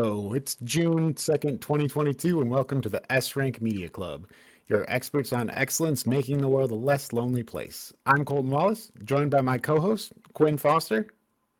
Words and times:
Hello, 0.00 0.32
it's 0.32 0.54
June 0.62 1.12
2nd, 1.14 1.60
2022, 1.60 2.40
and 2.40 2.48
welcome 2.48 2.80
to 2.80 2.88
the 2.88 3.12
S 3.12 3.34
Rank 3.34 3.60
Media 3.60 3.88
Club, 3.88 4.28
your 4.68 4.88
experts 4.88 5.32
on 5.32 5.50
excellence 5.50 6.06
making 6.06 6.38
the 6.38 6.46
world 6.46 6.70
a 6.70 6.76
less 6.76 7.12
lonely 7.12 7.42
place. 7.42 7.92
I'm 8.06 8.24
Colton 8.24 8.52
Wallace, 8.52 8.92
joined 9.02 9.32
by 9.32 9.40
my 9.40 9.58
co 9.58 9.80
host, 9.80 10.12
Quinn 10.34 10.56
Foster. 10.56 11.08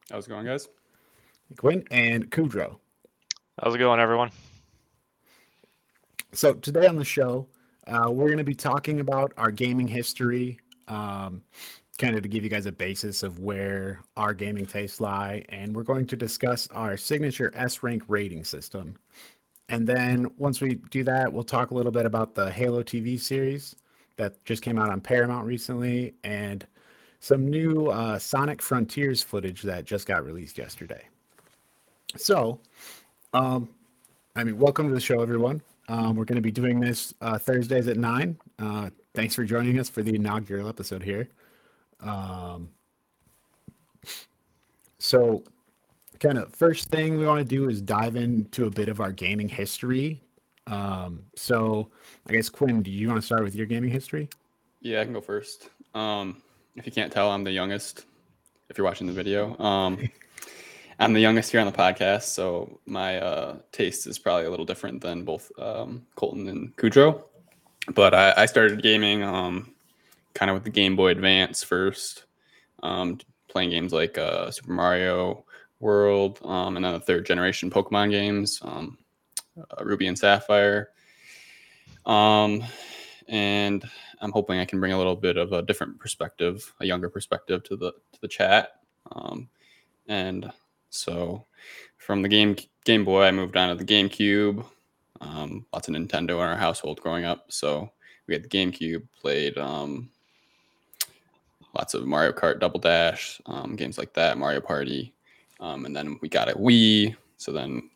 How's 0.08 0.28
it 0.28 0.30
going, 0.30 0.46
guys? 0.46 0.68
Quinn 1.56 1.82
and 1.90 2.30
Kudrow. 2.30 2.76
How's 3.60 3.74
it 3.74 3.78
going, 3.78 3.98
everyone? 3.98 4.30
So, 6.32 6.54
today 6.54 6.86
on 6.86 6.94
the 6.94 7.04
show, 7.04 7.48
uh, 7.88 8.08
we're 8.08 8.26
going 8.26 8.38
to 8.38 8.44
be 8.44 8.54
talking 8.54 9.00
about 9.00 9.32
our 9.36 9.50
gaming 9.50 9.88
history, 9.88 10.60
um, 10.86 11.42
kind 11.98 12.14
of 12.14 12.22
to 12.22 12.28
give 12.28 12.44
you 12.44 12.48
guys 12.48 12.66
a 12.66 12.72
basis 12.72 13.22
of 13.22 13.40
where 13.40 14.00
our 14.16 14.32
gaming 14.32 14.64
tastes 14.64 15.00
lie. 15.00 15.44
And 15.48 15.74
we're 15.74 15.82
going 15.82 16.06
to 16.06 16.16
discuss 16.16 16.68
our 16.68 16.96
signature 16.96 17.52
S 17.54 17.82
rank 17.82 18.04
rating 18.08 18.44
system. 18.44 18.96
And 19.68 19.86
then 19.86 20.30
once 20.38 20.60
we 20.60 20.76
do 20.90 21.04
that, 21.04 21.32
we'll 21.32 21.44
talk 21.44 21.72
a 21.72 21.74
little 21.74 21.92
bit 21.92 22.06
about 22.06 22.34
the 22.34 22.50
Halo 22.50 22.82
TV 22.82 23.20
series 23.20 23.76
that 24.16 24.42
just 24.44 24.62
came 24.62 24.78
out 24.78 24.90
on 24.90 25.00
Paramount 25.00 25.46
recently 25.46 26.14
and 26.24 26.66
some 27.20 27.48
new 27.48 27.88
uh, 27.88 28.18
Sonic 28.18 28.62
Frontiers 28.62 29.22
footage 29.22 29.62
that 29.62 29.84
just 29.84 30.06
got 30.06 30.24
released 30.24 30.56
yesterday. 30.56 31.04
So, 32.16 32.60
um, 33.34 33.68
I 34.36 34.44
mean, 34.44 34.58
welcome 34.58 34.88
to 34.88 34.94
the 34.94 35.00
show, 35.00 35.20
everyone. 35.20 35.60
Um, 35.88 36.16
we're 36.16 36.24
going 36.24 36.36
to 36.36 36.42
be 36.42 36.52
doing 36.52 36.80
this 36.80 37.12
uh, 37.20 37.38
Thursdays 37.38 37.88
at 37.88 37.96
9. 37.96 38.38
Uh, 38.58 38.90
thanks 39.14 39.34
for 39.34 39.44
joining 39.44 39.78
us 39.78 39.88
for 39.90 40.02
the 40.02 40.14
inaugural 40.14 40.68
episode 40.68 41.02
here. 41.02 41.28
Um, 42.00 42.70
so, 44.98 45.44
kind 46.20 46.38
of 46.38 46.54
first 46.54 46.90
thing 46.90 47.18
we 47.18 47.26
want 47.26 47.40
to 47.40 47.44
do 47.44 47.68
is 47.68 47.80
dive 47.80 48.16
into 48.16 48.66
a 48.66 48.70
bit 48.70 48.88
of 48.88 49.00
our 49.00 49.12
gaming 49.12 49.48
history. 49.48 50.22
Um, 50.66 51.22
so, 51.34 51.90
I 52.28 52.32
guess 52.32 52.48
Quinn, 52.48 52.82
do 52.82 52.90
you 52.90 53.08
want 53.08 53.20
to 53.20 53.26
start 53.26 53.42
with 53.44 53.54
your 53.54 53.66
gaming 53.66 53.90
history? 53.90 54.28
Yeah, 54.80 55.00
I 55.00 55.04
can 55.04 55.12
go 55.12 55.20
first. 55.20 55.70
Um, 55.94 56.42
if 56.76 56.86
you 56.86 56.92
can't 56.92 57.12
tell, 57.12 57.30
I'm 57.30 57.44
the 57.44 57.52
youngest. 57.52 58.04
If 58.68 58.76
you're 58.76 58.84
watching 58.84 59.06
the 59.06 59.12
video, 59.12 59.58
um, 59.58 59.98
I'm 61.00 61.12
the 61.12 61.20
youngest 61.20 61.52
here 61.52 61.60
on 61.60 61.66
the 61.66 61.72
podcast, 61.72 62.24
so 62.24 62.80
my 62.84 63.18
uh, 63.18 63.58
taste 63.70 64.06
is 64.06 64.18
probably 64.18 64.46
a 64.46 64.50
little 64.50 64.66
different 64.66 65.00
than 65.00 65.24
both 65.24 65.50
um, 65.58 66.06
Colton 66.16 66.48
and 66.48 66.76
Kudrow. 66.76 67.22
But 67.94 68.14
I, 68.14 68.34
I 68.36 68.46
started 68.46 68.82
gaming 68.82 69.22
um, 69.22 69.74
kind 70.34 70.50
of 70.50 70.54
with 70.54 70.64
the 70.64 70.70
Game 70.70 70.96
Boy 70.96 71.08
Advance 71.08 71.62
first, 71.62 72.24
um, 72.82 73.18
playing 73.48 73.70
games 73.70 73.92
like 73.92 74.18
uh, 74.18 74.50
Super 74.50 74.72
Mario 74.72 75.44
World, 75.80 76.40
um, 76.44 76.76
and 76.76 76.84
then 76.84 76.92
the 76.92 77.00
third 77.00 77.26
generation 77.26 77.70
Pokemon 77.70 78.10
games, 78.10 78.60
um, 78.62 78.98
uh, 79.58 79.84
Ruby 79.84 80.06
and 80.06 80.18
Sapphire. 80.18 80.90
Um, 82.06 82.64
and 83.28 83.84
I'm 84.20 84.32
hoping 84.32 84.58
I 84.58 84.64
can 84.64 84.80
bring 84.80 84.92
a 84.92 84.98
little 84.98 85.16
bit 85.16 85.36
of 85.36 85.52
a 85.52 85.62
different 85.62 85.98
perspective, 85.98 86.72
a 86.80 86.86
younger 86.86 87.08
perspective 87.08 87.62
to 87.64 87.76
the 87.76 87.92
to 87.92 88.20
the 88.20 88.28
chat. 88.28 88.80
Um, 89.12 89.48
and 90.08 90.50
so, 90.90 91.44
from 91.96 92.22
the 92.22 92.28
game 92.28 92.56
Game 92.84 93.04
Boy, 93.04 93.24
I 93.24 93.30
moved 93.30 93.56
on 93.56 93.68
to 93.68 93.74
the 93.74 93.84
GameCube. 93.84 94.64
Um, 95.20 95.66
lots 95.72 95.88
of 95.88 95.94
Nintendo 95.94 96.30
in 96.30 96.48
our 96.48 96.56
household 96.56 97.00
growing 97.00 97.24
up, 97.24 97.46
so 97.52 97.90
we 98.26 98.34
had 98.34 98.42
the 98.42 98.48
GameCube. 98.48 99.06
Played 99.20 99.58
um, 99.58 100.10
lots 101.74 101.94
of 101.94 102.06
Mario 102.06 102.32
Kart 102.32 102.60
Double 102.60 102.80
Dash, 102.80 103.40
um, 103.46 103.76
games 103.76 103.98
like 103.98 104.14
that, 104.14 104.38
Mario 104.38 104.60
Party. 104.60 105.14
Um, 105.60 105.84
and 105.84 105.94
then 105.94 106.18
we 106.20 106.28
got 106.28 106.50
a 106.50 106.54
Wii. 106.54 107.16
So 107.36 107.52
then 107.52 107.90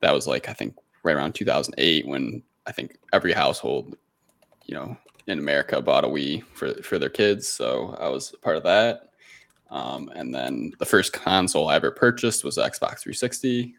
that 0.00 0.12
was 0.12 0.26
like, 0.26 0.48
I 0.48 0.52
think, 0.52 0.74
right 1.02 1.16
around 1.16 1.34
2008 1.34 2.06
when 2.06 2.42
I 2.66 2.72
think 2.72 2.96
every 3.12 3.32
household, 3.32 3.96
you 4.66 4.74
know, 4.74 4.96
in 5.26 5.38
America 5.38 5.80
bought 5.80 6.04
a 6.04 6.08
Wii 6.08 6.42
for, 6.54 6.74
for 6.82 6.98
their 6.98 7.08
kids. 7.08 7.48
So 7.48 7.96
I 8.00 8.08
was 8.08 8.34
part 8.42 8.56
of 8.56 8.62
that. 8.64 9.10
Um, 9.70 10.10
and 10.14 10.34
then 10.34 10.72
the 10.78 10.86
first 10.86 11.12
console 11.12 11.68
I 11.68 11.76
ever 11.76 11.90
purchased 11.90 12.44
was 12.44 12.56
Xbox 12.56 13.00
360. 13.00 13.74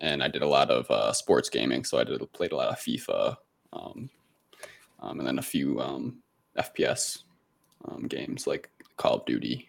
And 0.00 0.22
I 0.22 0.28
did 0.28 0.42
a 0.42 0.48
lot 0.48 0.70
of 0.70 0.90
uh, 0.90 1.12
sports 1.12 1.48
gaming. 1.48 1.84
So 1.84 1.98
I 1.98 2.04
did 2.04 2.20
played 2.32 2.52
a 2.52 2.56
lot 2.56 2.68
of 2.68 2.78
FIFA 2.78 3.36
um, 3.72 4.10
um, 5.00 5.18
and 5.18 5.26
then 5.26 5.38
a 5.38 5.42
few 5.42 5.80
um, 5.80 6.18
FPS 6.58 7.22
um, 7.86 8.06
games 8.06 8.46
like 8.46 8.70
Call 8.96 9.14
of 9.14 9.26
Duty. 9.26 9.68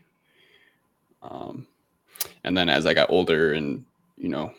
Um, 1.21 1.67
and 2.43 2.57
then 2.57 2.69
as 2.69 2.85
I 2.85 2.93
got 2.93 3.09
older 3.09 3.53
and 3.53 3.85
you 4.17 4.29
know 4.29 4.53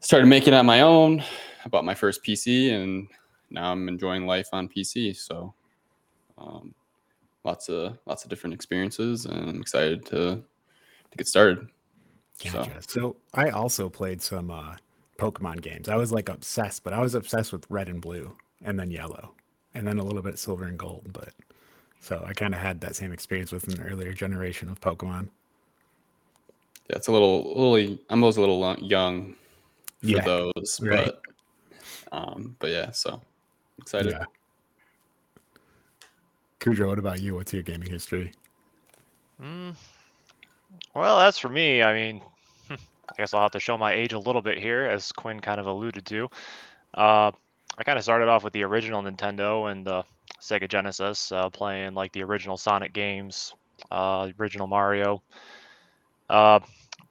started 0.00 0.26
making 0.26 0.54
it 0.54 0.56
on 0.56 0.66
my 0.66 0.82
own, 0.82 1.22
I 1.64 1.68
bought 1.68 1.84
my 1.84 1.94
first 1.94 2.24
PC, 2.24 2.72
and 2.72 3.08
now 3.50 3.72
I'm 3.72 3.88
enjoying 3.88 4.26
life 4.26 4.48
on 4.52 4.68
PC. 4.68 5.16
So 5.16 5.54
um, 6.38 6.74
lots 7.44 7.68
of 7.68 7.98
lots 8.06 8.24
of 8.24 8.30
different 8.30 8.54
experiences, 8.54 9.26
and 9.26 9.48
I'm 9.48 9.60
excited 9.60 10.04
to 10.06 10.42
to 11.10 11.16
get 11.16 11.26
started. 11.26 11.68
So. 12.38 12.68
so 12.86 13.16
I 13.32 13.48
also 13.48 13.88
played 13.88 14.20
some 14.20 14.50
uh, 14.50 14.76
Pokemon 15.18 15.62
games. 15.62 15.88
I 15.88 15.96
was 15.96 16.12
like 16.12 16.28
obsessed, 16.28 16.84
but 16.84 16.92
I 16.92 17.00
was 17.00 17.14
obsessed 17.14 17.52
with 17.52 17.64
red 17.70 17.88
and 17.88 18.00
blue, 18.00 18.36
and 18.62 18.78
then 18.78 18.90
yellow, 18.90 19.32
and 19.74 19.86
then 19.86 19.98
a 19.98 20.04
little 20.04 20.22
bit 20.22 20.38
silver 20.38 20.64
and 20.64 20.78
gold. 20.78 21.08
But 21.12 21.32
so 22.06 22.24
I 22.24 22.34
kind 22.34 22.54
of 22.54 22.60
had 22.60 22.80
that 22.82 22.94
same 22.94 23.12
experience 23.12 23.50
with 23.50 23.66
an 23.66 23.82
earlier 23.82 24.12
generation 24.12 24.68
of 24.68 24.80
Pokemon. 24.80 25.28
Yeah, 26.88 26.96
it's 26.96 27.08
a 27.08 27.12
little, 27.12 27.52
little. 27.60 27.98
I'm 28.08 28.22
always 28.22 28.36
a 28.36 28.40
little 28.40 28.76
young 28.78 29.34
for 30.00 30.06
yeah, 30.06 30.20
those, 30.20 30.80
right. 30.80 31.06
but 31.06 32.16
um, 32.16 32.54
but 32.60 32.70
yeah, 32.70 32.92
so 32.92 33.20
excited. 33.78 34.12
Yeah. 34.12 34.24
Kudrow, 36.60 36.86
what 36.86 37.00
about 37.00 37.20
you? 37.20 37.34
What's 37.34 37.52
your 37.52 37.64
gaming 37.64 37.90
history? 37.90 38.32
Mm, 39.42 39.74
well, 40.94 41.18
that's 41.18 41.38
for 41.38 41.48
me. 41.48 41.82
I 41.82 41.92
mean, 41.92 42.22
I 42.70 42.76
guess 43.18 43.34
I'll 43.34 43.42
have 43.42 43.50
to 43.50 43.60
show 43.60 43.76
my 43.76 43.92
age 43.92 44.12
a 44.12 44.18
little 44.20 44.42
bit 44.42 44.58
here, 44.58 44.84
as 44.84 45.10
Quinn 45.10 45.40
kind 45.40 45.58
of 45.58 45.66
alluded 45.66 46.06
to. 46.06 46.30
Uh, 46.94 47.32
I 47.78 47.82
kind 47.84 47.98
of 47.98 48.04
started 48.04 48.28
off 48.28 48.44
with 48.44 48.52
the 48.52 48.62
original 48.62 49.02
Nintendo 49.02 49.72
and 49.72 49.84
the 49.84 50.04
Sega 50.40 50.68
Genesis, 50.68 51.32
uh, 51.32 51.50
playing 51.50 51.94
like 51.94 52.12
the 52.12 52.22
original 52.22 52.56
Sonic 52.56 52.92
games, 52.92 53.54
uh, 53.90 54.30
original 54.38 54.66
Mario. 54.66 55.22
Uh, 56.28 56.60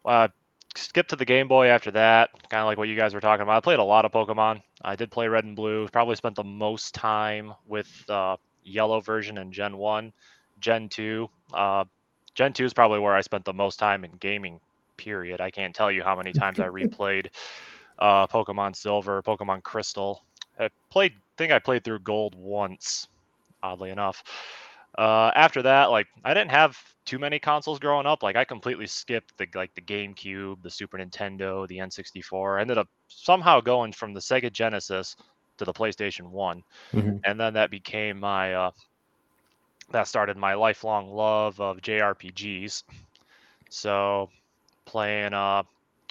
uh, 0.05 0.27
skip 0.75 1.07
to 1.07 1.15
the 1.15 1.25
Game 1.25 1.47
Boy 1.47 1.67
after 1.67 1.91
that, 1.91 2.29
kind 2.49 2.61
of 2.61 2.67
like 2.67 2.77
what 2.77 2.87
you 2.87 2.95
guys 2.95 3.13
were 3.13 3.21
talking 3.21 3.43
about. 3.43 3.57
I 3.57 3.59
played 3.61 3.79
a 3.79 3.83
lot 3.83 4.05
of 4.05 4.11
Pokemon. 4.11 4.61
I 4.81 4.95
did 4.95 5.11
play 5.11 5.27
Red 5.27 5.45
and 5.45 5.55
Blue. 5.55 5.87
Probably 5.87 6.15
spent 6.15 6.35
the 6.35 6.43
most 6.43 6.93
time 6.93 7.53
with 7.67 7.89
uh, 8.09 8.37
Yellow 8.63 8.99
version 9.01 9.37
and 9.37 9.51
Gen 9.53 9.77
One, 9.77 10.13
Gen 10.59 10.89
Two. 10.89 11.29
Uh, 11.53 11.85
Gen 12.35 12.53
Two 12.53 12.65
is 12.65 12.73
probably 12.73 12.99
where 12.99 13.15
I 13.15 13.21
spent 13.21 13.45
the 13.45 13.53
most 13.53 13.79
time 13.79 14.03
in 14.03 14.11
gaming. 14.19 14.59
Period. 14.97 15.41
I 15.41 15.51
can't 15.51 15.75
tell 15.75 15.91
you 15.91 16.03
how 16.03 16.15
many 16.15 16.31
times 16.33 16.59
I 16.59 16.67
replayed 16.69 17.27
uh, 17.99 18.27
Pokemon 18.27 18.75
Silver, 18.75 19.21
Pokemon 19.23 19.63
Crystal. 19.63 20.23
I 20.59 20.69
played. 20.89 21.13
think 21.37 21.51
I 21.51 21.59
played 21.59 21.83
through 21.83 21.99
Gold 21.99 22.35
once 22.35 23.07
oddly 23.65 23.89
enough. 23.89 24.23
Uh, 24.97 25.31
after 25.35 25.61
that, 25.63 25.91
like 25.91 26.07
I 26.23 26.33
didn't 26.33 26.51
have 26.51 26.77
too 27.05 27.19
many 27.19 27.37
consoles 27.37 27.79
growing 27.79 28.05
up. 28.05 28.23
Like 28.23 28.35
I 28.35 28.45
completely 28.45 28.87
skipped 28.87 29.37
the 29.37 29.47
like 29.53 29.73
the 29.75 29.81
GameCube, 29.81 30.61
the 30.61 30.69
Super 30.69 30.97
Nintendo, 30.97 31.67
the 31.67 31.77
N64. 31.77 32.57
I 32.57 32.61
ended 32.61 32.77
up 32.77 32.87
somehow 33.07 33.59
going 33.59 33.91
from 33.91 34.13
the 34.13 34.21
Sega 34.21 34.51
Genesis 34.51 35.15
to 35.57 35.65
the 35.65 35.73
PlayStation 35.73 36.29
One, 36.29 36.63
mm-hmm. 36.93 37.17
and 37.25 37.39
then 37.39 37.53
that 37.55 37.71
became 37.71 38.19
my 38.19 38.53
uh, 38.53 38.71
that 39.91 40.07
started 40.07 40.37
my 40.37 40.53
lifelong 40.53 41.09
love 41.13 41.59
of 41.59 41.77
JRPGs. 41.77 42.83
So 43.69 44.29
playing 44.85 45.33
uh, 45.33 45.63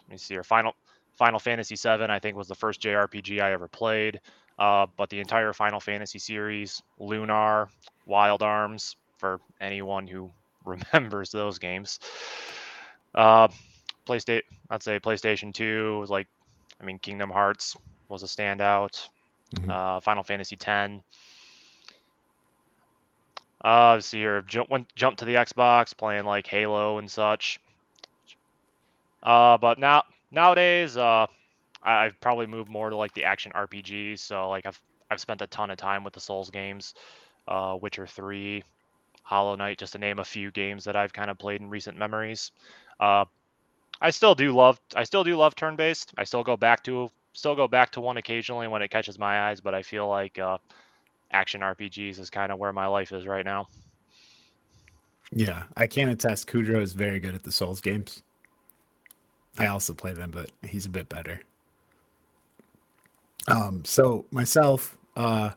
let 0.03 0.13
me 0.13 0.19
see 0.19 0.35
here, 0.35 0.45
Final 0.45 0.75
Final 1.17 1.39
Fantasy 1.39 1.77
VII, 1.77 2.05
I 2.05 2.19
think 2.19 2.37
was 2.37 2.49
the 2.49 2.55
first 2.55 2.83
JRPG 2.83 3.41
I 3.41 3.53
ever 3.53 3.69
played. 3.69 4.21
Uh, 4.59 4.87
but 4.97 5.11
the 5.11 5.21
entire 5.21 5.53
Final 5.53 5.81
Fantasy 5.81 6.19
series, 6.19 6.83
Lunar, 6.99 7.69
Wild 8.07 8.43
Arms, 8.43 8.97
for 9.19 9.41
anyone 9.61 10.07
who 10.07 10.31
remembers 10.65 11.31
those 11.31 11.59
games. 11.59 11.99
Uh, 13.15 13.49
PlayStation, 14.07 14.43
I'd 14.71 14.83
say 14.83 15.01
PlayStation 15.01 15.53
2 15.53 15.99
was 15.99 16.11
like, 16.11 16.27
I 16.81 16.85
mean, 16.85 16.99
Kingdom 16.99 17.31
Hearts 17.31 17.77
was 18.09 18.23
a 18.23 18.27
standout. 18.27 19.09
Mm-hmm. 19.55 19.71
Uh, 19.71 20.01
Final 20.01 20.23
Fantasy 20.23 20.57
10. 20.57 21.03
Uh, 23.65 23.99
see 23.99 24.19
here, 24.19 24.43
jump 24.43 24.69
went 24.69 24.95
jump 24.95 25.17
to 25.17 25.25
the 25.25 25.37
Xbox, 25.37 25.97
playing 25.97 26.27
like 26.27 26.47
Halo 26.47 26.99
and 26.99 27.11
such. 27.11 27.59
Uh, 29.23 29.57
but 29.57 29.79
now 29.79 30.03
nowadays, 30.31 30.99
uh, 30.99 31.27
I've 31.85 32.19
probably 32.21 32.47
moved 32.47 32.71
more 32.71 32.91
to 32.91 32.97
like 32.97 33.15
the 33.15 33.25
action 33.25 33.53
RPGs. 33.55 34.19
So 34.19 34.49
like 34.49 34.67
I've 34.67 34.81
I've 35.11 35.21
spent 35.21 35.43
a 35.43 35.47
ton 35.47 35.71
of 35.71 35.77
time 35.77 36.03
with 36.03 36.15
the 36.15 36.21
Souls 36.21 36.51
games, 36.51 36.95
uh, 37.47 37.77
Witcher 37.81 38.07
Three, 38.07 38.65
Hollow 39.23 39.55
Knight, 39.55 39.79
just 39.79 39.93
to 39.93 39.99
name 39.99 40.19
a 40.19 40.25
few 40.25 40.51
games 40.51 40.85
that 40.85 40.97
I've 40.97 41.13
kind 41.13 41.31
of 41.31 41.39
played 41.39 41.61
in 41.61 41.69
recent 41.69 41.99
memories. 41.99 42.53
Uh, 42.99 43.25
I 44.01 44.11
still 44.11 44.35
do 44.35 44.53
love 44.53 44.81
I 44.97 45.05
still 45.05 45.25
do 45.25 45.37
love 45.37 45.55
turn 45.55 45.77
based. 45.77 46.13
I 46.17 46.25
still 46.25 46.43
go 46.43 46.57
back 46.57 46.83
to 46.85 47.11
still 47.33 47.55
go 47.55 47.69
back 47.69 47.91
to 47.93 48.01
one 48.01 48.17
occasionally 48.17 48.69
when 48.69 48.83
it 48.83 48.91
catches 48.91 49.19
my 49.19 49.49
eyes, 49.49 49.61
but 49.61 49.75
I 49.75 49.83
feel 49.83 50.09
like 50.09 50.39
uh, 50.39 50.59
action 51.31 51.61
RPGs 51.61 52.19
is 52.19 52.31
kind 52.31 52.51
of 52.51 52.59
where 52.59 52.73
my 52.73 52.87
life 52.87 53.13
is 53.13 53.27
right 53.27 53.45
now. 53.45 53.69
Yeah, 55.33 55.65
I 55.77 55.87
can 55.87 56.09
attest. 56.09 56.47
Kudrow 56.47 56.81
is 56.81 56.93
very 56.93 57.19
good 57.19 57.35
at 57.35 57.43
the 57.43 57.51
Souls 57.51 57.81
games. 57.81 58.23
I 59.59 59.67
also 59.67 59.95
play 59.95 60.13
them, 60.13 60.31
but 60.31 60.51
he's 60.63 60.87
a 60.87 60.91
bit 60.91 61.09
better. 61.09 61.41
Um, 63.49 63.85
so 63.85 64.27
myself, 64.31 64.97
uh, 65.17 65.51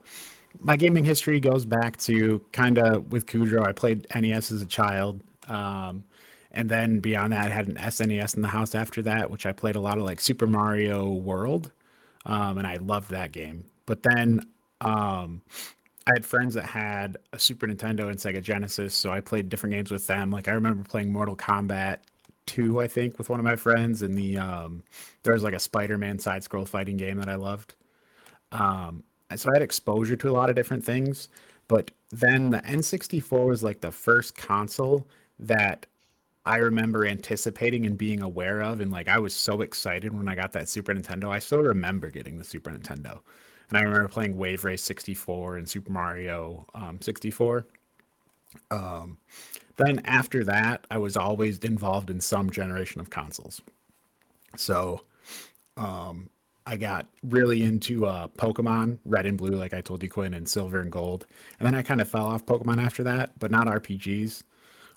my 0.59 0.75
gaming 0.75 1.05
history 1.05 1.39
goes 1.39 1.65
back 1.65 1.97
to 1.97 2.41
kind 2.51 2.77
of 2.77 3.11
with 3.11 3.25
Kudrow. 3.25 3.65
I 3.65 3.71
played 3.71 4.07
NES 4.13 4.51
as 4.51 4.61
a 4.61 4.65
child. 4.65 5.21
Um, 5.47 6.03
and 6.51 6.69
then 6.69 6.99
beyond 6.99 7.33
that, 7.33 7.45
I 7.45 7.53
had 7.53 7.67
an 7.67 7.75
SNES 7.75 8.35
in 8.35 8.41
the 8.41 8.47
house 8.47 8.73
after 8.73 9.01
that, 9.03 9.29
which 9.29 9.45
I 9.45 9.51
played 9.51 9.75
a 9.75 9.79
lot 9.79 9.97
of 9.97 10.03
like 10.03 10.19
Super 10.19 10.47
Mario 10.47 11.09
World. 11.09 11.71
Um, 12.25 12.57
and 12.57 12.67
I 12.67 12.77
loved 12.77 13.11
that 13.11 13.31
game. 13.31 13.63
But 13.85 14.03
then 14.03 14.41
um, 14.81 15.41
I 16.07 16.11
had 16.13 16.25
friends 16.25 16.53
that 16.55 16.65
had 16.65 17.17
a 17.33 17.39
Super 17.39 17.67
Nintendo 17.67 18.09
and 18.09 18.17
Sega 18.17 18.41
Genesis, 18.41 18.93
so 18.93 19.11
I 19.11 19.21
played 19.21 19.49
different 19.49 19.75
games 19.75 19.91
with 19.91 20.07
them. 20.07 20.31
Like 20.31 20.47
I 20.47 20.51
remember 20.51 20.83
playing 20.87 21.11
Mortal 21.11 21.35
Kombat 21.35 21.99
2, 22.47 22.81
I 22.81 22.87
think, 22.87 23.17
with 23.17 23.29
one 23.29 23.39
of 23.39 23.45
my 23.45 23.55
friends, 23.55 24.01
and 24.01 24.17
the 24.17 24.37
um, 24.37 24.83
there 25.23 25.33
was 25.33 25.43
like 25.43 25.53
a 25.53 25.59
Spider-Man 25.59 26.19
side-scroll 26.19 26.65
fighting 26.65 26.97
game 26.97 27.17
that 27.17 27.29
I 27.29 27.35
loved. 27.35 27.75
Um, 28.51 29.03
so 29.35 29.49
I 29.49 29.53
had 29.53 29.61
exposure 29.61 30.15
to 30.15 30.29
a 30.29 30.31
lot 30.31 30.49
of 30.49 30.55
different 30.55 30.85
things, 30.85 31.29
but 31.67 31.91
then 32.11 32.49
the 32.49 32.59
N64 32.59 33.45
was 33.45 33.63
like 33.63 33.81
the 33.81 33.91
first 33.91 34.37
console 34.37 35.07
that 35.39 35.85
I 36.45 36.57
remember 36.57 37.05
anticipating 37.05 37.85
and 37.85 37.97
being 37.97 38.21
aware 38.21 38.61
of. 38.61 38.79
And 38.79 38.89
like, 38.89 39.09
I 39.09 39.19
was 39.19 39.35
so 39.35 39.61
excited 39.61 40.13
when 40.13 40.29
I 40.29 40.35
got 40.35 40.53
that 40.53 40.69
Super 40.69 40.93
Nintendo. 40.93 41.29
I 41.29 41.39
still 41.39 41.61
remember 41.61 42.09
getting 42.09 42.37
the 42.37 42.43
Super 42.45 42.71
Nintendo. 42.71 43.19
And 43.69 43.77
I 43.77 43.81
remember 43.81 44.07
playing 44.07 44.37
Wave 44.37 44.63
Race 44.63 44.81
64 44.83 45.57
and 45.57 45.69
Super 45.69 45.91
Mario 45.91 46.65
um, 46.73 46.99
64. 47.01 47.67
Um, 48.71 49.17
then 49.75 49.99
after 50.05 50.45
that, 50.45 50.87
I 50.89 50.97
was 50.97 51.17
always 51.17 51.59
involved 51.59 52.09
in 52.09 52.21
some 52.21 52.49
generation 52.49 53.01
of 53.01 53.09
consoles. 53.09 53.61
So 54.55 55.01
um, 55.75 56.29
I 56.67 56.75
got 56.75 57.07
really 57.23 57.63
into 57.63 58.05
uh, 58.05 58.27
Pokemon 58.27 58.97
Red 59.05 59.25
and 59.25 59.37
Blue, 59.37 59.51
like 59.51 59.73
I 59.73 59.79
told 59.79 60.03
you, 60.03 60.09
Quinn, 60.09 60.33
and 60.33 60.47
Silver 60.47 60.81
and 60.81 60.91
Gold. 60.91 61.25
And 61.59 61.65
then 61.65 61.73
I 61.73 61.81
kind 61.81 62.01
of 62.01 62.09
fell 62.09 62.25
off 62.25 62.45
Pokemon 62.45 62.83
after 62.83 63.03
that, 63.03 63.31
but 63.39 63.51
not 63.51 63.67
RPGs. 63.67 64.43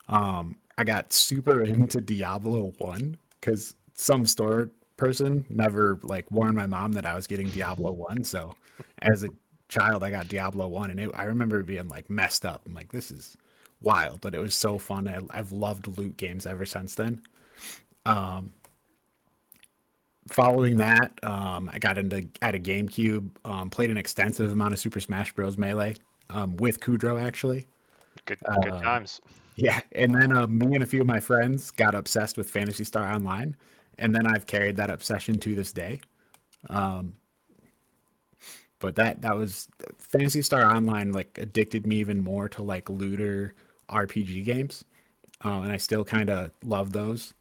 Um, 0.08 0.56
I 0.76 0.82
got 0.82 1.12
super 1.12 1.62
into 1.62 2.00
Diablo 2.00 2.72
1 2.78 3.16
because 3.40 3.76
some 3.94 4.26
store 4.26 4.70
person 4.96 5.46
never 5.48 6.00
like 6.02 6.28
warned 6.32 6.56
my 6.56 6.66
mom 6.66 6.90
that 6.92 7.06
I 7.06 7.14
was 7.14 7.28
getting 7.28 7.48
Diablo 7.48 7.92
1. 7.92 8.24
So 8.24 8.56
as 9.02 9.22
a 9.22 9.28
child, 9.68 10.02
I 10.02 10.10
got 10.10 10.26
Diablo 10.26 10.66
1 10.66 10.90
and 10.90 10.98
it, 10.98 11.10
I 11.14 11.22
remember 11.22 11.62
being 11.62 11.86
like 11.86 12.10
messed 12.10 12.44
up. 12.44 12.62
I'm 12.66 12.74
like, 12.74 12.90
this 12.90 13.12
is 13.12 13.36
wild, 13.80 14.22
but 14.22 14.34
it 14.34 14.40
was 14.40 14.56
so 14.56 14.76
fun. 14.76 15.06
I, 15.06 15.20
I've 15.30 15.52
loved 15.52 15.96
loot 15.96 16.16
games 16.16 16.46
ever 16.46 16.66
since 16.66 16.96
then. 16.96 17.22
Um, 18.06 18.52
following 20.32 20.76
that, 20.78 21.12
um, 21.24 21.70
I 21.72 21.78
got 21.78 21.98
into 21.98 22.28
at 22.42 22.54
a 22.54 22.58
GameCube, 22.58 23.30
um, 23.44 23.70
played 23.70 23.90
an 23.90 23.96
extensive 23.96 24.52
amount 24.52 24.72
of 24.74 24.78
Super 24.80 25.00
Smash 25.00 25.32
Bros. 25.34 25.58
Melee 25.58 25.96
um, 26.30 26.56
with 26.56 26.80
Kudrow 26.80 27.22
actually. 27.22 27.66
Good, 28.26 28.38
good 28.60 28.74
Uh, 28.74 28.80
times. 28.82 29.20
Yeah, 29.56 29.80
and 29.92 30.14
then 30.14 30.32
uh, 30.36 30.46
me 30.46 30.74
and 30.74 30.82
a 30.82 30.86
few 30.86 31.00
of 31.02 31.06
my 31.06 31.20
friends 31.20 31.70
got 31.70 31.94
obsessed 31.94 32.36
with 32.38 32.50
Phantasy 32.50 32.84
Star 32.84 33.12
Online, 33.12 33.56
and 33.98 34.14
then 34.14 34.26
I've 34.26 34.46
carried 34.46 34.76
that 34.76 34.90
obsession 34.90 35.38
to 35.40 35.54
this 35.54 35.72
day. 35.72 36.00
Um, 36.70 37.16
but 38.78 38.96
that 38.96 39.20
that 39.22 39.36
was 39.36 39.68
Phantasy 39.98 40.42
Star 40.42 40.64
Online 40.64 41.12
like 41.12 41.38
addicted 41.38 41.86
me 41.86 41.96
even 41.96 42.22
more 42.22 42.48
to 42.50 42.62
like 42.62 42.88
looter 42.88 43.54
RPG 43.90 44.44
games, 44.44 44.84
uh, 45.44 45.60
and 45.62 45.72
I 45.72 45.76
still 45.76 46.04
kind 46.04 46.30
of 46.30 46.50
love 46.64 46.92
those. 46.92 47.34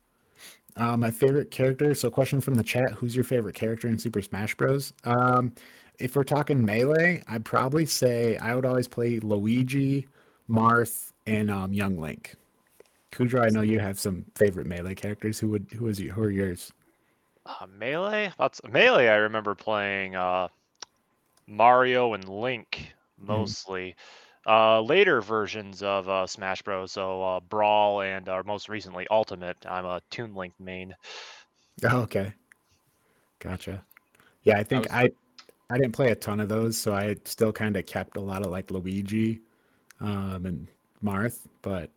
Uh, 0.79 0.95
my 0.95 1.11
favorite 1.11 1.51
character. 1.51 1.93
So, 1.93 2.09
question 2.09 2.41
from 2.41 2.55
the 2.55 2.63
chat: 2.63 2.93
Who's 2.93 3.15
your 3.15 3.25
favorite 3.25 3.55
character 3.55 3.87
in 3.87 3.99
Super 3.99 4.21
Smash 4.21 4.55
Bros? 4.55 4.93
Um, 5.03 5.53
if 5.99 6.15
we're 6.15 6.23
talking 6.23 6.63
melee, 6.63 7.21
I'd 7.27 7.43
probably 7.45 7.85
say 7.85 8.37
I 8.37 8.55
would 8.55 8.65
always 8.65 8.87
play 8.87 9.19
Luigi, 9.19 10.07
Marth, 10.49 11.11
and 11.27 11.51
um, 11.51 11.73
Young 11.73 11.97
Link. 11.97 12.35
Kudra, 13.11 13.45
I 13.45 13.49
know 13.49 13.61
you 13.61 13.79
have 13.79 13.99
some 13.99 14.25
favorite 14.35 14.67
melee 14.67 14.95
characters. 14.95 15.39
Who 15.39 15.49
would 15.49 15.67
who 15.75 15.87
is 15.87 15.99
you, 15.99 16.11
who 16.11 16.23
are 16.23 16.31
yours? 16.31 16.71
Uh, 17.45 17.67
melee? 17.77 18.31
That's 18.39 18.61
melee. 18.63 19.07
I 19.07 19.15
remember 19.15 19.55
playing 19.55 20.15
uh, 20.15 20.47
Mario 21.47 22.13
and 22.13 22.27
Link 22.27 22.93
mostly. 23.17 23.95
Uh, 24.47 24.81
later 24.81 25.21
versions 25.21 25.83
of 25.83 26.07
uh, 26.07 26.25
Smash 26.25 26.61
Bros. 26.61 26.91
So 26.91 27.21
uh, 27.21 27.39
Brawl 27.41 28.01
and 28.01 28.27
uh, 28.29 28.41
most 28.45 28.69
recently 28.69 29.05
Ultimate. 29.11 29.57
I'm 29.67 29.85
a 29.85 30.01
Toon 30.09 30.33
Link 30.33 30.53
main. 30.59 30.95
Oh, 31.83 31.99
okay, 32.01 32.33
gotcha. 33.39 33.83
Yeah, 34.43 34.57
I 34.57 34.63
think 34.63 34.83
was- 34.83 34.91
I 34.91 35.11
I 35.69 35.77
didn't 35.77 35.91
play 35.93 36.11
a 36.11 36.15
ton 36.15 36.39
of 36.39 36.49
those, 36.49 36.77
so 36.77 36.93
I 36.93 37.15
still 37.25 37.51
kind 37.51 37.77
of 37.77 37.85
kept 37.85 38.17
a 38.17 38.21
lot 38.21 38.43
of 38.43 38.51
like 38.51 38.71
Luigi, 38.71 39.41
um, 39.99 40.45
and 40.45 40.67
Marth. 41.03 41.41
But 41.61 41.91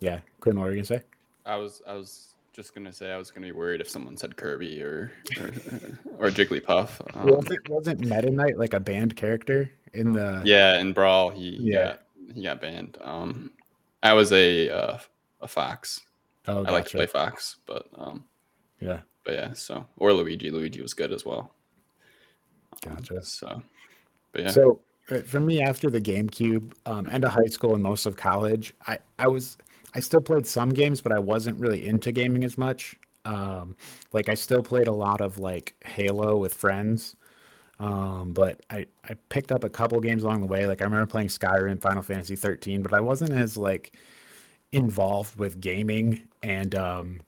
yeah, 0.00 0.20
Quinn, 0.40 0.58
what 0.58 0.64
were 0.64 0.70
you 0.70 0.76
gonna 0.78 0.86
say? 1.00 1.02
I 1.46 1.56
was 1.56 1.82
I 1.86 1.94
was 1.94 2.34
just 2.52 2.74
gonna 2.74 2.92
say 2.92 3.12
I 3.12 3.16
was 3.16 3.30
gonna 3.30 3.46
be 3.46 3.52
worried 3.52 3.80
if 3.80 3.88
someone 3.88 4.16
said 4.16 4.36
Kirby 4.36 4.82
or 4.82 5.12
or, 5.40 5.46
or 6.18 6.30
Jigglypuff. 6.30 7.00
Um, 7.16 7.26
wasn't 7.28 7.68
wasn't 7.68 8.00
Meta 8.00 8.30
Knight 8.30 8.58
like 8.58 8.74
a 8.74 8.80
banned 8.80 9.14
character 9.14 9.70
in 9.94 10.12
the? 10.12 10.42
yeah, 10.44 10.78
in 10.78 10.92
Brawl 10.92 11.30
he 11.30 11.56
Yeah. 11.60 11.84
got 11.84 12.02
he 12.34 12.42
got 12.42 12.60
banned. 12.60 12.98
Um, 13.02 13.50
I 14.02 14.12
was 14.14 14.32
a 14.32 14.70
uh, 14.70 14.98
a 15.40 15.48
fox. 15.48 16.00
Oh, 16.48 16.62
gotcha. 16.62 16.68
I 16.68 16.72
like 16.72 16.84
to 16.86 16.96
play 16.96 17.06
fox, 17.06 17.56
but 17.66 17.86
um, 17.96 18.24
Yeah, 18.80 19.00
but 19.24 19.34
yeah. 19.34 19.52
So 19.52 19.86
or 19.98 20.12
Luigi. 20.12 20.50
Luigi 20.50 20.80
was 20.82 20.94
good 20.94 21.12
as 21.12 21.24
well. 21.24 21.54
gotcha. 22.84 23.22
So, 23.22 23.62
but 24.32 24.42
yeah. 24.42 24.50
So 24.50 24.80
uh, 25.10 25.20
for 25.20 25.40
me, 25.40 25.62
after 25.62 25.90
the 25.90 26.00
GameCube, 26.00 26.72
um, 26.86 27.08
end 27.10 27.24
of 27.24 27.32
high 27.32 27.46
school 27.46 27.74
and 27.74 27.82
most 27.82 28.06
of 28.06 28.16
college, 28.16 28.74
I 28.86 28.98
I 29.18 29.28
was 29.28 29.56
I 29.94 30.00
still 30.00 30.20
played 30.20 30.46
some 30.46 30.70
games, 30.70 31.00
but 31.00 31.12
I 31.12 31.18
wasn't 31.18 31.58
really 31.60 31.86
into 31.86 32.12
gaming 32.12 32.44
as 32.44 32.56
much. 32.56 32.96
Um, 33.24 33.76
like 34.12 34.28
I 34.28 34.34
still 34.34 34.62
played 34.62 34.88
a 34.88 34.92
lot 34.92 35.20
of 35.20 35.38
like 35.38 35.74
Halo 35.84 36.36
with 36.38 36.54
friends. 36.54 37.14
Um, 37.78 38.32
but 38.32 38.60
I, 38.70 38.86
I 39.08 39.14
picked 39.28 39.50
up 39.50 39.64
a 39.64 39.68
couple 39.68 39.98
games 40.00 40.22
along 40.22 40.40
the 40.40 40.46
way. 40.46 40.66
Like 40.66 40.80
I 40.80 40.84
remember 40.84 41.06
playing 41.06 41.28
Skyrim, 41.28 41.80
Final 41.80 42.02
Fantasy 42.02 42.36
13, 42.36 42.82
but 42.82 42.92
I 42.92 43.00
wasn't 43.00 43.32
as 43.32 43.56
like 43.56 43.96
involved 44.72 45.38
with 45.38 45.60
gaming 45.60 46.22
and 46.42 46.74
um, 46.74 47.20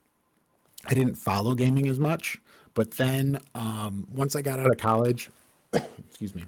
I 0.86 0.94
didn't 0.94 1.16
follow 1.16 1.54
gaming 1.54 1.88
as 1.88 1.98
much. 1.98 2.38
But 2.74 2.92
then 2.92 3.38
um, 3.54 4.06
once 4.12 4.34
I 4.36 4.42
got 4.42 4.58
out 4.58 4.70
of 4.70 4.78
college, 4.78 5.30
excuse 5.72 6.34
me, 6.34 6.44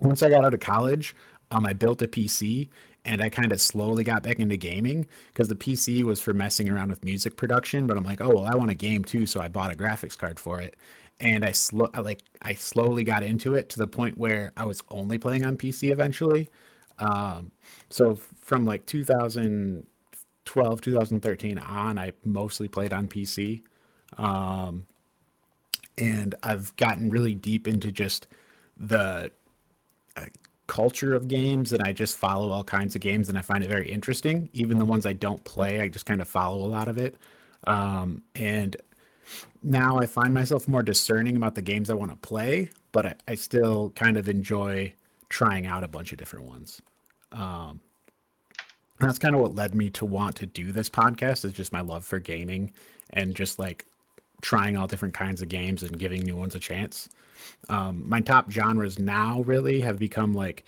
once 0.00 0.22
I 0.22 0.30
got 0.30 0.44
out 0.44 0.54
of 0.54 0.60
college, 0.60 1.14
um, 1.50 1.66
I 1.66 1.72
built 1.72 2.02
a 2.02 2.08
PC 2.08 2.68
and 3.04 3.20
I 3.20 3.28
kind 3.28 3.52
of 3.52 3.60
slowly 3.60 4.04
got 4.04 4.22
back 4.22 4.38
into 4.38 4.56
gaming 4.56 5.06
because 5.32 5.48
the 5.48 5.56
PC 5.56 6.04
was 6.04 6.20
for 6.20 6.32
messing 6.32 6.68
around 6.68 6.90
with 6.90 7.04
music 7.04 7.36
production. 7.36 7.86
But 7.86 7.96
I'm 7.96 8.04
like, 8.04 8.20
oh 8.20 8.28
well, 8.28 8.46
I 8.46 8.54
want 8.54 8.70
a 8.70 8.74
game 8.74 9.04
too, 9.04 9.26
so 9.26 9.40
I 9.40 9.48
bought 9.48 9.72
a 9.72 9.76
graphics 9.76 10.16
card 10.16 10.38
for 10.38 10.60
it. 10.60 10.76
And 11.20 11.44
I 11.44 11.52
slow, 11.52 11.88
like, 12.02 12.22
I 12.42 12.54
slowly 12.54 13.04
got 13.04 13.22
into 13.22 13.54
it 13.54 13.68
to 13.70 13.78
the 13.78 13.86
point 13.86 14.18
where 14.18 14.52
I 14.56 14.64
was 14.64 14.82
only 14.90 15.18
playing 15.18 15.44
on 15.44 15.56
PC 15.56 15.92
eventually. 15.92 16.50
Um, 16.98 17.52
so 17.90 18.18
from 18.40 18.64
like 18.64 18.86
2012, 18.86 20.80
2013 20.80 21.58
on, 21.58 21.98
I 21.98 22.12
mostly 22.24 22.68
played 22.68 22.92
on 22.92 23.08
PC. 23.08 23.62
Um, 24.18 24.86
and 25.98 26.34
I've 26.42 26.74
gotten 26.76 27.10
really 27.10 27.34
deep 27.34 27.68
into 27.68 27.92
just 27.92 28.26
the 28.76 29.30
uh, 30.16 30.24
culture 30.66 31.14
of 31.14 31.28
games 31.28 31.72
and 31.72 31.82
I 31.82 31.92
just 31.92 32.16
follow 32.16 32.50
all 32.50 32.64
kinds 32.64 32.94
of 32.94 33.00
games 33.00 33.28
and 33.28 33.36
I 33.36 33.42
find 33.42 33.62
it 33.62 33.68
very 33.68 33.90
interesting. 33.90 34.48
Even 34.52 34.78
the 34.78 34.84
ones 34.84 35.06
I 35.06 35.12
don't 35.12 35.42
play, 35.44 35.80
I 35.80 35.88
just 35.88 36.06
kind 36.06 36.20
of 36.20 36.28
follow 36.28 36.64
a 36.64 36.68
lot 36.68 36.88
of 36.88 36.98
it. 36.98 37.16
Um, 37.66 38.22
and 38.34 38.76
now 39.62 39.98
I 39.98 40.06
find 40.06 40.34
myself 40.34 40.68
more 40.68 40.82
discerning 40.82 41.36
about 41.36 41.54
the 41.54 41.62
games 41.62 41.90
I 41.90 41.94
want 41.94 42.10
to 42.10 42.16
play, 42.16 42.70
but 42.92 43.06
I, 43.06 43.14
I 43.28 43.34
still 43.34 43.90
kind 43.90 44.16
of 44.16 44.28
enjoy 44.28 44.92
trying 45.28 45.66
out 45.66 45.84
a 45.84 45.88
bunch 45.88 46.12
of 46.12 46.18
different 46.18 46.46
ones. 46.46 46.80
Um, 47.32 47.80
that's 48.98 49.18
kind 49.18 49.34
of 49.34 49.40
what 49.40 49.54
led 49.54 49.74
me 49.74 49.90
to 49.90 50.04
want 50.04 50.36
to 50.36 50.46
do 50.46 50.72
this 50.72 50.88
podcast 50.88 51.44
is 51.44 51.52
just 51.52 51.72
my 51.72 51.80
love 51.80 52.04
for 52.04 52.18
gaming 52.18 52.72
and 53.10 53.34
just 53.34 53.58
like 53.58 53.86
trying 54.42 54.76
all 54.76 54.86
different 54.86 55.14
kinds 55.14 55.42
of 55.42 55.48
games 55.48 55.82
and 55.82 55.98
giving 55.98 56.22
new 56.22 56.36
ones 56.36 56.54
a 56.54 56.58
chance. 56.58 57.08
Um, 57.68 58.08
my 58.08 58.20
top 58.20 58.50
genres 58.50 58.98
now 58.98 59.42
really 59.42 59.80
have 59.80 59.98
become 59.98 60.34
like 60.34 60.64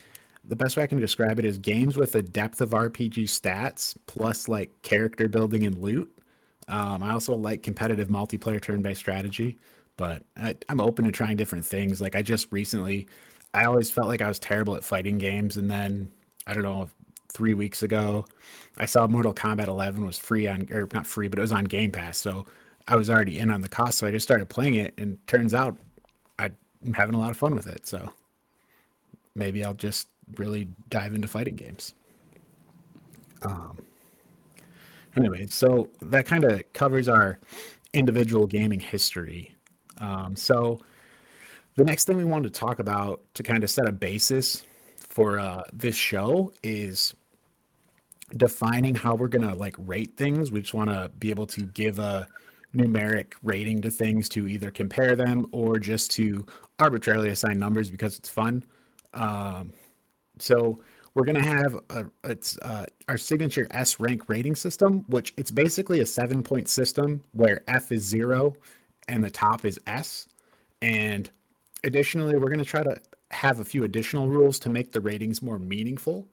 the 0.47 0.57
best 0.57 0.77
way 0.77 0.83
I 0.83 0.87
can 0.87 1.01
describe 1.01 1.39
it 1.39 1.45
is 1.45 1.59
games 1.59 1.97
with 1.97 2.15
a 2.15 2.23
depth 2.23 2.61
of 2.61 2.71
RPG 2.71 3.25
stats 3.25 3.97
plus 4.07 4.49
like 4.49 4.71
character 4.83 5.29
building 5.29 5.65
and 5.65 5.79
loot. 5.79 6.11
Um, 6.69 7.03
I 7.03 7.13
also 7.13 7.35
like 7.35 7.63
competitive 7.63 8.09
multiplayer 8.09 8.61
turn-based 8.61 9.01
strategy, 9.01 9.59
but 9.97 10.23
I, 10.37 10.57
I'm 10.69 10.81
open 10.81 11.05
to 11.05 11.13
trying 11.13 11.37
different 11.37 11.65
things. 11.65 12.01
Like 12.01 12.17
I 12.17 12.23
just 12.23 12.49
recently, 12.51 13.07
I 13.53 13.65
always 13.65 13.91
felt 13.91 14.09
like 14.09 14.23
I 14.23 14.29
was 14.29 14.39
terrible 14.39 14.77
at 14.77 14.85
fighting 14.85 15.19
games, 15.19 15.57
and 15.57 15.71
then 15.71 16.11
I 16.47 16.55
don't 16.55 16.63
know, 16.63 16.89
three 17.33 17.55
weeks 17.55 17.83
ago, 17.83 18.25
I 18.79 18.87
saw 18.87 19.07
Mortal 19.07 19.35
Kombat 19.35 19.67
11 19.67 20.05
was 20.07 20.19
free 20.19 20.47
on, 20.47 20.69
or 20.71 20.89
not 20.93 21.07
free, 21.07 21.29
but 21.29 21.39
it 21.39 21.43
was 21.43 21.53
on 21.53 21.65
Game 21.65 21.91
Pass. 21.91 22.19
So 22.19 22.47
I 22.87 22.97
was 22.97 23.11
already 23.11 23.39
in 23.39 23.51
on 23.51 23.61
the 23.61 23.69
cost, 23.69 23.99
so 23.99 24.07
I 24.07 24.11
just 24.11 24.25
started 24.25 24.49
playing 24.49 24.75
it, 24.75 24.95
and 24.99 25.19
turns 25.27 25.55
out 25.55 25.77
I'm 26.85 26.95
having 26.95 27.15
a 27.15 27.19
lot 27.19 27.31
of 27.31 27.37
fun 27.37 27.55
with 27.55 27.67
it. 27.67 27.87
So 27.87 28.13
maybe 29.35 29.65
I'll 29.65 29.75
just 29.75 30.09
really 30.37 30.69
dive 30.91 31.15
into 31.15 31.29
fighting 31.29 31.57
games. 31.57 31.95
Um, 33.43 33.79
anyway, 35.17 35.47
so 35.47 35.89
that 36.03 36.27
kind 36.27 36.45
of 36.45 36.63
covers 36.73 37.09
our 37.09 37.39
individual 37.93 38.47
gaming 38.47 38.81
history. 38.81 39.55
Um, 39.99 40.37
so 40.37 40.81
the 41.77 41.85
next 41.85 42.05
thing 42.05 42.17
we 42.17 42.25
wanted 42.25 42.53
to 42.53 42.61
talk 42.61 42.79
about 42.79 43.23
to 43.35 43.43
kind 43.43 43.65
of 43.65 43.71
set 43.71 43.89
a 43.89 43.93
basis 43.93 44.65
for 44.97 45.39
uh, 45.39 45.63
this 45.73 45.97
show 45.97 46.53
is 46.63 47.15
defining 48.37 48.95
how 48.95 49.15
we're 49.15 49.29
gonna 49.29 49.55
like 49.55 49.77
rate 49.79 50.17
things. 50.17 50.51
We 50.51 50.61
just 50.61 50.75
want 50.75 50.91
to 50.91 51.11
be 51.19 51.31
able 51.31 51.47
to 51.49 51.63
give 51.67 51.99
a 51.99 52.27
numeric 52.75 53.35
rating 53.43 53.81
to 53.83 53.91
things 53.91 54.29
to 54.31 54.49
either 54.49 54.71
compare 54.71 55.15
them 55.15 55.47
or 55.53 55.79
just 55.79 56.11
to 56.13 56.45
arbitrarily 56.81 57.29
assign 57.29 57.59
numbers 57.59 57.91
because 57.91 58.19
it's 58.19 58.29
fun. 58.29 58.65
Um, 59.13 59.73
so 60.39 60.81
we're 61.15 61.25
gonna 61.25 61.43
have 61.43 61.79
a, 61.91 62.07
it's 62.25 62.59
uh, 62.59 62.87
our 63.09 63.17
signature 63.17 63.67
S 63.71 64.01
rank 64.01 64.29
rating 64.29 64.57
system, 64.57 65.05
which 65.09 65.33
it's 65.37 65.51
basically 65.51 66.01
a 66.01 66.07
seven 66.07 66.43
point 66.43 66.69
system 66.69 67.23
where 67.33 67.63
F 67.69 67.93
is 67.93 68.03
zero 68.03 68.55
and 69.09 69.23
the 69.23 69.31
top 69.31 69.65
is 69.65 69.79
S. 69.87 70.27
And 70.83 71.31
additionally, 71.85 72.37
we're 72.37 72.51
gonna 72.51 72.65
try 72.65 72.83
to 72.83 72.97
have 73.31 73.61
a 73.61 73.65
few 73.65 73.85
additional 73.85 74.29
rules 74.29 74.59
to 74.61 74.69
make 74.71 74.93
the 74.93 75.01
ratings 75.01 75.43
more 75.43 75.59
meaningful. 75.59 76.27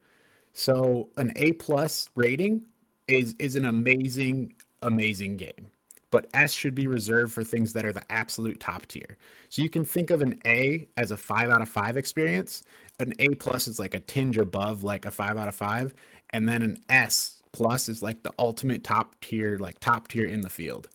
So 0.53 1.09
an 1.17 1.31
A 1.35 1.53
plus 1.53 2.09
rating 2.15 2.63
is 3.07 3.35
is 3.39 3.55
an 3.55 3.65
amazing, 3.65 4.53
amazing 4.81 5.37
game. 5.37 5.67
But 6.09 6.27
S 6.33 6.51
should 6.51 6.75
be 6.75 6.87
reserved 6.87 7.31
for 7.31 7.43
things 7.43 7.71
that 7.73 7.85
are 7.85 7.93
the 7.93 8.03
absolute 8.11 8.59
top 8.59 8.85
tier. 8.87 9.17
So 9.47 9.61
you 9.61 9.69
can 9.69 9.85
think 9.85 10.09
of 10.09 10.21
an 10.21 10.41
A 10.45 10.87
as 10.97 11.11
a 11.11 11.17
five 11.17 11.49
out 11.49 11.61
of 11.61 11.69
five 11.69 11.95
experience. 11.95 12.63
An 13.01 13.13
A 13.19 13.29
plus 13.29 13.67
is 13.67 13.79
like 13.79 13.93
a 13.95 13.99
tinge 13.99 14.37
above 14.37 14.83
like 14.83 15.05
a 15.05 15.11
five 15.11 15.37
out 15.37 15.47
of 15.47 15.55
five. 15.55 15.93
And 16.31 16.47
then 16.47 16.61
an 16.61 16.77
S 16.89 17.41
plus 17.51 17.89
is 17.89 18.01
like 18.01 18.23
the 18.23 18.31
ultimate 18.39 18.83
top 18.83 19.19
tier, 19.21 19.57
like 19.57 19.79
top 19.79 20.07
tier 20.07 20.25
in 20.25 20.41
the 20.41 20.49
field. 20.49 20.87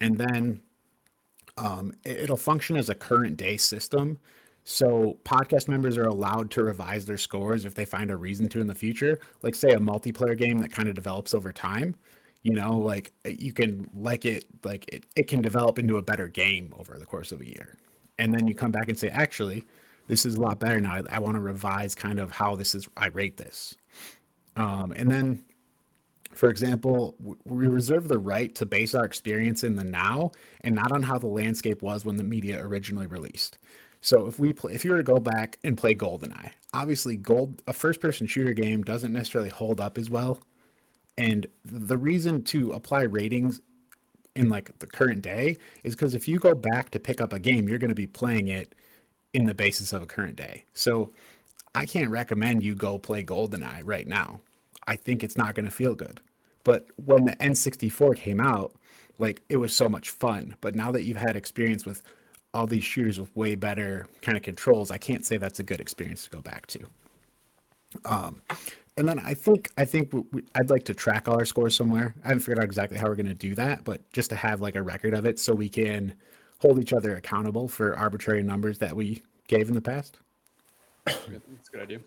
And 0.00 0.16
then 0.18 0.60
um, 1.56 1.94
it- 2.04 2.18
it'll 2.20 2.36
function 2.36 2.76
as 2.76 2.88
a 2.88 2.94
current 2.94 3.36
day 3.36 3.56
system. 3.56 4.18
So 4.64 5.18
podcast 5.24 5.66
members 5.68 5.98
are 5.98 6.06
allowed 6.06 6.50
to 6.52 6.62
revise 6.62 7.04
their 7.04 7.18
scores 7.18 7.64
if 7.64 7.74
they 7.74 7.84
find 7.84 8.10
a 8.10 8.16
reason 8.16 8.48
to 8.50 8.60
in 8.60 8.68
the 8.68 8.74
future. 8.74 9.18
Like 9.42 9.54
say 9.54 9.72
a 9.72 9.78
multiplayer 9.78 10.38
game 10.38 10.58
that 10.58 10.72
kind 10.72 10.88
of 10.88 10.94
develops 10.94 11.34
over 11.34 11.52
time. 11.52 11.96
You 12.42 12.54
know, 12.54 12.78
like 12.78 13.12
you 13.24 13.52
can 13.52 13.88
like 13.94 14.24
it, 14.24 14.44
like 14.64 14.84
it, 14.92 15.04
it 15.16 15.28
can 15.28 15.42
develop 15.42 15.78
into 15.78 15.96
a 15.96 16.02
better 16.02 16.28
game 16.28 16.72
over 16.78 16.98
the 16.98 17.06
course 17.06 17.32
of 17.32 17.40
a 17.40 17.46
year. 17.46 17.76
And 18.18 18.32
then 18.32 18.46
you 18.46 18.54
come 18.54 18.70
back 18.70 18.88
and 18.88 18.98
say, 18.98 19.08
actually, 19.08 19.64
this 20.08 20.26
is 20.26 20.36
a 20.36 20.40
lot 20.40 20.58
better 20.58 20.80
now. 20.80 20.94
I, 20.94 21.16
I 21.16 21.18
want 21.18 21.36
to 21.36 21.40
revise 21.40 21.94
kind 21.94 22.18
of 22.18 22.30
how 22.30 22.56
this 22.56 22.74
is, 22.74 22.88
I 22.96 23.08
rate 23.08 23.36
this. 23.36 23.76
Um, 24.56 24.92
and 24.92 25.10
then 25.10 25.44
for 26.32 26.48
example, 26.48 27.14
we 27.44 27.66
reserve 27.66 28.08
the 28.08 28.18
right 28.18 28.54
to 28.54 28.66
base 28.66 28.94
our 28.94 29.04
experience 29.04 29.64
in 29.64 29.76
the 29.76 29.84
now 29.84 30.32
and 30.62 30.74
not 30.74 30.90
on 30.90 31.02
how 31.02 31.18
the 31.18 31.26
landscape 31.26 31.82
was 31.82 32.04
when 32.04 32.16
the 32.16 32.24
media 32.24 32.60
originally 32.64 33.06
released. 33.06 33.58
So 34.00 34.26
if 34.26 34.38
we 34.38 34.52
play, 34.52 34.72
if 34.74 34.84
you 34.84 34.92
were 34.92 34.96
to 34.96 35.02
go 35.02 35.18
back 35.18 35.58
and 35.62 35.76
play 35.76 35.94
GoldenEye, 35.94 36.50
obviously 36.72 37.16
Gold 37.16 37.62
a 37.66 37.72
first 37.72 38.00
person 38.00 38.26
shooter 38.26 38.52
game 38.52 38.82
doesn't 38.82 39.12
necessarily 39.12 39.50
hold 39.50 39.80
up 39.80 39.98
as 39.98 40.10
well. 40.10 40.40
And 41.18 41.46
the 41.64 41.98
reason 41.98 42.42
to 42.44 42.72
apply 42.72 43.02
ratings 43.02 43.60
in 44.34 44.48
like 44.48 44.76
the 44.78 44.86
current 44.86 45.20
day 45.20 45.58
is 45.84 45.94
because 45.94 46.14
if 46.14 46.26
you 46.26 46.38
go 46.38 46.54
back 46.54 46.90
to 46.90 46.98
pick 46.98 47.20
up 47.20 47.34
a 47.34 47.38
game, 47.38 47.68
you're 47.68 47.78
going 47.78 47.90
to 47.90 47.94
be 47.94 48.06
playing 48.06 48.48
it 48.48 48.74
in 49.34 49.46
the 49.46 49.54
basis 49.54 49.92
of 49.92 50.02
a 50.02 50.06
current 50.06 50.36
day. 50.36 50.64
So 50.74 51.12
I 51.74 51.86
can't 51.86 52.10
recommend 52.10 52.62
you 52.62 52.74
go 52.74 52.98
play 52.98 53.24
GoldenEye 53.24 53.82
right 53.84 54.06
now. 54.06 54.40
I 54.86 54.96
think 54.96 55.22
it's 55.22 55.36
not 55.36 55.54
going 55.54 55.64
to 55.64 55.70
feel 55.70 55.94
good. 55.94 56.20
But 56.64 56.86
when 56.96 57.24
the 57.24 57.36
N64 57.36 58.16
came 58.16 58.40
out, 58.40 58.72
like 59.18 59.42
it 59.48 59.56
was 59.56 59.74
so 59.74 59.88
much 59.88 60.10
fun. 60.10 60.56
But 60.60 60.74
now 60.74 60.92
that 60.92 61.04
you've 61.04 61.16
had 61.16 61.36
experience 61.36 61.86
with 61.86 62.02
all 62.54 62.66
these 62.66 62.84
shooters 62.84 63.18
with 63.18 63.34
way 63.34 63.54
better 63.54 64.06
kind 64.20 64.36
of 64.36 64.42
controls, 64.42 64.90
I 64.90 64.98
can't 64.98 65.24
say 65.24 65.38
that's 65.38 65.60
a 65.60 65.64
good 65.64 65.80
experience 65.80 66.24
to 66.24 66.30
go 66.30 66.40
back 66.40 66.66
to. 66.68 66.80
Um, 68.04 68.42
and 68.96 69.08
then 69.08 69.18
I 69.18 69.34
think 69.34 69.70
I 69.78 69.84
think 69.84 70.10
w- 70.10 70.26
we, 70.32 70.42
I'd 70.54 70.70
like 70.70 70.84
to 70.84 70.94
track 70.94 71.28
all 71.28 71.36
our 71.36 71.44
scores 71.44 71.74
somewhere. 71.74 72.14
I 72.24 72.28
haven't 72.28 72.40
figured 72.40 72.58
out 72.58 72.64
exactly 72.64 72.98
how 72.98 73.06
we're 73.06 73.16
going 73.16 73.26
to 73.26 73.34
do 73.34 73.54
that, 73.54 73.84
but 73.84 74.00
just 74.12 74.30
to 74.30 74.36
have 74.36 74.60
like 74.60 74.76
a 74.76 74.82
record 74.82 75.14
of 75.14 75.24
it, 75.24 75.38
so 75.38 75.54
we 75.54 75.68
can 75.68 76.14
hold 76.62 76.78
each 76.78 76.92
other 76.92 77.16
accountable 77.16 77.66
for 77.66 77.98
arbitrary 77.98 78.42
numbers 78.42 78.78
that 78.78 78.94
we 78.94 79.20
gave 79.48 79.68
in 79.68 79.74
the 79.74 79.80
past. 79.82 80.20
That's 81.04 81.26
a 81.26 81.72
good 81.72 81.82
idea. 81.82 82.00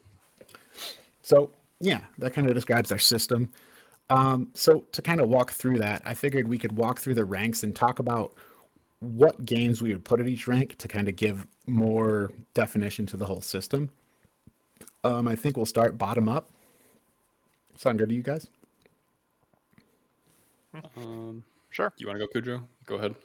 So 1.22 1.52
yeah, 1.82 2.00
that 2.20 2.34
kind 2.34 2.48
of 2.48 2.56
describes 2.56 2.90
our 2.90 2.98
system. 2.98 3.52
Um, 4.10 4.50
so 4.54 4.86
to 4.94 5.02
kind 5.02 5.20
of 5.20 5.28
walk 5.28 5.52
through 5.52 5.80
that, 5.80 6.02
I 6.06 6.14
figured 6.14 6.48
we 6.48 6.58
could 6.58 6.72
walk 6.72 7.00
through 7.00 7.16
the 7.16 7.26
ranks 7.26 7.64
and 7.64 7.76
talk 7.76 8.00
about 8.00 8.34
what 9.00 9.44
games 9.46 9.82
we 9.82 9.92
would 9.92 10.06
put 10.06 10.22
at 10.22 10.28
each 10.28 10.48
rank 10.48 10.78
to 10.78 10.88
kind 10.88 11.10
of 11.10 11.18
give 11.18 11.46
more 11.68 12.32
definition 12.54 13.06
to 13.08 13.18
the 13.18 13.26
whole 13.26 13.42
system. 13.42 13.90
Um, 15.04 15.28
I 15.28 15.36
think 15.36 15.58
we'll 15.58 15.66
start 15.66 15.98
bottom 15.98 16.30
up. 16.30 16.50
Sound 17.78 18.00
good 18.00 18.08
to 18.10 18.16
you 18.16 18.24
guys? 18.24 18.48
Um, 20.96 21.44
Sure. 21.72 21.92
you 21.98 22.08
want 22.08 22.20
to 22.20 22.26
go, 22.26 22.40
Kudrow? 22.40 22.64
Go 22.86 22.96
ahead. 22.96 23.16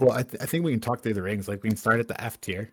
Well, 0.00 0.12
I, 0.12 0.22
th- 0.22 0.42
I 0.42 0.46
think 0.46 0.64
we 0.64 0.72
can 0.72 0.80
talk 0.80 1.02
through 1.02 1.14
the 1.14 1.22
rings. 1.22 1.48
Like 1.48 1.62
we 1.62 1.68
can 1.68 1.76
start 1.76 2.00
at 2.00 2.08
the 2.08 2.20
F 2.20 2.40
tier. 2.40 2.70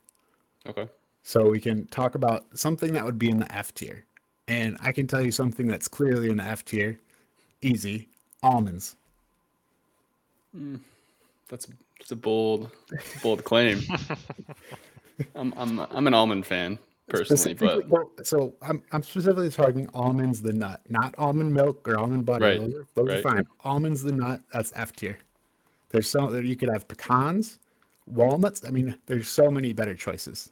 Okay. 0.67 0.87
So 1.23 1.49
we 1.49 1.59
can 1.59 1.85
talk 1.87 2.15
about 2.15 2.45
something 2.57 2.93
that 2.93 3.05
would 3.05 3.19
be 3.19 3.29
in 3.29 3.39
the 3.39 3.51
F 3.55 3.73
tier. 3.73 4.05
And 4.47 4.77
I 4.81 4.91
can 4.91 5.07
tell 5.07 5.21
you 5.21 5.31
something 5.31 5.67
that's 5.67 5.87
clearly 5.87 6.29
in 6.29 6.37
the 6.37 6.43
F 6.43 6.65
tier. 6.65 6.99
Easy. 7.61 8.09
Almonds. 8.43 8.95
Hmm. 10.55 10.77
That's 11.47 11.67
that's 11.99 12.11
a 12.11 12.15
bold, 12.15 12.71
bold 13.21 13.43
claim. 13.43 13.81
I'm 15.35 15.53
I'm 15.55 15.79
I'm 15.79 16.07
an 16.07 16.13
almond 16.13 16.45
fan 16.45 16.79
personally, 17.09 17.53
but 17.53 17.87
well, 17.87 18.09
so 18.23 18.55
I'm 18.61 18.81
I'm 18.91 19.03
specifically 19.03 19.51
talking 19.51 19.87
almonds 19.93 20.41
the 20.41 20.53
nut, 20.53 20.81
not 20.89 21.13
almond 21.17 21.53
milk 21.53 21.87
or 21.87 21.97
almond 21.97 22.25
butter. 22.25 22.45
Right, 22.45 22.59
Those, 22.59 22.85
those 22.95 23.09
are 23.09 23.21
fine. 23.21 23.47
Almonds 23.63 24.01
the 24.01 24.13
nut, 24.13 24.41
that's 24.51 24.71
F 24.75 24.93
tier. 24.93 25.19
There's 25.91 26.09
so 26.09 26.33
you 26.37 26.55
could 26.55 26.69
have 26.69 26.87
pecans, 26.87 27.59
walnuts. 28.07 28.63
I 28.65 28.69
mean, 28.71 28.97
there's 29.05 29.27
so 29.29 29.51
many 29.51 29.73
better 29.73 29.93
choices. 29.95 30.51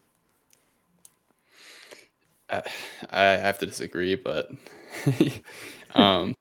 I, 2.50 2.64
I 3.10 3.22
have 3.24 3.60
to 3.60 3.66
disagree. 3.66 4.16
But 4.16 4.50
um, 5.96 6.36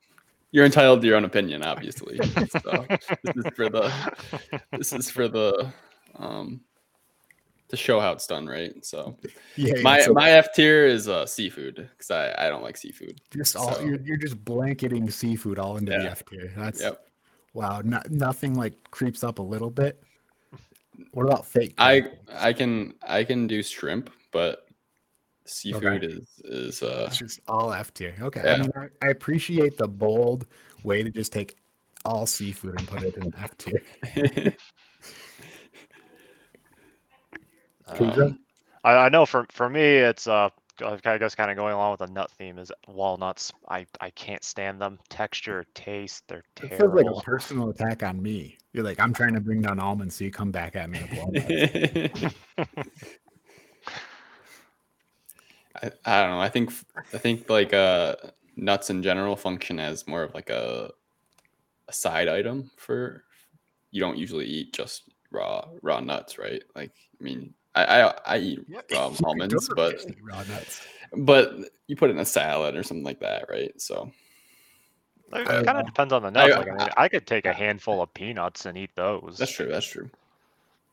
you're 0.51 0.65
entitled 0.65 1.01
to 1.01 1.07
your 1.07 1.17
own 1.17 1.25
opinion, 1.25 1.63
obviously. 1.63 2.19
So 2.63 2.85
this 3.23 3.35
is 3.35 3.45
for 3.55 3.69
the 3.69 3.93
this 4.77 4.93
is 4.93 5.09
for 5.09 5.27
the 5.27 5.71
um 6.15 6.61
to 7.69 7.77
show 7.77 7.99
how 7.99 8.11
it's 8.13 8.27
done, 8.27 8.47
right? 8.47 8.73
So 8.83 9.15
Yeah, 9.55 9.75
yeah, 9.77 9.81
my 9.83 10.01
so 10.01 10.13
my 10.13 10.31
F 10.31 10.53
tier 10.53 10.85
is 10.85 11.07
uh 11.07 11.25
seafood 11.25 11.75
because 11.91 12.11
I 12.11 12.33
I 12.37 12.49
don't 12.49 12.63
like 12.63 12.75
seafood. 12.77 13.21
just 13.31 13.55
all 13.55 13.75
so- 13.75 13.81
you're, 13.85 14.01
you're 14.01 14.17
just 14.17 14.43
blanketing 14.43 15.09
seafood 15.09 15.59
all 15.59 15.77
into 15.77 15.91
the 15.91 16.09
F 16.09 16.25
tier. 16.25 16.51
That's 16.57 16.81
Yep. 16.81 17.05
Wow. 17.59 17.81
No, 17.83 18.01
nothing 18.09 18.55
like 18.55 18.73
creeps 18.89 19.23
up 19.23 19.39
a 19.39 19.41
little 19.41 19.69
bit. 19.69 20.01
What 21.11 21.25
about 21.25 21.45
fake? 21.45 21.75
I? 21.77 22.05
I 22.31 22.53
can 22.53 22.93
I 23.05 23.23
can 23.23 23.47
do 23.47 23.61
shrimp, 23.61 24.09
but 24.31 24.65
seafood 25.45 26.03
is 26.03 26.27
is 26.45 26.83
uh 26.83 27.05
It's 27.07 27.17
just 27.17 27.41
all 27.47 27.73
F 27.73 27.93
tier. 27.93 28.15
Okay. 28.21 28.41
I 28.41 28.57
mean, 28.57 28.71
I, 28.75 28.87
I 29.05 29.09
appreciate 29.09 29.77
the 29.77 29.87
bold 29.87 30.45
way 30.83 31.03
to 31.03 31.09
just 31.09 31.33
take 31.33 31.57
all 32.05 32.25
seafood 32.25 32.79
and 32.79 32.87
put 32.87 33.03
it 33.03 33.17
in 33.17 33.33
F 33.37 33.57
tier. 33.57 34.55
Um, 37.91 38.39
I, 38.83 38.93
I 38.93 39.09
know 39.09 39.25
for 39.25 39.47
for 39.51 39.67
me, 39.67 39.81
it's 39.81 40.27
uh, 40.27 40.49
I 40.81 41.17
guess 41.17 41.35
kind 41.35 41.51
of 41.51 41.57
going 41.57 41.73
along 41.73 41.91
with 41.91 41.99
the 41.99 42.07
nut 42.07 42.31
theme 42.31 42.57
is 42.57 42.71
walnuts. 42.87 43.51
I 43.67 43.85
I 44.01 44.09
can't 44.11 44.43
stand 44.43 44.81
them. 44.81 44.99
Texture, 45.09 45.65
taste, 45.73 46.23
they're 46.27 46.43
It 46.61 46.77
feels 46.77 46.93
like 46.93 47.05
a 47.05 47.21
personal 47.21 47.69
attack 47.69 48.03
on 48.03 48.21
me. 48.21 48.57
You're 48.73 48.83
like, 48.83 48.99
I'm 48.99 49.13
trying 49.13 49.33
to 49.33 49.39
bring 49.39 49.61
down 49.61 49.79
almonds, 49.79 50.15
so 50.15 50.23
you 50.23 50.31
come 50.31 50.51
back 50.51 50.75
at 50.75 50.89
me 50.89 50.99
with 51.01 51.13
walnuts. 51.17 52.35
I, 55.81 55.91
I 56.05 56.21
don't 56.21 56.31
know. 56.31 56.39
I 56.39 56.49
think 56.49 56.71
I 57.13 57.17
think 57.17 57.49
like 57.49 57.73
uh 57.73 58.15
nuts 58.55 58.89
in 58.89 59.01
general 59.03 59.35
function 59.35 59.79
as 59.79 60.07
more 60.07 60.23
of 60.23 60.33
like 60.33 60.49
a 60.49 60.91
a 61.87 61.93
side 61.93 62.27
item 62.27 62.69
for 62.77 63.23
you 63.91 63.99
don't 63.99 64.17
usually 64.17 64.45
eat 64.45 64.73
just 64.73 65.03
raw 65.31 65.65
raw 65.81 65.99
nuts, 65.99 66.37
right? 66.37 66.63
Like 66.75 66.93
I 67.19 67.23
mean, 67.23 67.53
I 67.75 68.01
I, 68.03 68.13
I 68.25 68.37
eat 68.39 68.59
raw 68.91 69.11
almonds, 69.23 69.69
but 69.75 70.03
raw 70.21 70.43
nuts. 70.43 70.81
but 71.17 71.53
you 71.87 71.95
put 71.95 72.09
it 72.09 72.13
in 72.13 72.19
a 72.19 72.25
salad 72.25 72.75
or 72.75 72.83
something 72.83 73.03
like 73.03 73.19
that, 73.19 73.45
right? 73.49 73.71
So 73.81 74.11
It 75.33 75.47
I- 75.47 75.63
kind 75.63 75.77
of 75.79 75.85
depends 75.85 76.13
on 76.13 76.23
the 76.23 76.31
nuts. 76.31 76.53
I- 76.53 76.57
like, 76.57 76.67
I, 76.67 76.71
mean, 76.77 76.87
I 76.97 77.07
could 77.07 77.25
take 77.27 77.45
a 77.45 77.53
handful 77.53 78.01
of 78.01 78.13
peanuts 78.13 78.65
and 78.65 78.77
eat 78.77 78.91
those. 78.95 79.37
that's 79.37 79.51
true. 79.51 79.67
That's 79.67 79.85
true. 79.85 80.09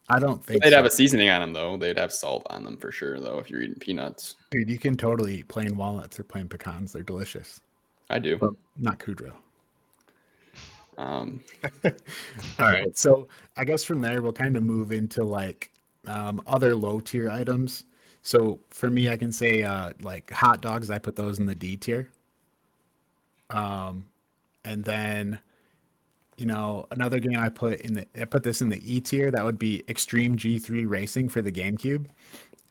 I 0.08 0.20
don't 0.20 0.44
think 0.44 0.62
They'd 0.62 0.70
so. 0.70 0.76
have 0.76 0.84
a 0.84 0.90
seasoning 0.90 1.28
on 1.30 1.40
them 1.40 1.52
though. 1.52 1.76
They'd 1.76 1.98
have 1.98 2.12
salt 2.12 2.46
on 2.50 2.62
them 2.62 2.76
for 2.76 2.92
sure 2.92 3.18
though. 3.18 3.38
If 3.40 3.50
you're 3.50 3.60
eating 3.62 3.74
peanuts, 3.80 4.36
Dude, 4.52 4.70
you 4.70 4.78
can 4.78 4.96
totally 4.96 5.38
eat 5.38 5.48
plain 5.48 5.76
walnuts 5.76 6.20
or 6.20 6.22
plain 6.22 6.46
pecans. 6.48 6.92
They're 6.92 7.02
delicious, 7.02 7.60
I 8.08 8.20
do. 8.20 8.36
but 8.36 8.52
not 8.78 9.00
Kudrow. 9.00 9.32
Um, 10.98 11.42
All 11.84 11.90
right. 12.60 12.96
So 12.96 13.26
I 13.56 13.64
guess 13.64 13.82
from 13.84 14.00
there 14.00 14.22
we'll 14.22 14.32
kind 14.32 14.56
of 14.56 14.62
move 14.62 14.92
into 14.92 15.24
like 15.24 15.70
um, 16.06 16.42
other 16.46 16.74
low 16.74 17.00
tier 17.00 17.30
items. 17.30 17.84
So 18.22 18.58
for 18.70 18.90
me, 18.90 19.08
I 19.08 19.16
can 19.16 19.32
say 19.32 19.62
uh, 19.62 19.92
like 20.02 20.30
hot 20.30 20.60
dogs. 20.60 20.90
I 20.90 20.98
put 20.98 21.16
those 21.16 21.38
in 21.38 21.46
the 21.46 21.54
D 21.54 21.76
tier. 21.76 22.10
Um, 23.50 24.06
and 24.64 24.84
then 24.84 25.38
you 26.36 26.46
know 26.46 26.86
another 26.90 27.18
game 27.18 27.38
I 27.38 27.48
put 27.48 27.80
in 27.80 27.94
the 27.94 28.06
I 28.20 28.24
put 28.24 28.42
this 28.42 28.60
in 28.60 28.68
the 28.68 28.80
E 28.84 29.00
tier. 29.00 29.30
That 29.30 29.44
would 29.44 29.58
be 29.58 29.84
Extreme 29.88 30.36
G3 30.36 30.88
Racing 30.88 31.28
for 31.28 31.40
the 31.40 31.52
GameCube, 31.52 32.06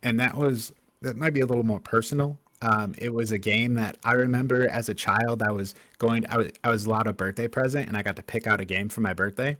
and 0.03 0.19
that 0.19 0.35
was 0.35 0.73
that 1.01 1.17
might 1.17 1.33
be 1.33 1.41
a 1.41 1.45
little 1.45 1.63
more 1.63 1.79
personal. 1.79 2.37
Um, 2.61 2.95
it 2.97 3.13
was 3.13 3.31
a 3.31 3.37
game 3.37 3.73
that 3.75 3.97
I 4.03 4.13
remember 4.13 4.67
as 4.69 4.89
a 4.89 4.93
child. 4.93 5.41
I 5.41 5.51
was 5.51 5.75
going. 5.97 6.25
I 6.29 6.37
was 6.37 6.51
I 6.63 6.69
was 6.69 6.85
allowed 6.85 7.07
a 7.07 7.13
birthday 7.13 7.47
present, 7.47 7.87
and 7.87 7.97
I 7.97 8.03
got 8.03 8.15
to 8.17 8.23
pick 8.23 8.47
out 8.47 8.61
a 8.61 8.65
game 8.65 8.89
for 8.89 9.01
my 9.01 9.13
birthday. 9.13 9.57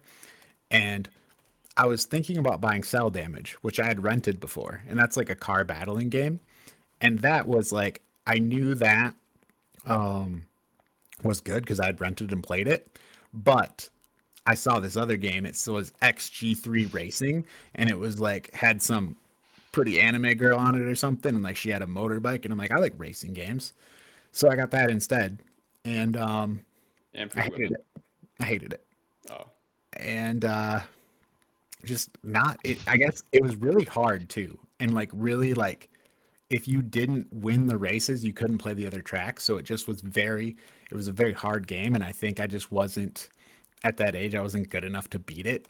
And 0.72 1.10
I 1.78 1.86
was 1.86 2.06
thinking 2.06 2.38
about 2.38 2.62
buying 2.62 2.84
Cel 2.84 3.10
Damage, 3.10 3.54
which 3.62 3.80
I 3.80 3.86
had 3.86 4.04
rented 4.04 4.40
before, 4.40 4.82
and 4.88 4.98
that's 4.98 5.18
like 5.18 5.30
a 5.30 5.36
car 5.36 5.64
battling 5.64 6.10
game. 6.10 6.40
And 7.02 7.20
that 7.20 7.48
was 7.48 7.72
like 7.72 8.02
I 8.26 8.40
knew 8.40 8.76
that 8.76 9.14
um, 9.86 10.46
was 11.24 11.42
good 11.42 11.64
because 11.64 11.80
I 11.80 11.88
had 11.88 12.02
rented 12.02 12.32
and 12.32 12.44
played 12.44 12.68
it, 12.68 12.98
but 13.34 13.90
I 14.46 14.56
saw 14.56 14.80
this 14.80 14.96
other 14.96 15.18
game. 15.18 15.46
It 15.46 15.62
was 15.68 15.92
XG3 16.02 16.94
Racing, 16.94 17.46
and 17.76 17.90
it 17.90 17.98
was 17.98 18.20
like 18.20 18.54
had 18.54 18.82
some 18.82 19.16
pretty 19.72 20.00
anime 20.00 20.34
girl 20.36 20.58
on 20.58 20.76
it 20.76 20.82
or 20.84 20.96
something, 20.96 21.36
and 21.36 21.44
like 21.44 21.58
she 21.58 21.70
had 21.70 21.82
a 21.82 21.88
motorbike, 21.88 22.46
and 22.46 22.52
I'm 22.52 22.58
like, 22.58 22.72
I 22.72 22.78
like 22.78 22.94
racing 22.98 23.34
games, 23.34 23.74
so 24.32 24.50
I 24.50 24.56
got 24.56 24.72
that 24.72 24.90
instead, 24.90 25.40
and 25.84 26.16
um, 26.16 26.62
and 27.14 27.32
I 27.36 27.42
hated 27.42 27.72
it. 27.72 27.86
I 28.40 28.44
hated 28.46 28.74
it, 28.74 28.86
Oh, 29.32 29.48
and 29.98 30.46
uh, 30.46 30.82
just 31.86 32.10
not. 32.24 32.60
It, 32.64 32.80
I 32.88 32.98
guess 32.98 33.24
it 33.32 33.42
was 33.42 33.56
really 33.56 33.86
hard 33.86 34.30
too, 34.30 34.58
and 34.80 34.94
like 34.94 35.10
really 35.14 35.54
like 35.54 35.90
if 36.50 36.68
you 36.68 36.82
didn't 36.82 37.28
win 37.32 37.68
the 37.68 37.78
races, 37.78 38.24
you 38.24 38.34
couldn't 38.34 38.60
play 38.60 38.74
the 38.74 38.86
other 38.86 39.02
tracks. 39.02 39.44
So 39.44 39.58
it 39.58 39.64
just 39.64 39.88
was 39.88 40.02
very. 40.02 40.58
It 40.92 40.96
was 40.96 41.08
a 41.08 41.12
very 41.12 41.34
hard 41.34 41.68
game, 41.68 41.96
and 41.96 42.04
I 42.04 42.12
think 42.12 42.40
I 42.40 42.48
just 42.48 42.72
wasn't 42.72 43.30
at 43.84 43.98
that 43.98 44.16
age. 44.16 44.36
I 44.36 44.42
wasn't 44.42 44.70
good 44.70 44.84
enough 44.84 45.10
to 45.12 45.20
beat 45.20 45.48
it. 45.48 45.68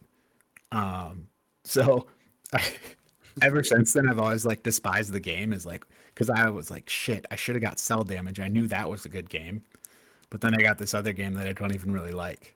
Um, 0.72 1.28
so 1.64 2.08
ever 3.42 3.64
since 3.64 3.94
then, 3.94 4.10
I've 4.10 4.20
always 4.20 4.46
like 4.46 4.64
despised 4.64 5.14
the 5.14 5.20
game 5.20 5.54
as 5.54 5.66
like 5.66 5.86
because 6.14 6.30
I 6.30 6.50
was 6.50 6.72
like, 6.72 6.90
shit, 6.90 7.26
I 7.32 7.36
should 7.36 7.56
have 7.56 7.64
got 7.64 7.80
Cel 7.80 8.04
Damage. 8.04 8.40
I 8.40 8.48
knew 8.48 8.68
that 8.68 8.90
was 8.90 9.06
a 9.06 9.10
good 9.10 9.30
game, 9.30 9.64
but 10.30 10.42
then 10.42 10.56
I 10.56 10.62
got 10.62 10.78
this 10.78 10.94
other 10.94 11.14
game 11.14 11.34
that 11.36 11.48
I 11.48 11.54
don't 11.54 11.74
even 11.74 11.94
really 11.94 12.14
like. 12.14 12.55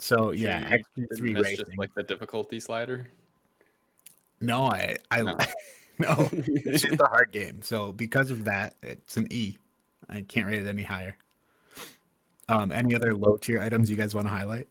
So 0.00 0.32
yeah, 0.32 0.78
XG3 0.96 1.42
racing. 1.42 1.56
just 1.56 1.78
like 1.78 1.94
the 1.94 2.02
difficulty 2.02 2.58
slider. 2.58 3.08
no, 4.40 4.64
I 4.64 4.96
I 5.10 5.22
No. 5.22 5.36
no, 5.98 6.28
it's 6.32 6.82
just 6.82 7.00
a 7.00 7.06
hard 7.06 7.30
game. 7.30 7.60
So 7.62 7.92
because 7.92 8.30
of 8.30 8.44
that, 8.44 8.74
it's 8.82 9.16
an 9.18 9.28
E. 9.30 9.58
I 10.08 10.22
can't 10.22 10.46
rate 10.46 10.62
it 10.62 10.66
any 10.66 10.82
higher. 10.82 11.16
Um, 12.48 12.72
any 12.72 12.96
other 12.96 13.14
low 13.14 13.36
tier 13.36 13.60
items 13.60 13.90
you 13.90 13.96
guys 13.96 14.14
want 14.14 14.26
to 14.26 14.32
highlight? 14.32 14.66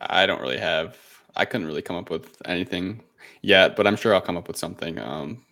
I 0.00 0.26
don't 0.26 0.40
really 0.40 0.58
have. 0.58 0.96
I 1.36 1.44
couldn't 1.44 1.66
really 1.66 1.82
come 1.82 1.96
up 1.96 2.10
with 2.10 2.40
anything 2.46 3.02
yet, 3.42 3.76
but 3.76 3.86
I'm 3.86 3.96
sure 3.96 4.14
I'll 4.14 4.20
come 4.20 4.38
up 4.38 4.48
with 4.48 4.56
something. 4.56 4.98
Um, 4.98 5.44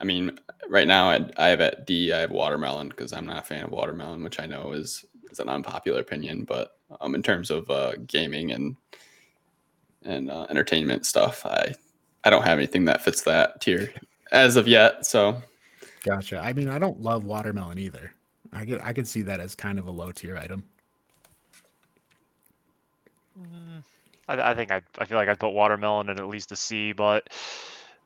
I 0.00 0.04
mean, 0.04 0.38
right 0.68 0.86
now 0.88 1.08
I, 1.08 1.24
I 1.38 1.48
have 1.48 1.60
at 1.60 1.86
D. 1.86 2.12
I 2.12 2.18
have 2.18 2.32
watermelon 2.32 2.88
because 2.88 3.12
I'm 3.12 3.24
not 3.24 3.38
a 3.38 3.46
fan 3.46 3.64
of 3.64 3.70
watermelon, 3.70 4.22
which 4.24 4.40
I 4.40 4.46
know 4.46 4.72
is 4.72 5.04
is 5.34 5.40
an 5.40 5.48
unpopular 5.48 6.00
opinion. 6.00 6.44
But 6.44 6.76
um, 7.00 7.14
in 7.14 7.22
terms 7.22 7.50
of 7.50 7.68
uh, 7.70 7.92
gaming 8.06 8.52
and 8.52 8.76
and 10.02 10.30
uh, 10.30 10.46
entertainment 10.50 11.06
stuff, 11.06 11.44
I 11.44 11.74
I 12.24 12.30
don't 12.30 12.44
have 12.44 12.58
anything 12.58 12.84
that 12.86 13.02
fits 13.02 13.22
that 13.22 13.60
tier 13.60 13.92
as 14.32 14.56
of 14.56 14.66
yet. 14.66 15.06
So 15.06 15.42
Gotcha. 16.04 16.38
I 16.38 16.52
mean, 16.52 16.68
I 16.68 16.78
don't 16.78 17.00
love 17.00 17.24
watermelon 17.24 17.78
either. 17.78 18.12
I 18.52 18.64
could 18.64 18.80
I 18.82 18.92
could 18.92 19.08
see 19.08 19.22
that 19.22 19.40
as 19.40 19.54
kind 19.54 19.78
of 19.78 19.86
a 19.86 19.90
low 19.90 20.12
tier 20.12 20.36
item. 20.36 20.64
I, 24.28 24.50
I 24.50 24.54
think 24.54 24.70
I, 24.70 24.80
I 24.98 25.06
feel 25.06 25.18
like 25.18 25.28
I'd 25.28 25.40
put 25.40 25.50
watermelon 25.50 26.08
in 26.08 26.18
at 26.18 26.28
least 26.28 26.52
a 26.52 26.56
C, 26.56 26.92
but 26.92 27.28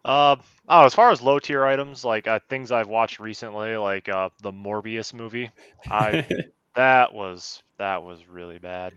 uh, 0.05 0.37
oh, 0.69 0.85
as 0.85 0.95
far 0.95 1.11
as 1.11 1.21
low 1.21 1.39
tier 1.39 1.67
items, 1.67 2.05
like 2.05 2.27
uh, 2.27 2.39
things 2.49 2.73
I've 2.73 2.89
watched 2.89 3.21
recently, 3.21 3.77
like 3.77 4.09
uh, 4.09 4.31
the 4.43 4.53
Morbius 4.53 5.13
movie, 5.13 5.51
I 5.91 6.25
that 6.75 7.13
was 7.13 7.63
that 7.79 8.03
was 8.03 8.29
really 8.29 8.59
bad. 8.59 8.93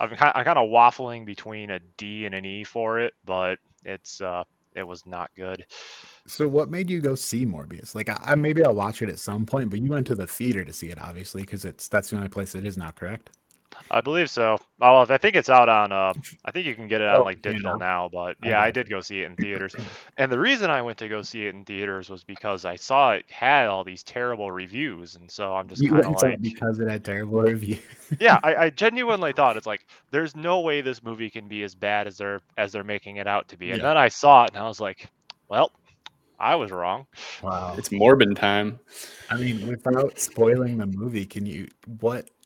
Kind 0.00 0.32
I'm 0.34 0.44
kind 0.44 0.58
of 0.58 0.70
waffling 0.70 1.24
between 1.26 1.70
a 1.70 1.80
D 1.96 2.26
and 2.26 2.34
an 2.34 2.44
E 2.44 2.64
for 2.64 3.00
it, 3.00 3.14
but 3.24 3.58
it's 3.84 4.20
uh 4.20 4.44
it 4.74 4.86
was 4.86 5.06
not 5.06 5.30
good. 5.36 5.64
So 6.26 6.46
what 6.46 6.70
made 6.70 6.90
you 6.90 7.00
go 7.00 7.14
see 7.14 7.44
Morbius? 7.44 7.94
Like 7.94 8.08
I, 8.08 8.18
I 8.22 8.34
maybe 8.34 8.64
I'll 8.64 8.74
watch 8.74 9.02
it 9.02 9.08
at 9.08 9.18
some 9.18 9.46
point, 9.46 9.70
but 9.70 9.80
you 9.80 9.90
went 9.90 10.06
to 10.08 10.14
the 10.14 10.26
theater 10.26 10.64
to 10.64 10.72
see 10.72 10.88
it, 10.88 11.00
obviously, 11.00 11.42
because 11.42 11.64
it's 11.64 11.88
that's 11.88 12.10
the 12.10 12.16
only 12.16 12.28
place 12.28 12.54
it 12.54 12.64
is 12.66 12.76
now, 12.76 12.90
correct? 12.90 13.30
I 13.90 14.00
believe 14.00 14.30
so. 14.30 14.58
Oh, 14.80 15.06
I 15.08 15.18
think 15.18 15.36
it's 15.36 15.48
out 15.48 15.68
on. 15.68 15.92
Uh, 15.92 16.14
I 16.44 16.50
think 16.50 16.66
you 16.66 16.74
can 16.74 16.88
get 16.88 17.00
it 17.00 17.08
on 17.08 17.16
Oh, 17.18 17.24
like 17.24 17.42
you 17.44 17.58
digital 17.58 17.74
know. 17.74 17.78
now. 17.78 18.08
But 18.12 18.36
yeah, 18.42 18.60
I 18.60 18.70
got 18.70 18.72
did 18.72 18.88
go 18.90 19.00
see 19.00 19.22
it 19.22 19.26
in 19.26 19.36
theaters. 19.36 19.76
And 20.16 20.30
the 20.30 20.38
reason 20.38 20.70
I 20.70 20.82
went 20.82 20.98
to 20.98 21.08
go 21.08 21.22
see 21.22 21.46
it 21.46 21.54
in 21.54 21.64
theaters 21.64 22.10
was 22.10 22.24
because 22.24 22.64
I 22.64 22.76
saw 22.76 23.12
it 23.12 23.24
had 23.30 23.66
all 23.66 23.84
these 23.84 24.02
terrible 24.02 24.50
reviews, 24.52 25.14
and 25.16 25.30
so 25.30 25.54
I'm 25.54 25.68
just 25.68 25.84
You 25.84 25.90
kind 25.90 26.04
of 26.06 26.12
went 26.22 26.40
like, 26.40 26.40
because 26.42 26.78
it 26.80 26.88
had 26.88 27.04
terrible 27.04 27.40
reviews. 27.42 27.80
yeah, 28.18 28.38
I, 28.42 28.54
I 28.56 28.70
genuinely 28.70 29.32
thought 29.32 29.56
it's 29.56 29.66
like 29.66 29.86
there's 30.10 30.34
no 30.36 30.60
way 30.60 30.80
this 30.80 31.02
movie 31.02 31.30
can 31.30 31.48
be 31.48 31.62
as 31.62 31.74
bad 31.74 32.06
as 32.06 32.18
they're 32.18 32.40
as 32.56 32.72
they're 32.72 32.84
making 32.84 33.16
it 33.16 33.26
out 33.26 33.48
to 33.48 33.56
be. 33.56 33.72
And 33.72 33.80
Yeah. 33.80 33.84
then 33.84 33.96
I 33.96 34.08
saw 34.08 34.44
it 34.44 34.52
and 34.54 34.62
I 34.62 34.68
was 34.68 34.80
like, 34.80 35.08
well, 35.48 35.72
I 36.38 36.56
was 36.56 36.72
wrong. 36.72 37.06
Wow. 37.42 37.74
it's 37.76 37.88
Morbin 37.90 38.34
time. 38.36 38.78
I 39.30 39.36
mean, 39.36 39.66
without 39.66 40.18
spoiling 40.18 40.76
the 40.78 40.86
movie, 40.86 41.26
can 41.26 41.46
you 41.46 41.68
what 42.00 42.28
i- 42.28 42.37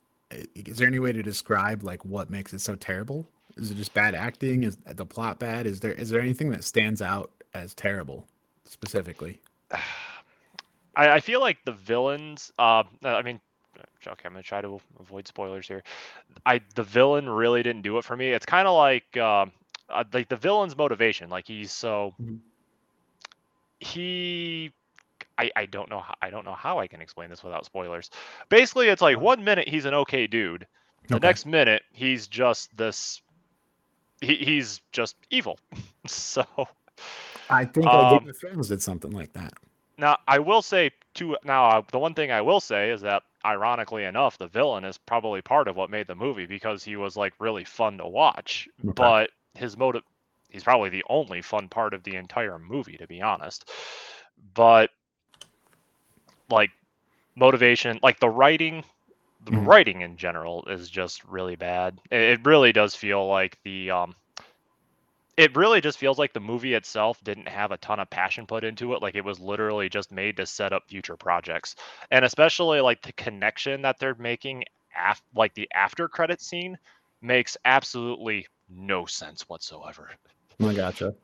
is 0.54 0.78
there 0.78 0.86
any 0.86 0.98
way 0.98 1.12
to 1.12 1.22
describe 1.22 1.82
like 1.82 2.04
what 2.04 2.30
makes 2.30 2.52
it 2.52 2.60
so 2.60 2.74
terrible? 2.76 3.26
Is 3.56 3.70
it 3.70 3.76
just 3.76 3.94
bad 3.94 4.14
acting? 4.14 4.64
Is 4.64 4.76
the 4.86 5.06
plot 5.06 5.38
bad? 5.38 5.66
Is 5.66 5.80
there 5.80 5.92
is 5.92 6.10
there 6.10 6.20
anything 6.20 6.50
that 6.50 6.64
stands 6.64 7.02
out 7.02 7.30
as 7.54 7.74
terrible 7.74 8.26
specifically? 8.64 9.40
I, 10.96 11.08
I 11.08 11.20
feel 11.20 11.40
like 11.40 11.58
the 11.64 11.72
villains. 11.72 12.52
Uh, 12.58 12.84
I 13.02 13.22
mean, 13.22 13.40
okay, 14.06 14.22
I'm 14.24 14.32
gonna 14.32 14.42
try 14.42 14.60
to 14.60 14.80
avoid 15.00 15.26
spoilers 15.26 15.66
here. 15.66 15.82
I 16.44 16.60
the 16.74 16.82
villain 16.82 17.28
really 17.28 17.62
didn't 17.62 17.82
do 17.82 17.98
it 17.98 18.04
for 18.04 18.16
me. 18.16 18.30
It's 18.30 18.46
kind 18.46 18.68
of 18.68 18.76
like 18.76 19.16
um, 19.16 19.52
uh, 19.88 20.04
like 20.12 20.28
the 20.28 20.36
villain's 20.36 20.76
motivation. 20.76 21.30
Like 21.30 21.46
he's 21.46 21.72
so 21.72 22.14
Mhm. 22.20 22.40
he. 23.80 24.72
I, 25.38 25.50
I 25.56 25.66
don't 25.66 25.90
know 25.90 26.00
how 26.00 26.14
I 26.22 26.30
don't 26.30 26.44
know 26.44 26.54
how 26.54 26.78
I 26.78 26.86
can 26.86 27.00
explain 27.00 27.30
this 27.30 27.42
without 27.42 27.64
spoilers. 27.64 28.10
Basically, 28.48 28.88
it's 28.88 29.02
like 29.02 29.20
one 29.20 29.44
minute 29.44 29.68
he's 29.68 29.84
an 29.84 29.94
okay 29.94 30.26
dude, 30.26 30.66
the 31.10 31.18
Okay. 31.18 31.20
next 31.20 31.46
minute 31.46 31.82
he's 31.92 32.26
just 32.28 32.76
this. 32.76 33.20
He, 34.20 34.36
he's 34.36 34.80
just 34.92 35.16
evil. 35.30 35.58
so 36.06 36.44
I 37.48 37.64
think 37.66 37.86
Um, 37.86 38.08
Game 38.08 38.28
of 38.28 38.36
Thrones 38.36 38.68
did 38.68 38.82
something 38.82 39.12
like 39.12 39.32
that. 39.34 39.54
Now, 39.98 40.18
I 40.26 40.38
will 40.38 40.62
say 40.62 40.90
to 41.14 41.36
now 41.44 41.66
uh, 41.66 41.82
the 41.90 41.98
one 41.98 42.14
thing 42.14 42.30
I 42.30 42.40
will 42.42 42.60
say 42.60 42.90
is 42.90 43.00
that 43.02 43.22
ironically 43.44 44.04
enough, 44.04 44.38
the 44.38 44.46
villain 44.46 44.84
is 44.84 44.98
probably 44.98 45.42
part 45.42 45.68
of 45.68 45.76
what 45.76 45.90
made 45.90 46.06
the 46.06 46.14
movie 46.14 46.46
because 46.46 46.82
he 46.84 46.96
was 46.96 47.16
like 47.16 47.34
really 47.40 47.64
fun 47.64 47.98
to 47.98 48.06
watch. 48.06 48.68
Okay. 48.88 48.94
But 48.94 49.30
his 49.54 49.76
motive 49.76 50.02
he's 50.48 50.64
probably 50.64 50.90
the 50.90 51.04
only 51.08 51.40
fun 51.42 51.68
part 51.68 51.94
of 51.94 52.02
the 52.04 52.16
entire 52.16 52.58
movie 52.58 52.96
to 52.98 53.06
be 53.06 53.22
honest. 53.22 53.68
But 54.54 54.90
like 56.52 56.70
motivation, 57.34 57.98
like 58.02 58.20
the 58.20 58.28
writing 58.28 58.84
the 59.44 59.50
Mhm. 59.50 59.66
writing 59.66 60.02
in 60.02 60.16
general 60.16 60.64
is 60.66 60.88
just 60.88 61.24
really 61.24 61.56
bad. 61.56 61.98
It, 62.12 62.20
it 62.20 62.46
really 62.46 62.72
does 62.72 62.94
feel 62.94 63.26
like 63.26 63.58
the 63.64 63.90
um 63.90 64.14
it 65.36 65.56
really 65.56 65.80
just 65.80 65.98
feels 65.98 66.18
like 66.18 66.32
the 66.32 66.40
movie 66.40 66.74
itself 66.74 67.18
didn't 67.24 67.48
have 67.48 67.72
a 67.72 67.78
ton 67.78 67.98
of 67.98 68.10
passion 68.10 68.46
put 68.46 68.64
into 68.64 68.92
it 68.92 69.02
like 69.02 69.14
it 69.14 69.24
was 69.24 69.40
literally 69.40 69.88
just 69.88 70.12
made 70.12 70.36
to 70.36 70.46
set 70.46 70.72
up 70.72 70.84
future 70.88 71.16
projects 71.16 71.74
and 72.10 72.24
especially 72.24 72.80
like 72.80 73.00
the 73.02 73.12
connection 73.14 73.82
that 73.82 73.98
they're 73.98 74.14
making 74.16 74.62
af- 74.96 75.22
like 75.34 75.54
the 75.54 75.68
after 75.74 76.06
credit 76.06 76.40
scene 76.40 76.78
makes 77.22 77.56
absolutely 77.64 78.46
no 78.68 79.06
sense 79.06 79.48
whatsoever. 79.48 80.10
I 80.60 80.74
gotcha. 80.74 81.14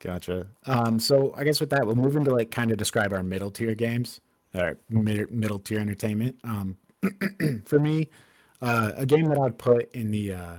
Gotcha. 0.00 0.46
Um, 0.66 0.98
so 0.98 1.32
I 1.36 1.44
guess 1.44 1.60
with 1.60 1.70
that, 1.70 1.86
we'll 1.86 1.96
move 1.96 2.16
into 2.16 2.32
like 2.32 2.50
kind 2.50 2.70
of 2.70 2.76
describe 2.76 3.12
our 3.12 3.22
middle 3.22 3.50
tier 3.50 3.74
games, 3.74 4.20
or 4.54 4.78
mid- 4.88 5.30
middle 5.30 5.58
tier 5.58 5.80
entertainment. 5.80 6.36
Um, 6.44 6.76
for 7.64 7.78
me, 7.78 8.08
uh, 8.62 8.92
a 8.96 9.06
game 9.06 9.28
that 9.28 9.38
I'd 9.38 9.58
put 9.58 9.94
in 9.94 10.10
the 10.10 10.32
uh, 10.34 10.56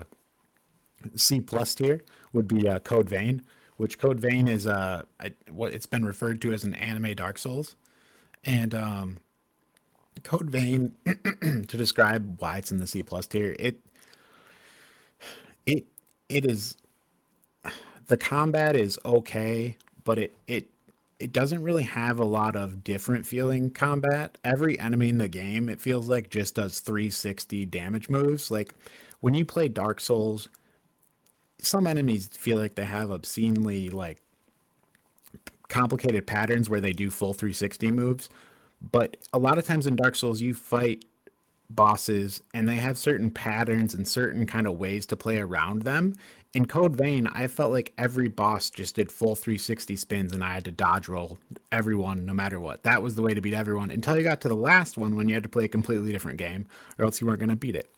C 1.15 1.39
plus 1.41 1.75
tier 1.75 2.03
would 2.33 2.47
be 2.47 2.67
uh, 2.67 2.79
Code 2.79 3.09
Vein, 3.09 3.41
which 3.77 3.97
Code 3.97 4.19
Vein 4.19 4.47
is 4.47 4.67
uh, 4.67 5.03
I, 5.19 5.33
what 5.49 5.73
it's 5.73 5.85
been 5.85 6.05
referred 6.05 6.41
to 6.41 6.53
as 6.53 6.63
an 6.63 6.75
anime 6.75 7.15
Dark 7.15 7.37
Souls, 7.37 7.75
and 8.43 8.75
um, 8.75 9.17
Code 10.23 10.49
Vein 10.49 10.93
to 11.41 11.77
describe 11.77 12.39
why 12.39 12.57
it's 12.57 12.71
in 12.71 12.79
the 12.79 12.87
C 12.87 13.03
plus 13.03 13.27
tier. 13.27 13.55
It 13.59 13.79
it 15.65 15.85
it 16.29 16.45
is 16.45 16.75
the 18.07 18.17
combat 18.17 18.75
is 18.75 18.99
okay, 19.05 19.77
but 20.03 20.19
it 20.19 20.35
it 20.47 20.69
it 21.19 21.31
doesn't 21.31 21.63
really 21.63 21.83
have 21.83 22.19
a 22.19 22.25
lot 22.25 22.55
of 22.55 22.83
different 22.83 23.25
feeling 23.25 23.69
combat. 23.69 24.37
Every 24.43 24.77
enemy 24.79 25.09
in 25.09 25.17
the 25.17 25.29
game, 25.29 25.69
it 25.69 25.79
feels 25.79 26.09
like 26.09 26.29
just 26.29 26.55
does 26.55 26.79
360 26.79 27.65
damage 27.67 28.09
moves. 28.09 28.51
Like 28.51 28.73
when 29.21 29.33
you 29.33 29.45
play 29.45 29.69
Dark 29.69 30.01
Souls, 30.01 30.49
some 31.59 31.87
enemies 31.87 32.27
feel 32.27 32.57
like 32.57 32.75
they 32.75 32.85
have 32.85 33.11
obscenely 33.11 33.89
like 33.89 34.21
complicated 35.69 36.27
patterns 36.27 36.69
where 36.69 36.81
they 36.81 36.93
do 36.93 37.09
full 37.09 37.33
360 37.33 37.91
moves. 37.91 38.29
But 38.91 39.17
a 39.31 39.39
lot 39.39 39.57
of 39.57 39.65
times 39.65 39.87
in 39.87 39.95
Dark 39.95 40.15
Souls, 40.15 40.41
you 40.41 40.53
fight 40.53 41.05
bosses 41.69 42.43
and 42.53 42.67
they 42.67 42.75
have 42.75 42.97
certain 42.97 43.31
patterns 43.31 43.93
and 43.93 44.07
certain 44.07 44.45
kind 44.45 44.67
of 44.67 44.77
ways 44.77 45.05
to 45.07 45.15
play 45.15 45.39
around 45.39 45.81
them 45.81 46.13
in 46.55 46.65
Code 46.65 46.95
Vein, 46.95 47.27
I 47.27 47.47
felt 47.47 47.73
like 47.73 47.91
every 47.97 48.29
boss 48.29 48.69
just 48.69 48.95
did 48.95 49.11
full 49.11 49.35
360 49.35 49.97
spins 49.97 50.31
and 50.31 50.41
I 50.41 50.53
had 50.53 50.63
to 50.63 50.71
dodge 50.71 51.09
roll 51.09 51.37
everyone 51.73 52.25
no 52.25 52.33
matter 52.33 52.61
what. 52.61 52.81
That 52.83 53.03
was 53.03 53.13
the 53.13 53.21
way 53.21 53.33
to 53.33 53.41
beat 53.41 53.53
everyone 53.53 53.91
until 53.91 54.15
you 54.15 54.23
got 54.23 54.39
to 54.41 54.47
the 54.47 54.55
last 54.55 54.97
one 54.97 55.17
when 55.17 55.27
you 55.27 55.33
had 55.33 55.43
to 55.43 55.49
play 55.49 55.65
a 55.65 55.67
completely 55.67 56.13
different 56.13 56.37
game 56.37 56.65
or 56.97 57.03
else 57.03 57.19
you 57.19 57.27
weren't 57.27 57.39
going 57.39 57.49
to 57.49 57.57
beat 57.57 57.75
it. 57.75 57.89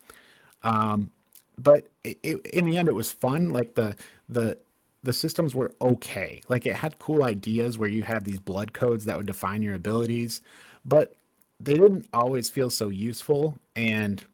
Um, 0.64 1.12
but 1.60 1.88
it, 2.04 2.18
it, 2.24 2.46
in 2.48 2.66
the 2.66 2.80
end, 2.80 2.88
it 2.88 2.96
was 2.96 3.12
fun. 3.12 3.52
Like 3.52 3.76
the, 3.76 3.96
the, 4.28 4.58
the 5.04 5.14
systems 5.14 5.54
were 5.54 5.72
okay. 5.80 6.42
Like 6.50 6.66
it 6.66 6.76
had 6.76 6.98
cool 6.98 7.24
ideas 7.24 7.78
where 7.78 7.90
you 7.90 8.02
had 8.02 8.26
these 8.26 8.40
blood 8.40 8.74
codes 8.74 9.06
that 9.06 9.18
would 9.18 9.28
define 9.28 9.62
your 9.62 9.76
abilities, 9.76 10.42
but 10.84 11.14
they 11.60 11.76
didn't 11.76 12.08
always 12.12 12.50
feel 12.50 12.72
so 12.72 12.90
useful. 12.90 13.56
And 13.76 14.26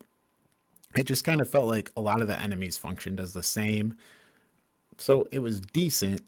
it 0.96 1.04
just 1.04 1.26
kind 1.26 1.42
of 1.42 1.50
felt 1.50 1.68
like 1.68 1.92
a 1.98 2.02
lot 2.02 2.22
of 2.22 2.28
the 2.30 2.40
enemies 2.40 2.78
functioned 2.78 3.20
as 3.20 3.34
the 3.34 3.44
same. 3.44 3.98
So 4.98 5.28
it 5.32 5.40
was 5.40 5.60
decent. 5.62 6.22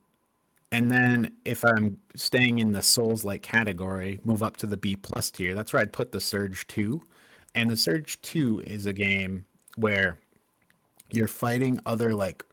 And 0.72 0.92
then 0.92 1.32
if 1.46 1.64
I'm 1.64 1.98
staying 2.16 2.60
in 2.60 2.72
the 2.72 2.82
Souls 2.82 3.24
like 3.24 3.42
category, 3.42 4.20
move 4.24 4.44
up 4.44 4.58
to 4.58 4.68
the 4.68 4.78
B 4.78 4.96
plus 4.96 5.32
tier. 5.32 5.56
That's 5.56 5.72
where 5.72 5.82
I'd 5.82 5.94
put 5.94 6.12
the 6.12 6.20
Surge 6.20 6.68
2. 6.68 7.02
And 7.54 7.70
the 7.70 7.78
Surge 7.78 8.22
2 8.22 8.64
is 8.66 8.86
a 8.86 8.94
game 8.94 9.46
where 9.78 10.20
you're 11.12 11.28
fighting 11.28 11.80
other 11.86 12.14
like 12.14 12.44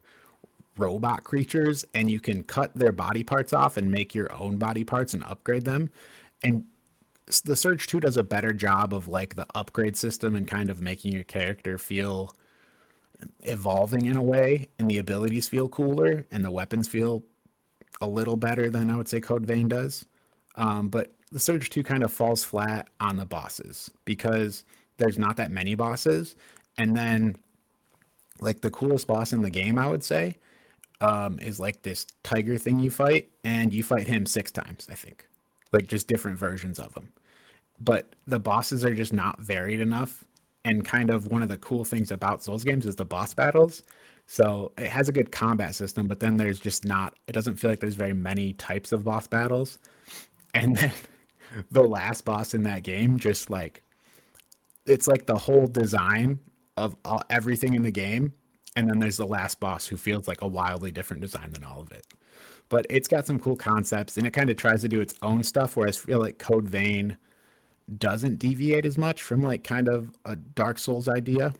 robot 0.76 1.24
creatures 1.24 1.84
and 1.94 2.10
you 2.10 2.20
can 2.20 2.42
cut 2.44 2.74
their 2.74 2.92
body 2.92 3.24
parts 3.24 3.52
off 3.52 3.76
and 3.76 3.90
make 3.90 4.14
your 4.14 4.32
own 4.34 4.56
body 4.56 4.84
parts 4.84 5.14
and 5.14 5.24
upgrade 5.24 5.64
them. 5.64 5.90
And 6.42 6.64
the 7.44 7.56
Surge 7.56 7.86
2 7.86 8.00
does 8.00 8.16
a 8.16 8.22
better 8.22 8.52
job 8.52 8.94
of 8.94 9.08
like 9.08 9.34
the 9.34 9.46
upgrade 9.54 9.96
system 9.96 10.36
and 10.36 10.46
kind 10.46 10.70
of 10.70 10.80
making 10.80 11.12
your 11.12 11.24
character 11.24 11.78
feel 11.78 12.34
evolving 13.40 14.06
in 14.06 14.16
a 14.16 14.22
way 14.22 14.68
and 14.78 14.90
the 14.90 14.98
abilities 14.98 15.48
feel 15.48 15.68
cooler 15.68 16.26
and 16.30 16.44
the 16.44 16.50
weapons 16.50 16.88
feel 16.88 17.22
a 18.00 18.06
little 18.06 18.36
better 18.36 18.70
than 18.70 18.90
I 18.90 18.96
would 18.96 19.08
say 19.08 19.20
Code 19.20 19.46
Vein 19.46 19.68
does. 19.68 20.04
Um, 20.56 20.88
but 20.88 21.12
the 21.30 21.40
Surge 21.40 21.70
2 21.70 21.82
kind 21.82 22.02
of 22.02 22.12
falls 22.12 22.44
flat 22.44 22.88
on 23.00 23.16
the 23.16 23.24
bosses 23.24 23.90
because 24.04 24.64
there's 24.98 25.18
not 25.18 25.36
that 25.36 25.50
many 25.50 25.74
bosses. 25.74 26.36
And 26.78 26.96
then, 26.96 27.36
like, 28.40 28.60
the 28.60 28.70
coolest 28.70 29.06
boss 29.06 29.32
in 29.32 29.42
the 29.42 29.50
game, 29.50 29.78
I 29.78 29.88
would 29.88 30.04
say, 30.04 30.36
um, 31.00 31.38
is 31.40 31.58
like 31.58 31.82
this 31.82 32.06
tiger 32.22 32.58
thing 32.58 32.78
you 32.78 32.90
fight, 32.90 33.28
and 33.44 33.72
you 33.72 33.82
fight 33.82 34.06
him 34.06 34.26
six 34.26 34.50
times, 34.50 34.86
I 34.90 34.94
think. 34.94 35.26
Like, 35.72 35.86
just 35.86 36.06
different 36.06 36.38
versions 36.38 36.78
of 36.78 36.94
him. 36.94 37.12
But 37.80 38.14
the 38.26 38.38
bosses 38.38 38.84
are 38.84 38.94
just 38.94 39.12
not 39.12 39.40
varied 39.40 39.80
enough. 39.80 40.24
And 40.64 40.84
kind 40.84 41.10
of 41.10 41.26
one 41.26 41.42
of 41.42 41.48
the 41.48 41.58
cool 41.58 41.84
things 41.84 42.12
about 42.12 42.42
Souls 42.42 42.62
games 42.62 42.86
is 42.86 42.96
the 42.96 43.04
boss 43.04 43.34
battles. 43.34 43.82
So 44.26 44.72
it 44.78 44.88
has 44.88 45.08
a 45.08 45.12
good 45.12 45.32
combat 45.32 45.74
system, 45.74 46.06
but 46.06 46.20
then 46.20 46.36
there's 46.36 46.60
just 46.60 46.84
not, 46.84 47.14
it 47.26 47.32
doesn't 47.32 47.56
feel 47.56 47.70
like 47.70 47.80
there's 47.80 47.94
very 47.94 48.12
many 48.12 48.52
types 48.54 48.92
of 48.92 49.04
boss 49.04 49.26
battles. 49.26 49.78
And 50.54 50.76
then 50.78 50.92
the 51.70 51.82
last 51.82 52.24
boss 52.24 52.54
in 52.54 52.62
that 52.62 52.82
game, 52.82 53.18
just 53.18 53.50
like, 53.50 53.82
it's 54.86 55.06
like 55.06 55.26
the 55.26 55.36
whole 55.36 55.66
design 55.66 56.38
of 56.76 56.96
all, 57.04 57.22
everything 57.30 57.74
in 57.74 57.82
the 57.82 57.90
game. 57.90 58.32
And 58.74 58.88
then 58.88 58.98
there's 58.98 59.18
the 59.18 59.26
last 59.26 59.60
boss 59.60 59.86
who 59.86 59.96
feels 59.96 60.26
like 60.26 60.40
a 60.40 60.48
wildly 60.48 60.90
different 60.90 61.20
design 61.20 61.50
than 61.50 61.64
all 61.64 61.80
of 61.80 61.92
it. 61.92 62.06
But 62.68 62.86
it's 62.88 63.08
got 63.08 63.26
some 63.26 63.38
cool 63.38 63.56
concepts 63.56 64.16
and 64.16 64.26
it 64.26 64.32
kind 64.32 64.48
of 64.48 64.56
tries 64.56 64.80
to 64.80 64.88
do 64.88 65.00
its 65.00 65.14
own 65.20 65.42
stuff, 65.42 65.76
whereas 65.76 65.98
I 65.98 66.00
feel 66.00 66.20
like 66.20 66.38
Code 66.38 66.68
Vein 66.68 67.18
doesn't 67.98 68.38
deviate 68.38 68.86
as 68.86 68.96
much 68.98 69.22
from 69.22 69.42
like 69.42 69.64
kind 69.64 69.88
of 69.88 70.10
a 70.24 70.36
Dark 70.36 70.78
Souls 70.78 71.08
idea. 71.08 71.54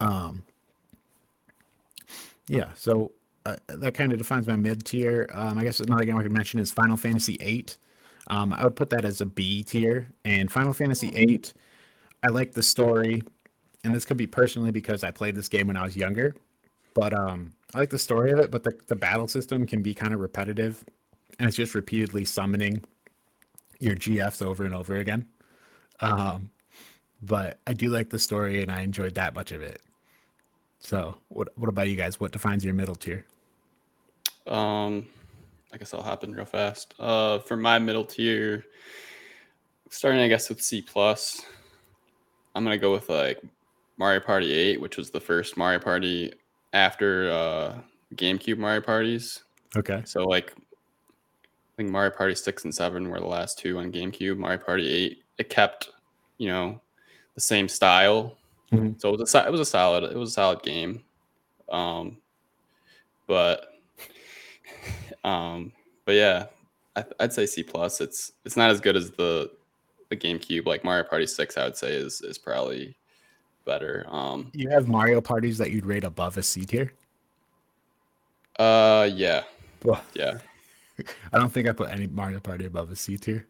Um, 0.00 0.44
yeah, 2.46 2.68
so 2.74 3.12
uh, 3.46 3.56
that 3.68 3.94
kind 3.94 4.12
of 4.12 4.18
defines 4.18 4.46
my 4.46 4.56
mid 4.56 4.84
tier. 4.84 5.28
Um, 5.32 5.58
I 5.58 5.64
guess 5.64 5.80
another 5.80 6.04
game 6.04 6.16
I 6.16 6.22
could 6.22 6.32
mention 6.32 6.60
is 6.60 6.70
Final 6.70 6.96
Fantasy 6.96 7.36
VIII. 7.38 7.66
Um, 8.28 8.52
I 8.52 8.64
would 8.64 8.76
put 8.76 8.90
that 8.90 9.04
as 9.04 9.20
a 9.20 9.26
B 9.26 9.62
tier. 9.62 10.08
And 10.24 10.50
Final 10.50 10.72
Fantasy 10.72 11.10
VIII, 11.10 11.44
I 12.22 12.28
like 12.28 12.52
the 12.52 12.62
story, 12.62 13.22
and 13.84 13.94
this 13.94 14.04
could 14.04 14.16
be 14.16 14.26
personally 14.26 14.70
because 14.70 15.02
I 15.04 15.10
played 15.10 15.34
this 15.34 15.48
game 15.48 15.66
when 15.66 15.76
I 15.76 15.84
was 15.84 15.96
younger. 15.96 16.34
But 16.94 17.14
um, 17.14 17.52
I 17.74 17.78
like 17.78 17.90
the 17.90 17.98
story 17.98 18.32
of 18.32 18.38
it, 18.38 18.50
but 18.50 18.64
the, 18.64 18.76
the 18.86 18.96
battle 18.96 19.28
system 19.28 19.66
can 19.66 19.82
be 19.82 19.94
kind 19.94 20.12
of 20.12 20.20
repetitive, 20.20 20.84
and 21.38 21.46
it's 21.48 21.56
just 21.56 21.74
repeatedly 21.74 22.24
summoning 22.24 22.82
your 23.78 23.94
GFs 23.94 24.42
over 24.42 24.64
and 24.64 24.74
over 24.74 24.96
again. 24.96 25.26
Um, 26.00 26.50
but 27.22 27.58
I 27.66 27.72
do 27.72 27.88
like 27.88 28.10
the 28.10 28.18
story, 28.18 28.62
and 28.62 28.70
I 28.70 28.82
enjoyed 28.82 29.14
that 29.14 29.34
much 29.34 29.52
of 29.52 29.62
it. 29.62 29.80
So, 30.78 31.16
what 31.28 31.48
what 31.56 31.68
about 31.68 31.88
you 31.88 31.96
guys? 31.96 32.20
What 32.20 32.32
defines 32.32 32.64
your 32.64 32.74
middle 32.74 32.94
tier? 32.94 33.24
Um, 34.46 35.06
I 35.72 35.76
guess 35.76 35.92
I'll 35.92 36.02
hop 36.02 36.24
in 36.24 36.32
real 36.32 36.44
fast. 36.44 36.94
Uh, 36.98 37.40
for 37.40 37.56
my 37.56 37.78
middle 37.78 38.04
tier, 38.04 38.64
starting 39.90 40.20
I 40.20 40.28
guess 40.28 40.48
with 40.48 40.62
C 40.62 40.80
plus, 40.80 41.42
I'm 42.54 42.64
gonna 42.64 42.78
go 42.78 42.92
with 42.92 43.08
like 43.08 43.40
Mario 43.98 44.20
Party 44.20 44.52
8, 44.52 44.80
which 44.80 44.96
was 44.96 45.10
the 45.10 45.20
first 45.20 45.56
Mario 45.56 45.80
Party 45.80 46.32
after 46.72 47.30
uh, 47.30 47.78
GameCube 48.14 48.58
Mario 48.58 48.80
parties. 48.80 49.42
Okay. 49.76 50.02
So 50.04 50.24
like, 50.24 50.54
I 51.78 51.80
think 51.82 51.92
Mario 51.92 52.10
Party 52.10 52.34
6 52.34 52.64
and 52.64 52.74
7 52.74 53.08
were 53.08 53.20
the 53.20 53.26
last 53.26 53.56
two 53.56 53.78
on 53.78 53.92
GameCube. 53.92 54.36
Mario 54.36 54.58
Party 54.58 54.88
8, 54.88 55.22
it 55.38 55.48
kept, 55.48 55.90
you 56.36 56.48
know, 56.48 56.80
the 57.36 57.40
same 57.40 57.68
style. 57.68 58.36
Mhm. 58.72 59.00
So 59.00 59.14
it 59.14 59.20
was 59.20 59.32
a 59.32 59.46
it 59.46 59.52
was 59.52 59.60
a 59.60 59.64
solid 59.64 60.02
it 60.10 60.16
was 60.16 60.30
a 60.30 60.32
solid 60.32 60.60
game. 60.64 61.04
Um, 61.68 62.16
but 63.28 63.74
um, 65.24 65.70
but 66.04 66.16
yeah, 66.16 66.46
I, 66.96 67.04
I'd 67.20 67.32
say 67.32 67.46
C 67.46 67.62
plus. 67.62 68.00
It's 68.00 68.32
it's 68.44 68.56
not 68.56 68.72
as 68.72 68.80
good 68.80 68.96
as 68.96 69.12
the 69.12 69.48
the 70.08 70.16
GameCube. 70.16 70.66
Like 70.66 70.82
Mario 70.82 71.04
Party 71.04 71.28
6, 71.28 71.56
I 71.56 71.62
would 71.62 71.76
say 71.76 71.94
is 71.94 72.22
is 72.22 72.38
probably 72.38 72.96
better. 73.64 74.04
Um, 74.08 74.50
You 74.52 74.68
have 74.70 74.88
Mario 74.88 75.20
parties 75.20 75.58
that 75.58 75.70
you'd 75.70 75.86
rate 75.86 76.02
above 76.02 76.38
a 76.38 76.42
C 76.42 76.64
tier? 76.64 76.92
uh, 78.58 79.08
yeah, 79.14 79.44
Well, 79.84 80.02
yeah. 80.14 80.38
I 81.32 81.38
don't 81.38 81.52
think 81.52 81.68
I 81.68 81.72
put 81.72 81.90
any 81.90 82.06
Mario 82.06 82.40
Party 82.40 82.66
above 82.66 82.90
a 82.90 82.96
C 82.96 83.16
tier. 83.16 83.46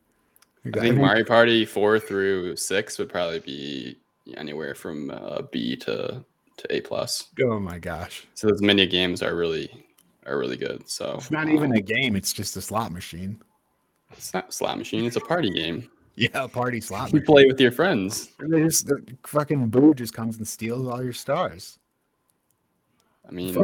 I 0.66 0.80
think 0.80 0.96
Mario 0.96 1.24
Party 1.24 1.64
four 1.64 1.98
through 1.98 2.56
six 2.56 2.98
would 2.98 3.08
probably 3.08 3.38
be 3.40 3.96
anywhere 4.36 4.74
from 4.74 5.10
uh, 5.10 5.42
B 5.50 5.76
to 5.76 6.24
to 6.58 6.74
A 6.74 6.80
plus. 6.80 7.28
Oh 7.40 7.58
my 7.60 7.78
gosh. 7.78 8.26
So 8.34 8.48
those 8.48 8.60
mini 8.60 8.86
games 8.86 9.22
are 9.22 9.34
really 9.36 9.84
are 10.26 10.36
really 10.38 10.56
good. 10.56 10.88
So 10.88 11.14
It's 11.16 11.30
not 11.30 11.48
even 11.48 11.70
um, 11.70 11.76
a 11.78 11.80
game, 11.80 12.16
it's 12.16 12.32
just 12.32 12.56
a 12.56 12.60
slot 12.60 12.92
machine. 12.92 13.40
it's 14.12 14.34
not 14.34 14.48
a 14.48 14.52
slot 14.52 14.76
machine. 14.78 15.04
It's 15.04 15.16
a 15.16 15.20
party 15.20 15.50
game. 15.50 15.88
Yeah, 16.20 16.30
a 16.34 16.48
party 16.48 16.80
slot 16.80 17.12
You 17.12 17.20
machine. 17.20 17.26
play 17.26 17.46
with 17.46 17.60
your 17.60 17.70
friends. 17.70 18.30
They 18.40 18.64
just, 18.64 18.88
the 18.88 19.00
fucking 19.24 19.68
boo 19.68 19.94
just 19.94 20.12
comes 20.12 20.36
and 20.38 20.48
steals 20.48 20.88
all 20.88 21.00
your 21.00 21.12
stars. 21.12 21.77
I 23.28 23.32
mean, 23.32 23.48
you 23.48 23.54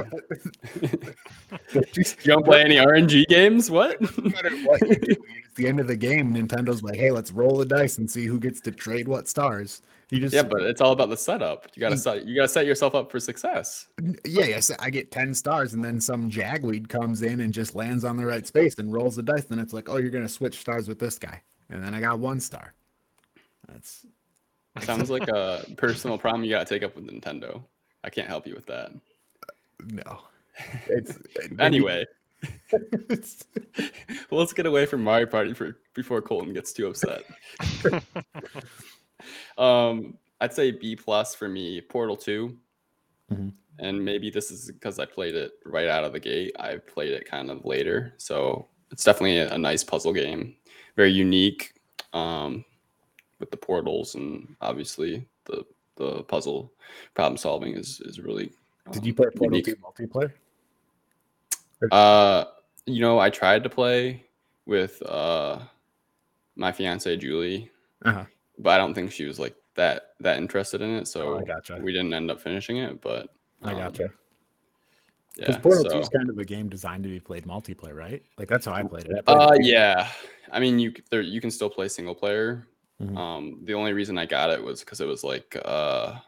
don't 2.25 2.45
play 2.45 2.63
any 2.63 2.77
RNG 2.77 3.27
games? 3.29 3.71
What? 3.71 3.99
no 4.19 4.31
matter 4.31 4.55
what 4.59 4.81
do, 4.81 4.89
it's 4.91 5.55
the 5.55 5.67
end 5.67 5.81
of 5.81 5.87
the 5.87 5.97
game. 5.97 6.35
Nintendo's 6.35 6.83
like, 6.83 6.97
hey, 6.97 7.11
let's 7.11 7.33
roll 7.33 7.57
the 7.57 7.65
dice 7.65 7.97
and 7.97 8.11
see 8.11 8.27
who 8.27 8.39
gets 8.39 8.61
to 8.63 8.71
trade 8.71 9.09
what 9.09 9.27
stars. 9.27 9.81
You 10.11 10.21
just 10.21 10.35
yeah, 10.35 10.43
but 10.43 10.63
it's 10.63 10.83
all 10.83 10.93
about 10.93 11.09
the 11.09 11.17
setup. 11.17 11.69
You 11.75 11.81
gotta 11.81 11.95
mm. 11.95 11.99
set 11.99 12.27
you 12.27 12.37
gotta 12.37 12.49
set 12.49 12.67
yourself 12.67 12.95
up 12.95 13.11
for 13.11 13.19
success. 13.19 13.87
yeah, 14.27 14.45
yes, 14.45 14.71
I 14.79 14.91
get 14.91 15.11
ten 15.11 15.33
stars, 15.33 15.73
and 15.73 15.83
then 15.83 15.99
some 15.99 16.31
jagweed 16.31 16.89
comes 16.89 17.23
in 17.23 17.41
and 17.41 17.53
just 17.53 17.75
lands 17.75 18.05
on 18.05 18.19
the 18.19 18.27
right 18.27 18.47
space 18.47 18.79
and 18.79 18.93
rolls 18.93 19.17
the 19.17 19.23
dice. 19.23 19.45
Then 19.45 19.59
it's 19.59 19.73
like, 19.73 19.89
oh, 19.89 19.97
you're 19.97 20.11
gonna 20.11 20.29
switch 20.29 20.61
stars 20.61 20.89
with 20.89 20.99
this 20.99 21.19
guy, 21.19 21.41
and 21.71 21.83
then 21.83 21.95
I 21.95 22.01
got 22.01 22.19
one 22.19 22.39
star. 22.39 22.75
That's 23.67 24.05
Sounds 24.83 25.11
like 25.11 25.29
a 25.29 25.65
personal 25.77 26.19
problem 26.19 26.45
you 26.45 26.51
gotta 26.51 26.67
take 26.67 26.83
up 26.83 26.97
with 26.97 27.07
Nintendo. 27.07 27.63
I 28.03 28.11
can't 28.11 28.29
help 28.29 28.47
you 28.47 28.55
with 28.55 28.67
that. 28.67 28.93
No. 29.87 30.23
It's 30.89 31.19
Anyway, 31.59 32.05
well, 32.73 32.81
let's 34.41 34.53
get 34.53 34.67
away 34.67 34.87
from 34.87 35.03
Mario 35.03 35.27
Party 35.27 35.53
for 35.55 35.79
before 35.95 36.21
Colton 36.23 36.53
gets 36.53 36.73
too 36.73 36.87
upset. 36.89 37.25
um, 39.59 40.17
I'd 40.41 40.53
say 40.55 40.71
B 40.71 40.97
plus 40.97 41.35
for 41.35 41.49
me. 41.49 41.81
Portal 41.81 42.17
2 42.17 42.57
Mhm. 43.33 43.55
and 43.79 44.05
maybe 44.05 44.29
this 44.31 44.51
is 44.51 44.71
because 44.71 44.99
I 44.99 45.07
played 45.07 45.35
it 45.35 45.53
right 45.65 45.89
out 45.89 46.05
of 46.05 46.13
the 46.13 46.21
gate. 46.21 46.55
I 46.59 46.77
played 46.77 47.13
it 47.13 47.25
kind 47.25 47.51
of 47.51 47.65
later, 47.65 48.13
so 48.19 48.69
it's 48.91 49.03
definitely 49.03 49.39
a, 49.39 49.55
a 49.55 49.59
nice 49.59 49.83
puzzle 49.83 50.13
game. 50.13 50.55
Very 50.95 51.11
unique, 51.11 51.73
um, 52.13 52.65
with 53.41 53.51
the 53.51 53.57
portals 53.57 54.15
and 54.15 54.55
obviously 54.61 55.27
the 55.47 55.65
the 55.97 56.23
puzzle 56.25 56.73
problem 57.15 57.37
solving 57.39 57.75
is 57.75 58.01
is 58.05 58.21
really. 58.21 58.53
Did 58.93 59.07
you 59.07 59.15
play 59.15 59.27
Portal 59.35 59.57
unique. 59.59 59.67
2 59.67 59.77
multiplayer? 59.77 60.33
Uh, 61.91 62.45
you 62.87 63.01
know, 63.01 63.19
I 63.19 63.31
tried 63.31 63.63
to 63.65 63.69
play 63.71 64.25
with 64.67 65.03
uh 65.03 65.59
my 66.57 66.71
fiance 66.73 67.15
Julie, 67.17 67.71
Uh-huh. 68.05 68.25
but 68.59 68.71
I 68.71 68.77
don't 68.79 68.95
think 68.95 69.11
she 69.13 69.25
was 69.25 69.39
like 69.39 69.55
that 69.75 70.15
that 70.21 70.39
interested 70.39 70.81
in 70.81 70.91
it, 70.91 71.01
Oh, 71.01 71.05
so 71.05 71.39
I 71.39 71.43
gotcha. 71.45 71.79
we 71.83 71.93
didn't 71.93 72.15
end 72.15 72.31
up 72.31 72.41
finishing 72.41 72.77
it. 72.79 73.01
But 73.01 73.29
I 73.63 73.73
um, 73.73 73.79
gotcha. 73.79 74.11
Yeah. 75.37 75.47
Because 75.47 75.57
Portal 75.59 75.85
2 75.85 75.91
so- 75.91 75.99
is 75.99 76.09
kind 76.11 76.31
of 76.31 76.39
a 76.39 76.45
game 76.45 76.69
designed 76.69 77.03
to 77.03 77.09
be 77.09 77.19
played 77.21 77.45
multiplayer, 77.45 77.95
right? 77.95 78.23
Like 78.39 78.49
that's 78.49 78.67
how 78.67 78.73
I 78.73 78.83
played 78.85 79.07
it. 79.07 79.25
I 79.27 79.35
played 79.35 79.37
Uh, 79.49 79.53
it- 79.55 79.65
yeah. 79.67 80.09
I 80.53 80.61
mean, 80.61 80.79
you 80.79 80.95
there 81.11 81.23
you 81.23 81.41
can 81.41 81.51
still 81.51 81.71
play 81.71 81.89
single 81.89 82.15
player. 82.15 82.67
Mhm. 83.03 83.17
Um, 83.19 83.59
the 83.65 83.75
only 83.75 83.93
reason 83.93 84.17
I 84.17 84.27
got 84.27 84.51
it 84.51 84.63
was 84.63 84.81
because 84.81 85.01
it 85.01 85.07
was 85.07 85.25
like 85.25 85.57
uh 85.65 86.19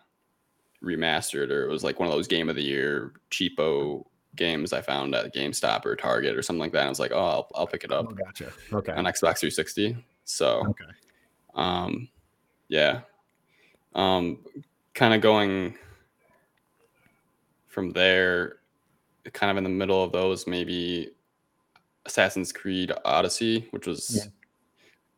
remastered, 0.83 1.51
or 1.51 1.65
it 1.65 1.69
was 1.71 1.83
like 1.85 1.99
one 1.99 2.09
of 2.09 2.15
those 2.15 2.29
game 2.29 2.49
of 2.49 2.57
the 2.57 2.63
year 2.63 3.13
cheapo 3.31 4.05
games 4.37 4.73
I 4.73 4.83
found 4.83 5.15
at 5.15 5.35
GameStop 5.35 5.87
or 5.87 5.97
Target 5.97 6.37
or 6.37 6.43
something 6.43 6.61
like 6.61 6.73
that. 6.73 6.81
And 6.81 6.87
I 6.89 6.91
was 6.91 7.01
like, 7.01 7.13
oh, 7.13 7.19
I'll, 7.25 7.49
I'll 7.55 7.67
pick 7.67 7.85
it 7.85 7.93
up 7.93 8.07
Oh, 8.11 8.13
gotcha. 8.13 8.53
Okay. 8.73 8.93
on 8.93 9.05
Xbox 9.05 9.39
360. 9.39 9.97
So, 10.25 10.63
Okay. 10.69 10.85
um, 11.55 12.09
yeah. 12.69 13.01
Um, 13.95 14.41
kind 14.93 15.15
of 15.15 15.23
going 15.23 15.75
from 17.67 17.91
there, 17.93 18.57
kind 19.33 19.51
of 19.51 19.57
in 19.57 19.65
the 19.65 19.71
middle 19.71 20.03
of 20.05 20.13
those, 20.13 20.47
maybe 20.47 21.11
Assassin's 22.05 22.53
Creed 22.53 22.93
Odyssey, 23.05 23.67
which 23.71 23.87
was 23.87 24.17
Yeah. 24.17 24.31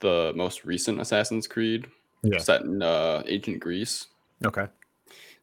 the 0.00 0.32
most 0.36 0.64
recent 0.64 1.00
Assassin's 1.00 1.46
Creed 1.48 1.88
Yeah. 2.22 2.38
set 2.38 2.62
in 2.62 2.82
uh, 2.82 3.22
ancient 3.26 3.60
Greece. 3.60 4.06
Okay. 4.46 4.66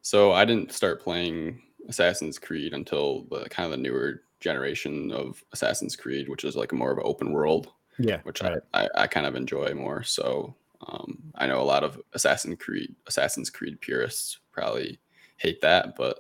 So 0.05 0.33
I 0.33 0.45
didn't 0.45 0.71
start 0.71 1.01
playing 1.01 1.63
Assassin's 1.89 2.37
Creed 2.37 2.73
until 2.75 3.23
the 3.31 3.49
kind 3.49 3.65
of 3.65 3.71
the 3.71 3.77
newer 3.77 4.21
generation 4.39 5.11
of 5.11 5.43
Assassin's 5.51 5.95
Creed, 5.95 6.29
which 6.29 6.43
is 6.43 6.55
like 6.55 6.71
more 6.71 6.91
of 6.91 6.99
an 6.99 7.03
open 7.07 7.31
world 7.31 7.71
Yeah. 7.97 8.19
which 8.21 8.43
right. 8.43 8.59
I, 8.75 8.83
I, 8.83 8.89
I 8.97 9.07
kind 9.07 9.25
of 9.25 9.33
enjoy 9.33 9.73
more. 9.73 10.03
So 10.03 10.53
um, 10.87 11.23
I 11.33 11.47
know 11.47 11.59
a 11.59 11.63
lot 11.63 11.83
of 11.83 11.99
Assassin's 12.13 12.59
Creed 12.59 12.93
Assassin's 13.07 13.49
Creed 13.49 13.81
purists 13.81 14.37
probably 14.51 14.99
hate 15.37 15.59
that, 15.61 15.95
but 15.95 16.19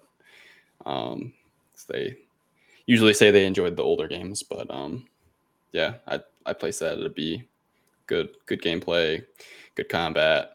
um, 0.87 1.31
they 1.87 2.17
usually 2.87 3.13
say 3.13 3.29
they 3.29 3.45
enjoyed 3.45 3.75
the 3.75 3.83
older 3.83 4.07
games. 4.07 4.41
But 4.41 4.65
um, 4.71 5.05
yeah, 5.73 5.93
I 6.07 6.21
I 6.47 6.53
place 6.53 6.79
that 6.79 6.97
at 6.97 7.05
a 7.05 7.09
B. 7.09 7.43
Good 8.07 8.29
good 8.47 8.63
gameplay, 8.63 9.23
good 9.75 9.89
combat, 9.89 10.53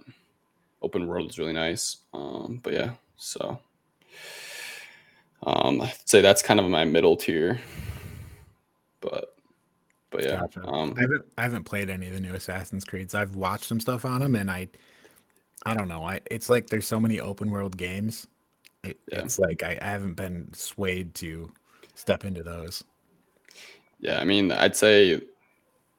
open 0.83 1.07
world 1.07 1.31
is 1.31 1.39
really 1.39 1.53
nice. 1.53 1.99
Um, 2.13 2.59
but 2.61 2.73
yeah, 2.73 2.91
so 3.21 3.61
um, 5.43 5.83
I'd 5.83 6.09
say 6.09 6.23
that's 6.23 6.43
kind 6.43 6.59
of 6.59 6.67
my 6.67 6.85
middle 6.85 7.17
tier. 7.17 7.61
But 9.01 9.37
but 10.11 10.25
yeah, 10.25 10.41
Gotcha. 10.41 10.67
um, 10.67 10.95
I 10.97 11.03
haven't 11.03 11.25
I 11.39 11.43
haven't 11.43 11.65
played 11.65 11.91
any 11.91 12.09
of 12.09 12.15
the 12.15 12.21
new 12.21 12.35
Assassin's 12.35 12.85
Creeds. 12.85 13.15
I've 13.15 13.37
watched 13.37 13.65
some 13.65 13.79
stuff 13.79 14.05
on 14.05 14.21
them, 14.21 14.35
and 14.35 14.51
I 14.51 14.69
I 15.65 15.75
don't 15.75 15.89
know. 15.89 16.03
I 16.03 16.21
it's 16.31 16.49
like 16.49 16.69
there's 16.69 16.87
so 16.87 16.99
many 16.99 17.21
open 17.21 17.51
world 17.51 17.77
games. 17.77 18.27
It, 18.83 18.99
Yeah. 19.13 19.21
It's 19.21 19.39
like 19.39 19.63
I, 19.63 19.79
I 19.81 19.87
haven't 19.87 20.15
been 20.15 20.53
swayed 20.55 21.15
to 21.17 21.53
step 21.95 22.25
into 22.25 22.43
those. 22.43 22.83
Yeah, 24.01 24.19
I 24.19 24.25
mean, 24.25 24.51
I'd 24.51 24.75
say 24.75 25.21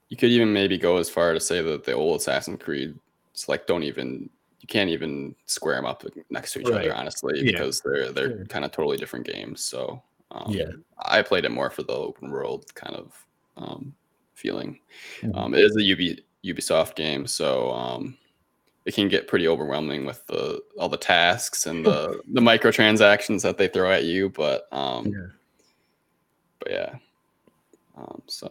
you 0.09 0.17
could 0.17 0.31
even 0.31 0.51
maybe 0.51 0.79
go 0.79 0.97
as 0.97 1.09
far 1.09 1.33
to 1.33 1.39
say 1.39 1.61
that 1.61 1.83
the 1.83 1.93
old 1.93 2.19
Assassin's 2.19 2.61
Creed, 2.61 2.97
it's 3.31 3.47
like 3.47 3.67
don't 3.67 3.83
even 3.83 4.29
you 4.61 4.67
can't 4.67 4.89
even 4.89 5.35
square 5.47 5.75
them 5.75 5.85
up 5.85 6.03
next 6.29 6.53
to 6.53 6.59
each 6.61 6.67
Right. 6.67 6.81
other, 6.85 6.95
honestly, 6.95 7.33
Yeah, 7.39 7.51
because 7.51 7.81
they're 7.81 8.11
they're 8.11 8.29
sure. 8.37 8.45
kind 8.45 8.63
of 8.63 8.71
totally 8.71 8.95
different 8.97 9.25
games. 9.25 9.61
So 9.63 10.01
um, 10.31 10.51
Yeah. 10.51 10.71
I 10.99 11.21
played 11.23 11.43
it 11.45 11.51
more 11.51 11.69
for 11.69 11.83
the 11.83 11.93
open 11.93 12.29
world 12.29 12.73
kind 12.75 12.95
of 12.95 13.25
um, 13.57 13.93
feeling. 14.35 14.79
Mhm. 15.21 15.35
Um, 15.35 15.53
it 15.53 15.59
is 15.61 15.75
a 15.75 15.83
Ubi, 15.83 16.23
Ubisoft 16.45 16.95
game, 16.95 17.27
so 17.27 17.71
um, 17.71 18.17
it 18.85 18.93
can 18.93 19.07
get 19.09 19.27
pretty 19.27 19.47
overwhelming 19.47 20.05
with 20.05 20.25
the 20.27 20.61
all 20.79 20.89
the 20.89 20.97
tasks 20.97 21.65
and 21.65 21.85
the 21.85 22.21
the 22.27 22.41
microtransactions 22.41 23.41
that 23.43 23.57
they 23.57 23.67
throw 23.67 23.91
at 23.91 24.05
you. 24.05 24.29
But 24.29 24.67
um, 24.71 25.07
Yeah. 25.07 25.27
but 26.59 26.71
yeah, 26.71 26.95
um, 27.97 28.21
so. 28.27 28.47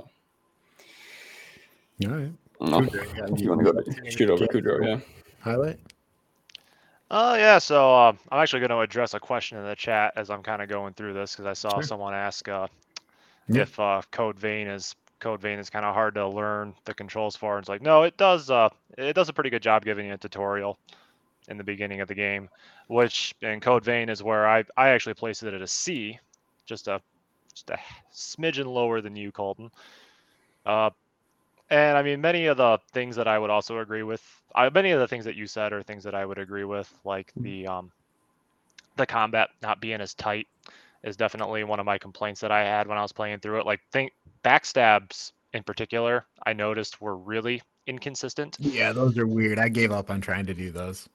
All 2.06 2.10
right. 2.12 2.32
I 2.62 2.70
don't 2.70 2.70
know. 2.70 2.80
Kudrow, 2.80 3.40
you 3.40 3.48
want 3.48 3.64
to 3.64 3.72
go 3.72 3.80
to 3.80 4.10
shoot 4.10 4.30
over 4.30 4.46
Kudrow, 4.46 4.86
yeah. 4.86 5.00
Highlight. 5.40 5.78
Oh 7.10 7.34
yeah, 7.34 7.58
so 7.58 7.92
uh, 7.94 8.12
I'm 8.30 8.40
actually 8.40 8.60
going 8.60 8.70
to 8.70 8.80
address 8.80 9.14
a 9.14 9.20
question 9.20 9.58
in 9.58 9.64
the 9.64 9.74
chat 9.74 10.12
as 10.16 10.30
I'm 10.30 10.42
kind 10.42 10.62
of 10.62 10.68
going 10.68 10.94
through 10.94 11.14
this 11.14 11.32
because 11.32 11.46
I 11.46 11.54
saw 11.54 11.80
Sure. 11.80 11.82
someone 11.82 12.14
ask 12.14 12.48
uh, 12.48 12.68
Yeah. 13.48 13.64
if 13.64 13.78
uh, 13.80 14.02
Code 14.12 14.38
Vein 14.38 14.68
is 14.68 14.96
Code 15.20 15.40
Vein 15.40 15.58
is 15.58 15.70
kind 15.70 15.84
of 15.86 15.94
hard 15.94 16.14
to 16.16 16.28
learn 16.28 16.74
the 16.84 16.94
controls 16.94 17.36
for. 17.36 17.56
And 17.56 17.62
it's 17.64 17.68
like, 17.68 17.82
no, 17.82 18.04
it 18.04 18.16
does. 18.16 18.50
Uh, 18.50 18.70
it 18.98 19.14
does 19.14 19.28
a 19.28 19.32
pretty 19.32 19.50
good 19.50 19.62
job 19.62 19.84
giving 19.84 20.06
you 20.06 20.14
a 20.14 20.18
tutorial 20.18 20.78
in 21.48 21.58
the 21.58 21.64
beginning 21.64 22.00
of 22.00 22.08
the 22.08 22.14
game, 22.14 22.48
which 22.88 23.34
in 23.42 23.60
Code 23.60 23.84
Vein 23.84 24.08
is 24.08 24.22
where 24.22 24.48
I 24.48 24.64
I 24.76 24.90
actually 24.90 25.14
placed 25.14 25.42
it 25.44 25.54
at 25.54 25.62
a 25.62 25.66
C, 25.68 26.18
just 26.66 26.88
a 26.88 27.00
just 27.54 27.70
a 27.70 27.78
smidgen 28.14 28.66
lower 28.66 29.00
than 29.00 29.16
you, 29.16 29.32
Colton. 29.32 29.70
Uh, 31.70 31.74
and 31.74 31.96
I 31.98 32.02
mean, 32.02 32.20
many 32.20 32.46
of 32.46 32.56
the 32.56 32.78
things 32.92 33.16
that 33.16 33.28
I 33.28 33.38
would 33.38 33.50
also 33.50 33.78
agree 33.78 34.02
with, 34.02 34.22
I, 34.54 34.68
many 34.70 34.90
of 34.90 35.00
the 35.00 35.08
things 35.08 35.24
that 35.24 35.36
you 35.36 35.46
said 35.46 35.72
are 35.72 35.82
things 35.82 36.04
that 36.04 36.14
I 36.14 36.24
would 36.24 36.38
agree 36.38 36.64
with, 36.64 36.92
like 37.04 37.32
the 37.36 37.66
um, 37.66 37.92
the 38.96 39.06
combat 39.06 39.50
not 39.62 39.80
being 39.80 40.00
as 40.00 40.14
tight 40.14 40.46
is 41.02 41.16
definitely 41.16 41.64
one 41.64 41.80
of 41.80 41.86
my 41.86 41.98
complaints 41.98 42.40
that 42.40 42.52
I 42.52 42.64
had 42.64 42.86
when 42.86 42.98
I 42.98 43.02
was 43.02 43.12
playing 43.12 43.40
through 43.40 43.60
it. 43.60 43.66
Like 43.66 43.80
think 43.92 44.12
backstabs 44.44 45.32
in 45.52 45.62
particular, 45.62 46.26
I 46.44 46.52
noticed 46.52 47.00
were 47.00 47.16
really 47.16 47.62
inconsistent. 47.86 48.56
Yeah, 48.60 48.92
those 48.92 49.16
are 49.18 49.26
weird. 49.26 49.58
I 49.58 49.68
gave 49.68 49.92
up 49.92 50.10
on 50.10 50.20
trying 50.20 50.46
to 50.46 50.54
do 50.54 50.70
those. 50.70 51.08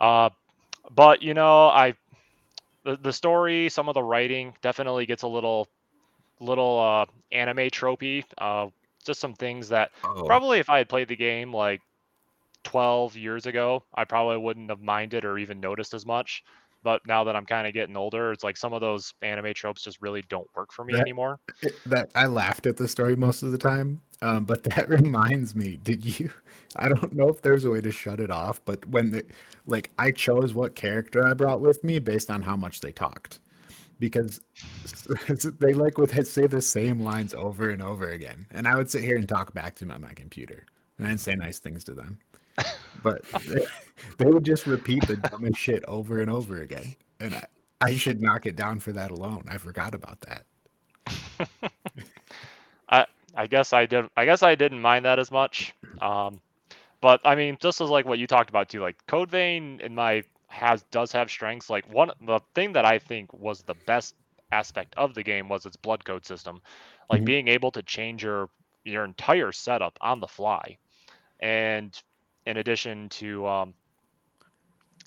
Uh, 0.00 0.30
but 0.94 1.22
you 1.22 1.34
know, 1.34 1.68
I 1.68 1.94
the, 2.84 2.96
the 2.96 3.12
story, 3.12 3.68
some 3.68 3.88
of 3.88 3.94
the 3.94 4.02
writing 4.02 4.54
definitely 4.62 5.06
gets 5.06 5.22
a 5.22 5.28
little 5.28 5.68
little 6.40 6.78
uh 6.80 7.06
anime 7.32 7.68
tropey. 7.68 8.24
Uh, 8.38 8.68
just 9.08 9.20
some 9.20 9.34
things 9.34 9.68
that 9.70 9.90
Oh, 10.04 10.22
probably 10.24 10.60
if 10.60 10.70
I 10.70 10.78
had 10.78 10.88
played 10.88 11.08
the 11.08 11.16
game 11.16 11.52
like 11.52 11.80
12 12.64 13.16
years 13.16 13.46
ago, 13.46 13.84
I 13.94 14.04
probably 14.04 14.38
wouldn't 14.38 14.70
have 14.70 14.80
minded 14.80 15.24
or 15.24 15.38
even 15.38 15.58
noticed 15.60 15.94
as 15.94 16.06
much. 16.06 16.42
But 16.84 17.00
now 17.06 17.24
that 17.24 17.34
I'm 17.34 17.44
kind 17.46 17.66
of 17.66 17.74
getting 17.74 17.96
older, 17.96 18.30
it's 18.30 18.44
like 18.44 18.56
some 18.56 18.72
of 18.72 18.80
those 18.80 19.12
anime 19.20 19.52
tropes 19.54 19.82
just 19.82 20.00
really 20.00 20.22
don't 20.28 20.46
work 20.54 20.72
for 20.72 20.84
me 20.84 20.94
That- 20.94 21.00
anymore. 21.02 21.40
that 21.86 22.10
I 22.14 22.26
laughed 22.26 22.66
at 22.66 22.76
the 22.76 22.86
story 22.86 23.16
most 23.16 23.42
of 23.42 23.50
the 23.50 23.58
time. 23.58 24.00
Um, 24.22 24.44
but 24.44 24.62
that 24.76 24.88
reminds 24.88 25.54
me, 25.56 25.78
did 25.82 26.04
you? 26.04 26.30
I 26.76 26.88
don't 26.88 27.12
know 27.14 27.28
if 27.28 27.42
there's 27.42 27.64
a 27.64 27.70
way 27.70 27.80
to 27.80 27.90
shut 27.90 28.20
it 28.20 28.30
off, 28.30 28.60
but 28.64 28.86
when 28.86 29.10
the 29.10 29.24
like 29.66 29.90
I 29.98 30.12
chose 30.12 30.54
what 30.54 30.74
character 30.76 31.26
I 31.26 31.34
brought 31.34 31.60
with 31.60 31.82
me 31.82 31.98
based 31.98 32.30
on 32.30 32.42
how 32.42 32.56
much 32.56 32.80
they 32.80 32.92
talked, 32.92 33.40
because 33.98 34.40
they 35.58 35.72
like 35.74 35.98
would 35.98 36.26
say 36.26 36.46
the 36.46 36.62
same 36.62 37.00
lines 37.00 37.34
over 37.34 37.70
and 37.70 37.82
over 37.82 38.10
again, 38.10 38.46
and 38.50 38.66
I 38.66 38.76
would 38.76 38.90
sit 38.90 39.02
here 39.04 39.16
and 39.16 39.28
talk 39.28 39.52
back 39.54 39.74
to 39.76 39.84
them 39.84 39.92
on 39.92 40.00
my 40.00 40.12
computer, 40.12 40.64
and 40.98 41.06
I'd 41.06 41.20
say 41.20 41.34
nice 41.34 41.58
things 41.58 41.84
to 41.84 41.94
them, 41.94 42.18
but 43.02 43.22
they, 43.46 43.66
they 44.18 44.26
would 44.26 44.44
just 44.44 44.66
repeat 44.66 45.06
the 45.06 45.16
dumbest 45.16 45.58
shit 45.58 45.84
over 45.86 46.20
and 46.20 46.30
over 46.30 46.62
again, 46.62 46.94
and 47.20 47.34
I, 47.34 47.44
I 47.80 47.96
should 47.96 48.20
knock 48.20 48.46
it 48.46 48.56
down 48.56 48.80
for 48.80 48.92
that 48.92 49.10
alone. 49.10 49.44
I 49.48 49.58
forgot 49.58 49.94
about 49.94 50.18
that. 50.22 50.44
I 52.88 53.06
I 53.34 53.46
guess 53.46 53.72
I 53.72 53.86
did. 53.86 54.06
I 54.16 54.24
guess 54.24 54.42
I 54.42 54.54
didn't 54.54 54.80
mind 54.80 55.04
that 55.04 55.18
as 55.18 55.30
much. 55.30 55.74
Um, 56.00 56.40
but 57.00 57.20
I 57.24 57.34
mean, 57.34 57.56
just 57.60 57.80
as 57.80 57.88
like 57.88 58.04
what 58.04 58.18
you 58.18 58.26
talked 58.26 58.50
about 58.50 58.68
too, 58.68 58.80
like 58.80 58.96
Code 59.06 59.30
Vein 59.30 59.80
in 59.82 59.94
my 59.94 60.22
has 60.48 60.82
does 60.90 61.12
have 61.12 61.30
strengths. 61.30 61.70
Like 61.70 61.88
one 61.92 62.10
the 62.20 62.40
thing 62.54 62.72
that 62.72 62.84
I 62.84 62.98
think 62.98 63.32
was 63.32 63.62
the 63.62 63.74
best 63.86 64.14
aspect 64.52 64.94
of 64.96 65.14
the 65.14 65.22
game 65.22 65.48
was 65.48 65.66
its 65.66 65.76
blood 65.76 66.04
code 66.04 66.24
system, 66.26 66.62
like 67.10 67.22
Mhm. 67.22 67.26
being 67.26 67.48
able 67.48 67.70
to 67.72 67.82
change 67.82 68.22
your 68.24 68.50
your 68.84 69.04
entire 69.04 69.52
setup 69.52 69.98
on 70.00 70.20
the 70.20 70.28
fly, 70.28 70.78
and 71.40 72.00
in 72.46 72.56
addition 72.58 73.08
to 73.10 73.46
um, 73.46 73.74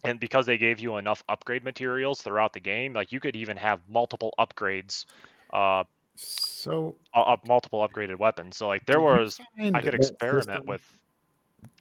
and 0.04 0.20
because 0.20 0.46
they 0.46 0.58
gave 0.58 0.80
you 0.80 0.98
enough 0.98 1.24
upgrade 1.30 1.64
materials 1.64 2.22
throughout 2.22 2.54
the 2.54 2.60
game, 2.60 2.94
like 2.94 3.12
you 3.12 3.20
could 3.20 3.36
even 3.36 3.58
have 3.58 3.82
multiple 3.88 4.34
upgrades, 4.40 5.06
uh, 5.54 5.84
So 6.16 6.96
uh, 7.14 7.38
multiple 7.46 7.88
upgraded 7.88 8.18
weapons. 8.18 8.58
So 8.58 8.68
like 8.68 8.86
there 8.86 9.02
was 9.02 9.40
I 9.74 9.82
could 9.82 9.94
experiment 9.96 10.48
system- 10.48 10.68
with. 10.68 10.94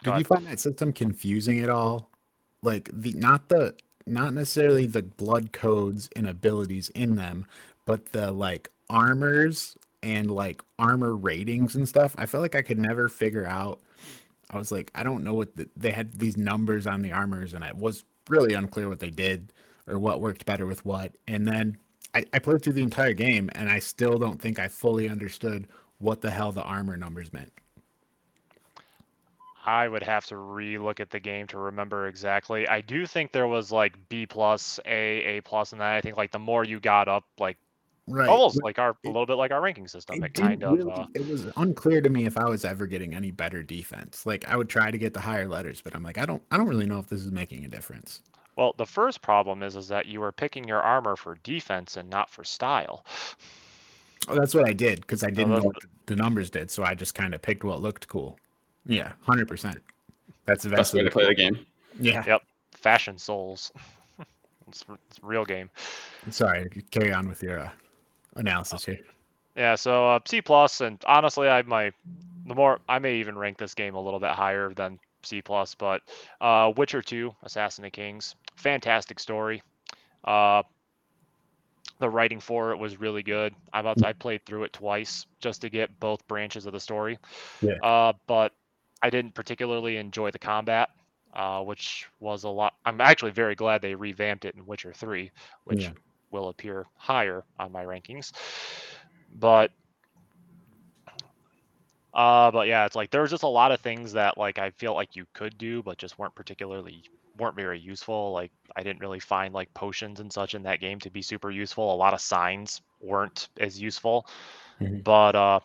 Did 0.02 0.16
you 0.18 0.24
find 0.24 0.46
that 0.46 0.60
system 0.60 0.92
confusing 0.92 1.60
at 1.60 1.70
all? 1.70 2.09
Like 2.62 2.90
the 2.92 3.12
not 3.12 3.48
the 3.48 3.74
not 4.06 4.34
necessarily 4.34 4.86
the 4.86 5.02
blood 5.02 5.52
codes 5.52 6.08
and 6.16 6.28
abilities 6.28 6.90
in 6.90 7.16
them, 7.16 7.46
but 7.86 8.12
the 8.12 8.32
like 8.32 8.70
armors 8.88 9.76
and 10.02 10.30
like 10.30 10.62
armor 10.78 11.14
ratings 11.14 11.76
and 11.76 11.88
stuff. 11.88 12.14
I 12.18 12.26
felt 12.26 12.42
like 12.42 12.54
I 12.54 12.62
could 12.62 12.78
never 12.78 13.08
figure 13.08 13.46
out. 13.46 13.80
I 14.50 14.58
was 14.58 14.72
like, 14.72 14.90
I 14.94 15.02
don't 15.02 15.22
know 15.22 15.34
what 15.34 15.56
the, 15.56 15.68
they 15.76 15.92
had 15.92 16.12
these 16.14 16.36
numbers 16.36 16.86
on 16.86 17.02
the 17.02 17.12
armors, 17.12 17.54
and 17.54 17.64
it 17.64 17.76
was 17.76 18.04
really 18.28 18.54
unclear 18.54 18.88
what 18.88 19.00
they 19.00 19.10
did 19.10 19.52
or 19.86 19.98
what 19.98 20.20
worked 20.20 20.44
better 20.44 20.66
with 20.66 20.84
what. 20.84 21.12
And 21.28 21.46
then 21.46 21.76
I, 22.14 22.24
I 22.32 22.38
played 22.40 22.62
through 22.62 22.72
the 22.74 22.82
entire 22.82 23.12
game, 23.12 23.50
and 23.54 23.70
I 23.70 23.78
still 23.78 24.18
don't 24.18 24.40
think 24.40 24.58
I 24.58 24.68
fully 24.68 25.08
understood 25.08 25.68
what 25.98 26.20
the 26.20 26.30
hell 26.30 26.50
the 26.50 26.62
armor 26.62 26.96
numbers 26.96 27.32
meant. 27.32 27.52
I 29.70 29.86
would 29.86 30.02
have 30.02 30.26
to 30.26 30.36
re-look 30.36 30.98
at 30.98 31.10
the 31.10 31.20
game 31.20 31.46
to 31.48 31.58
remember 31.58 32.08
exactly. 32.08 32.66
I 32.66 32.80
do 32.80 33.06
think 33.06 33.30
there 33.30 33.46
was 33.46 33.70
like 33.70 33.94
B 34.08 34.26
plus, 34.26 34.80
A, 34.84 35.22
A 35.36 35.40
plus, 35.42 35.70
and 35.70 35.80
then 35.80 35.86
I 35.86 36.00
think 36.00 36.16
like 36.16 36.32
the 36.32 36.40
more 36.40 36.64
you 36.64 36.80
got 36.80 37.06
up, 37.06 37.24
like 37.38 37.56
Right. 38.08 38.28
almost 38.28 38.56
but 38.56 38.64
like 38.64 38.78
our 38.80 38.96
a 39.04 39.06
little 39.06 39.26
bit 39.26 39.34
like 39.34 39.52
our 39.52 39.60
ranking 39.60 39.86
system. 39.86 40.16
It, 40.24 40.32
didn't 40.34 40.48
kind 40.48 40.64
of. 40.64 40.76
really- 40.76 40.90
Uh, 40.90 41.06
it 41.14 41.24
was 41.28 41.46
unclear 41.56 42.00
to 42.00 42.10
me 42.10 42.26
if 42.26 42.36
I 42.36 42.46
was 42.48 42.64
ever 42.64 42.88
getting 42.88 43.14
any 43.14 43.30
better 43.30 43.62
defense. 43.62 44.26
Like 44.26 44.48
I 44.48 44.56
would 44.56 44.68
try 44.68 44.90
to 44.90 44.98
get 44.98 45.14
the 45.14 45.20
higher 45.20 45.46
letters, 45.46 45.80
but 45.80 45.94
I'm 45.94 46.02
like, 46.02 46.18
I 46.18 46.26
don't 46.26 46.42
I 46.50 46.56
don't 46.56 46.66
really 46.66 46.86
know 46.86 46.98
if 46.98 47.08
this 47.08 47.20
is 47.20 47.30
making 47.30 47.64
a 47.64 47.68
difference. 47.68 48.22
well, 48.56 48.74
the 48.76 48.86
first 48.86 49.22
problem 49.22 49.62
is 49.62 49.76
is 49.76 49.86
that 49.88 50.06
you 50.06 50.18
were 50.18 50.32
picking 50.32 50.66
your 50.66 50.80
armor 50.82 51.14
for 51.14 51.36
defense 51.44 51.96
and 51.96 52.10
not 52.10 52.28
for 52.28 52.42
style. 52.42 53.04
Oh, 54.26 54.34
that's 54.34 54.54
what 54.54 54.68
I 54.68 54.72
did 54.72 55.02
because 55.02 55.22
I 55.22 55.30
didn't 55.30 55.50
know 55.50 55.62
what 55.62 55.76
the 56.06 56.16
numbers 56.16 56.50
did, 56.50 56.70
so 56.72 56.82
I 56.82 56.94
just 56.96 57.14
kind 57.14 57.34
of 57.34 57.40
picked 57.40 57.62
what 57.62 57.80
looked 57.80 58.08
cool. 58.08 58.36
Yeah, 58.86 59.12
hundred 59.22 59.48
percent. 59.48 59.78
That's 60.46 60.64
the 60.64 60.70
Best 60.70 60.94
way 60.94 61.02
to 61.02 61.10
play 61.10 61.26
the 61.26 61.34
game. 61.34 61.64
Yeah. 62.00 62.24
Yep. 62.26 62.42
Fashion 62.72 63.18
souls. 63.18 63.72
it's, 64.68 64.84
it's 65.08 65.18
a 65.22 65.26
real 65.26 65.44
game. 65.44 65.70
Sorry, 66.30 66.68
carry 66.90 67.12
on 67.12 67.28
with 67.28 67.42
your 67.42 67.60
uh, 67.60 67.70
analysis 68.36 68.84
here. 68.84 69.00
Yeah, 69.56 69.74
so 69.74 70.08
uh, 70.08 70.20
C 70.26 70.40
plus, 70.40 70.80
and 70.80 71.02
honestly, 71.06 71.48
I 71.48 71.62
my 71.62 71.92
the 72.46 72.54
more 72.54 72.80
I 72.88 72.98
may 72.98 73.16
even 73.16 73.36
rank 73.36 73.58
this 73.58 73.74
game 73.74 73.94
a 73.94 74.00
little 74.00 74.20
bit 74.20 74.30
higher 74.30 74.72
than 74.72 74.98
C 75.22 75.42
plus, 75.42 75.74
but 75.74 76.02
uh, 76.40 76.72
Witcher 76.76 77.02
Two, 77.02 77.34
Assassin 77.42 77.84
of 77.84 77.92
Kings, 77.92 78.34
fantastic 78.56 79.18
story. 79.18 79.62
Uh, 80.24 80.62
the 81.98 82.08
writing 82.08 82.40
for 82.40 82.72
it 82.72 82.78
was 82.78 82.98
really 82.98 83.22
good. 83.22 83.54
I'm 83.72 83.86
about 83.86 84.04
I 84.04 84.12
played 84.14 84.44
through 84.46 84.64
it 84.64 84.72
twice 84.72 85.26
just 85.40 85.60
to 85.60 85.68
get 85.68 86.00
both 86.00 86.26
branches 86.26 86.64
of 86.66 86.72
the 86.72 86.80
story. 86.80 87.18
Yeah. 87.60 87.74
Uh, 87.82 88.14
but 88.26 88.52
I 89.02 89.10
didn't 89.10 89.34
particularly 89.34 89.96
enjoy 89.96 90.30
the 90.30 90.38
combat, 90.38 90.88
uh, 91.34 91.62
which 91.62 92.06
was 92.20 92.44
a 92.44 92.48
lot. 92.48 92.74
I'm 92.84 93.00
actually 93.00 93.32
very 93.32 93.54
glad 93.54 93.80
they 93.82 93.94
revamped 93.94 94.44
it 94.44 94.54
in 94.54 94.66
Witcher 94.66 94.92
Three, 94.92 95.30
which 95.64 95.90
Yeah. 95.90 95.94
will 96.30 96.48
appear 96.48 96.86
higher 96.96 97.44
on 97.58 97.72
my 97.72 97.84
rankings. 97.84 98.32
But 99.32 99.70
uh 102.14 102.50
but 102.50 102.66
yeah, 102.66 102.86
it's 102.86 102.94
like 102.96 103.10
there's 103.10 103.30
just 103.30 103.42
a 103.42 103.48
lot 103.48 103.72
of 103.72 103.80
things 103.80 104.12
that 104.12 104.36
like 104.36 104.58
I 104.58 104.70
feel 104.70 104.94
like 104.94 105.16
you 105.16 105.24
could 105.34 105.56
do 105.58 105.82
but 105.82 105.98
just 105.98 106.18
weren't 106.18 106.34
particularly 106.34 107.04
weren't 107.38 107.56
very 107.56 107.78
useful. 107.78 108.32
Like 108.32 108.50
I 108.76 108.82
didn't 108.82 109.00
really 109.00 109.20
find 109.20 109.54
like 109.54 109.72
potions 109.74 110.20
and 110.20 110.32
such 110.32 110.54
in 110.54 110.62
that 110.64 110.80
game 110.80 110.98
to 111.00 111.10
be 111.10 111.22
super 111.22 111.50
useful. 111.50 111.92
A 111.92 111.96
lot 111.96 112.14
of 112.14 112.20
signs 112.20 112.80
weren't 113.00 113.48
as 113.60 113.80
useful. 113.80 114.26
Mhm. 114.80 115.04
But 115.04 115.34
uh 115.36 115.60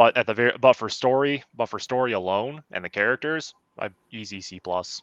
but 0.00 0.16
at 0.16 0.26
the 0.26 0.32
very 0.32 0.52
but 0.58 0.72
for 0.72 0.88
story, 0.88 1.44
but 1.54 1.66
for 1.66 1.78
story 1.78 2.12
alone 2.12 2.62
and 2.72 2.82
the 2.82 2.88
characters, 2.88 3.52
I 3.78 3.90
easy 4.10 4.40
C 4.40 4.58
plus. 4.58 5.02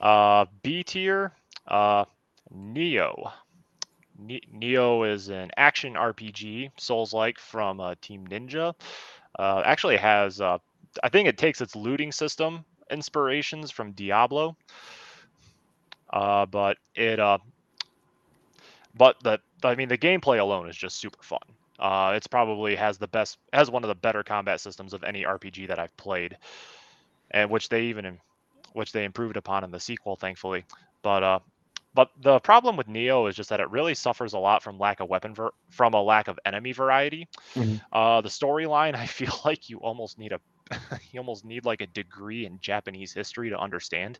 Uh 0.00 0.46
B 0.64 0.82
tier, 0.82 1.32
uh 1.68 2.06
Nioh. 2.52 3.32
Ne- 4.18 4.48
Nioh 4.52 5.08
is 5.08 5.28
an 5.28 5.52
action 5.56 5.96
RPG, 5.96 6.72
Souls-like 6.76 7.38
from 7.38 7.78
uh, 7.78 7.94
Team 8.00 8.26
Ninja. 8.26 8.74
Uh, 9.38 9.62
actually 9.64 9.96
has, 9.96 10.40
uh, 10.40 10.58
I 11.00 11.08
think 11.08 11.28
it 11.28 11.38
takes 11.38 11.60
its 11.60 11.76
looting 11.76 12.10
system 12.10 12.64
inspirations 12.90 13.70
from 13.70 13.92
Diablo. 13.92 14.56
Uh, 16.10 16.46
but 16.46 16.78
it, 16.96 17.20
uh, 17.20 17.38
but 18.96 19.22
the, 19.22 19.38
I 19.62 19.76
mean, 19.76 19.88
the 19.88 19.98
gameplay 19.98 20.40
alone 20.40 20.68
is 20.68 20.76
just 20.76 20.96
super 20.96 21.22
fun. 21.22 21.38
Uh, 21.78 22.12
it's 22.16 22.26
probably 22.26 22.74
has 22.76 22.98
the 22.98 23.08
best, 23.08 23.38
has 23.52 23.70
one 23.70 23.84
of 23.84 23.88
the 23.88 23.94
better 23.94 24.22
combat 24.22 24.60
systems 24.60 24.92
of 24.94 25.04
any 25.04 25.24
RPG 25.24 25.66
that 25.66 25.78
I've 25.78 25.96
played, 25.96 26.36
and 27.30 27.50
which 27.50 27.68
they 27.68 27.84
even, 27.84 28.18
which 28.72 28.92
they 28.92 29.04
improved 29.04 29.36
upon 29.36 29.64
in 29.64 29.70
the 29.70 29.80
sequel, 29.80 30.16
thankfully. 30.16 30.64
But 31.02 31.22
uh, 31.22 31.38
but 31.94 32.10
the 32.20 32.40
problem 32.40 32.76
with 32.76 32.86
Nioh 32.88 33.28
is 33.28 33.36
just 33.36 33.50
that 33.50 33.60
it 33.60 33.70
really 33.70 33.94
suffers 33.94 34.34
a 34.34 34.38
lot 34.38 34.62
from 34.62 34.78
lack 34.78 35.00
of 35.00 35.08
weapon 35.08 35.34
ver- 35.34 35.52
from 35.70 35.94
a 35.94 36.02
lack 36.02 36.28
of 36.28 36.38
enemy 36.44 36.72
variety. 36.72 37.28
Mhm. 37.54 37.80
Uh, 37.92 38.20
the 38.20 38.28
storyline, 38.28 38.94
I 38.96 39.06
feel 39.06 39.32
like 39.44 39.68
you 39.68 39.78
almost 39.78 40.18
need 40.18 40.32
a 40.32 40.40
you 41.12 41.20
almost 41.20 41.44
need 41.44 41.64
like 41.64 41.80
a 41.82 41.86
degree 41.86 42.46
in 42.46 42.58
Japanese 42.60 43.12
history 43.12 43.50
to 43.50 43.58
understand. 43.58 44.18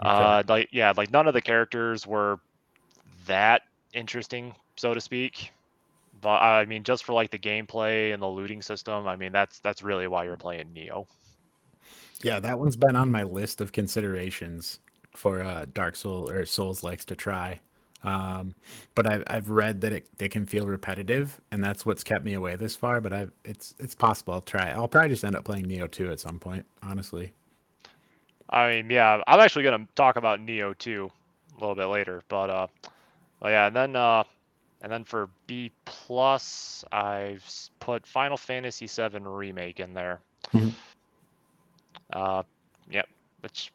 Uh, 0.00 0.42
like 0.48 0.68
yeah, 0.72 0.92
like 0.96 1.10
none 1.10 1.26
of 1.26 1.34
the 1.34 1.40
characters 1.42 2.06
were 2.06 2.38
that 3.26 3.62
interesting, 3.92 4.54
so 4.78 4.94
to 4.94 5.00
speak. 5.00 5.52
But 6.20 6.42
I 6.42 6.64
mean, 6.64 6.82
just 6.82 7.04
for 7.04 7.12
like 7.12 7.30
the 7.30 7.38
gameplay 7.38 8.12
and 8.12 8.22
the 8.22 8.26
looting 8.26 8.62
system, 8.62 9.06
I 9.06 9.16
mean 9.16 9.32
that's 9.32 9.60
that's 9.60 9.82
really 9.82 10.08
why 10.08 10.24
you're 10.24 10.36
playing 10.36 10.68
Nioh. 10.74 11.06
Yeah, 12.22 12.40
that 12.40 12.58
one's 12.58 12.76
been 12.76 12.96
on 12.96 13.12
my 13.12 13.22
list 13.22 13.60
of 13.60 13.70
considerations 13.70 14.80
for 15.14 15.42
uh, 15.42 15.66
Dark 15.72 15.94
Soul 15.94 16.28
or 16.30 16.44
Souls 16.44 16.82
likes 16.82 17.04
to 17.06 17.16
try. 17.16 17.60
Um, 18.04 18.54
but 18.94 19.06
I've 19.06 19.24
I've 19.26 19.50
read 19.50 19.80
that 19.80 19.92
it, 19.92 20.06
it 20.18 20.30
can 20.30 20.46
feel 20.46 20.66
repetitive, 20.66 21.40
and 21.50 21.62
that's 21.62 21.84
what's 21.84 22.04
kept 22.04 22.24
me 22.24 22.34
away 22.34 22.56
this 22.56 22.76
far. 22.76 23.00
But 23.00 23.12
I 23.12 23.26
it's 23.44 23.74
it's 23.78 23.94
possible 23.94 24.34
I'll 24.34 24.40
try. 24.40 24.70
I'll 24.70 24.88
probably 24.88 25.10
just 25.10 25.24
end 25.24 25.36
up 25.36 25.44
playing 25.44 25.66
Nioh 25.66 25.90
2 25.90 26.10
at 26.10 26.20
some 26.20 26.38
point, 26.38 26.64
honestly. 26.82 27.32
I 28.50 28.70
mean, 28.70 28.90
yeah, 28.90 29.20
I'm 29.26 29.40
actually 29.40 29.64
gonna 29.64 29.86
talk 29.94 30.16
about 30.16 30.40
Nioh 30.40 30.76
too 30.78 31.10
a 31.56 31.60
little 31.60 31.74
bit 31.74 31.86
later, 31.86 32.22
but 32.28 32.50
uh, 32.50 32.66
but 33.40 33.48
yeah, 33.48 33.66
and 33.66 33.76
then 33.76 33.96
uh, 33.96 34.22
and 34.80 34.90
then 34.92 35.04
for 35.04 35.30
B 35.46 35.72
plus, 35.84 36.84
I've 36.92 37.44
put 37.80 38.06
Final 38.06 38.36
Fantasy 38.36 38.86
VII 38.86 39.26
remake 39.26 39.80
in 39.80 39.94
there. 39.94 40.20
Mhm. 40.52 40.70
Uh, 42.12 42.42
yep, 42.90 43.08
which 43.40 43.72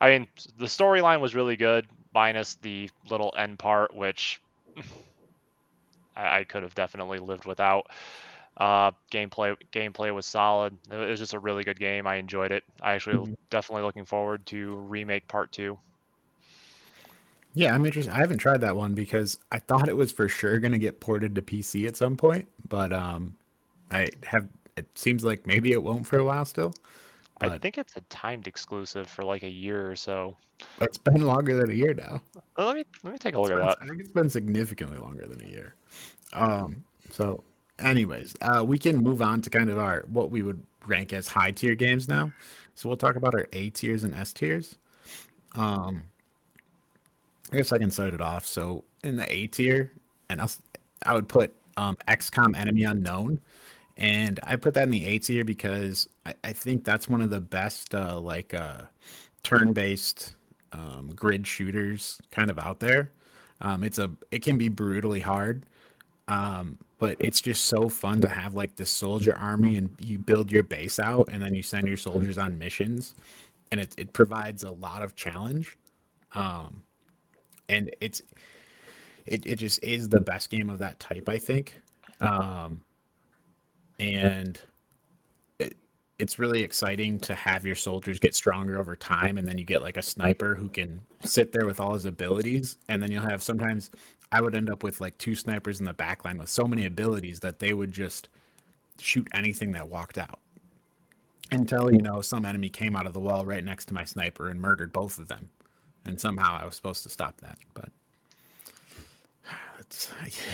I 0.00 0.10
mean, 0.10 0.28
the 0.58 0.66
storyline 0.66 1.20
was 1.20 1.34
really 1.34 1.56
good, 1.56 1.86
minus 2.14 2.54
the 2.56 2.90
little 3.08 3.32
end 3.36 3.58
part, 3.58 3.94
which 3.94 4.40
I, 6.16 6.38
I 6.40 6.44
could 6.44 6.62
have 6.62 6.74
definitely 6.74 7.18
lived 7.18 7.44
without. 7.46 7.86
Uh, 8.56 8.92
gameplay 9.10 9.56
gameplay 9.72 10.14
was 10.14 10.26
solid. 10.26 10.76
It 10.90 10.96
was 10.96 11.18
just 11.18 11.34
a 11.34 11.38
really 11.38 11.64
good 11.64 11.78
game. 11.78 12.06
I 12.06 12.16
enjoyed 12.16 12.52
it. 12.52 12.64
I 12.80 12.92
actually 12.94 13.24
Mhm. 13.24 13.34
definitely 13.50 13.82
looking 13.82 14.04
forward 14.04 14.46
to 14.46 14.74
remake 14.76 15.28
part 15.28 15.52
two. 15.52 15.78
Yeah, 17.54 17.74
I'm 17.74 17.86
interested. 17.86 18.12
I 18.12 18.18
haven't 18.18 18.38
tried 18.38 18.60
that 18.62 18.76
one 18.76 18.94
because 18.94 19.38
I 19.52 19.60
thought 19.60 19.88
it 19.88 19.96
was 19.96 20.10
for 20.10 20.28
sure 20.28 20.58
going 20.58 20.72
to 20.72 20.78
get 20.78 21.00
ported 21.00 21.34
to 21.36 21.42
PC 21.42 21.86
at 21.86 21.96
some 21.96 22.16
point, 22.16 22.48
but 22.68 22.92
um, 22.92 23.36
I 23.90 24.08
have. 24.24 24.48
It 24.76 24.86
seems 24.98 25.24
like 25.24 25.46
maybe 25.46 25.70
it 25.70 25.80
won't 25.80 26.04
for 26.04 26.18
a 26.18 26.24
while 26.24 26.44
still. 26.44 26.74
I 27.40 27.58
think 27.58 27.78
it's 27.78 27.96
a 27.96 28.00
timed 28.02 28.46
exclusive 28.48 29.08
for 29.08 29.24
like 29.24 29.42
a 29.42 29.48
year 29.48 29.90
or 29.90 29.96
so. 29.96 30.36
it's 30.80 30.98
been 30.98 31.26
longer 31.26 31.56
than 31.56 31.70
a 31.70 31.74
year 31.74 31.94
now. 31.94 32.20
Let 32.56 32.76
me 32.76 32.84
let 33.02 33.12
me 33.12 33.18
take 33.18 33.34
a 33.34 33.40
look 33.40 33.52
at 33.52 33.58
that. 33.58 33.78
I 33.80 33.86
think 33.86 34.00
it's 34.00 34.10
been 34.10 34.30
significantly 34.30 34.98
longer 34.98 35.26
than 35.26 35.42
a 35.44 35.48
year. 35.48 35.74
Um, 36.32 36.84
so, 37.10 37.44
anyways, 37.78 38.34
uh, 38.40 38.64
we 38.64 38.78
can 38.78 38.96
move 38.96 39.22
on 39.22 39.42
to 39.42 39.50
kind 39.50 39.70
of 39.70 39.78
our 39.78 40.04
what 40.08 40.30
we 40.30 40.42
would 40.42 40.62
rank 40.86 41.12
as 41.12 41.28
high 41.28 41.50
tier 41.50 41.74
games 41.74 42.08
now. 42.08 42.32
So 42.74 42.88
we'll 42.88 42.98
talk 42.98 43.16
about 43.16 43.34
our 43.34 43.46
A 43.52 43.70
tiers 43.70 44.04
and 44.04 44.14
S 44.14 44.32
tiers. 44.32 44.76
Um, 45.54 46.02
I 47.54 47.56
guess 47.56 47.70
I 47.70 47.78
can 47.78 47.92
start 47.92 48.12
it 48.14 48.20
off. 48.20 48.44
So 48.44 48.82
in 49.04 49.14
the 49.14 49.32
A 49.32 49.46
tier, 49.46 49.92
and 50.28 50.40
I'll, 50.40 50.50
I 51.06 51.14
would 51.14 51.28
put 51.28 51.54
um, 51.76 51.96
XCOM 52.08 52.56
Enemy 52.56 52.82
Unknown, 52.82 53.40
and 53.96 54.40
I 54.42 54.56
put 54.56 54.74
that 54.74 54.82
in 54.82 54.90
the 54.90 55.06
A 55.06 55.20
tier 55.20 55.44
because 55.44 56.08
I, 56.26 56.34
I 56.42 56.52
think 56.52 56.82
that's 56.82 57.08
one 57.08 57.20
of 57.22 57.30
the 57.30 57.38
best 57.38 57.94
uh, 57.94 58.18
like 58.18 58.54
uh, 58.54 58.82
turn-based 59.44 60.34
um, 60.72 61.12
grid 61.14 61.46
shooters 61.46 62.18
kind 62.32 62.50
of 62.50 62.58
out 62.58 62.80
there. 62.80 63.12
Um, 63.60 63.84
it's 63.84 64.00
a 64.00 64.10
it 64.32 64.42
can 64.42 64.58
be 64.58 64.68
brutally 64.68 65.20
hard, 65.20 65.64
um, 66.26 66.76
but 66.98 67.16
it's 67.20 67.40
just 67.40 67.66
so 67.66 67.88
fun 67.88 68.20
to 68.22 68.28
have 68.28 68.54
like 68.54 68.74
this 68.74 68.90
soldier 68.90 69.36
army 69.36 69.76
and 69.76 69.90
you 70.00 70.18
build 70.18 70.50
your 70.50 70.64
base 70.64 70.98
out 70.98 71.28
and 71.30 71.40
then 71.40 71.54
you 71.54 71.62
send 71.62 71.86
your 71.86 71.98
soldiers 71.98 72.36
on 72.36 72.58
missions, 72.58 73.14
and 73.70 73.80
it 73.80 73.94
it 73.96 74.12
provides 74.12 74.64
a 74.64 74.72
lot 74.72 75.02
of 75.02 75.14
challenge, 75.14 75.78
um, 76.32 76.82
and 77.68 77.94
it's 78.00 78.22
it 79.26 79.44
it 79.46 79.56
just 79.56 79.82
is 79.82 80.08
the 80.08 80.20
best 80.20 80.50
game 80.50 80.70
of 80.70 80.78
that 80.78 80.98
type 81.00 81.28
I 81.28 81.38
think, 81.38 81.80
um, 82.20 82.80
and 83.98 84.60
it's 86.20 86.38
really 86.38 86.62
exciting 86.62 87.18
to 87.18 87.34
have 87.34 87.66
your 87.66 87.74
soldiers 87.74 88.20
get 88.20 88.36
stronger 88.36 88.78
over 88.78 88.94
time 88.94 89.36
and 89.36 89.48
then 89.48 89.58
you 89.58 89.64
get 89.64 89.82
like 89.82 89.96
a 89.96 90.02
sniper 90.02 90.54
who 90.54 90.68
can 90.68 91.00
sit 91.24 91.50
there 91.50 91.66
with 91.66 91.80
all 91.80 91.92
his 91.92 92.04
abilities 92.04 92.76
and 92.88 93.02
then 93.02 93.10
you'll 93.10 93.20
have 93.20 93.42
sometimes 93.42 93.90
i 94.30 94.40
would 94.40 94.54
end 94.54 94.70
up 94.70 94.84
with 94.84 95.00
like 95.00 95.18
two 95.18 95.34
snipers 95.34 95.80
in 95.80 95.86
the 95.86 95.92
back 95.92 96.24
line 96.24 96.38
with 96.38 96.48
so 96.48 96.66
many 96.66 96.86
abilities 96.86 97.40
that 97.40 97.58
they 97.58 97.74
would 97.74 97.90
just 97.90 98.28
shoot 98.98 99.28
anything 99.34 99.72
that 99.72 99.88
walked 99.88 100.18
out. 100.18 100.38
Until 101.50 101.92
you 101.92 102.00
know 102.00 102.20
some 102.20 102.44
enemy 102.46 102.68
came 102.68 102.96
out 102.96 103.06
of 103.06 103.12
the 103.12 103.20
wall 103.20 103.44
right 103.44 103.62
next 103.62 103.84
to 103.86 103.94
my 103.94 104.04
sniper 104.04 104.48
and 104.48 104.60
murdered 104.60 104.92
both 104.92 105.18
of 105.18 105.28
them 105.28 105.50
and 106.06 106.20
somehow 106.20 106.58
i 106.60 106.64
was 106.64 106.76
supposed 106.76 107.02
to 107.02 107.08
stop 107.08 107.40
that 107.40 107.58
but 107.74 107.88
it's 109.80 110.10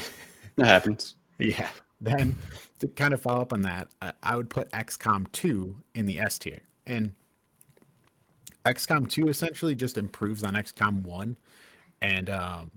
that 0.56 0.66
happens 0.66 1.16
yeah 1.38 1.68
then 2.00 2.36
to 2.80 2.88
kind 2.88 3.12
of 3.14 3.20
follow 3.20 3.42
up 3.42 3.52
on 3.52 3.62
that, 3.62 3.88
I, 4.00 4.12
I 4.22 4.36
would 4.36 4.50
put 4.50 4.70
XCOM 4.72 5.30
2 5.32 5.76
in 5.94 6.06
the 6.06 6.18
S 6.18 6.38
tier. 6.38 6.60
And 6.86 7.12
XCOM 8.64 9.08
2 9.08 9.28
essentially 9.28 9.74
just 9.74 9.98
improves 9.98 10.42
on 10.42 10.54
XCOM 10.54 11.02
1 11.02 11.36
and 12.02 12.30
um, 12.30 12.70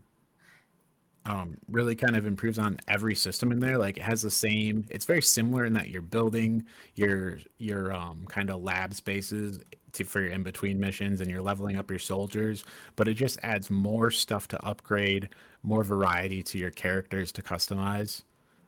um, 1.26 1.58
really 1.70 1.96
kind 1.96 2.18
of 2.18 2.26
improves 2.26 2.60
on 2.60 2.78
every 2.90 3.16
system 3.16 3.54
in 3.54 3.60
there. 3.60 3.78
Like 3.78 3.98
it 3.98 4.04
has 4.04 4.22
the 4.22 4.32
same, 4.32 4.86
it's 4.90 5.06
very 5.06 5.22
similar 5.22 5.66
in 5.66 5.74
that 5.74 5.90
you're 5.90 6.02
building 6.02 6.66
your 6.96 7.40
your 7.58 7.94
um, 7.94 8.26
kind 8.28 8.50
of 8.50 8.62
lab 8.62 8.94
spaces 8.94 9.60
to, 9.94 10.04
for 10.04 10.22
your 10.22 10.32
in 10.32 10.44
between 10.44 10.80
missions 10.80 11.22
and 11.22 11.30
you're 11.30 11.42
leveling 11.42 11.78
up 11.78 11.90
your 11.90 12.00
soldiers, 12.00 12.64
but 12.96 13.08
it 13.08 13.16
just 13.16 13.40
adds 13.44 13.70
more 13.70 14.12
stuff 14.12 14.48
to 14.50 14.66
upgrade, 14.66 15.30
more 15.64 15.84
variety 15.84 16.44
to 16.44 16.58
your 16.58 16.72
characters 16.72 17.32
to 17.32 17.42
customize 17.42 18.24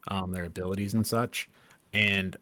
um, 0.07 0.31
their 0.31 0.45
abilities 0.45 0.93
and 0.93 1.05
such, 1.05 1.49
and 1.93 2.37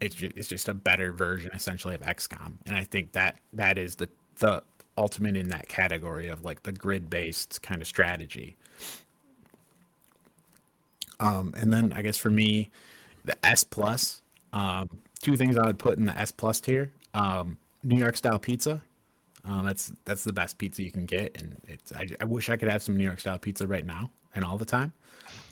it's 0.00 0.14
just, 0.14 0.36
it's 0.36 0.48
just 0.48 0.68
a 0.68 0.74
better 0.74 1.12
version 1.12 1.50
essentially 1.54 1.94
of 1.94 2.00
XCOM. 2.02 2.54
And 2.66 2.76
I 2.76 2.84
think 2.84 3.12
that 3.12 3.36
that 3.52 3.78
is 3.78 3.96
the 3.96 4.08
the 4.38 4.62
ultimate 4.96 5.36
in 5.36 5.48
that 5.48 5.68
category 5.68 6.28
of 6.28 6.44
like 6.44 6.62
the 6.62 6.72
grid 6.72 7.08
based 7.08 7.62
kind 7.62 7.80
of 7.80 7.88
strategy. 7.88 8.56
Um, 11.20 11.54
and 11.56 11.72
then 11.72 11.92
I 11.92 12.02
guess 12.02 12.16
for 12.16 12.30
me, 12.30 12.70
the 13.24 13.36
S 13.44 13.64
plus, 13.64 14.22
um, 14.52 14.88
two 15.20 15.36
things 15.36 15.56
I 15.56 15.66
would 15.66 15.78
put 15.78 15.98
in 15.98 16.06
the 16.06 16.18
S 16.18 16.30
plus 16.30 16.60
tier. 16.60 16.92
Um, 17.14 17.58
New 17.82 17.98
York 17.98 18.16
style 18.16 18.38
pizza. 18.38 18.82
Um, 19.44 19.64
that's 19.64 19.92
that's 20.04 20.24
the 20.24 20.32
best 20.32 20.58
pizza 20.58 20.82
you 20.82 20.90
can 20.90 21.06
get, 21.06 21.40
and 21.40 21.56
it's. 21.66 21.92
I, 21.92 22.06
I 22.20 22.24
wish 22.24 22.50
I 22.50 22.56
could 22.56 22.68
have 22.68 22.82
some 22.82 22.96
New 22.96 23.04
York 23.04 23.20
style 23.20 23.38
pizza 23.38 23.66
right 23.66 23.86
now 23.86 24.10
and 24.34 24.44
all 24.44 24.58
the 24.58 24.64
time. 24.64 24.92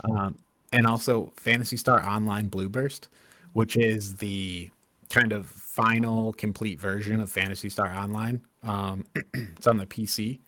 Um, 0.05 0.37
and 0.73 0.87
also 0.87 1.33
Phantasy 1.37 1.77
Star 1.77 2.05
Online 2.07 2.49
Blue 2.49 2.69
Burst, 2.69 3.09
which 3.53 3.77
is 3.77 4.17
the 4.17 4.71
kind 5.09 5.33
of 5.33 5.47
final 5.47 6.33
complete 6.33 6.81
version 6.81 7.21
of 7.21 7.31
Phantasy 7.31 7.69
Star 7.69 7.95
Online. 7.95 8.41
Um, 8.63 9.05
it's 9.35 9.67
on 9.67 9.79
the 9.79 9.87
PC, 9.87 10.41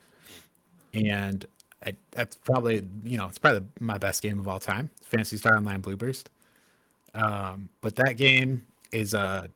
and 0.94 1.46
I, 1.86 1.94
that's 2.10 2.36
probably 2.36 2.86
you 3.04 3.16
know 3.16 3.26
it's 3.26 3.38
probably 3.38 3.66
my 3.80 3.98
best 3.98 4.22
game 4.22 4.38
of 4.38 4.48
all 4.48 4.60
time, 4.60 4.90
Phantasy 5.02 5.36
Star 5.36 5.56
Online 5.56 5.80
Blue 5.80 5.96
Burst. 5.96 6.30
Um, 7.14 7.68
but 7.80 7.96
that 7.96 8.16
game 8.16 8.66
is 8.92 9.14
a 9.14 9.48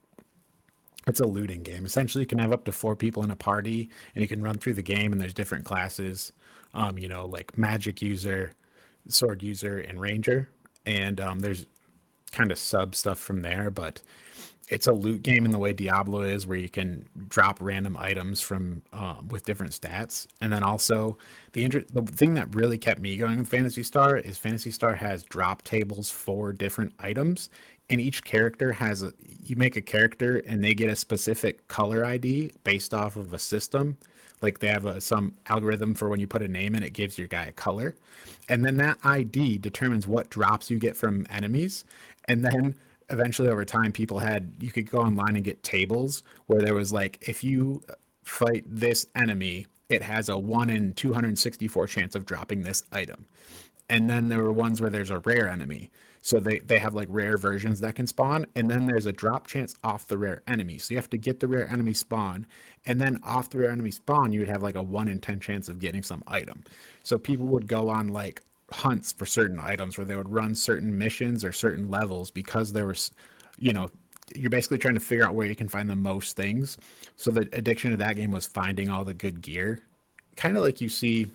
it's 1.07 1.21
a 1.21 1.27
looting 1.27 1.63
game. 1.63 1.85
Essentially, 1.85 2.23
you 2.23 2.27
can 2.27 2.39
have 2.39 2.53
up 2.53 2.65
to 2.65 2.73
four 2.73 2.97
people 2.97 3.25
in 3.25 3.31
a 3.31 3.37
party, 3.37 3.91
and 4.15 4.23
you 4.23 4.29
can 4.29 4.43
run 4.43 4.59
through 4.59 4.75
the 4.75 4.83
game, 4.83 5.13
and 5.13 5.21
there's 5.21 5.35
different 5.35 5.65
classes. 5.65 6.33
Um, 6.75 6.99
you 6.99 7.09
know, 7.09 7.27
like 7.27 7.59
magic 7.59 8.01
user, 8.01 8.53
sword 9.09 9.43
user 9.43 9.79
and 9.79 10.01
ranger 10.01 10.49
and 10.87 11.21
um, 11.21 11.41
there's 11.41 11.67
kind 12.31 12.51
of 12.51 12.59
sub 12.59 12.95
stuff 12.95 13.19
from 13.19 13.43
there 13.43 13.71
but 13.71 14.01
it's 14.69 14.87
a 14.87 14.93
loot 14.93 15.23
game 15.23 15.45
in 15.45 15.51
the 15.51 15.59
way 15.59 15.73
diablo 15.73 16.23
is 16.23 16.47
where 16.47 16.57
you 16.57 16.69
can 16.69 17.07
drop 17.29 17.59
random 17.61 17.97
items 17.99 18.41
from 18.41 18.81
um, 18.93 19.29
with 19.29 19.45
different 19.45 19.73
stats 19.73 20.27
and 20.41 20.53
then 20.53 20.63
also 20.63 21.19
the 21.53 21.65
inter- 21.65 21.85
the 21.93 22.03
thing 22.03 22.35
that 22.35 22.55
really 22.55 22.79
kept 22.79 23.01
me 23.01 23.17
going 23.17 23.39
with 23.39 23.49
Phantasy 23.49 23.83
Star 23.83 24.17
is 24.17 24.39
Phantasy 24.39 24.71
Star 24.71 24.95
has 24.95 25.23
drop 25.25 25.63
tables 25.63 26.11
for 26.11 26.53
different 26.53 26.93
items 26.99 27.51
and 27.91 28.01
each 28.01 28.25
character 28.25 28.73
has 28.73 29.03
a 29.03 29.13
you 29.45 29.57
make 29.57 29.77
a 29.77 29.83
character 29.83 30.39
and 30.47 30.63
they 30.63 30.75
get 30.75 30.89
a 30.89 30.97
specific 30.97 31.67
color 31.69 32.05
id 32.05 32.53
based 32.65 32.95
off 32.95 33.17
of 33.17 33.33
a 33.33 33.39
system. 33.39 33.97
Like 34.41 34.59
they 34.59 34.69
have 34.69 34.87
a, 34.87 35.01
some 35.01 35.35
algorithm 35.47 35.95
for 35.95 36.09
when 36.09 36.19
you 36.19 36.27
put 36.27 36.43
a 36.43 36.49
name 36.49 36.75
in, 36.75 36.83
it 36.83 36.93
gives 36.93 37.17
your 37.17 37.29
guy 37.29 37.45
a 37.45 37.53
color, 37.53 37.95
and 38.49 38.65
then 38.65 38.77
that 38.79 38.99
ID 39.05 39.59
determines 39.59 40.07
what 40.07 40.31
drops 40.31 40.71
you 40.71 40.79
get 40.79 40.97
from 40.97 41.27
enemies, 41.31 41.85
and 42.27 42.45
then 42.45 42.75
eventually 43.11 43.49
over 43.49 43.65
time 43.65 43.93
people 43.93 44.19
had 44.19 44.53
you 44.61 44.73
could 44.73 44.91
go 44.91 44.99
online 44.99 45.37
and 45.37 45.45
get 45.45 45.63
tables 45.63 46.23
where 46.47 46.61
there 46.61 46.75
was 46.75 46.93
like 46.93 47.19
if 47.29 47.45
you 47.45 47.83
fight 48.23 48.65
this 48.67 49.07
enemy 49.15 49.67
it 49.93 50.03
has 50.03 50.29
a 50.29 50.39
1 50.39 50.71
in 50.71 50.95
264 50.95 51.87
chance 51.87 52.15
of 52.15 52.25
dropping 52.25 52.63
this 52.63 52.83
item. 52.93 53.27
And 53.89 54.09
then 54.09 54.29
there 54.29 54.43
were 54.43 54.53
ones 54.53 54.81
where 54.81 54.91
there's 54.91 55.11
a 55.11 55.19
rare 55.19 55.49
enemy 55.49 55.91
so 56.23 56.39
they, 56.39 56.61
they 56.61 56.79
have 56.79 56.95
like 56.95 57.09
rare 57.11 57.37
versions 57.37 57.81
that 57.81 57.97
can 57.97 58.07
spawn, 58.07 58.47
and 58.55 58.71
then 58.71 58.87
there's 58.87 59.07
a 59.07 59.13
drop 59.13 59.49
chance 59.49 59.75
off 59.83 60.07
the 60.07 60.17
rare 60.17 60.43
enemy. 60.47 60.79
So 60.79 60.95
you 60.95 60.99
have 60.99 61.11
to 61.11 61.19
get 61.19 61.41
the 61.41 61.49
rare 61.49 61.69
enemy 61.69 61.95
spawn, 61.95 62.47
and 62.87 63.01
then 63.01 63.19
off 63.25 63.51
the 63.51 63.59
rare 63.59 63.73
enemy 63.73 63.91
spawn, 63.91 64.33
you 64.33 64.41
would 64.41 64.49
have 64.49 64.63
like 64.63 64.77
a 64.77 64.83
one 64.83 65.09
in 65.09 65.19
ten 65.19 65.41
chance 65.41 65.69
of 65.69 65.81
getting 65.81 66.03
some 66.03 66.23
item. 66.29 66.63
So 67.03 67.19
people 67.19 67.47
would 67.47 67.67
go 67.67 67.89
on 67.89 68.09
like 68.09 68.41
hunts 68.71 69.13
for 69.13 69.27
certain 69.27 69.59
items 69.59 69.99
where 69.99 70.05
they 70.05 70.17
would 70.17 70.33
run 70.33 70.55
certain 70.55 70.97
missions 70.97 71.45
or 71.45 71.53
certain 71.53 71.91
levels 71.91 72.31
because 72.31 72.73
there 72.73 72.87
was, 72.87 73.11
you 73.59 73.73
know, 73.73 73.91
you're 74.35 74.49
basically 74.49 74.79
trying 74.79 74.95
to 74.95 75.01
figure 75.01 75.27
out 75.27 75.35
where 75.35 75.47
you 75.47 75.57
can 75.57 75.69
find 75.69 75.91
the 75.91 75.97
most 75.97 76.37
things. 76.37 76.79
So 77.17 77.33
the 77.33 77.49
addiction 77.53 77.91
to 77.91 77.97
that 77.99 78.15
game 78.17 78.31
was 78.31 78.47
finding 78.47 78.89
all 78.89 79.05
the 79.05 79.13
good 79.13 79.43
gear, 79.43 79.81
kind 80.37 80.57
of 80.57 80.63
like 80.63 80.81
you 80.81 80.89
see 80.89 81.27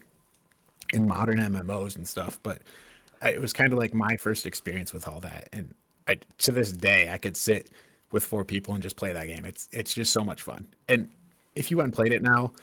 in 0.94 1.08
modern 1.08 1.40
MMOs 1.40 1.98
and 1.98 2.08
stuff, 2.08 2.40
but 2.42 2.62
it 3.24 3.42
was 3.42 3.54
kind 3.54 3.74
of 3.74 3.80
like 3.80 3.94
my 3.94 4.18
first 4.18 4.46
experience 4.46 4.94
with 4.94 5.08
all 5.08 5.20
that, 5.22 5.50
and 5.54 5.74
I, 6.08 6.18
to 6.40 6.52
this 6.52 6.72
day, 6.72 7.10
I 7.12 7.18
could 7.18 7.36
sit 7.36 7.72
with 8.12 8.24
four 8.24 8.46
people 8.46 8.74
and 8.74 8.82
just 8.82 8.96
play 8.96 9.12
that 9.14 9.28
game. 9.28 9.46
It's 9.46 9.68
it's 9.72 9.94
just 9.94 10.14
so 10.14 10.24
much 10.24 10.42
fun. 10.42 10.68
And 10.88 11.10
if 11.56 11.72
you 11.72 11.78
went 11.78 11.88
and 11.88 11.94
played 11.94 12.14
it 12.14 12.22
now, 12.22 12.54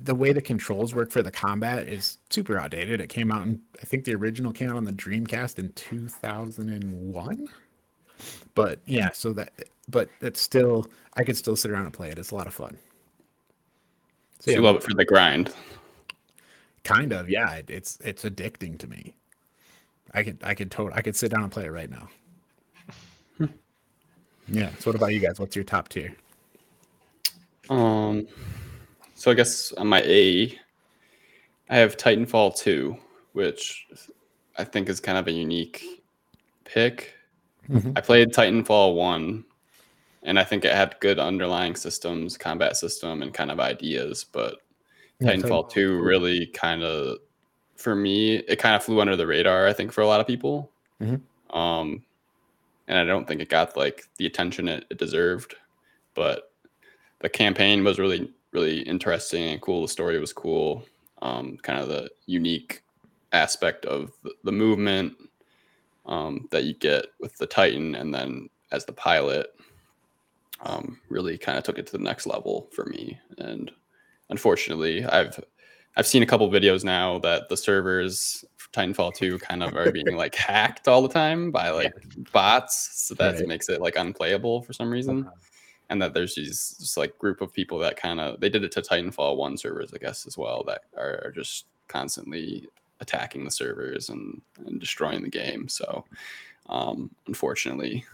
the 0.00 0.14
way 0.14 0.32
the 0.32 0.42
controls 0.42 0.94
work 0.94 1.10
for 1.10 1.22
the 1.22 1.30
combat 1.30 1.88
is 1.88 2.18
super 2.30 2.58
outdated. 2.58 3.00
It 3.00 3.08
came 3.08 3.30
out, 3.30 3.42
in, 3.42 3.60
I 3.80 3.84
think 3.84 4.04
the 4.04 4.14
original 4.14 4.52
came 4.52 4.70
out 4.70 4.76
on 4.76 4.84
the 4.84 4.92
Dreamcast 4.92 5.58
in 5.58 5.70
2001. 5.72 7.48
But 8.54 8.80
yeah, 8.86 9.10
so 9.12 9.32
that, 9.34 9.52
but 9.88 10.08
it's 10.20 10.40
still, 10.40 10.86
I 11.14 11.24
could 11.24 11.36
still 11.36 11.56
sit 11.56 11.70
around 11.70 11.84
and 11.84 11.92
play 11.92 12.10
it. 12.10 12.18
It's 12.18 12.30
a 12.30 12.34
lot 12.34 12.46
of 12.46 12.54
fun. 12.54 12.76
So, 14.40 14.50
yeah, 14.50 14.58
you 14.58 14.62
love 14.62 14.76
it 14.76 14.82
for 14.82 14.94
the 14.94 15.04
grind. 15.04 15.52
Kind 16.84 17.12
of, 17.12 17.28
yeah. 17.28 17.52
It, 17.54 17.70
it's 17.70 17.98
it's 18.02 18.24
addicting 18.24 18.76
to 18.78 18.88
me. 18.88 19.14
I 20.14 20.22
could 20.22 20.38
I 20.42 20.54
could 20.54 20.70
total 20.70 20.92
I 20.94 21.02
could 21.02 21.16
sit 21.16 21.30
down 21.30 21.42
and 21.42 21.52
play 21.52 21.64
it 21.64 21.70
right 21.70 21.90
now. 21.90 22.08
yeah. 24.48 24.70
So 24.78 24.90
what 24.90 24.96
about 24.96 25.12
you 25.12 25.20
guys? 25.20 25.38
What's 25.38 25.56
your 25.56 25.64
top 25.64 25.88
tier? 25.88 26.14
Um 27.70 28.26
so 29.14 29.30
I 29.30 29.34
guess 29.34 29.72
on 29.72 29.86
my 29.86 30.02
A 30.02 30.58
I 31.70 31.76
have 31.76 31.96
Titanfall 31.96 32.56
2, 32.56 32.96
which 33.32 33.86
I 34.58 34.64
think 34.64 34.88
is 34.88 35.00
kind 35.00 35.16
of 35.16 35.26
a 35.26 35.32
unique 35.32 35.82
pick. 36.64 37.14
Mm-hmm. 37.70 37.92
I 37.96 38.00
played 38.00 38.32
Titanfall 38.32 38.94
1 38.94 39.44
and 40.24 40.38
I 40.38 40.44
think 40.44 40.64
it 40.64 40.72
had 40.72 40.96
good 41.00 41.18
underlying 41.18 41.74
systems, 41.74 42.36
combat 42.36 42.76
system 42.76 43.22
and 43.22 43.32
kind 43.32 43.50
of 43.50 43.60
ideas, 43.60 44.24
but 44.24 44.56
yeah, 45.20 45.34
Titanfall 45.34 45.70
2 45.70 46.02
really 46.02 46.46
kind 46.48 46.82
of 46.82 47.18
for 47.82 47.94
me, 47.94 48.36
it 48.36 48.58
kind 48.58 48.76
of 48.76 48.82
flew 48.82 49.00
under 49.00 49.16
the 49.16 49.26
radar. 49.26 49.66
I 49.66 49.72
think 49.72 49.92
for 49.92 50.00
a 50.00 50.06
lot 50.06 50.20
of 50.20 50.26
people, 50.26 50.70
mm-hmm. 51.00 51.56
um, 51.56 52.02
and 52.88 52.98
I 52.98 53.04
don't 53.04 53.26
think 53.26 53.40
it 53.40 53.48
got 53.48 53.76
like 53.76 54.04
the 54.16 54.26
attention 54.26 54.68
it, 54.68 54.86
it 54.90 54.98
deserved. 54.98 55.56
But 56.14 56.52
the 57.20 57.28
campaign 57.28 57.84
was 57.84 57.98
really 57.98 58.30
really 58.52 58.80
interesting 58.80 59.44
and 59.44 59.60
cool. 59.60 59.82
The 59.82 59.88
story 59.88 60.18
was 60.20 60.32
cool. 60.32 60.84
Um, 61.22 61.56
kind 61.62 61.80
of 61.80 61.88
the 61.88 62.10
unique 62.26 62.82
aspect 63.32 63.86
of 63.86 64.12
the, 64.22 64.32
the 64.44 64.52
movement 64.52 65.14
um, 66.06 66.48
that 66.50 66.64
you 66.64 66.74
get 66.74 67.06
with 67.20 67.36
the 67.38 67.46
Titan, 67.46 67.94
and 67.94 68.12
then 68.12 68.50
as 68.72 68.84
the 68.84 68.92
pilot, 68.92 69.54
um, 70.62 71.00
really 71.08 71.38
kind 71.38 71.58
of 71.58 71.64
took 71.64 71.78
it 71.78 71.86
to 71.86 71.92
the 71.92 72.04
next 72.04 72.26
level 72.26 72.68
for 72.72 72.84
me. 72.86 73.18
And 73.38 73.70
unfortunately, 74.30 75.04
I've 75.04 75.38
I've 75.96 76.06
seen 76.06 76.22
a 76.22 76.26
couple 76.26 76.48
videos 76.50 76.84
now 76.84 77.18
that 77.20 77.48
the 77.48 77.56
servers 77.56 78.44
for 78.56 78.70
Titanfall 78.70 79.14
2 79.14 79.38
kind 79.38 79.62
of 79.62 79.74
are 79.76 79.92
being 79.92 80.16
like 80.16 80.34
hacked 80.34 80.88
all 80.88 81.02
the 81.02 81.08
time 81.12 81.50
by 81.50 81.70
like 81.70 81.92
bots, 82.32 83.04
so 83.06 83.14
that 83.14 83.34
Right. 83.34 83.46
makes 83.46 83.68
it 83.68 83.80
like 83.80 83.96
unplayable 83.96 84.62
for 84.62 84.72
some 84.72 84.90
reason. 84.90 85.28
And 85.90 86.00
that 86.00 86.14
there's 86.14 86.34
these 86.34 86.76
just 86.80 86.96
like 86.96 87.18
group 87.18 87.42
of 87.42 87.52
people 87.52 87.78
that 87.80 87.96
kind 87.98 88.18
of 88.20 88.40
they 88.40 88.48
did 88.48 88.64
it 88.64 88.72
to 88.72 88.80
Titanfall 88.80 89.36
1 89.36 89.58
servers, 89.58 89.92
I 89.92 89.98
guess, 89.98 90.26
as 90.26 90.38
well, 90.38 90.64
that 90.64 90.84
are, 90.96 91.20
are 91.26 91.30
just 91.32 91.66
constantly 91.88 92.66
attacking 93.00 93.44
the 93.44 93.50
servers 93.50 94.08
and, 94.08 94.40
and 94.66 94.80
destroying 94.80 95.22
the 95.22 95.28
game. 95.28 95.68
So 95.68 96.04
um 96.70 97.10
unfortunately, 97.26 98.04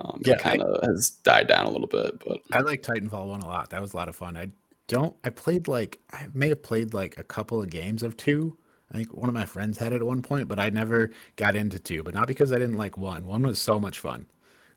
um, 0.00 0.20
Yeah, 0.24 0.34
it 0.34 0.40
kind 0.40 0.62
of 0.62 0.82
has 0.82 1.10
died 1.10 1.46
down 1.46 1.66
a 1.66 1.70
little 1.70 1.86
bit, 1.86 2.18
but 2.26 2.40
I 2.52 2.60
like 2.60 2.82
Titanfall 2.82 3.28
one 3.28 3.42
a 3.42 3.46
lot. 3.46 3.70
That 3.70 3.80
was 3.80 3.92
a 3.92 3.96
lot 3.96 4.08
of 4.08 4.16
fun. 4.16 4.36
I 4.36 4.48
don't. 4.88 5.14
I 5.24 5.30
played 5.30 5.68
like 5.68 5.98
I 6.12 6.26
may 6.34 6.48
have 6.50 6.62
played 6.62 6.94
like 6.94 7.18
a 7.18 7.24
couple 7.24 7.60
of 7.62 7.70
games 7.70 8.02
of 8.02 8.16
two. 8.16 8.56
I 8.92 8.96
think 8.98 9.12
one 9.14 9.28
of 9.28 9.34
my 9.34 9.44
friends 9.46 9.78
had 9.78 9.92
it 9.92 9.96
at 9.96 10.02
one 10.06 10.22
point, 10.22 10.46
but 10.48 10.60
I 10.60 10.70
never 10.70 11.10
got 11.36 11.56
into 11.56 11.78
two. 11.78 12.02
But 12.02 12.14
not 12.14 12.28
because 12.28 12.52
I 12.52 12.58
didn't 12.58 12.76
like 12.78 12.96
one. 12.96 13.26
One 13.26 13.42
was 13.42 13.60
so 13.60 13.80
much 13.80 13.98
fun. 13.98 14.26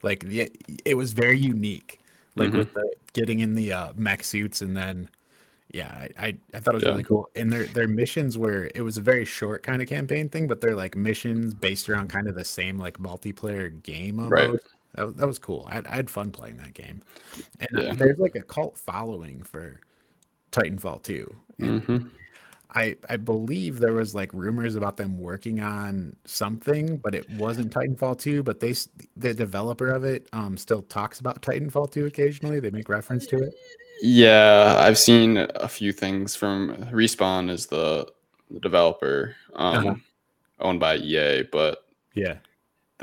Like 0.01 0.22
the, 0.24 0.51
it 0.86 0.95
was 0.95 1.14
very 1.14 1.38
unique. 1.38 1.99
Like 2.36 2.49
Mhm. 2.51 2.57
with 2.60 2.74
the 2.74 2.89
getting 3.14 3.39
in 3.41 3.53
the 3.55 3.74
uh, 3.74 3.93
mech 3.95 4.24
suits 4.24 4.62
and 4.62 4.76
then. 4.76 5.10
Yeah, 5.72 6.07
I, 6.18 6.36
I, 6.51 6.60
thought 6.60 6.74
it 6.74 6.78
was 6.78 6.84
Yeah. 6.84 6.89
really 6.89 7.03
cool. 7.03 7.30
And 7.36 7.53
their 7.53 7.66
their 7.66 7.88
missions 7.88 8.39
were 8.39 8.72
it 8.74 8.82
was 8.82 8.97
a 8.97 9.01
very 9.01 9.24
short 9.24 9.62
kind 9.62 9.84
of 9.84 9.88
campaign 9.88 10.28
thing, 10.28 10.47
but 10.47 10.62
they're 10.62 10.76
like 10.76 10.95
missions 10.95 11.53
based 11.53 11.88
around 11.89 12.10
kind 12.10 12.28
of 12.28 12.34
the 12.34 12.43
same 12.43 12.80
like 12.80 12.97
multiplayer 12.97 13.84
game 13.84 14.20
almost. 14.20 14.32
Right. 14.32 14.60
That, 14.95 15.05
was- 15.05 15.16
that 15.18 15.28
was 15.28 15.38
cool. 15.38 15.68
I, 15.70 15.84
I 15.88 15.95
had 15.97 16.10
fun 16.10 16.32
playing 16.32 16.57
that 16.57 16.74
game. 16.74 17.03
And 17.60 17.70
Yeah. 17.84 17.93
there's 17.93 18.18
like 18.18 18.34
a 18.34 18.41
cult 18.41 18.80
following 18.80 19.43
for 19.43 19.80
Titanfall 20.52 21.04
2. 21.04 21.36
And 21.60 21.82
Mhm. 21.84 22.10
I 22.76 22.95
I 23.10 23.18
believe 23.18 23.80
there 23.80 23.93
was 23.93 24.14
like 24.14 24.32
rumors 24.34 24.76
about 24.76 24.95
them 24.97 25.18
working 25.18 25.60
on 25.60 26.16
something, 26.26 26.97
but 26.97 27.16
it 27.16 27.28
wasn't 27.32 27.74
Titanfall 27.74 28.20
2. 28.20 28.43
But 28.43 28.60
they 28.60 28.74
the 29.18 29.34
developer 29.34 29.89
of 29.89 30.04
it 30.04 30.28
um 30.34 30.56
still 30.58 30.84
talks 30.84 31.20
about 31.20 31.41
Titanfall 31.41 31.91
2 31.91 32.06
occasionally. 32.06 32.60
They 32.60 32.70
make 32.70 32.89
reference 32.89 33.26
to 33.28 33.38
it. 33.38 33.54
Yeah, 34.02 34.76
I've 34.78 34.97
seen 34.97 35.38
a 35.56 35.68
few 35.68 35.91
things 35.91 36.34
from 36.36 36.76
Respawn 36.91 37.50
is 37.50 37.66
the, 37.66 38.08
the 38.50 38.60
developer 38.62 39.36
um, 39.56 39.76
Uh-huh. 39.88 39.95
owned 40.62 40.80
by 40.80 40.95
EA, 40.97 41.43
but 41.52 41.86
Yeah. 42.14 42.38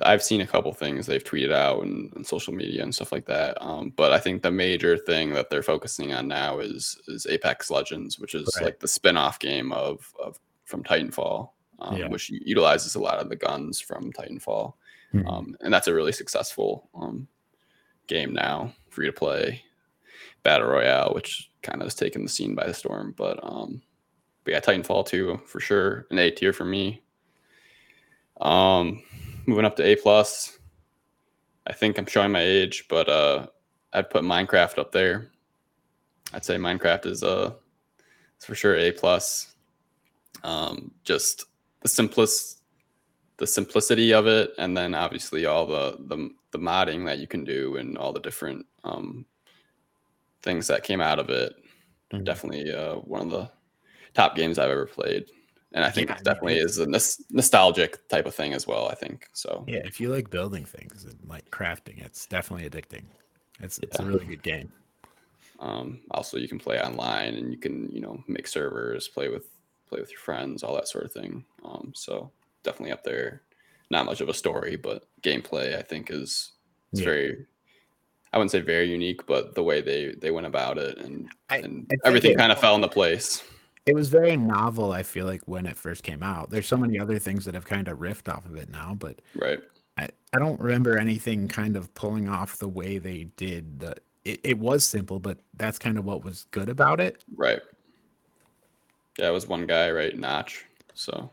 I've 0.02 0.22
seen 0.22 0.40
a 0.42 0.46
couple 0.46 0.72
things 0.74 1.06
they've 1.06 1.24
tweeted 1.24 1.52
out 1.52 1.82
and, 1.82 2.12
and 2.14 2.26
social 2.26 2.52
media 2.52 2.82
and 2.82 2.94
stuff 2.94 3.12
like 3.12 3.24
that. 3.26 3.56
Um, 3.60 3.92
but 3.96 4.12
I 4.12 4.18
think 4.18 4.42
the 4.42 4.50
major 4.50 4.96
thing 4.98 5.32
that 5.32 5.48
they're 5.48 5.62
focusing 5.62 6.12
on 6.12 6.28
now 6.28 6.58
is 6.58 6.98
is 7.08 7.26
Apex 7.26 7.70
Legends, 7.70 8.18
which 8.18 8.34
is 8.34 8.46
Right. 8.56 8.66
like 8.66 8.80
the 8.80 8.88
spin-off 8.88 9.38
game 9.38 9.72
of, 9.72 10.12
of 10.22 10.38
from 10.64 10.82
Titanfall, 10.84 11.50
um, 11.78 11.96
Yeah. 11.96 12.08
which 12.08 12.28
utilizes 12.30 12.94
a 12.94 13.00
lot 13.00 13.18
of 13.18 13.28
the 13.30 13.36
guns 13.36 13.80
from 13.80 14.12
Titanfall. 14.12 14.74
Mhm. 15.14 15.26
Um, 15.32 15.56
and 15.60 15.72
that's 15.72 15.88
a 15.88 15.94
really 15.94 16.12
successful 16.12 16.90
um, 16.94 17.26
game 18.06 18.34
now, 18.34 18.74
free 18.90 19.06
to 19.06 19.12
play 19.12 19.62
battle 20.42 20.68
royale, 20.68 21.12
which 21.14 21.50
kind 21.62 21.80
of 21.80 21.86
has 21.86 21.94
taken 21.94 22.22
the 22.22 22.28
scene 22.28 22.54
by 22.54 22.66
the 22.66 22.74
storm. 22.74 23.14
But 23.16 23.40
um, 23.42 23.80
but 24.44 24.52
yeah, 24.52 24.60
Titanfall 24.60 25.06
2 25.06 25.40
for 25.46 25.58
sure, 25.58 26.06
an 26.10 26.18
A 26.18 26.30
tier 26.30 26.52
for 26.52 26.64
me. 26.66 27.02
Um, 28.40 29.02
moving 29.46 29.64
up 29.64 29.76
to 29.76 29.84
A 29.84 29.96
plus. 29.96 30.58
I 31.66 31.72
think 31.72 31.98
I'm 31.98 32.06
showing 32.06 32.32
my 32.32 32.42
age, 32.42 32.86
but 32.88 33.08
uh, 33.08 33.46
I'd 33.92 34.10
put 34.10 34.22
Minecraft 34.22 34.78
up 34.78 34.92
there. 34.92 35.30
I'd 36.32 36.44
say 36.44 36.56
Minecraft 36.56 37.06
is 37.06 37.22
uh, 37.22 37.52
it's 38.36 38.46
for 38.46 38.54
sure 38.54 38.76
A 38.76 38.92
plus. 38.92 39.54
Um, 40.44 40.92
just 41.02 41.44
the 41.80 41.88
simplest, 41.88 42.60
the 43.38 43.46
simplicity 43.46 44.12
of 44.12 44.26
it, 44.26 44.50
and 44.58 44.76
then 44.76 44.94
obviously 44.94 45.46
all 45.46 45.66
the 45.66 45.96
the 46.06 46.30
the 46.52 46.58
modding 46.58 47.04
that 47.06 47.18
you 47.18 47.26
can 47.26 47.44
do 47.44 47.76
and 47.76 47.98
all 47.98 48.12
the 48.12 48.20
different 48.20 48.64
um, 48.84 49.26
things 50.42 50.66
that 50.68 50.84
came 50.84 51.00
out 51.00 51.18
of 51.18 51.30
it. 51.30 51.54
Mhm. 52.12 52.24
Definitely 52.24 52.72
uh, 52.72 52.96
one 52.96 53.22
of 53.22 53.30
the 53.30 53.50
top 54.14 54.36
games 54.36 54.58
I've 54.58 54.70
ever 54.70 54.86
played, 54.86 55.24
and 55.76 55.84
I 55.84 55.90
think 55.90 56.08
Yeah, 56.08 56.16
it 56.16 56.24
definitely 56.24 56.54
it's- 56.54 56.78
is 56.78 57.20
a 57.20 57.24
nostalgic 57.30 58.08
type 58.08 58.26
of 58.26 58.34
thing 58.34 58.52
as 58.54 58.66
well. 58.66 58.88
I 58.88 58.94
think 58.96 59.28
so. 59.32 59.64
Yeah, 59.68 59.82
if 59.84 60.00
you 60.00 60.08
like 60.08 60.30
building 60.30 60.64
things 60.64 61.04
and 61.04 61.16
like 61.28 61.48
crafting, 61.50 62.04
it's 62.04 62.26
definitely 62.26 62.68
addicting. 62.68 63.04
It's 63.60 63.78
it's 63.78 63.98
a 64.00 64.04
really 64.04 64.26
good 64.26 64.42
game. 64.42 64.72
Um, 65.60 66.00
also, 66.10 66.36
you 66.36 66.48
can 66.48 66.58
play 66.58 66.80
online 66.80 67.34
and 67.34 67.52
you 67.52 67.58
can 67.58 67.88
you 67.92 68.00
know 68.00 68.22
make 68.26 68.46
servers, 68.48 69.06
play 69.08 69.28
with 69.28 69.48
play 69.88 70.00
with 70.00 70.10
your 70.10 70.20
friends, 70.20 70.62
all 70.62 70.74
that 70.74 70.88
sort 70.88 71.04
of 71.04 71.12
thing. 71.12 71.44
Um, 71.64 71.92
so 71.94 72.30
definitely 72.64 72.92
up 72.92 73.04
there. 73.04 73.42
Not 73.88 74.04
much 74.06 74.20
of 74.20 74.28
a 74.28 74.34
story, 74.34 74.74
but 74.76 75.06
gameplay 75.22 75.78
I 75.78 75.82
think 75.82 76.10
is 76.10 76.52
it's 76.92 77.00
Yeah. 77.00 77.04
very. 77.04 77.46
I 78.32 78.38
wouldn't 78.38 78.50
say 78.50 78.60
very 78.60 78.90
unique, 78.90 79.24
but 79.26 79.54
the 79.54 79.62
way 79.62 79.80
they 79.80 80.14
they 80.20 80.30
went 80.30 80.46
about 80.46 80.76
it 80.78 80.98
and 80.98 81.28
I- 81.48 81.58
and 81.58 81.86
I 81.92 82.08
everything 82.08 82.36
kind 82.36 82.50
of 82.52 82.58
fell 82.58 82.74
into 82.74 82.88
place. 83.00 83.42
It 83.86 83.94
was 83.94 84.08
very 84.08 84.36
novel, 84.36 84.90
I 84.90 85.04
feel 85.04 85.26
like, 85.26 85.42
when 85.46 85.64
it 85.64 85.76
first 85.76 86.02
came 86.02 86.20
out. 86.22 86.50
There's 86.50 86.66
so 86.66 86.76
many 86.76 86.98
other 86.98 87.20
things 87.20 87.44
that 87.44 87.54
have 87.54 87.64
kind 87.64 87.86
of 87.86 87.98
riffed 88.00 88.28
off 88.32 88.44
of 88.44 88.56
it 88.56 88.68
now, 88.68 88.94
but 88.98 89.20
Right. 89.36 89.60
I, 89.96 90.08
I 90.34 90.38
don't 90.40 90.60
remember 90.60 90.98
anything 90.98 91.46
kind 91.46 91.76
of 91.76 91.94
pulling 91.94 92.28
off 92.28 92.58
the 92.58 92.68
way 92.68 92.98
they 92.98 93.24
did 93.36 93.78
the 93.80 93.94
it, 94.24 94.40
it 94.42 94.58
was 94.58 94.84
simple, 94.84 95.20
but 95.20 95.38
that's 95.54 95.78
kind 95.78 95.96
of 95.98 96.04
what 96.04 96.24
was 96.24 96.46
good 96.50 96.68
about 96.68 97.00
it. 97.00 97.24
Right. 97.36 97.60
Yeah, 99.18 99.28
it 99.28 99.32
was 99.32 99.46
one 99.46 99.66
guy, 99.66 99.90
right? 99.92 100.18
Notch. 100.18 100.64
So. 100.94 101.30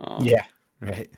Um, 0.00 0.24
Yeah. 0.24 0.44
Right. 0.80 1.10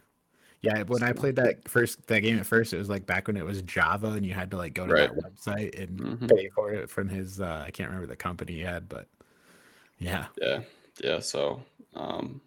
Yeah, 0.62 0.82
when 0.84 1.02
I 1.02 1.12
played 1.12 1.36
that 1.36 1.68
first 1.68 2.06
that 2.06 2.20
game 2.20 2.38
at 2.38 2.46
first, 2.46 2.72
it 2.72 2.78
was 2.78 2.88
like 2.88 3.04
back 3.06 3.26
when 3.28 3.36
it 3.36 3.44
was 3.44 3.62
Java 3.62 4.08
and 4.12 4.24
you 4.26 4.32
had 4.34 4.50
to 4.52 4.56
like 4.56 4.74
go 4.74 4.86
to 4.86 4.92
Right. 4.92 5.10
that 5.10 5.12
website 5.12 5.78
and 5.80 6.00
Mhm. 6.00 6.28
pay 6.30 6.48
for 6.50 6.72
it 6.72 6.88
from 6.90 7.08
his 7.08 7.40
uh 7.40 7.64
I 7.66 7.70
can't 7.70 7.90
remember 7.90 8.06
the 8.08 8.16
company 8.16 8.54
he 8.54 8.60
had, 8.60 8.88
but 8.88 9.08
yeah. 10.04 10.26
Yeah. 10.40 10.60
Yeah. 11.02 11.20
So, 11.20 11.62
um, 11.94 12.40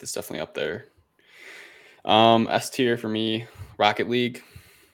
it's 0.00 0.12
definitely 0.12 0.40
up 0.40 0.54
there. 0.54 0.86
Um, 2.04 2.46
S 2.50 2.70
tier 2.70 2.96
for 2.96 3.08
me, 3.08 3.46
Rocket 3.78 4.08
League. 4.08 4.42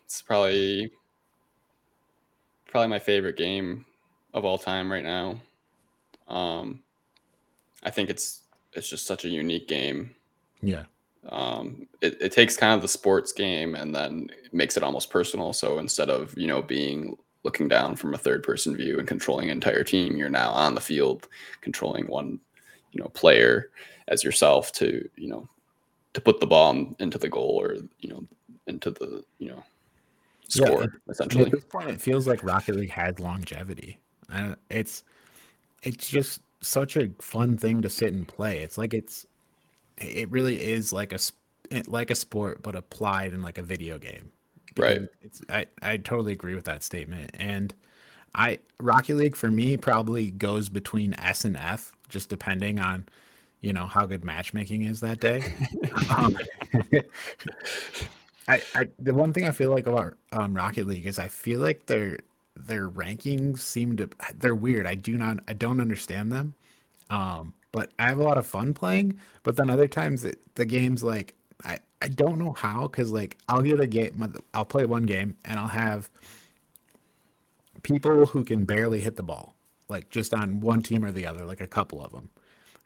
It's 0.05 0.23
probably 0.23 0.91
probably 2.69 2.89
my 2.89 2.99
favorite 2.99 3.37
game 3.37 3.85
of 4.35 4.45
all 4.45 4.59
time 4.59 4.91
right 4.91 5.05
now. 5.05 5.41
Um, 6.29 6.83
I 7.83 7.91
think 7.91 8.11
it's 8.11 8.43
it's 8.75 8.89
just 8.89 9.07
such 9.07 9.25
a 9.25 9.29
unique 9.29 9.69
game. 9.69 10.15
Yeah. 10.63 10.85
um, 11.29 11.87
it, 12.01 12.17
it 12.21 12.33
takes 12.33 12.57
kind 12.57 12.75
of 12.75 12.83
the 12.83 12.89
sports 12.89 13.33
game 13.33 13.75
and 13.75 13.95
then 13.95 14.31
makes 14.53 14.77
it 14.77 14.83
almost 14.83 15.11
personal. 15.11 15.53
So 15.53 15.79
instead 15.79 16.11
of 16.11 16.37
you 16.39 16.47
know 16.47 16.63
being 16.63 17.17
looking 17.45 17.69
down 17.69 17.97
from 17.97 18.15
a 18.15 18.19
third 18.19 18.43
person 18.43 18.77
view 18.77 18.99
and 18.99 19.09
controlling 19.09 19.47
an 19.47 19.57
entire 19.57 19.85
team, 19.85 20.17
you're 20.17 20.29
now 20.29 20.51
on 20.51 20.75
the 20.75 20.81
field 20.81 21.29
controlling 21.61 22.07
one 22.07 22.39
you 22.93 23.03
know 23.03 23.09
player 23.09 23.71
as 24.09 24.23
yourself 24.23 24.73
to 24.73 25.09
you 25.17 25.29
know 25.29 25.49
to 26.15 26.21
put 26.21 26.41
the 26.41 26.47
ball 26.47 26.71
in- 26.73 26.95
into 26.99 27.19
the 27.19 27.29
goal 27.29 27.59
or 27.61 27.77
you 28.01 28.09
know 28.09 28.25
into 28.67 28.91
the 28.91 29.25
you 29.39 29.49
know 29.49 29.63
score 30.49 30.83
And 30.83 30.93
essentially. 31.09 31.47
at 31.47 31.53
this 31.53 31.65
point, 31.65 31.89
it 31.89 32.01
feels 32.01 32.27
like 32.27 32.45
Rocket 32.45 32.77
League 32.77 32.91
had 32.91 33.21
longevity. 33.21 33.99
Uh, 34.31 34.55
it's 34.71 35.03
it's 35.83 36.09
just 36.09 36.41
such 36.61 36.97
a 36.97 37.11
fun 37.21 37.57
thing 37.57 37.83
to 37.83 37.89
sit 37.91 38.13
and 38.13 38.27
play. 38.27 38.59
It's 38.59 38.79
like 38.79 38.95
it's 38.95 39.27
it 39.99 40.31
really 40.31 40.63
is 40.63 40.93
like 40.93 41.13
a 41.13 41.19
like 41.87 42.11
a 42.11 42.15
sport, 42.15 42.63
but 42.63 42.75
applied 42.75 43.33
in 43.33 43.43
like 43.43 43.59
a 43.59 43.63
video 43.63 43.99
game. 43.99 44.31
Right. 44.77 45.03
It's 45.21 45.43
I 45.49 45.67
I 45.83 45.97
totally 45.99 46.33
agree 46.33 46.55
with 46.55 46.65
that 46.65 46.83
statement. 46.83 47.31
And 47.35 47.75
I 48.35 48.61
Rocket 48.81 49.17
League 49.17 49.37
for 49.37 49.51
me 49.51 49.77
probably 49.77 50.31
goes 50.31 50.69
between 50.69 51.15
S 51.15 51.45
and 51.45 51.57
F, 51.57 51.93
just 52.09 52.29
depending 52.29 52.79
on 52.81 53.07
you 53.61 53.73
know 53.73 53.87
how 53.87 54.07
good 54.07 54.25
matchmaking 54.25 54.83
is 54.83 55.01
that 55.01 55.21
day. 55.21 55.55
um, 56.17 56.37
I, 58.49 58.63
I 58.75 58.89
the 58.99 59.15
one 59.15 59.33
thing 59.33 59.47
I 59.47 59.53
feel 59.53 59.71
like 59.71 59.87
about 59.87 60.15
um, 60.33 60.55
Rocket 60.55 60.87
League 60.87 61.07
is 61.07 61.19
I 61.19 61.29
feel 61.29 61.61
like 61.61 61.87
their 61.87 62.19
their 62.57 62.89
rankings 62.89 63.61
seem 63.61 63.97
to 63.97 64.09
they're 64.37 64.55
weird. 64.55 64.87
I 64.87 64.95
do 64.95 65.17
not 65.17 65.39
I 65.49 65.53
don't 65.53 65.81
understand 65.81 66.33
them. 66.33 66.55
Um, 67.11 67.55
but 67.73 67.93
I 67.99 68.09
have 68.09 68.19
a 68.19 68.23
lot 68.23 68.39
of 68.39 68.47
fun 68.47 68.75
playing. 68.75 69.21
But 69.43 69.57
then 69.57 69.71
other 69.71 69.89
times 69.89 70.25
it, 70.25 70.41
the 70.57 70.65
game's 70.65 71.03
like 71.05 71.35
I 71.65 71.79
I 72.01 72.09
don't 72.09 72.39
know 72.39 72.53
how 72.53 72.89
because 72.89 73.11
like 73.13 73.39
I'll 73.49 73.63
get 73.63 73.81
a 73.81 73.87
game 73.87 74.35
I'll 74.55 74.65
play 74.65 74.87
one 74.87 75.05
game 75.05 75.37
and 75.45 75.59
I'll 75.59 75.69
have 75.69 76.11
people 77.83 78.27
who 78.27 78.45
can 78.45 78.65
barely 78.65 79.01
hit 79.01 79.17
the 79.17 79.23
ball, 79.23 79.55
like 79.89 80.11
just 80.11 80.35
on 80.35 80.61
one 80.61 80.83
team 80.83 81.05
or 81.05 81.13
the 81.13 81.27
other, 81.27 81.45
like 81.45 81.61
a 81.61 81.67
couple 81.67 82.05
of 82.05 82.13
them. 82.13 82.29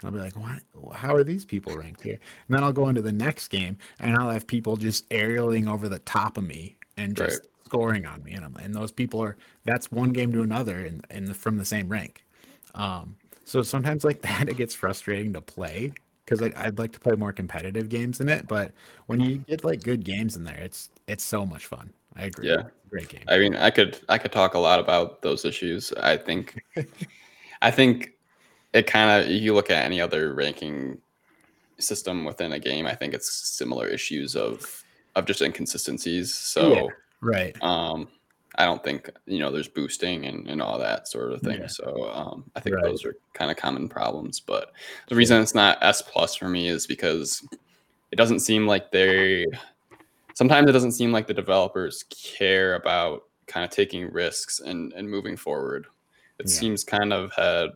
And 0.00 0.08
I'll 0.08 0.12
be 0.12 0.18
like, 0.18 0.36
what? 0.36 0.94
How 0.94 1.14
are 1.14 1.24
these 1.24 1.44
people 1.44 1.76
ranked 1.76 2.02
here? 2.02 2.18
And 2.48 2.56
then 2.56 2.62
I'll 2.62 2.72
go 2.72 2.88
into 2.88 3.02
the 3.02 3.12
next 3.12 3.48
game 3.48 3.78
and 3.98 4.16
I'll 4.16 4.30
have 4.30 4.46
people 4.46 4.76
just 4.76 5.08
aerialing 5.08 5.68
over 5.68 5.88
the 5.88 5.98
top 6.00 6.36
of 6.36 6.44
me 6.44 6.76
and 6.96 7.16
just 7.16 7.40
right. 7.40 7.50
scoring 7.64 8.06
on 8.06 8.22
me. 8.22 8.32
And, 8.32 8.44
I'm, 8.44 8.56
and 8.56 8.74
those 8.74 8.92
people 8.92 9.22
are, 9.22 9.36
that's 9.64 9.90
one 9.90 10.10
game 10.10 10.32
to 10.32 10.42
another 10.42 10.84
and, 10.84 11.06
and 11.10 11.34
from 11.36 11.56
the 11.56 11.64
same 11.64 11.88
rank. 11.88 12.24
Um, 12.74 13.16
so 13.44 13.62
sometimes 13.62 14.04
like 14.04 14.20
that, 14.22 14.48
it 14.48 14.56
gets 14.56 14.74
frustrating 14.74 15.32
to 15.32 15.40
play 15.40 15.92
because 16.26 16.42
I'd 16.42 16.78
like 16.78 16.92
to 16.92 17.00
play 17.00 17.14
more 17.14 17.32
competitive 17.32 17.88
games 17.88 18.20
in 18.20 18.28
it. 18.28 18.48
But 18.48 18.72
when 19.06 19.20
you 19.20 19.38
get 19.38 19.64
like 19.64 19.82
good 19.82 20.04
games 20.04 20.36
in 20.36 20.44
there, 20.44 20.58
it's 20.58 20.90
it's 21.06 21.24
so 21.24 21.46
much 21.46 21.66
fun. 21.66 21.92
I 22.16 22.24
agree. 22.24 22.48
Yeah, 22.48 22.64
great 22.90 23.08
game. 23.08 23.22
I 23.28 23.38
mean, 23.38 23.54
I 23.54 23.70
could 23.70 23.98
I 24.08 24.18
could 24.18 24.32
talk 24.32 24.54
a 24.54 24.58
lot 24.58 24.80
about 24.80 25.22
those 25.22 25.44
issues. 25.44 25.92
I 25.92 26.16
think, 26.16 26.60
I 27.62 27.70
think 27.70 28.12
it 28.72 28.86
kind 28.86 29.24
of 29.24 29.30
you 29.30 29.54
look 29.54 29.70
at 29.70 29.84
any 29.84 30.00
other 30.00 30.34
ranking 30.34 30.98
system 31.78 32.24
within 32.24 32.52
a 32.52 32.58
game. 32.58 32.86
I 32.86 32.94
think 32.94 33.14
it's 33.14 33.32
similar 33.32 33.86
issues 33.86 34.34
of 34.34 34.84
of 35.14 35.26
just 35.26 35.42
inconsistencies. 35.42 36.34
So 36.34 36.74
yeah, 36.74 36.86
right. 37.20 37.62
Um, 37.62 38.08
I 38.58 38.64
don't 38.64 38.82
think 38.82 39.10
you 39.26 39.38
know 39.38 39.50
there's 39.50 39.68
boosting 39.68 40.26
and, 40.26 40.48
and 40.48 40.62
all 40.62 40.78
that 40.78 41.08
sort 41.08 41.32
of 41.32 41.40
thing. 41.42 41.60
Yeah. 41.60 41.66
So 41.66 42.10
um, 42.12 42.50
I 42.54 42.60
think 42.60 42.76
right. 42.76 42.84
those 42.84 43.04
are 43.04 43.16
kind 43.34 43.50
of 43.50 43.56
common 43.56 43.88
problems. 43.88 44.40
But 44.40 44.72
the 45.08 45.16
reason 45.16 45.40
it's 45.40 45.54
not 45.54 45.78
S 45.82 46.02
plus 46.02 46.34
for 46.34 46.48
me 46.48 46.68
is 46.68 46.86
because 46.86 47.46
it 48.10 48.16
doesn't 48.16 48.40
seem 48.40 48.66
like 48.66 48.90
they. 48.90 49.46
Sometimes 50.34 50.68
it 50.68 50.72
doesn't 50.72 50.92
seem 50.92 51.12
like 51.12 51.26
the 51.26 51.34
developers 51.34 52.04
care 52.10 52.74
about 52.74 53.22
kind 53.46 53.64
of 53.64 53.70
taking 53.70 54.10
risks 54.10 54.60
and 54.60 54.92
and 54.92 55.08
moving 55.08 55.36
forward. 55.36 55.86
It 56.38 56.48
yeah. 56.48 56.54
seems 56.54 56.84
kind 56.84 57.12
of 57.12 57.32
had 57.34 57.70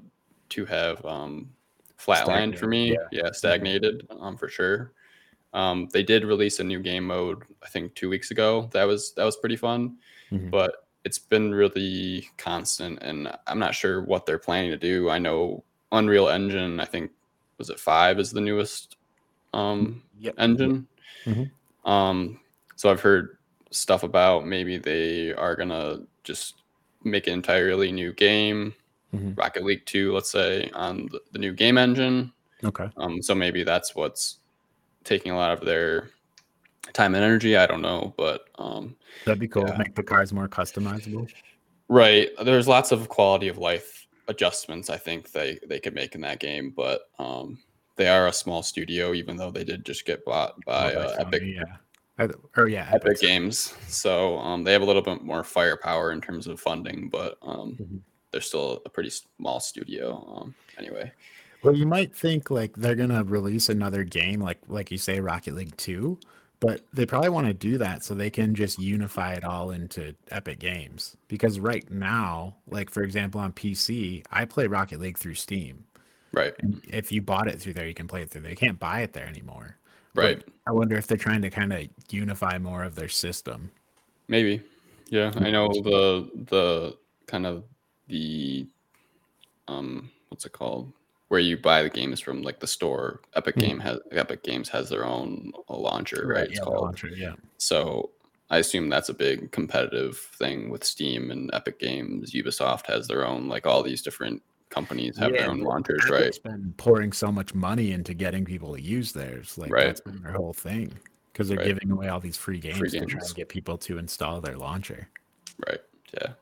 to 0.51 0.67
have 0.67 1.05
um, 1.05 1.51
flatlined 1.99 2.59
for 2.59 2.67
me. 2.67 2.93
Yeah, 2.93 3.07
yeah 3.13 3.33
stagnated 3.33 4.07
um, 4.21 4.37
for 4.37 4.49
sure. 4.49 4.93
Um, 5.53 5.89
they 5.93 6.03
did 6.03 6.25
release 6.25 6.61
a 6.61 6.65
new 6.65 6.81
game 6.81 7.07
mode, 7.07 7.43
I 7.63 7.69
think, 7.69 7.95
two 7.95 8.09
weeks 8.09 8.31
ago. 8.31 8.69
That 8.73 8.85
was 8.85 9.13
that 9.15 9.25
was 9.25 9.37
pretty 9.37 9.57
fun, 9.57 9.97
mm-hmm. 10.31 10.51
but 10.51 10.87
it's 11.05 11.19
been 11.19 11.55
really 11.55 12.29
constant, 12.37 12.99
and 13.03 13.33
I'm 13.47 13.59
not 13.59 13.75
sure 13.75 14.03
what 14.03 14.27
they're 14.27 14.39
planning 14.39 14.71
to 14.71 14.77
do. 14.77 15.09
I 15.09 15.19
know 15.19 15.65
Unreal 15.93 16.29
Engine, 16.29 16.81
I 16.81 16.85
think, 16.85 17.11
was 17.59 17.71
it 17.71 17.81
five 17.81 18.19
is 18.19 18.31
the 18.31 18.41
newest 18.41 18.97
um, 19.55 20.03
yep. 20.19 20.35
engine. 20.39 20.87
Mm-hmm. 21.25 21.91
Um, 21.91 22.41
so 22.77 22.91
I've 22.91 23.01
heard 23.01 23.39
stuff 23.71 24.03
about 24.03 24.47
maybe 24.47 24.79
they 24.79 25.33
are 25.35 25.57
gonna 25.57 26.01
just 26.25 26.57
make 27.05 27.27
an 27.27 27.33
entirely 27.33 27.93
new 27.93 28.13
game, 28.13 28.75
mm-hmm. 29.15 29.35
Rocket 29.35 29.65
League 29.65 29.87
Two, 29.87 30.13
let's 30.13 30.31
say, 30.31 30.71
on 30.75 31.09
the, 31.11 31.21
the 31.33 31.39
new 31.39 31.53
game 31.53 31.79
engine. 31.79 32.33
Okay. 32.63 32.91
Um, 32.99 33.23
so 33.23 33.35
maybe 33.35 33.65
that's 33.65 33.95
what's 33.95 34.39
taking 35.05 35.33
a 35.33 35.37
lot 35.37 35.53
of 35.53 35.65
their 35.65 36.11
time 36.93 37.15
and 37.15 37.25
energy. 37.25 37.57
I 37.57 37.67
don't 37.67 37.83
know, 37.83 38.15
but 38.17 38.45
um, 38.59 38.97
that'd 39.25 39.41
be 39.41 39.49
cool. 39.49 39.67
Yeah. 39.67 39.77
Make 39.77 39.95
the 39.95 40.03
cars 40.03 40.33
more 40.33 40.49
customizable. 40.49 41.31
Right. 41.89 42.31
There's 42.45 42.69
lots 42.69 42.93
of 42.93 43.09
quality 43.09 43.49
of 43.49 43.59
life 43.59 44.07
adjustments 44.29 44.89
I 44.89 44.97
think 44.97 45.33
they 45.33 45.59
they 45.67 45.81
could 45.81 45.95
make 45.95 46.15
in 46.15 46.21
that 46.23 46.41
game, 46.41 46.73
but 46.75 47.03
um, 47.19 47.59
they 47.97 48.09
are 48.09 48.29
a 48.29 48.33
small 48.33 48.63
studio, 48.63 49.13
even 49.13 49.37
though 49.37 49.51
they 49.51 49.65
did 49.65 49.85
just 49.85 50.07
get 50.07 50.25
bought 50.25 50.55
by 50.65 50.95
oh, 50.95 51.01
uh, 51.01 51.17
Epic. 51.19 51.43
Yeah. 51.45 52.29
Or 52.57 52.69
yeah, 52.69 52.87
Epic, 52.89 53.03
Epic 53.07 53.21
Games. 53.21 53.75
So 53.89 54.39
um, 54.39 54.63
they 54.63 54.73
have 54.73 54.83
a 54.83 54.85
little 54.85 55.03
bit 55.03 55.23
more 55.23 55.43
firepower 55.43 56.13
in 56.13 56.21
terms 56.21 56.47
of 56.47 56.61
funding, 56.61 57.09
but 57.09 57.39
um, 57.43 57.79
mm-hmm. 57.81 57.97
they're 58.31 58.43
still 58.43 58.83
a 58.85 58.91
pretty 58.91 59.11
small 59.11 59.59
studio. 59.59 60.23
Um, 60.37 60.55
anyway, 60.79 61.11
well, 61.63 61.75
you 61.75 61.87
might 61.87 62.15
think 62.15 62.51
like 62.51 62.77
they're 62.77 62.95
gonna 62.95 63.25
release 63.25 63.69
another 63.69 64.05
game, 64.05 64.41
like 64.41 64.59
like 64.69 64.91
you 64.91 64.99
say, 64.99 65.21
Rocket 65.21 65.55
League 65.55 65.77
Two, 65.77 66.19
but 66.61 66.83
they 66.93 67.07
probably 67.07 67.31
want 67.31 67.47
to 67.47 67.55
do 67.55 67.79
that 67.79 68.05
so 68.05 68.15
they 68.15 68.31
can 68.31 68.55
just 68.55 68.79
unify 68.79 69.33
it 69.33 69.45
all 69.45 69.71
into 69.71 70.15
Epic 70.31 70.59
Games. 70.59 71.17
Because 71.27 71.59
right 71.59 71.91
now, 71.91 72.57
like 72.69 72.91
for 72.91 73.03
example, 73.03 73.41
on 73.41 73.53
PC, 73.53 74.25
I 74.31 74.45
play 74.45 74.67
Rocket 74.67 75.01
League 75.01 75.19
through 75.19 75.35
Steam. 75.35 75.85
Right. 76.33 76.53
And 76.61 76.81
if 76.87 77.11
you 77.11 77.23
bought 77.23 77.49
it 77.49 77.61
through 77.61 77.73
there, 77.73 77.89
you 77.89 77.95
can 77.95 78.07
play 78.07 78.23
it 78.23 78.31
through 78.31 78.43
there. 78.43 78.51
You 78.51 78.57
can't 78.57 78.79
buy 78.79 79.01
it 79.01 79.15
there 79.15 79.27
anymore. 79.27 79.77
Right. 80.15 80.45
But 80.45 80.55
I 80.67 80.73
wonder 80.73 80.97
if 80.97 81.07
they're 81.07 81.17
trying 81.17 81.43
to 81.43 81.51
kind 81.51 81.73
of 81.73 81.87
unify 82.11 82.59
more 82.59 82.85
of 82.85 82.95
their 82.95 83.09
system. 83.09 83.71
Maybe. 84.29 84.63
Yeah, 85.09 85.33
I 85.37 85.51
know 85.51 85.69
the 85.69 86.31
the 86.47 86.97
kind 87.27 87.47
of 87.47 87.65
the 88.07 88.69
um 89.67 90.11
what's 90.29 90.47
it 90.47 90.53
called? 90.53 90.93
Where 91.31 91.41
you 91.41 91.57
buy 91.57 91.81
the 91.81 91.89
games 91.89 92.19
from 92.19 92.43
like 92.43 92.59
the 92.59 92.67
store. 92.67 93.21
Epic 93.37 93.55
mm-hmm. 93.55 93.69
Game 93.69 93.81
has 93.81 94.01
Epic 94.11 94.43
Games 94.43 94.69
has 94.69 94.89
their 94.89 95.07
own 95.07 95.53
uh, 95.69 95.77
launcher, 95.77 96.27
right? 96.27 96.41
right 96.41 96.49
it's 96.49 96.59
yeah, 96.59 96.65
called 96.65 96.83
launcher, 96.83 97.09
yeah. 97.09 97.35
So 97.57 98.11
I 98.51 98.59
assume 98.59 98.89
that's 98.89 99.11
a 99.11 99.15
big 99.15 99.53
competitive 99.53 100.19
thing 100.19 100.71
with 100.71 100.83
Steam 100.83 101.31
and 101.31 101.49
Epic 101.53 101.79
Games. 101.79 102.33
Ubisoft 102.33 102.87
has 102.87 103.07
their 103.07 103.25
own, 103.25 103.47
like 103.47 103.65
all 103.65 103.85
these 103.85 104.03
different 104.03 104.43
companies 104.71 105.17
have 105.19 105.31
yeah, 105.31 105.43
their 105.43 105.51
own 105.51 105.61
launchers, 105.61 106.01
Epic's 106.01 106.11
right? 106.11 106.23
It's 106.25 106.39
been 106.39 106.75
pouring 106.77 107.13
so 107.13 107.31
much 107.31 107.55
money 107.55 107.93
into 107.93 108.13
getting 108.13 108.45
people 108.45 108.75
to 108.75 108.83
use 108.83 109.13
theirs. 109.13 109.57
Like 109.57 109.71
right. 109.71 109.87
that's 109.87 110.01
been 110.01 110.21
their 110.23 110.33
whole 110.33 110.53
thing 110.53 110.93
because 111.33 111.49
they're 111.49 111.59
right. 111.59 111.69
giving 111.69 111.93
away 111.93 112.09
all 112.09 112.19
these 112.19 112.37
free 112.37 112.59
games, 112.59 112.79
free 112.79 112.91
games 112.91 113.07
to 113.07 113.19
try 113.19 113.25
and 113.25 113.35
get 113.37 113.49
people 113.49 113.79
to 113.79 113.99
install 113.99 114.41
their 114.41 114.59
launcher. 114.59 115.09
Right. 115.65 115.81
Yeah. 116.13 116.33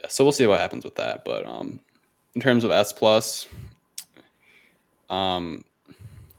Yeah. 0.00 0.08
So 0.08 0.24
we'll 0.24 0.32
see 0.32 0.48
what 0.48 0.58
happens 0.58 0.84
with 0.84 0.96
that. 0.96 1.24
But 1.24 1.46
um, 1.46 1.78
in 2.34 2.40
terms 2.40 2.64
of 2.64 2.72
S 2.72 2.92
plus, 2.92 3.46
um, 5.10 5.64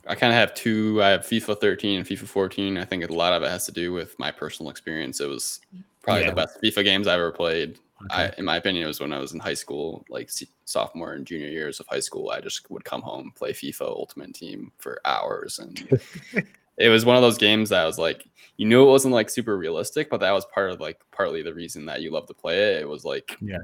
I 0.07 0.15
kind 0.15 0.31
of 0.31 0.37
have 0.37 0.53
two. 0.53 1.01
I 1.01 1.09
have 1.09 1.21
FIFA 1.21 1.59
13 1.59 1.99
and 1.99 2.07
FIFA 2.07 2.27
14. 2.27 2.77
I 2.77 2.85
think 2.85 3.03
a 3.03 3.13
lot 3.13 3.33
of 3.33 3.43
it 3.43 3.49
has 3.49 3.65
to 3.65 3.71
do 3.71 3.91
with 3.93 4.17
my 4.19 4.31
personal 4.31 4.69
experience. 4.69 5.19
It 5.19 5.27
was 5.27 5.61
probably 6.01 6.23
yeah. 6.23 6.29
the 6.29 6.35
best 6.35 6.61
FIFA 6.61 6.83
games 6.83 7.07
I've 7.07 7.19
ever 7.19 7.31
played. 7.31 7.79
Okay. 8.05 8.25
I, 8.25 8.31
in 8.37 8.45
my 8.45 8.57
opinion, 8.57 8.83
it 8.83 8.87
was 8.87 8.99
when 8.99 9.13
I 9.13 9.19
was 9.19 9.33
in 9.33 9.39
high 9.39 9.53
school, 9.53 10.05
like 10.09 10.29
sophomore 10.65 11.13
and 11.13 11.25
junior 11.25 11.47
years 11.47 11.79
of 11.79 11.87
high 11.87 12.01
school. 12.01 12.29
I 12.29 12.41
just 12.41 12.69
would 12.69 12.83
come 12.83 13.01
home, 13.01 13.31
play 13.35 13.53
FIFA 13.53 13.81
Ultimate 13.81 14.33
Team 14.33 14.71
for 14.77 14.99
hours, 15.05 15.59
and 15.59 15.99
it 16.77 16.89
was 16.89 17.05
one 17.05 17.15
of 17.15 17.21
those 17.21 17.37
games 17.37 17.69
that 17.69 17.81
I 17.81 17.85
was 17.85 17.97
like, 17.97 18.27
you 18.57 18.67
knew 18.67 18.83
it 18.83 18.91
wasn't 18.91 19.13
like 19.13 19.29
super 19.29 19.57
realistic, 19.57 20.09
but 20.09 20.19
that 20.19 20.31
was 20.31 20.45
part 20.45 20.71
of 20.71 20.79
like 20.79 20.99
partly 21.11 21.41
the 21.41 21.53
reason 21.53 21.85
that 21.85 22.01
you 22.01 22.11
love 22.11 22.27
to 22.27 22.33
play 22.33 22.75
it. 22.75 22.81
It 22.81 22.89
was 22.89 23.05
like, 23.05 23.37
yeah, 23.41 23.59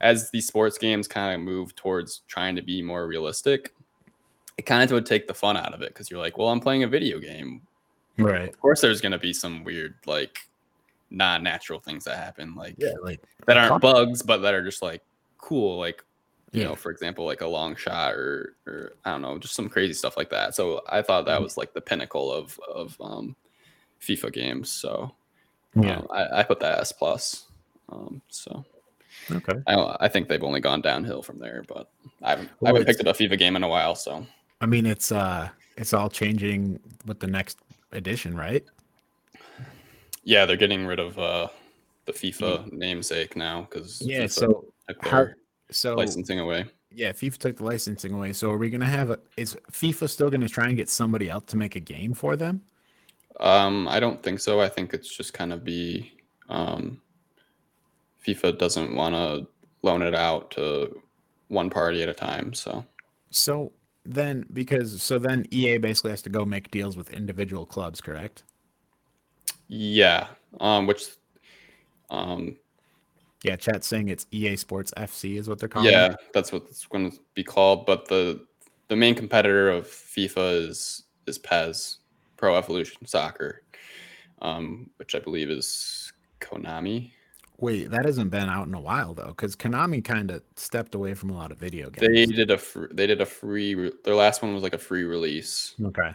as 0.00 0.30
these 0.30 0.46
sports 0.46 0.78
games 0.78 1.08
kind 1.08 1.34
of 1.34 1.40
move 1.40 1.74
towards 1.74 2.22
trying 2.28 2.56
to 2.56 2.62
be 2.62 2.82
more 2.82 3.06
realistic, 3.06 3.74
it 4.58 4.62
kind 4.62 4.82
of 4.82 4.90
would 4.90 5.06
take 5.06 5.26
the 5.26 5.34
fun 5.34 5.56
out 5.56 5.74
of 5.74 5.82
it 5.82 5.88
because 5.88 6.10
you're 6.10 6.20
like, 6.20 6.38
well, 6.38 6.48
I'm 6.48 6.60
playing 6.60 6.82
a 6.82 6.88
video 6.88 7.18
game. 7.18 7.62
Right. 8.18 8.48
Of 8.48 8.60
course, 8.60 8.80
there's 8.80 9.00
going 9.00 9.12
to 9.12 9.18
be 9.18 9.32
some 9.32 9.64
weird, 9.64 9.94
like, 10.06 10.40
non 11.10 11.42
natural 11.42 11.78
things 11.78 12.04
that 12.04 12.16
happen, 12.16 12.54
like, 12.54 12.74
yeah, 12.78 12.92
like 13.02 13.22
that 13.46 13.56
aren't 13.56 13.82
bugs, 13.82 14.22
but 14.22 14.38
that 14.38 14.54
are 14.54 14.64
just 14.64 14.82
like 14.82 15.02
cool, 15.38 15.78
like, 15.78 16.02
you 16.52 16.62
yeah. 16.62 16.68
know, 16.68 16.74
for 16.74 16.90
example, 16.90 17.24
like 17.24 17.40
a 17.40 17.46
long 17.46 17.76
shot 17.76 18.14
or, 18.14 18.56
or 18.66 18.92
I 19.04 19.12
don't 19.12 19.22
know, 19.22 19.38
just 19.38 19.54
some 19.54 19.68
crazy 19.68 19.94
stuff 19.94 20.16
like 20.16 20.30
that. 20.30 20.54
So 20.54 20.82
I 20.88 21.02
thought 21.02 21.26
that 21.26 21.34
mm-hmm. 21.34 21.44
was 21.44 21.56
like 21.56 21.72
the 21.74 21.80
pinnacle 21.80 22.32
of, 22.32 22.58
of, 22.72 22.96
um, 23.00 23.36
FIFA 24.00 24.32
games. 24.32 24.70
So, 24.70 25.14
yeah, 25.74 25.98
um, 25.98 26.08
I, 26.10 26.40
I, 26.40 26.42
put 26.42 26.60
that 26.60 26.80
S 26.80 26.92
plus. 26.92 27.46
Um, 27.88 28.20
so, 28.28 28.64
okay, 29.30 29.60
I, 29.66 29.96
I 30.00 30.08
think 30.08 30.28
they've 30.28 30.42
only 30.42 30.60
gone 30.60 30.80
downhill 30.80 31.22
from 31.22 31.38
there, 31.38 31.64
but 31.68 31.90
I 32.22 32.30
haven't, 32.30 32.50
well, 32.60 32.72
I 32.74 32.78
haven't 32.78 32.86
picked 32.86 33.06
up 33.06 33.14
a 33.14 33.18
FIFA 33.18 33.38
game 33.38 33.56
in 33.56 33.62
a 33.62 33.68
while. 33.68 33.94
So, 33.94 34.26
I 34.62 34.66
mean, 34.66 34.86
it's 34.86 35.10
uh, 35.10 35.48
it's 35.76 35.92
all 35.92 36.08
changing 36.08 36.78
with 37.04 37.18
the 37.18 37.26
next 37.26 37.58
edition, 37.90 38.36
right? 38.36 38.64
Yeah, 40.22 40.46
they're 40.46 40.56
getting 40.56 40.86
rid 40.86 41.00
of 41.00 41.18
uh, 41.18 41.48
the 42.06 42.12
FIFA 42.12 42.72
namesake 42.72 43.36
now 43.36 43.66
because 43.68 44.00
yeah. 44.00 44.22
FIFA 44.22 44.30
so 44.30 44.64
how, 45.00 45.26
so 45.72 45.94
licensing 45.94 46.38
away. 46.38 46.66
Yeah, 46.92 47.10
FIFA 47.10 47.38
took 47.38 47.56
the 47.56 47.64
licensing 47.64 48.14
away. 48.14 48.32
So 48.32 48.52
are 48.52 48.56
we 48.56 48.70
gonna 48.70 48.86
have 48.86 49.10
a? 49.10 49.18
Is 49.36 49.56
FIFA 49.72 50.08
still 50.08 50.30
gonna 50.30 50.48
try 50.48 50.68
and 50.68 50.76
get 50.76 50.88
somebody 50.88 51.28
else 51.28 51.44
to 51.48 51.56
make 51.56 51.74
a 51.74 51.80
game 51.80 52.14
for 52.14 52.36
them? 52.36 52.62
Um, 53.40 53.88
I 53.88 53.98
don't 53.98 54.22
think 54.22 54.38
so. 54.38 54.60
I 54.60 54.68
think 54.68 54.94
it's 54.94 55.08
just 55.08 55.34
kind 55.34 55.52
of 55.52 55.64
be 55.64 56.12
um, 56.48 57.00
FIFA 58.24 58.58
doesn't 58.58 58.94
want 58.94 59.16
to 59.16 59.48
loan 59.82 60.02
it 60.02 60.14
out 60.14 60.52
to 60.52 61.02
one 61.48 61.68
party 61.68 62.00
at 62.04 62.08
a 62.08 62.14
time. 62.14 62.54
So 62.54 62.84
so 63.30 63.72
then 64.04 64.44
because 64.52 65.02
so 65.02 65.18
then 65.18 65.46
EA 65.50 65.78
basically 65.78 66.10
has 66.10 66.22
to 66.22 66.30
go 66.30 66.44
make 66.44 66.70
deals 66.70 66.96
with 66.96 67.10
individual 67.12 67.66
clubs, 67.66 68.00
correct? 68.00 68.42
Yeah. 69.68 70.28
Um 70.60 70.86
which 70.86 71.04
um 72.10 72.56
yeah, 73.44 73.56
chat 73.56 73.82
saying 73.84 74.08
it's 74.08 74.26
EA 74.30 74.56
Sports 74.56 74.92
FC 74.96 75.36
is 75.36 75.48
what 75.48 75.58
they're 75.58 75.68
calling 75.68 75.90
Yeah, 75.92 76.12
it. 76.12 76.16
that's 76.32 76.52
what 76.52 76.62
it's 76.68 76.86
going 76.86 77.10
to 77.10 77.18
be 77.34 77.42
called, 77.42 77.86
but 77.86 78.06
the 78.08 78.44
the 78.88 78.96
main 78.96 79.14
competitor 79.14 79.70
of 79.70 79.86
FIFA 79.86 80.68
is 80.68 81.04
is 81.26 81.38
PES, 81.38 81.98
Pro 82.36 82.56
Evolution 82.56 83.06
Soccer. 83.06 83.62
Um 84.40 84.90
which 84.96 85.14
I 85.14 85.20
believe 85.20 85.50
is 85.50 86.12
Konami. 86.40 87.12
Wait, 87.62 87.92
that 87.92 88.04
hasn't 88.04 88.28
been 88.32 88.48
out 88.48 88.66
in 88.66 88.74
a 88.74 88.80
while 88.80 89.14
though, 89.14 89.28
because 89.28 89.54
Konami 89.54 90.04
kind 90.04 90.32
of 90.32 90.42
stepped 90.56 90.96
away 90.96 91.14
from 91.14 91.30
a 91.30 91.34
lot 91.34 91.52
of 91.52 91.58
video 91.58 91.90
games. 91.90 92.08
They 92.08 92.26
did 92.26 92.50
a 92.50 92.58
fr- 92.58 92.92
they 92.92 93.06
did 93.06 93.20
a 93.20 93.26
free. 93.26 93.76
Re- 93.76 93.92
their 94.04 94.16
last 94.16 94.42
one 94.42 94.52
was 94.52 94.64
like 94.64 94.74
a 94.74 94.78
free 94.78 95.04
release. 95.04 95.74
okay. 95.84 96.10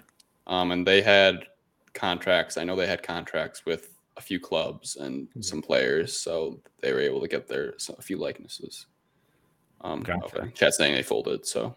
Um, 0.45 0.71
and 0.71 0.85
they 0.85 1.01
had 1.01 1.47
contracts. 1.93 2.57
I 2.57 2.65
know 2.65 2.75
they 2.75 2.85
had 2.85 3.01
contracts 3.01 3.65
with 3.65 3.97
a 4.17 4.21
few 4.21 4.39
clubs 4.41 4.97
and 4.97 5.29
Mhm. 5.37 5.45
some 5.45 5.61
players, 5.61 6.19
so 6.19 6.59
they 6.81 6.91
were 6.91 6.99
able 6.99 7.21
to 7.21 7.27
get 7.29 7.47
their 7.47 7.75
so, 7.77 7.95
a 7.97 8.01
few 8.01 8.17
likenesses. 8.17 8.87
Um, 9.81 10.01
Gotcha. 10.03 10.41
okay. 10.41 10.51
Chat 10.51 10.73
saying 10.73 10.95
they 10.95 11.03
folded, 11.03 11.45
so 11.45 11.75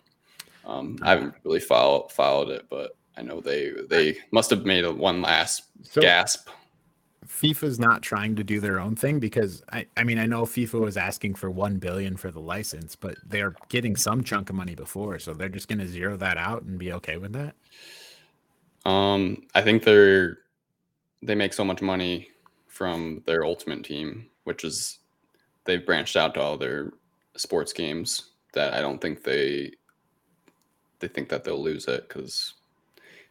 um, 0.64 0.98
I 1.02 1.10
haven't 1.10 1.34
really 1.44 1.60
follow, 1.60 2.08
followed 2.08 2.48
it, 2.50 2.66
but 2.68 2.96
I 3.16 3.22
know 3.22 3.40
they 3.40 3.70
they 3.88 4.18
must 4.32 4.50
have 4.50 4.64
made 4.64 4.84
a 4.84 4.92
one 4.92 5.22
last 5.22 5.64
So 5.82 6.00
gasp. 6.00 6.48
FIFA's 7.30 7.78
not 7.78 8.02
trying 8.02 8.36
to 8.36 8.44
do 8.44 8.60
their 8.60 8.80
own 8.80 8.96
thing 8.96 9.20
because 9.20 9.62
I, 9.72 9.86
I 9.96 10.04
mean 10.04 10.18
I 10.18 10.26
know 10.26 10.42
FIFA 10.42 10.80
was 10.80 10.96
asking 10.96 11.36
for 11.36 11.50
one 11.50 11.78
billion 11.78 12.16
for 12.16 12.30
the 12.30 12.40
license, 12.40 12.96
but 12.96 13.16
they're 13.26 13.54
getting 13.68 13.96
some 13.96 14.24
chunk 14.24 14.50
of 14.50 14.56
money 14.56 14.74
before, 14.74 15.18
so 15.18 15.32
they're 15.32 15.48
just 15.48 15.68
gonna 15.68 15.86
zero 15.86 16.16
that 16.16 16.36
out 16.36 16.62
and 16.62 16.78
be 16.78 16.92
okay 16.94 17.16
with 17.16 17.32
that. 17.32 17.54
Um, 18.90 19.42
I 19.54 19.62
think 19.62 19.84
they're 19.84 20.38
they 21.22 21.34
make 21.34 21.52
so 21.52 21.64
much 21.64 21.80
money 21.80 22.28
from 22.66 23.22
their 23.26 23.44
ultimate 23.44 23.84
team, 23.84 24.26
which 24.44 24.64
is 24.64 24.98
they've 25.64 25.84
branched 25.84 26.16
out 26.16 26.34
to 26.34 26.40
all 26.40 26.56
their 26.56 26.92
sports 27.36 27.72
games 27.72 28.30
that 28.54 28.74
I 28.74 28.80
don't 28.80 29.00
think 29.00 29.22
they 29.22 29.72
they 30.98 31.08
think 31.08 31.28
that 31.28 31.44
they'll 31.44 31.62
lose 31.62 31.86
it 31.86 32.08
because 32.08 32.54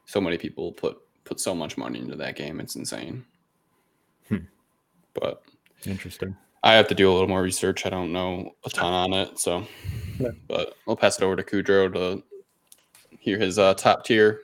so 0.05 0.21
many 0.21 0.37
people 0.37 0.71
put 0.71 0.97
put 1.25 1.39
so 1.39 1.53
much 1.53 1.77
money 1.77 1.99
into 1.99 2.15
that 2.15 2.35
game. 2.35 2.59
It's 2.59 2.75
insane. 2.75 3.25
Hmm. 4.29 4.37
But 5.13 5.41
Interesting. 5.85 6.35
I 6.63 6.73
have 6.73 6.87
to 6.89 6.95
do 6.95 7.09
a 7.09 7.13
little 7.13 7.27
more 7.27 7.41
research. 7.41 7.85
I 7.85 7.89
don't 7.89 8.11
know 8.11 8.51
a 8.65 8.69
ton 8.69 8.91
on 8.93 9.13
it, 9.13 9.39
so 9.39 9.65
Yeah. 10.19 10.31
but 10.47 10.75
I'll 10.87 10.95
pass 10.97 11.17
it 11.17 11.23
over 11.23 11.35
to 11.35 11.43
Kudrow 11.43 11.93
to 11.93 12.23
hear 13.19 13.37
his 13.37 13.57
uh, 13.59 13.73
top 13.75 14.03
tier. 14.05 14.41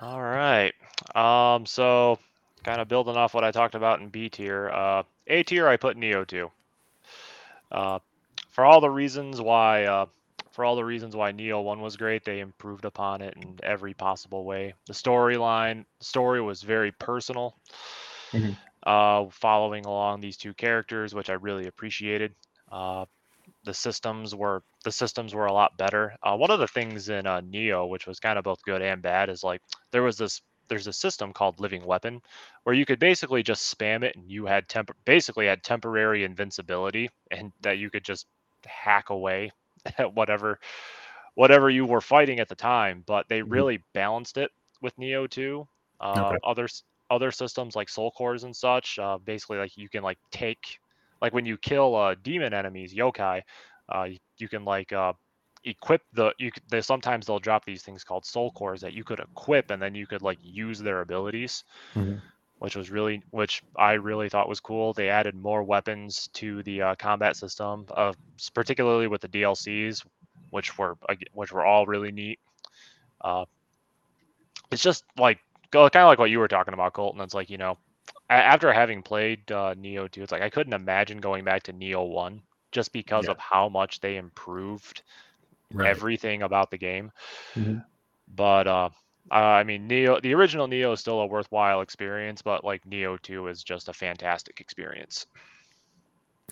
All 0.00 0.20
right. 0.22 0.72
Um, 1.14 1.66
so 1.66 2.18
kind 2.64 2.80
of 2.80 2.88
building 2.88 3.16
off 3.16 3.34
what 3.34 3.44
I 3.44 3.50
talked 3.50 3.74
about 3.74 4.00
in 4.00 4.08
B 4.08 4.28
tier. 4.28 4.70
Uh, 4.70 5.02
A 5.26 5.42
tier, 5.42 5.68
I 5.68 5.76
put 5.76 5.96
Nioh 5.96 6.26
2. 6.26 6.50
Uh, 7.70 7.98
for 8.50 8.64
all 8.64 8.80
the 8.80 8.90
reasons 8.90 9.40
why, 9.40 9.84
uh, 9.84 10.06
for 10.52 10.64
all 10.64 10.76
the 10.76 10.84
reasons 10.84 11.16
why 11.16 11.32
Nioh 11.32 11.62
1 11.62 11.80
was 11.80 11.96
great, 11.96 12.24
they 12.24 12.40
improved 12.40 12.84
upon 12.84 13.22
it 13.22 13.34
in 13.36 13.58
every 13.62 13.94
possible 13.94 14.44
way. 14.44 14.74
The 14.86 14.92
storyline, 14.92 15.84
the 15.98 16.04
story 16.04 16.40
was 16.40 16.62
very 16.62 16.92
personal. 16.92 17.56
Mhm. 18.32 18.56
Uh, 18.84 19.26
following 19.30 19.86
along 19.86 20.20
these 20.20 20.36
two 20.36 20.52
characters, 20.54 21.14
which 21.14 21.30
I 21.30 21.34
really 21.34 21.66
appreciated. 21.68 22.34
Uh, 22.70 23.06
the 23.64 23.74
systems 23.74 24.34
were 24.34 24.62
the 24.84 24.92
systems 24.92 25.34
were 25.34 25.46
a 25.46 25.52
lot 25.52 25.76
better. 25.76 26.16
Uh, 26.22 26.36
one 26.36 26.50
of 26.50 26.58
the 26.60 26.66
things 26.68 27.08
in 27.08 27.26
uh, 27.26 27.40
Nioh, 27.40 27.88
which 27.88 28.06
was 28.06 28.20
kind 28.20 28.38
of 28.38 28.44
both 28.44 28.62
good 28.64 28.82
and 28.82 29.02
bad, 29.02 29.28
is 29.30 29.44
like 29.44 29.62
there 29.92 30.02
was 30.02 30.18
this 30.18 30.42
there's 30.68 30.86
a 30.88 30.92
system 30.92 31.32
called 31.32 31.60
Living 31.60 31.84
Weapon, 31.84 32.20
where 32.64 32.74
you 32.74 32.84
could 32.86 32.98
basically 32.98 33.42
just 33.42 33.72
spam 33.76 34.02
it 34.04 34.16
and 34.16 34.30
you 34.30 34.46
had 34.46 34.68
temp 34.68 34.90
basically 35.04 35.46
had 35.46 35.62
temporary 35.62 36.24
invincibility 36.24 37.10
and 37.30 37.52
that 37.60 37.78
you 37.78 37.90
could 37.90 38.04
just 38.04 38.26
hack 38.66 39.10
away 39.10 39.52
whatever 40.14 40.58
whatever 41.34 41.70
you 41.70 41.86
were 41.86 42.00
fighting 42.00 42.40
at 42.40 42.48
the 42.48 42.54
time. 42.54 43.02
But 43.06 43.28
they 43.28 43.42
Mhm. 43.44 43.62
really 43.62 43.84
balanced 43.94 44.36
it 44.38 44.50
with 44.80 44.96
Nioh 44.96 45.28
2. 45.30 45.66
Uh, 46.00 46.34
Okay. 46.34 46.38
Other 46.44 46.68
other 47.10 47.30
systems 47.30 47.76
like 47.76 47.88
Soul 47.88 48.10
Cores 48.12 48.44
and 48.44 48.56
such, 48.56 48.98
uh, 48.98 49.18
basically 49.18 49.58
like 49.58 49.76
you 49.76 49.88
can 49.88 50.02
like 50.02 50.18
take 50.30 50.78
like 51.20 51.32
when 51.34 51.46
you 51.46 51.56
kill 51.58 51.94
uh, 51.94 52.14
demon 52.22 52.52
enemies, 52.54 52.94
yokai, 52.94 53.42
uh, 53.94 54.04
you, 54.04 54.18
you 54.38 54.48
can 54.48 54.64
like 54.64 54.92
uh, 54.92 55.12
equip 55.64 56.02
the 56.12 56.32
you 56.38 56.50
they 56.70 56.80
sometimes 56.80 57.26
they'll 57.26 57.38
drop 57.38 57.64
these 57.64 57.82
things 57.82 58.02
called 58.04 58.24
soul 58.24 58.50
cores 58.52 58.80
that 58.80 58.94
you 58.94 59.04
could 59.04 59.20
equip 59.20 59.70
and 59.70 59.80
then 59.80 59.94
you 59.94 60.06
could 60.06 60.22
like 60.22 60.38
use 60.42 60.78
their 60.80 61.00
abilities 61.02 61.62
Mhm. 61.94 62.22
Which 62.62 62.76
was 62.76 62.90
really 62.90 63.22
which 63.30 63.62
i 63.76 63.92
really 63.94 64.30
thought 64.30 64.48
was 64.48 64.60
cool 64.60 64.94
they 64.94 65.10
added 65.10 65.34
more 65.34 65.64
weapons 65.64 66.28
to 66.34 66.62
the 66.64 66.82
uh, 66.82 66.96
combat 66.96 67.36
system 67.36 67.86
uh, 67.96 68.14
particularly 68.54 69.08
with 69.08 69.22
the 69.22 69.28
dlcs 69.28 70.06
which 70.50 70.78
were 70.78 70.96
which 71.34 71.52
were 71.52 71.66
all 71.66 71.86
really 71.86 72.12
neat 72.12 72.40
uh, 73.22 73.44
it's 74.72 74.82
just 74.82 75.04
like 75.18 75.38
kind 75.72 75.96
of 75.96 76.08
like 76.08 76.18
what 76.18 76.30
you 76.30 76.38
were 76.38 76.48
talking 76.48 76.74
about 76.74 76.94
colton 76.94 77.20
it's 77.20 77.34
like 77.34 77.50
you 77.50 77.58
know 77.58 77.78
after 78.30 78.72
having 78.72 79.02
played 79.02 79.50
uh, 79.52 79.74
Nioh 79.74 80.10
2 80.10 80.22
it's 80.22 80.32
like 80.32 80.42
i 80.42 80.50
couldn't 80.50 80.74
imagine 80.74 81.18
going 81.18 81.44
back 81.44 81.64
to 81.64 81.72
Nioh 81.72 82.08
1 82.08 82.42
just 82.72 82.92
because 82.92 83.28
Yeah. 83.28 83.30
of 83.30 83.38
how 83.38 83.68
much 83.68 84.00
they 84.00 84.16
improved 84.16 85.02
Right. 85.72 86.02
everything 86.02 86.42
about 86.42 86.70
the 86.70 86.78
game. 86.78 87.10
Mhm. 87.56 87.82
But 88.28 88.66
uh, 89.30 89.34
I 89.34 89.64
mean, 89.64 89.88
Nioh, 89.88 90.20
the 90.20 90.34
original 90.34 90.66
Nioh 90.68 90.92
is 90.94 91.00
still 91.00 91.20
a 91.20 91.26
worthwhile 91.26 91.80
experience, 91.80 92.42
but 92.42 92.64
like 92.64 92.84
Nioh 92.84 93.20
2 93.22 93.48
is 93.48 93.62
just 93.64 93.88
a 93.88 93.92
fantastic 93.92 94.60
experience. 94.60 95.26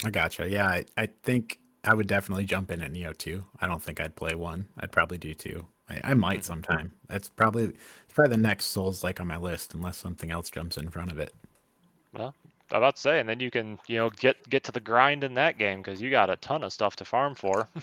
I 0.04 0.10
gotcha. 0.10 0.48
Yeah, 0.48 0.66
I, 0.66 0.84
I 0.96 1.06
think 1.22 1.58
I 1.84 1.94
would 1.94 2.06
definitely 2.06 2.44
jump 2.44 2.70
in 2.70 2.80
at 2.82 2.92
Nioh 2.92 3.16
2. 3.16 3.44
I 3.60 3.66
don't 3.66 3.82
think 3.82 4.00
I'd 4.00 4.16
play 4.16 4.34
one. 4.34 4.68
I'd 4.78 4.92
probably 4.92 5.18
do 5.18 5.34
two. 5.34 5.66
I, 5.88 6.00
I 6.04 6.14
might 6.14 6.42
Mhm. 6.42 6.44
sometime. 6.44 6.92
That's 7.08 7.28
probably 7.28 7.64
it's 7.64 8.14
probably 8.14 8.36
the 8.36 8.42
next 8.42 8.66
Souls 8.66 9.04
like 9.04 9.20
on 9.20 9.26
my 9.26 9.36
list, 9.36 9.74
unless 9.74 9.96
something 9.98 10.30
else 10.30 10.50
jumps 10.50 10.76
in 10.78 10.90
front 10.90 11.10
of 11.12 11.18
it. 11.18 11.34
Well, 12.12 12.36
I'm 12.70 12.76
about 12.78 12.94
to 12.96 13.02
say, 13.02 13.18
and 13.18 13.28
then 13.28 13.40
you 13.40 13.50
can 13.50 13.80
you 13.88 13.96
know 13.96 14.10
get 14.10 14.48
get 14.48 14.62
to 14.64 14.70
the 14.72 14.78
grind 14.80 15.24
in 15.24 15.34
that 15.34 15.58
game 15.58 15.82
because 15.82 16.00
you 16.00 16.08
got 16.08 16.30
a 16.30 16.36
ton 16.36 16.62
of 16.62 16.72
stuff 16.72 16.94
to 16.96 17.04
farm 17.04 17.34
for. 17.34 17.68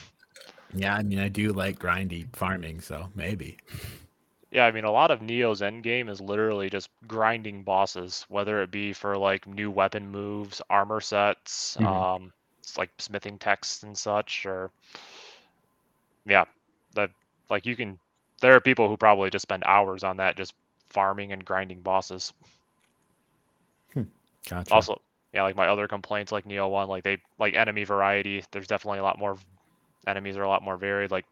Yeah, 0.74 0.96
I 0.96 1.04
mean 1.04 1.20
I 1.20 1.30
do 1.30 1.52
like 1.54 1.80
grindy 1.80 2.34
farming, 2.36 2.82
so 2.82 3.10
maybe. 3.16 3.58
yeah, 4.52 4.66
I 4.66 4.72
mean, 4.72 4.84
a 4.86 4.92
lot 4.92 5.12
of 5.12 5.20
Nioh's 5.22 5.62
end 5.62 5.84
game 5.84 6.10
is 6.10 6.22
literally 6.22 6.70
just 6.70 6.90
grinding 7.08 7.64
bosses, 7.64 8.26
whether 8.30 8.62
it 8.62 8.72
be 8.72 8.94
for 8.94 9.18
like 9.18 9.48
new 9.48 9.70
weapon 9.72 10.10
moves, 10.10 10.62
armor 10.70 11.02
sets, 11.02 11.78
Mhm. 11.80 11.86
um, 11.86 12.34
it's 12.60 12.78
like 12.78 12.90
smithing 12.98 13.38
texts 13.40 13.84
and 13.84 13.98
such, 13.98 14.46
or 14.46 14.72
yeah, 16.26 16.46
that 16.96 17.12
like 17.50 17.66
you 17.66 17.76
can. 17.76 18.00
There 18.42 18.54
are 18.56 18.62
people 18.62 18.88
who 18.88 18.98
probably 18.98 19.30
just 19.30 19.44
spend 19.44 19.64
hours 19.66 20.04
on 20.04 20.18
that, 20.18 20.38
just 20.38 20.54
farming 20.90 21.32
and 21.32 21.44
grinding 21.46 21.82
bosses. 21.82 22.34
Hmm. 23.94 24.04
Gotcha. 24.48 24.72
Also, 24.72 25.02
yeah, 25.34 25.44
like 25.44 25.56
my 25.56 25.68
other 25.68 25.88
complaints, 25.88 26.32
like 26.32 26.46
Nioh 26.46 26.70
One, 26.70 26.88
like 26.88 27.04
they 27.04 27.18
like 27.40 27.56
enemy 27.56 27.84
variety. 27.84 28.44
There's 28.52 28.68
definitely 28.68 29.00
a 29.00 29.04
lot 29.04 29.20
more 29.20 29.38
enemies 30.08 30.38
are 30.38 30.44
a 30.44 30.50
lot 30.50 30.64
more 30.64 30.78
varied. 30.78 31.12
Like 31.12 31.26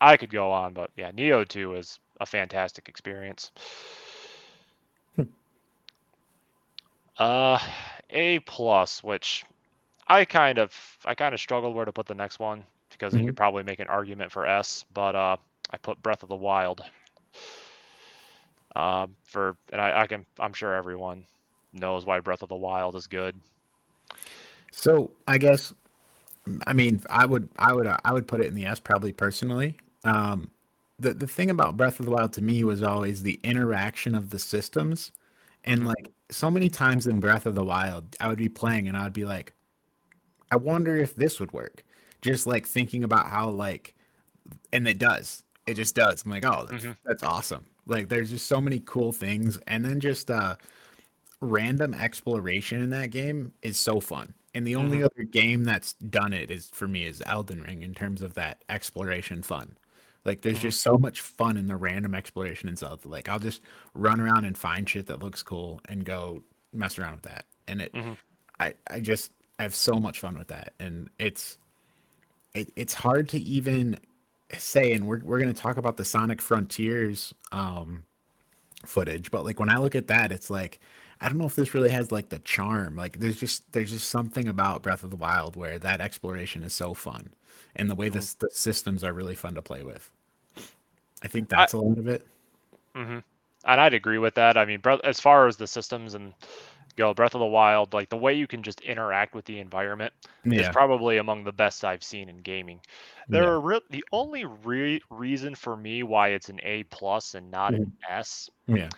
I 0.00 0.16
could 0.16 0.30
go 0.30 0.50
on, 0.52 0.74
but 0.74 0.90
yeah, 0.96 1.12
Nioh 1.12 1.46
Two 1.46 1.74
is 1.76 1.98
a 2.20 2.26
fantastic 2.26 2.88
experience. 2.88 3.52
Hmm. 5.16 5.28
uh, 7.18 7.58
A 8.10 8.38
plus, 8.40 9.02
which 9.02 9.44
I 10.08 10.24
kind 10.24 10.58
of 10.58 10.74
I 11.04 11.14
kind 11.14 11.34
of 11.34 11.40
struggled 11.40 11.74
where 11.74 11.84
to 11.86 11.92
put 11.92 12.06
the 12.06 12.14
next 12.14 12.38
one 12.40 12.64
because 12.90 13.16
you 13.16 13.24
Mhm. 13.24 13.24
could 13.24 13.36
probably 13.36 13.62
make 13.64 13.80
an 13.80 13.88
argument 13.88 14.32
for 14.32 14.46
S, 14.46 14.84
but 14.94 15.14
uh, 15.16 15.36
I 15.70 15.76
put 15.78 16.02
Breath 16.02 16.22
of 16.22 16.28
the 16.28 16.36
Wild. 16.36 16.82
Um, 18.76 19.16
for 19.24 19.56
and 19.72 19.80
I, 19.80 20.02
I 20.02 20.06
can 20.06 20.26
I'm 20.38 20.52
sure 20.52 20.74
everyone 20.74 21.24
knows 21.72 22.04
why 22.06 22.20
Breath 22.20 22.42
of 22.42 22.48
the 22.48 22.56
Wild 22.56 22.96
is 22.96 23.06
good. 23.06 23.34
So 24.72 25.10
I 25.26 25.38
guess, 25.38 25.74
I 26.66 26.72
mean, 26.72 27.02
I 27.10 27.26
would, 27.26 27.48
I 27.58 27.72
would, 27.74 27.86
uh, 27.86 27.98
I 28.04 28.12
would 28.12 28.26
put 28.28 28.40
it 28.40 28.46
in 28.46 28.54
the 28.54 28.66
S 28.66 28.80
probably 28.80 29.12
personally. 29.12 29.76
Um, 30.04 30.50
the 30.98 31.14
the 31.14 31.26
thing 31.28 31.50
about 31.50 31.76
Breath 31.76 32.00
of 32.00 32.06
the 32.06 32.12
Wild 32.12 32.32
to 32.34 32.42
me 32.42 32.64
was 32.64 32.82
always 32.82 33.22
the 33.22 33.40
interaction 33.44 34.14
of 34.14 34.30
the 34.30 34.38
systems, 34.38 35.12
and 35.64 35.82
Mhm. 35.82 35.86
like 35.86 36.12
so 36.30 36.50
many 36.50 36.68
times 36.70 37.06
in 37.06 37.20
Breath 37.20 37.46
of 37.46 37.54
the 37.54 37.64
Wild, 37.64 38.16
I 38.20 38.28
would 38.28 38.38
be 38.38 38.48
playing 38.48 38.88
and 38.88 38.96
I'd 38.96 39.12
be 39.12 39.24
like, 39.24 39.54
I 40.50 40.56
wonder 40.56 40.96
if 40.96 41.14
this 41.16 41.40
would 41.40 41.52
work. 41.52 41.84
Just 42.22 42.46
like 42.46 42.66
thinking 42.66 43.04
about 43.04 43.28
how 43.28 43.50
like, 43.50 43.94
and 44.72 44.88
it 44.88 44.98
does. 44.98 45.44
It 45.66 45.74
just 45.74 45.94
does. 45.96 46.24
I'm 46.24 46.30
like, 46.32 46.44
oh, 46.46 46.66
that's, 46.70 46.84
Mhm. 46.84 46.96
that's 47.04 47.22
awesome. 47.22 47.66
Like, 47.86 48.08
there's 48.08 48.30
just 48.30 48.46
so 48.48 48.60
many 48.60 48.80
cool 48.86 49.12
things, 49.12 49.58
and 49.68 49.84
then 49.84 50.00
just 50.00 50.30
uh, 50.30 50.56
random 51.40 51.94
exploration 51.94 52.82
in 52.82 52.90
that 52.90 53.10
game 53.10 53.52
is 53.62 53.78
so 53.78 54.00
fun. 54.00 54.34
And 54.54 54.66
the 54.66 54.76
only 54.76 55.02
other 55.02 55.24
game 55.24 55.64
that's 55.64 55.94
done 55.94 56.32
it 56.32 56.50
is 56.50 56.70
for 56.72 56.88
me 56.88 57.06
is 57.06 57.22
Elden 57.26 57.62
Ring 57.62 57.82
in 57.82 57.94
terms 57.94 58.22
of 58.22 58.34
that 58.34 58.64
exploration 58.70 59.42
fun. 59.42 59.76
Like 60.28 60.42
there's 60.42 60.58
Mhm. 60.58 60.62
just 60.62 60.82
so 60.82 60.98
much 60.98 61.20
fun 61.22 61.56
in 61.56 61.66
the 61.66 61.76
random 61.76 62.14
exploration 62.14 62.68
in 62.68 62.76
Zelda. 62.76 63.08
Like 63.08 63.28
I'll 63.28 63.38
just 63.40 63.62
run 63.94 64.20
around 64.20 64.44
and 64.44 64.56
find 64.56 64.88
shit 64.88 65.06
that 65.08 65.22
looks 65.22 65.42
cool 65.42 65.80
and 65.88 66.04
go 66.04 66.44
mess 66.72 66.98
around 66.98 67.14
with 67.14 67.22
that. 67.22 67.46
And 67.66 67.82
it 67.82 67.92
Mhm. 67.94 68.16
I 68.60 68.74
I 68.90 69.00
just 69.00 69.32
I 69.58 69.62
have 69.64 69.74
so 69.74 69.94
much 69.94 70.20
fun 70.20 70.38
with 70.38 70.48
that. 70.48 70.74
And 70.78 71.10
it's 71.18 71.58
it, 72.54 72.72
it's 72.76 72.94
hard 72.94 73.28
to 73.30 73.38
even 73.40 73.98
say 74.56 74.92
and 74.92 75.06
we're 75.06 75.20
we're 75.24 75.40
gonna 75.40 75.54
talk 75.54 75.76
about 75.78 75.96
the 75.96 76.04
Sonic 76.04 76.40
Frontiers 76.42 77.34
um 77.52 78.04
footage, 78.86 79.30
but 79.30 79.44
like 79.44 79.60
when 79.60 79.70
I 79.70 79.78
look 79.78 79.94
at 79.94 80.06
that, 80.08 80.32
it's 80.32 80.50
like 80.50 80.80
I 81.20 81.28
don't 81.28 81.38
know 81.38 81.46
if 81.46 81.56
this 81.56 81.74
really 81.74 81.90
has 81.90 82.12
like 82.12 82.28
the 82.28 82.38
charm. 82.40 82.96
Like 82.96 83.18
there's 83.20 83.38
just 83.40 83.70
there's 83.72 83.90
just 83.90 84.08
something 84.10 84.48
about 84.48 84.82
Breath 84.82 85.02
of 85.04 85.10
the 85.10 85.16
Wild 85.16 85.56
where 85.56 85.78
that 85.80 86.00
exploration 86.00 86.62
is 86.62 86.74
so 86.74 86.94
fun, 86.94 87.34
and 87.76 87.90
the 87.90 87.94
way 87.96 88.08
the, 88.08 88.20
the 88.40 88.50
systems 88.52 89.02
are 89.04 89.12
really 89.12 89.34
fun 89.34 89.54
to 89.56 89.62
play 89.62 89.82
with. 89.82 90.10
I 91.22 91.28
think 91.28 91.48
that's 91.48 91.74
I, 91.74 91.78
a 91.78 91.80
lot 91.80 91.98
of 91.98 92.08
it. 92.08 92.26
Mm-hmm. 92.94 93.18
And 93.64 93.80
I'd 93.80 93.94
agree 93.94 94.18
with 94.18 94.34
that. 94.34 94.56
I 94.56 94.64
mean, 94.64 94.80
as 95.04 95.20
far 95.20 95.46
as 95.46 95.56
the 95.56 95.66
systems 95.66 96.14
and 96.14 96.32
go, 96.96 97.12
Breath 97.12 97.34
of 97.34 97.40
the 97.40 97.46
Wild, 97.46 97.92
like 97.92 98.08
the 98.08 98.16
way 98.16 98.34
you 98.34 98.46
can 98.46 98.62
just 98.62 98.80
interact 98.80 99.34
with 99.34 99.44
the 99.44 99.58
environment 99.58 100.12
yeah. 100.44 100.60
is 100.60 100.68
probably 100.68 101.18
among 101.18 101.44
the 101.44 101.52
best 101.52 101.84
I've 101.84 102.02
seen 102.02 102.28
in 102.28 102.38
gaming. 102.38 102.80
There 103.28 103.42
yeah. 103.42 103.48
are 103.48 103.60
re- 103.60 103.80
the 103.90 104.04
only 104.12 104.44
re- 104.44 105.02
reason 105.10 105.54
for 105.54 105.76
me 105.76 106.02
why 106.02 106.28
it's 106.28 106.48
an 106.48 106.60
A 106.62 106.84
plus 106.84 107.34
and 107.34 107.50
not 107.50 107.72
mm-hmm. 107.72 107.82
an 107.82 107.92
S. 108.08 108.48
Yeah 108.66 108.88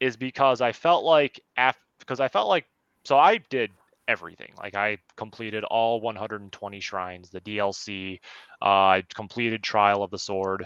is 0.00 0.16
because 0.16 0.60
I 0.60 0.72
felt 0.72 1.04
like 1.04 1.40
after 1.56 1.80
because 1.98 2.20
I 2.20 2.28
felt 2.28 2.48
like 2.48 2.66
so 3.04 3.18
I 3.18 3.38
did 3.50 3.70
everything. 4.06 4.52
Like 4.56 4.74
I 4.74 4.98
completed 5.16 5.64
all 5.64 6.00
120 6.00 6.80
shrines, 6.80 7.30
the 7.30 7.40
DLC. 7.40 8.20
Uh, 8.62 8.64
I 8.64 9.04
completed 9.14 9.62
Trial 9.62 10.02
of 10.02 10.10
the 10.10 10.18
Sword. 10.18 10.64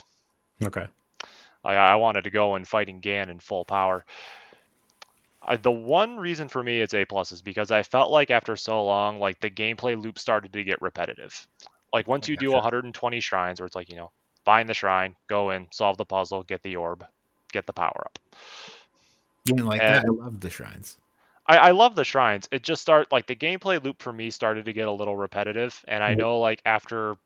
Okay. 0.63 0.87
I, 1.65 1.75
I 1.75 1.95
wanted 1.97 2.25
to 2.25 2.31
go 2.31 2.55
and 2.55 2.67
fighting 2.67 3.01
Gan 3.01 3.31
in 3.31 3.39
full 3.39 3.65
power. 3.65 4.05
I, 5.43 5.57
the 5.57 5.73
one 5.73 6.17
reason 6.17 6.49
for 6.49 6.63
me 6.63 6.81
it's 6.81 6.95
A 6.95 7.05
plus 7.05 7.33
is 7.33 7.43
because 7.43 7.71
I 7.71 7.83
felt 7.83 8.11
like 8.11 8.31
after 8.31 8.57
so 8.57 8.85
long, 8.85 9.19
like 9.19 9.41
the 9.41 9.51
gameplay 9.51 10.01
loop 10.01 10.19
started 10.19 10.53
to 10.53 10.65
get 10.65 10.81
repetitive. 10.81 11.47
Like 11.93 12.09
once 12.09 12.29
you 12.29 12.37
do 12.37 12.53
120 12.53 13.21
shrines, 13.21 13.61
where 13.61 13.67
it's 13.67 13.77
like 13.77 13.91
you 13.91 13.97
know, 13.97 14.11
find 14.45 14.69
the 14.69 14.75
shrine, 14.75 15.15
go 15.29 15.51
in, 15.51 15.67
solve 15.73 15.97
the 15.99 16.05
puzzle, 16.05 16.43
get 16.45 16.63
the 16.63 16.77
orb, 16.77 17.05
get 17.53 17.67
the 17.67 17.73
power 17.73 18.05
up. 18.05 18.19
You 19.45 19.55
know, 19.55 19.67
like 19.67 19.83
and 19.83 19.97
that. 19.97 20.05
I 20.05 20.09
love 20.09 20.41
the 20.41 20.51
shrines. 20.51 20.97
I, 21.47 21.57
I 21.57 21.71
love 21.73 21.97
the 21.97 22.05
shrines. 22.05 22.49
It 22.53 22.63
just 22.63 22.81
start 22.81 23.11
like 23.11 23.27
the 23.27 23.35
gameplay 23.35 23.83
loop 23.83 24.01
for 24.01 24.13
me 24.13 24.31
started 24.31 24.65
to 24.67 24.73
get 24.73 24.87
a 24.87 24.93
little 24.93 25.17
repetitive, 25.17 25.85
and 25.89 26.03
I 26.03 26.15
know 26.15 26.39
like 26.39 26.63
after, 26.65 27.17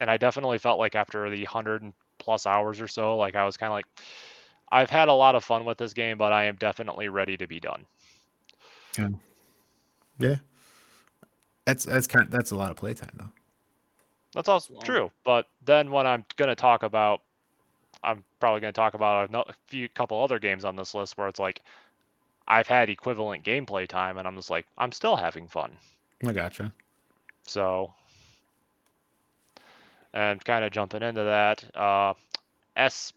and 0.00 0.10
I 0.10 0.16
definitely 0.16 0.58
felt 0.58 0.78
like 0.78 0.96
after 0.96 1.30
the 1.30 1.44
hundred 1.44 1.92
plus 2.20 2.46
hours 2.46 2.80
or 2.80 2.88
so, 2.88 3.16
like 3.16 3.34
I 3.34 3.44
was 3.44 3.56
kind 3.56 3.70
of 3.70 3.74
like, 3.74 3.86
I've 4.70 4.90
had 4.90 5.08
a 5.08 5.12
lot 5.12 5.34
of 5.34 5.44
fun 5.44 5.64
with 5.64 5.78
this 5.78 5.92
game, 5.92 6.16
but 6.18 6.32
I 6.32 6.44
am 6.44 6.56
definitely 6.56 7.08
ready 7.08 7.36
to 7.36 7.46
be 7.46 7.58
done. 7.58 7.84
Yeah, 8.96 9.08
yeah. 10.18 10.36
That's 11.66 11.84
that's 11.84 12.06
kind 12.06 12.26
of, 12.26 12.30
that's 12.30 12.52
a 12.52 12.56
lot 12.56 12.70
of 12.70 12.76
playtime 12.76 13.10
though. 13.14 13.30
That's 14.34 14.48
also 14.48 14.74
true. 14.84 15.10
But 15.24 15.48
then 15.64 15.90
when 15.90 16.06
I'm 16.06 16.24
gonna 16.36 16.54
talk 16.54 16.84
about 16.84 17.22
I'm 18.02 18.24
probably 18.38 18.60
going 18.60 18.72
to 18.72 18.76
talk 18.76 18.94
about 18.94 19.30
a 19.34 19.54
few 19.68 19.88
couple 19.88 20.22
other 20.22 20.38
games 20.38 20.64
on 20.64 20.76
this 20.76 20.94
list 20.94 21.18
where 21.18 21.28
it's 21.28 21.40
like 21.40 21.60
I've 22.48 22.66
had 22.66 22.88
equivalent 22.88 23.44
gameplay 23.44 23.86
time 23.86 24.18
and 24.18 24.26
I'm 24.26 24.36
just 24.36 24.50
like 24.50 24.66
I'm 24.78 24.92
still 24.92 25.16
having 25.16 25.46
fun. 25.46 25.72
I 26.26 26.32
gotcha. 26.32 26.72
So 27.46 27.92
and 30.12 30.44
kind 30.44 30.64
of 30.64 30.72
jumping 30.72 31.02
into 31.02 31.24
that, 31.24 31.64
uh, 31.76 32.14
S 32.76 33.12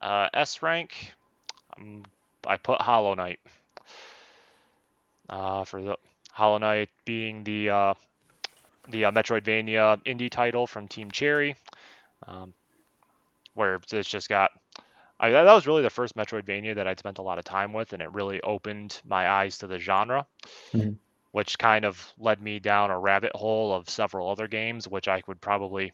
uh, 0.00 0.28
S 0.34 0.62
rank, 0.62 1.12
um, 1.78 2.04
I 2.46 2.56
put 2.56 2.80
Hollow 2.80 3.14
Knight. 3.14 3.40
Uh, 5.28 5.64
for 5.64 5.80
the 5.80 5.96
Hollow 6.32 6.58
Knight 6.58 6.88
being 7.04 7.44
the 7.44 7.70
uh, 7.70 7.94
the 8.88 9.06
uh, 9.06 9.10
Metroidvania 9.12 10.02
indie 10.04 10.30
title 10.30 10.66
from 10.66 10.88
Team 10.88 11.10
Cherry. 11.10 11.56
Um, 12.26 12.52
where 13.54 13.80
it's 13.92 14.08
just 14.08 14.28
got 14.28 14.52
I, 15.20 15.30
that 15.30 15.44
was 15.44 15.66
really 15.66 15.82
the 15.82 15.90
first 15.90 16.16
Metroidvania 16.16 16.74
that 16.74 16.88
I'd 16.88 16.98
spent 16.98 17.18
a 17.18 17.22
lot 17.22 17.38
of 17.38 17.44
time 17.44 17.74
with, 17.74 17.92
and 17.92 18.00
it 18.00 18.12
really 18.12 18.40
opened 18.40 19.00
my 19.04 19.28
eyes 19.28 19.58
to 19.58 19.66
the 19.66 19.78
genre, 19.78 20.26
mm-hmm. 20.72 20.92
which 21.32 21.58
kind 21.58 21.84
of 21.84 22.02
led 22.18 22.40
me 22.40 22.58
down 22.58 22.90
a 22.90 22.98
rabbit 22.98 23.32
hole 23.34 23.74
of 23.74 23.90
several 23.90 24.30
other 24.30 24.48
games, 24.48 24.88
which 24.88 25.08
I 25.08 25.22
would 25.26 25.40
probably, 25.40 25.92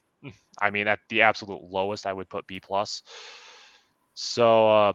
I 0.61 0.71
mean, 0.71 0.89
at 0.89 1.01
the 1.09 1.23
absolute 1.23 1.63
lowest, 1.63 2.07
I 2.07 2.13
would 2.13 2.29
put 2.29 2.47
B 2.47 2.61
plus. 2.61 3.03
So, 4.15 4.69
uh, 4.69 4.93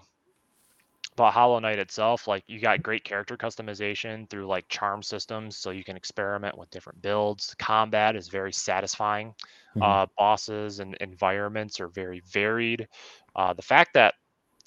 but 1.15 1.32
Hollow 1.32 1.59
Knight 1.59 1.77
itself, 1.77 2.27
like 2.27 2.43
you 2.47 2.59
got 2.59 2.82
great 2.82 3.03
character 3.03 3.38
customization 3.38 4.29
through 4.29 4.47
like 4.47 4.67
charm 4.69 5.03
systems, 5.03 5.57
so 5.57 5.69
you 5.69 5.84
can 5.84 5.97
experiment 5.97 6.57
with 6.57 6.71
different 6.71 7.01
builds. 7.01 7.53
Combat 7.59 8.15
is 8.15 8.29
very 8.29 8.53
satisfying. 8.53 9.36
Mm-hmm. 9.75 9.84
Uh, 9.84 10.05
bosses 10.17 10.79
and 10.79 10.95
environments 10.95 11.79
are 11.79 11.89
very 11.89 12.21
varied. 12.32 12.88
Uh, 13.36 13.53
the 13.53 13.61
fact 13.61 13.93
that, 13.93 14.15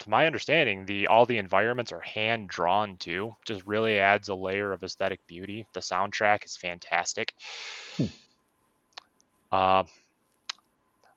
to 0.00 0.10
my 0.10 0.26
understanding, 0.26 0.86
the 0.86 1.06
all 1.06 1.24
the 1.24 1.38
environments 1.38 1.92
are 1.92 2.00
hand 2.00 2.48
drawn 2.48 2.96
too, 2.98 3.34
just 3.44 3.64
really 3.66 3.98
adds 3.98 4.28
a 4.28 4.34
layer 4.34 4.72
of 4.72 4.82
aesthetic 4.82 5.26
beauty. 5.26 5.66
The 5.72 5.80
soundtrack 5.80 6.44
is 6.44 6.56
fantastic. 6.56 7.32
Hmm. 7.96 8.04
Uh, 9.50 9.84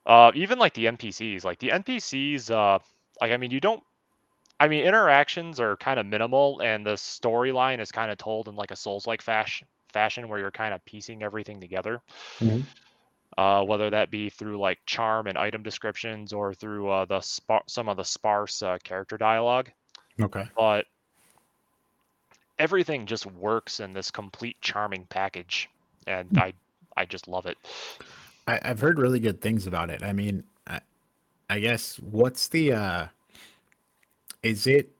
uh, 0.08 0.32
even 0.34 0.58
like 0.58 0.74
the 0.74 0.86
NPCs, 0.86 1.44
like 1.44 1.60
the 1.60 1.68
NPCs, 1.68 2.50
uh, 2.50 2.80
like 3.20 3.30
I 3.30 3.36
mean, 3.36 3.52
you 3.52 3.60
don't 3.60 3.82
I 4.60 4.68
mean, 4.68 4.84
interactions 4.84 5.60
are 5.60 5.76
kind 5.76 6.00
of 6.00 6.06
minimal, 6.06 6.60
and 6.60 6.84
the 6.84 6.94
storyline 6.94 7.80
is 7.80 7.92
kind 7.92 8.10
of 8.10 8.18
told 8.18 8.48
in 8.48 8.56
like 8.56 8.72
a 8.72 8.76
Souls-like 8.76 9.22
fashion, 9.22 9.68
fashion 9.92 10.28
where 10.28 10.40
you're 10.40 10.50
kind 10.50 10.74
of 10.74 10.84
piecing 10.84 11.22
everything 11.22 11.60
together. 11.60 12.00
Mm-hmm. 12.40 12.62
Uh, 13.36 13.62
whether 13.62 13.90
that 13.90 14.10
be 14.10 14.30
through 14.30 14.58
like 14.58 14.78
charm 14.84 15.28
and 15.28 15.38
item 15.38 15.62
descriptions 15.62 16.32
or 16.32 16.54
through 16.54 16.88
uh, 16.88 17.04
the 17.04 17.20
spar- 17.20 17.62
some 17.68 17.88
of 17.88 17.96
the 17.96 18.04
sparse 18.04 18.62
uh, 18.62 18.78
character 18.82 19.16
dialogue. 19.16 19.70
Okay. 20.20 20.48
But 20.56 20.86
everything 22.58 23.06
just 23.06 23.26
works 23.26 23.78
in 23.78 23.92
this 23.92 24.10
complete 24.10 24.56
charming 24.60 25.04
package, 25.04 25.70
and 26.08 26.28
mm-hmm. 26.30 26.38
I 26.40 26.54
I 26.96 27.04
just 27.04 27.28
love 27.28 27.46
it. 27.46 27.56
I, 28.48 28.68
have 28.68 28.80
heard 28.80 28.98
really 28.98 29.20
good 29.20 29.40
things 29.40 29.66
about 29.66 29.90
it. 29.90 30.02
I 30.02 30.12
mean, 30.12 30.42
I, 30.66 30.80
I 31.50 31.60
guess 31.60 31.96
what's 31.96 32.48
the 32.48 32.72
uh 32.72 33.06
is 34.42 34.66
it 34.66 34.90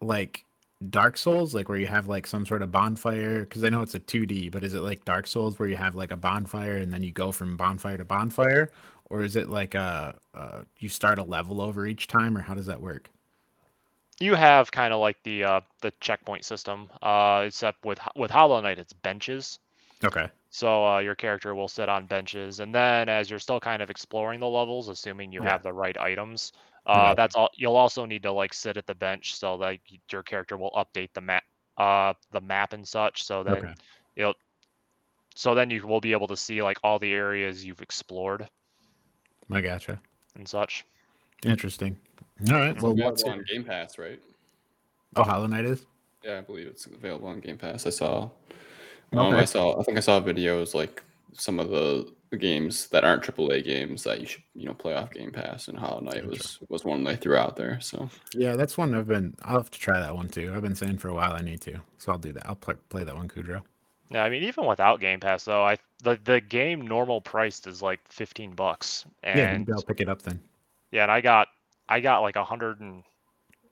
like 0.00 0.44
Dark 0.90 1.16
Souls, 1.16 1.54
like 1.54 1.68
where 1.68 1.78
you 1.78 1.86
have 1.86 2.08
like 2.08 2.26
some 2.26 2.46
sort 2.46 2.62
of 2.62 2.70
bonfire? 2.72 3.40
Because 3.40 3.64
I 3.64 3.68
know 3.68 3.82
it's 3.82 3.94
a 3.94 4.00
2D, 4.00 4.50
but 4.50 4.64
is 4.64 4.74
it 4.74 4.80
like 4.80 5.04
Dark 5.04 5.26
Souls 5.26 5.58
where 5.58 5.68
you 5.68 5.76
have 5.76 5.94
like 5.94 6.12
a 6.12 6.16
bonfire 6.16 6.76
and 6.76 6.92
then 6.92 7.02
you 7.02 7.12
go 7.12 7.32
from 7.32 7.56
bonfire 7.56 7.96
to 7.98 8.04
bonfire, 8.04 8.70
or 9.10 9.22
is 9.22 9.36
it 9.36 9.48
like 9.48 9.74
a, 9.74 10.14
uh, 10.34 10.62
you 10.78 10.88
start 10.88 11.18
a 11.18 11.22
level 11.22 11.60
over 11.60 11.86
each 11.86 12.06
time, 12.06 12.36
or 12.36 12.42
how 12.42 12.54
does 12.54 12.66
that 12.66 12.80
work? 12.80 13.10
You 14.20 14.34
have 14.34 14.70
kind 14.70 14.94
of 14.94 15.00
like 15.00 15.16
the 15.24 15.44
uh, 15.44 15.60
the 15.82 15.92
checkpoint 16.00 16.44
system, 16.44 16.88
uh, 17.02 17.44
except 17.46 17.84
with 17.84 17.98
with 18.14 18.30
Hollow 18.30 18.60
Knight, 18.60 18.78
it's 18.78 18.92
benches. 18.92 19.58
Okay. 20.04 20.28
So 20.50 20.86
uh, 20.86 20.98
your 21.00 21.14
character 21.14 21.54
will 21.54 21.68
sit 21.68 21.88
on 21.88 22.06
benches, 22.06 22.60
and 22.60 22.74
then 22.74 23.08
as 23.08 23.28
you're 23.28 23.38
still 23.38 23.60
kind 23.60 23.82
of 23.82 23.90
exploring 23.90 24.40
the 24.40 24.48
levels, 24.48 24.88
assuming 24.88 25.32
you 25.32 25.42
yeah. 25.42 25.50
have 25.50 25.62
the 25.62 25.72
right 25.72 25.98
items, 25.98 26.52
uh, 26.86 27.14
that's 27.14 27.34
all. 27.34 27.50
You'll 27.56 27.76
also 27.76 28.04
need 28.06 28.22
to 28.22 28.32
like 28.32 28.54
sit 28.54 28.76
at 28.76 28.86
the 28.86 28.94
bench 28.94 29.36
so 29.36 29.58
that 29.58 29.78
your 30.10 30.22
character 30.22 30.56
will 30.56 30.70
update 30.70 31.10
the 31.14 31.20
map, 31.20 31.42
uh, 31.76 32.14
the 32.30 32.40
map 32.40 32.72
and 32.72 32.86
such. 32.86 33.24
So 33.24 33.42
then 33.42 33.56
okay. 33.56 33.74
you'll, 34.14 34.34
so 35.34 35.54
then 35.54 35.68
you 35.68 35.84
will 35.86 36.00
be 36.00 36.12
able 36.12 36.28
to 36.28 36.36
see 36.36 36.62
like 36.62 36.78
all 36.84 36.98
the 36.98 37.12
areas 37.12 37.64
you've 37.64 37.82
explored. 37.82 38.48
I 39.50 39.60
gotcha. 39.60 40.00
And 40.36 40.48
such. 40.48 40.84
Interesting. 41.44 41.98
All 42.50 42.54
right. 42.54 42.80
Well, 42.80 42.94
what's 42.94 43.24
on 43.24 43.44
Game 43.52 43.64
Pass, 43.64 43.98
right? 43.98 44.20
Oh, 45.16 45.22
Hollow 45.22 45.46
Knight 45.46 45.64
is. 45.64 45.84
Yeah, 46.24 46.38
I 46.38 46.40
believe 46.40 46.66
it's 46.66 46.86
available 46.86 47.28
on 47.28 47.40
Game 47.40 47.58
Pass. 47.58 47.86
I 47.86 47.90
saw. 47.90 48.30
Um, 49.12 49.18
okay. 49.26 49.38
I 49.38 49.44
saw. 49.44 49.78
I 49.78 49.82
think 49.82 49.96
I 49.96 50.00
saw 50.00 50.20
videos 50.20 50.74
like 50.74 51.02
some 51.32 51.60
of 51.60 51.70
the 51.70 52.10
games 52.36 52.88
that 52.88 53.04
aren't 53.04 53.22
AAA 53.22 53.64
games 53.64 54.02
that 54.02 54.20
you 54.20 54.26
should 54.26 54.42
you 54.54 54.66
know 54.66 54.74
play 54.74 54.94
off 54.94 55.12
Game 55.12 55.30
Pass, 55.30 55.68
and 55.68 55.78
Hollow 55.78 56.00
Knight 56.00 56.26
was 56.26 56.58
was 56.68 56.84
one 56.84 57.04
they 57.04 57.16
threw 57.16 57.36
out 57.36 57.56
there. 57.56 57.80
So 57.80 58.08
yeah, 58.34 58.56
that's 58.56 58.76
one 58.76 58.94
I've 58.94 59.08
been. 59.08 59.34
I'll 59.42 59.58
have 59.58 59.70
to 59.70 59.78
try 59.78 60.00
that 60.00 60.14
one 60.14 60.28
too. 60.28 60.52
I've 60.54 60.62
been 60.62 60.74
saying 60.74 60.98
for 60.98 61.08
a 61.08 61.14
while 61.14 61.32
I 61.32 61.40
need 61.40 61.60
to, 61.62 61.80
so 61.98 62.12
I'll 62.12 62.18
do 62.18 62.32
that. 62.32 62.46
I'll 62.46 62.56
play 62.56 62.74
play 62.88 63.04
that 63.04 63.14
one, 63.14 63.28
Kudrow. 63.28 63.62
Yeah, 64.10 64.24
I 64.24 64.30
mean 64.30 64.42
even 64.44 64.66
without 64.66 65.00
Game 65.00 65.20
Pass 65.20 65.44
though, 65.44 65.64
I 65.64 65.76
the 66.02 66.18
the 66.24 66.40
game 66.40 66.80
normal 66.80 67.20
priced 67.20 67.66
is 67.66 67.82
like 67.82 68.00
fifteen 68.08 68.52
bucks, 68.52 69.04
and 69.22 69.38
yeah, 69.38 69.56
maybe 69.56 69.72
I'll 69.72 69.82
pick 69.82 70.00
it 70.00 70.08
up 70.08 70.22
then. 70.22 70.40
Yeah, 70.90 71.04
and 71.04 71.12
I 71.12 71.20
got 71.20 71.48
I 71.88 72.00
got 72.00 72.20
like 72.20 72.36
a 72.36 72.44
hundred 72.44 72.80
and 72.80 73.02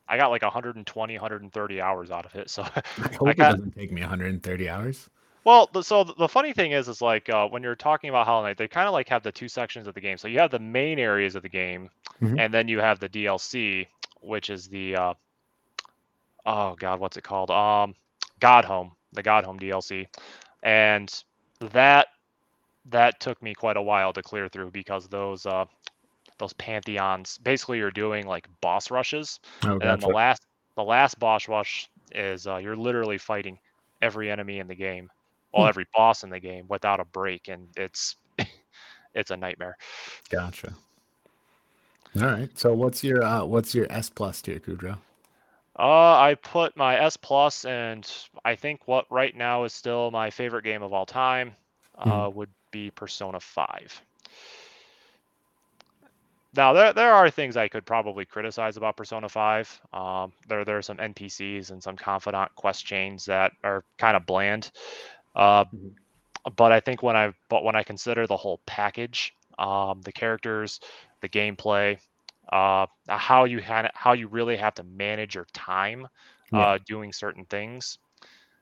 I 0.07 0.19
got 0.19 0.31
like 0.31 0.43
120, 0.43 1.15
130 1.15 1.81
hours 1.81 2.11
out 2.11 2.27
of 2.27 2.35
it. 2.35 2.51
So 2.51 2.63
I 2.99 3.15
hope 3.15 3.29
I 3.29 3.33
got, 3.33 3.55
it 3.55 3.57
doesn't 3.57 3.77
take 3.77 3.91
me 3.91 4.03
130 4.03 4.69
hours. 4.69 5.09
Well, 5.45 5.69
so 5.83 6.05
the 6.05 6.29
funny 6.29 6.55
thing 6.55 6.73
is, 6.73 6.89
is 6.89 7.03
like 7.03 7.29
uh, 7.29 7.47
when 7.49 7.63
you're 7.63 7.77
talking 7.77 8.09
about 8.09 8.27
Hollow 8.27 8.45
Knight, 8.45 8.57
they 8.57 8.67
kind 8.67 8.87
of 8.89 8.95
like 8.95 9.09
have 9.11 9.23
the 9.23 9.33
two 9.33 9.49
sections 9.49 9.87
of 9.87 9.95
the 9.95 10.01
game. 10.01 10.17
So 10.17 10.27
you 10.27 10.39
have 10.39 10.51
the 10.51 10.59
main 10.59 10.99
areas 10.99 11.35
of 11.35 11.43
the 11.43 11.51
game, 11.51 11.91
mm-hmm. 12.23 12.39
and 12.39 12.53
then 12.53 12.67
you 12.67 12.81
have 12.81 12.99
the 12.99 13.09
DLC, 13.09 13.87
which 14.23 14.49
is 14.49 14.69
the 14.69 14.97
uh, 14.97 15.15
oh 16.47 16.75
god, 16.79 16.99
what's 16.99 17.19
it 17.19 17.25
called? 17.25 17.51
Um, 17.51 17.95
Godhome, 18.41 18.93
the 19.13 19.23
Godhome 19.23 19.61
DLC, 19.61 20.07
and 20.63 21.13
that 21.73 22.09
that 22.87 23.21
took 23.21 23.43
me 23.43 23.55
quite 23.55 23.77
a 23.77 23.83
while 23.83 24.13
to 24.13 24.23
clear 24.23 24.49
through 24.49 24.71
because 24.71 25.09
those 25.09 25.47
uh 25.47 25.65
those 26.39 26.53
pantheons 26.55 27.39
basically 27.39 27.79
you're 27.79 27.91
doing 27.91 28.27
like 28.27 28.49
boss 28.63 28.91
rushes, 28.91 29.41
oh, 29.65 29.73
and 29.73 29.83
then 29.83 30.01
the 30.01 30.09
last 30.09 30.43
the 30.75 30.83
last 30.83 31.19
boss 31.19 31.49
rush 31.49 31.89
is 32.13 32.47
uh, 32.47 32.57
you're 32.57 32.77
literally 32.77 33.19
fighting 33.19 33.59
every 34.03 34.31
enemy 34.31 34.59
in 34.59 34.67
the 34.67 34.75
game, 34.75 35.11
well, 35.55 35.67
every 35.67 35.87
boss 35.95 36.25
in 36.25 36.31
the 36.31 36.41
game 36.41 36.67
without 36.69 37.01
a 37.01 37.05
break, 37.05 37.49
and 37.49 37.69
it's 37.77 38.17
it's 39.15 39.31
a 39.31 39.37
nightmare. 39.37 39.77
Gotcha. 40.31 40.75
All 42.21 42.27
right. 42.27 42.59
So 42.59 42.73
what's 42.73 43.03
your 43.03 43.23
uh 43.23 43.45
what's 43.45 43.75
your 43.75 43.87
S 43.91 44.11
plus 44.11 44.43
tier, 44.43 44.61
Kudrow? 44.61 44.99
Uh, 45.77 46.17
I 46.17 46.37
put 46.41 46.77
my 46.77 46.97
S 47.01 47.17
plus, 47.17 47.65
and 47.65 48.09
I 48.45 48.55
think 48.55 48.87
what 48.87 49.07
right 49.11 49.37
now 49.37 49.65
is 49.65 49.73
still 49.73 50.11
my 50.13 50.31
favorite 50.31 50.63
game 50.63 50.85
of 50.85 50.93
all 50.93 51.05
time 51.05 51.57
uh, 51.99 52.31
would 52.33 52.51
be 52.71 52.91
Persona 52.91 53.41
Five. 53.41 54.01
Now 56.57 56.73
there 56.73 56.93
there 56.93 57.13
are 57.13 57.31
things 57.31 57.57
I 57.57 57.67
could 57.67 57.85
probably 57.85 58.25
criticize 58.25 58.77
about 58.77 58.97
Persona 58.97 59.29
Five. 59.29 59.81
Um, 59.93 60.33
there 60.49 60.65
there 60.65 60.79
are 60.79 60.83
some 60.83 60.99
NPCs 60.99 61.73
and 61.73 61.83
some 61.83 61.97
confidant 61.97 62.55
quest 62.55 62.87
chains 62.87 63.25
that 63.25 63.53
are 63.65 63.83
kind 63.99 64.17
of 64.17 64.25
bland. 64.27 64.71
Uh, 65.35 65.65
Mhm. 65.73 65.95
but 66.57 66.73
I 66.73 66.81
think 66.81 67.03
when 67.03 67.17
I 67.17 67.33
but 67.49 67.65
when 67.65 67.77
I 67.77 67.83
consider 67.83 68.27
the 68.27 68.37
whole 68.37 68.61
package, 68.67 69.35
um, 69.59 70.01
the 70.03 70.13
characters, 70.13 70.81
the 71.21 71.29
gameplay, 71.29 71.99
uh, 72.53 72.87
how 73.09 73.45
you 73.45 73.61
had 73.61 73.91
how 73.95 74.13
you 74.13 74.29
really 74.29 74.57
have 74.57 74.75
to 74.75 74.85
manage 74.85 75.35
your 75.35 75.47
time 75.53 76.07
Yeah. 76.51 76.67
uh, 76.67 76.79
doing 76.87 77.13
certain 77.13 77.45
things. 77.47 77.99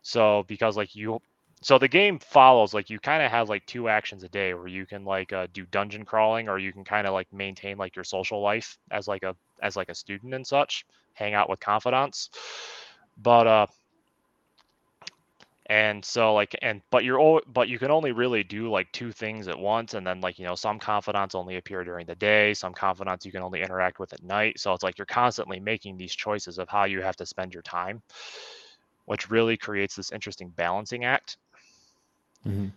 So 0.03 0.45
because 0.49 0.77
like 0.77 0.95
you 0.95 1.21
so 1.63 1.79
the 1.79 1.89
game 1.89 2.19
follows 2.19 2.75
like 2.75 2.91
you 2.91 2.99
kind 2.99 3.23
of 3.23 3.31
have 3.31 3.49
like 3.49 3.65
two 3.67 3.89
actions 3.89 4.23
a 4.25 4.29
day 4.29 4.55
where 4.55 4.67
you 4.69 4.87
can 4.87 5.05
like 5.05 5.33
uh, 5.33 5.47
do 5.53 5.65
dungeon 5.67 6.05
crawling 6.05 6.49
or 6.49 6.59
you 6.59 6.73
can 6.73 6.85
kind 6.85 7.07
of 7.07 7.13
like 7.15 7.33
maintain 7.33 7.77
like 7.79 7.97
your 7.97 8.05
social 8.05 8.41
life 8.41 8.79
as 8.91 9.09
like 9.09 9.23
a 9.23 9.35
as 9.63 9.77
like 9.77 9.89
a 9.89 9.95
student 9.95 10.35
and 10.35 10.47
such 10.47 10.85
hang 11.15 11.35
out 11.35 11.49
with 11.49 11.61
confidants 11.61 12.31
but 13.17 13.47
uh 13.47 13.67
and 15.73 16.05
so 16.05 16.35
like 16.35 16.57
and 16.63 16.83
but 16.91 17.05
you're 17.05 17.21
o- 17.21 17.43
but 17.53 17.69
you 17.69 17.79
can 17.79 17.91
only 17.91 18.13
really 18.13 18.45
do 18.45 18.71
like 18.71 18.93
two 18.93 19.13
things 19.13 19.49
at 19.49 19.59
once 19.59 19.95
and 19.95 20.07
then 20.07 20.21
like 20.21 20.39
you 20.39 20.47
know 20.47 20.57
some 20.57 20.79
confidants 20.79 21.35
only 21.37 21.57
appear 21.59 21.85
during 21.85 22.07
the 22.07 22.17
day 22.17 22.55
some 22.55 22.75
confidants 22.75 23.27
you 23.27 23.33
can 23.33 23.43
only 23.43 23.63
interact 23.63 24.01
with 24.01 24.13
at 24.15 24.23
night 24.25 24.61
so 24.61 24.75
it's 24.75 24.85
like 24.85 24.99
you're 24.99 25.07
constantly 25.07 25.61
making 25.61 25.99
these 25.99 26.15
choices 26.15 26.59
of 26.59 26.69
how 26.69 26.85
you 26.85 27.03
have 27.03 27.17
to 27.17 27.27
spend 27.27 27.55
your 27.55 27.63
time 27.63 28.03
which 29.07 29.31
really 29.31 29.57
creates 29.57 29.97
this 29.97 30.13
interesting 30.13 30.51
balancing 30.51 31.05
act 31.05 31.39
Mm-hmm. 32.47 32.69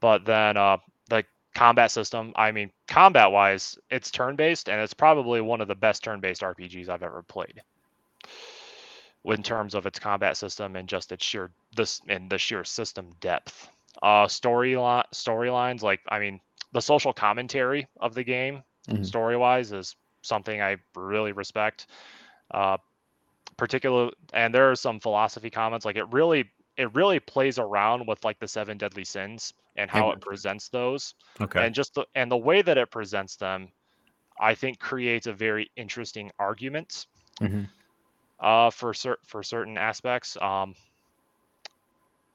but 0.00 0.24
then 0.24 0.56
uh 0.56 0.78
the 1.08 1.24
combat 1.54 1.90
system 1.90 2.32
i 2.36 2.52
mean 2.52 2.70
combat 2.88 3.30
wise 3.32 3.78
it's 3.90 4.10
turn 4.10 4.36
based 4.36 4.68
and 4.68 4.80
it's 4.80 4.94
probably 4.94 5.40
one 5.40 5.60
of 5.60 5.68
the 5.68 5.74
best 5.76 6.04
turn 6.04 6.20
based 6.20 6.42
rpgs 6.42 6.88
i've 6.88 7.02
ever 7.02 7.22
played 7.22 7.62
in 9.32 9.42
terms 9.42 9.74
of 9.74 9.86
its 9.86 9.98
combat 9.98 10.36
system 10.36 10.76
and 10.76 10.88
just 10.88 11.12
its 11.12 11.24
sheer 11.24 11.50
this 11.76 12.00
and 12.08 12.30
the 12.30 12.38
sheer 12.38 12.64
system 12.64 13.12
depth 13.20 13.68
uh 14.02 14.26
storyline 14.26 15.04
storylines 15.14 15.82
like 15.82 16.00
i 16.08 16.18
mean 16.18 16.40
the 16.72 16.80
social 16.80 17.12
commentary 17.12 17.86
of 18.00 18.14
the 18.14 18.24
game 18.24 18.62
Mhm. 18.88 19.02
story 19.02 19.36
wise 19.36 19.72
is 19.72 19.96
something 20.22 20.60
i 20.60 20.76
really 20.94 21.32
respect 21.32 21.86
uh 22.52 22.76
particular 23.56 24.10
and 24.32 24.54
there 24.54 24.70
are 24.70 24.76
some 24.76 25.00
philosophy 25.00 25.50
comments 25.50 25.84
like 25.86 25.96
it 25.96 26.06
really 26.12 26.50
it 26.76 26.94
really 26.94 27.18
plays 27.20 27.58
around 27.58 28.06
with 28.06 28.22
like 28.24 28.38
the 28.38 28.48
seven 28.48 28.76
deadly 28.76 29.04
sins 29.04 29.54
and 29.76 29.90
how 29.90 30.10
it 30.10 30.20
presents 30.20 30.68
those 30.68 31.14
Okay. 31.40 31.64
and 31.64 31.74
just 31.74 31.94
the 31.94 32.04
and 32.14 32.30
the 32.30 32.36
way 32.36 32.62
that 32.62 32.76
it 32.78 32.90
presents 32.90 33.36
them 33.36 33.68
i 34.40 34.54
think 34.54 34.78
creates 34.78 35.26
a 35.26 35.32
very 35.32 35.70
interesting 35.76 36.30
argument 36.38 37.06
Mhm. 37.40 37.66
Uh 38.40 38.70
for 38.70 38.92
cer- 38.94 39.18
for 39.26 39.42
certain 39.42 39.78
aspects 39.78 40.36
um 40.40 40.74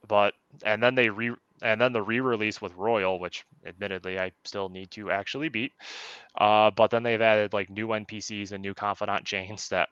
but 0.08 0.34
and 0.64 0.82
then 0.82 0.96
they 0.96 1.10
re 1.10 1.32
and 1.62 1.80
then 1.80 1.94
the 1.94 2.02
re-release 2.02 2.62
with 2.62 2.74
royal 2.76 3.20
which 3.20 3.46
admittedly 3.66 4.20
i 4.20 4.32
still 4.44 4.70
need 4.70 4.90
to 4.90 5.12
actually 5.12 5.50
beat 5.50 5.72
uh 6.40 6.72
but 6.72 6.90
then 6.90 7.04
they've 7.04 7.22
added 7.22 7.54
like 7.54 7.70
new 7.70 7.88
npcs 7.88 8.52
and 8.52 8.62
new 8.62 8.74
confidant 8.74 9.26
chains 9.26 9.70
that 9.70 9.90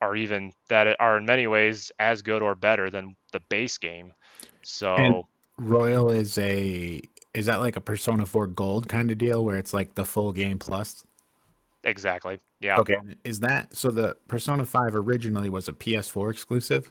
are 0.00 0.16
even 0.16 0.52
that 0.68 0.96
are 0.98 1.16
in 1.16 1.24
many 1.24 1.46
ways 1.46 1.92
as 1.98 2.22
good 2.22 2.42
or 2.42 2.54
better 2.54 2.90
than 2.90 3.14
the 3.32 3.40
base 3.48 3.78
game 3.78 4.12
so 4.62 5.26
Royal 5.56 6.10
is 6.10 6.36
a 6.38 7.00
is 7.32 7.46
that 7.46 7.60
like 7.60 7.76
a 7.76 7.80
Persona 7.80 8.26
4 8.26 8.46
Gold 8.48 8.88
kind 8.88 9.10
of 9.10 9.18
deal 9.18 9.44
where 9.44 9.56
it's 9.56 9.72
like 9.72 9.94
the 9.94 10.04
full 10.04 10.32
game 10.32 10.58
plus? 10.58 11.04
Exactly 11.84 12.38
yeah 12.60 12.78
Okay. 12.78 12.96
Is 13.24 13.40
that 13.40 13.74
so 13.76 13.90
the 13.90 14.16
Persona 14.28 14.64
5 14.64 14.96
originally 14.96 15.48
was 15.50 15.68
a 15.68 15.72
PS4 15.72 16.30
exclusive 16.30 16.90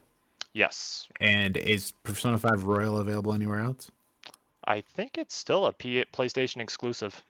yes 0.54 1.08
and 1.20 1.58
is 1.58 1.94
Persona 2.04 2.38
5 2.38 2.64
Royal 2.64 2.98
available 3.00 3.34
anywhere 3.34 3.60
else? 3.60 3.90
i 4.66 4.80
think 4.96 5.18
it's 5.18 5.36
still 5.36 5.66
a 5.66 5.74
P- 5.74 6.06
playstation 6.14 6.62
exclusive 6.62 7.22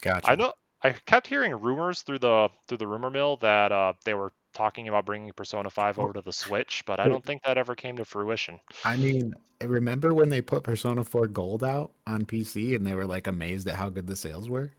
Gotcha. 0.00 0.30
I 0.30 0.34
know 0.34 0.52
I 0.82 0.92
kept 1.06 1.26
hearing 1.26 1.52
rumors 1.54 2.02
through 2.02 2.18
the 2.18 2.48
through 2.68 2.78
the 2.78 2.86
rumor 2.86 3.10
mill 3.10 3.36
that 3.38 3.72
uh, 3.72 3.94
they 4.04 4.14
were 4.14 4.32
talking 4.52 4.88
about 4.88 5.04
bringing 5.04 5.32
Persona 5.32 5.68
5 5.68 5.98
over 5.98 6.12
to 6.12 6.20
the 6.20 6.32
Switch, 6.32 6.84
but 6.86 7.00
I 7.00 7.08
don't 7.08 7.24
think 7.24 7.42
that 7.42 7.58
ever 7.58 7.74
came 7.74 7.96
to 7.96 8.04
fruition. 8.04 8.60
I 8.84 8.96
mean, 8.96 9.34
remember 9.62 10.14
when 10.14 10.28
they 10.28 10.40
put 10.40 10.62
Persona 10.62 11.02
4 11.02 11.26
Gold 11.28 11.64
out 11.64 11.92
on 12.06 12.24
PC 12.24 12.76
and 12.76 12.86
they 12.86 12.94
were 12.94 13.06
like 13.06 13.26
amazed 13.26 13.66
at 13.66 13.74
how 13.74 13.88
good 13.88 14.06
the 14.06 14.14
sales 14.14 14.48
were? 14.48 14.70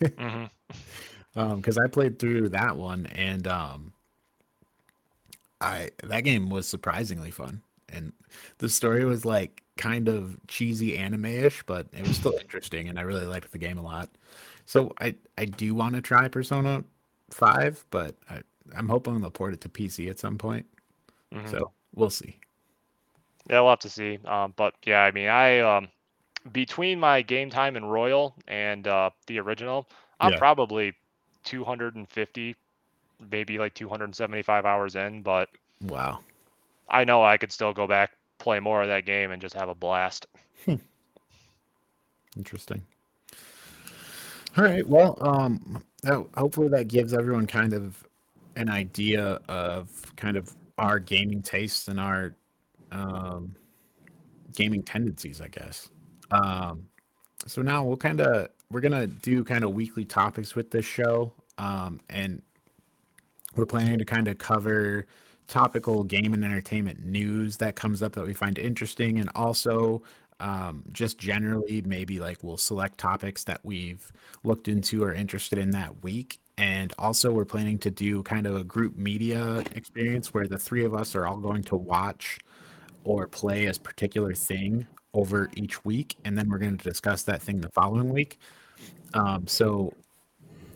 hmm 1.34 1.40
um 1.40 1.56
because 1.56 1.78
i 1.78 1.86
played 1.86 2.18
through 2.18 2.48
that 2.48 2.76
one 2.76 3.06
and 3.06 3.46
um 3.46 3.92
i 5.60 5.90
that 6.02 6.22
game 6.22 6.50
was 6.50 6.66
surprisingly 6.66 7.30
fun. 7.30 7.62
And 7.92 8.12
the 8.58 8.68
story 8.68 9.04
was 9.04 9.24
like 9.24 9.62
kind 9.76 10.08
of 10.08 10.38
cheesy 10.46 10.96
anime-ish 10.96 11.62
but 11.64 11.88
it 11.92 12.06
was 12.06 12.16
still 12.16 12.34
interesting 12.40 12.88
and 12.88 12.98
i 12.98 13.02
really 13.02 13.26
liked 13.26 13.50
the 13.52 13.58
game 13.58 13.78
a 13.78 13.82
lot. 13.82 14.10
So 14.66 14.92
i 15.00 15.14
i 15.38 15.44
do 15.44 15.74
want 15.74 15.94
to 15.96 16.00
try 16.00 16.28
persona 16.28 16.84
5 17.30 17.84
but 17.90 18.14
I, 18.28 18.42
i'm 18.76 18.88
hoping 18.88 19.20
they'll 19.20 19.30
port 19.30 19.54
it 19.54 19.60
to 19.62 19.68
pc 19.68 20.08
at 20.10 20.18
some 20.18 20.38
point. 20.38 20.66
Hmm 21.32 21.46
so 21.46 21.72
we'll 21.94 22.10
see. 22.10 22.38
Yeah, 23.48 23.60
we'll 23.60 23.70
have 23.70 23.80
to 23.80 23.90
see. 23.90 24.18
Um, 24.24 24.54
but 24.56 24.74
yeah, 24.86 25.00
I 25.02 25.10
mean, 25.10 25.28
I 25.28 25.60
um, 25.60 25.88
between 26.52 27.00
my 27.00 27.22
game 27.22 27.50
time 27.50 27.76
in 27.76 27.84
Royal 27.84 28.34
and 28.48 28.86
uh, 28.86 29.10
the 29.26 29.40
original, 29.40 29.88
I'm 30.20 30.32
Yeah. 30.32 30.38
probably 30.38 30.94
250, 31.44 32.56
maybe 33.30 33.58
like 33.58 33.74
275 33.74 34.64
hours 34.64 34.96
in. 34.96 35.22
But 35.22 35.48
wow 35.82 36.20
I 36.90 37.04
know 37.04 37.22
I 37.22 37.36
could 37.36 37.52
still 37.52 37.72
go 37.72 37.86
back, 37.86 38.12
play 38.38 38.58
more 38.58 38.82
of 38.82 38.88
that 38.88 39.06
game, 39.06 39.30
and 39.30 39.40
just 39.40 39.54
have 39.54 39.68
a 39.68 39.74
blast. 39.74 40.26
Interesting. 42.36 42.82
All 44.56 44.64
right. 44.64 44.86
Well, 44.86 45.16
um, 45.20 45.82
that, 46.02 46.26
hopefully 46.36 46.68
that 46.68 46.88
gives 46.88 47.14
everyone 47.14 47.46
kind 47.46 47.72
of 47.72 48.04
an 48.56 48.68
idea 48.68 49.40
of 49.48 49.88
kind 50.16 50.36
of 50.36 50.52
our 50.78 50.98
gaming 50.98 51.42
tastes 51.42 51.86
and 51.86 52.00
our 52.00 52.34
um, 52.90 53.54
gaming 54.56 54.82
tendencies, 54.82 55.40
I 55.40 55.48
guess. 55.48 55.88
Um, 56.32 56.88
so 57.46 57.62
now 57.62 57.84
we'll 57.84 57.96
kind 57.96 58.20
of 58.20 58.48
we're 58.70 58.80
gonna 58.80 59.06
do 59.06 59.44
kind 59.44 59.64
of 59.64 59.72
weekly 59.74 60.04
topics 60.04 60.54
with 60.54 60.70
this 60.70 60.84
show, 60.84 61.32
um, 61.58 62.00
and 62.08 62.42
we're 63.56 63.66
planning 63.66 63.98
to 63.98 64.04
kind 64.04 64.28
of 64.28 64.38
cover 64.38 65.06
topical 65.48 66.04
game 66.04 66.32
and 66.32 66.44
entertainment 66.44 67.04
news 67.04 67.56
that 67.56 67.74
comes 67.74 68.02
up 68.02 68.12
that 68.12 68.24
we 68.24 68.34
find 68.34 68.58
interesting, 68.58 69.18
and 69.18 69.28
also 69.34 70.02
um, 70.38 70.82
just 70.92 71.18
generally 71.18 71.82
maybe 71.84 72.18
like 72.20 72.38
we'll 72.42 72.56
select 72.56 72.98
topics 72.98 73.44
that 73.44 73.60
we've 73.64 74.10
looked 74.44 74.68
into 74.68 75.02
or 75.04 75.12
interested 75.12 75.58
in 75.58 75.70
that 75.72 76.02
week. 76.02 76.38
And 76.56 76.92
also, 76.98 77.32
we're 77.32 77.46
planning 77.46 77.78
to 77.78 77.90
do 77.90 78.22
kind 78.22 78.46
of 78.46 78.54
a 78.56 78.64
group 78.64 78.96
media 78.96 79.64
experience 79.74 80.34
where 80.34 80.46
the 80.46 80.58
three 80.58 80.84
of 80.84 80.94
us 80.94 81.14
are 81.14 81.26
all 81.26 81.38
going 81.38 81.62
to 81.64 81.76
watch 81.76 82.38
or 83.04 83.26
play 83.26 83.66
a 83.66 83.72
particular 83.74 84.34
thing 84.34 84.86
over 85.14 85.50
each 85.56 85.84
week, 85.84 86.16
and 86.24 86.36
then 86.38 86.48
we're 86.48 86.58
going 86.58 86.76
to 86.76 86.84
discuss 86.84 87.22
that 87.24 87.42
thing 87.42 87.60
the 87.60 87.70
following 87.70 88.10
week. 88.10 88.38
Um, 89.14 89.46
so, 89.46 89.94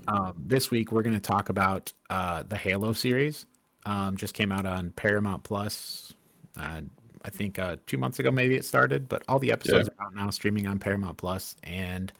um, 0.09 0.35
this 0.47 0.71
week 0.71 0.93
we're 0.93 1.03
going 1.03 1.15
to 1.15 1.21
talk 1.21 1.49
about 1.49 1.93
uh, 2.11 2.43
the 2.49 2.57
Halo 2.57 2.93
series. 2.93 3.47
Um, 3.87 4.17
just 4.17 4.35
came 4.35 4.53
out 4.53 4.67
on 4.67 4.91
Paramount 4.91 5.43
Plus. 5.43 6.13
Uh, 6.57 6.83
I 7.25 7.31
think 7.31 7.59
uh, 7.59 7.77
two 7.87 7.97
months 7.97 8.19
ago, 8.19 8.31
maybe 8.31 8.55
it 8.55 8.65
started, 8.65 9.09
but 9.09 9.23
all 9.29 9.39
the 9.39 9.51
episodes 9.51 9.89
are 9.99 10.07
out 10.07 10.15
now, 10.15 10.31
streaming 10.31 10.67
on 10.67 10.79
Paramount 10.79 11.17
Plus, 11.17 11.57
and 11.65 12.13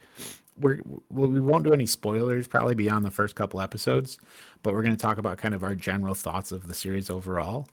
we're 0.59 0.79
well, 1.11 1.29
we 1.29 1.39
won't 1.39 1.63
do 1.63 1.73
any 1.73 1.85
spoilers 1.85 2.47
probably 2.47 2.75
beyond 2.75 3.05
the 3.05 3.11
first 3.11 3.35
couple 3.35 3.61
episodes, 3.61 4.17
but 4.63 4.73
we're 4.73 4.81
going 4.81 4.95
to 4.95 5.01
talk 5.01 5.17
about 5.17 5.37
kind 5.37 5.53
of 5.53 5.63
our 5.63 5.75
general 5.75 6.15
thoughts 6.15 6.51
of 6.51 6.67
the 6.67 6.73
series 6.73 7.09
overall. 7.09 7.67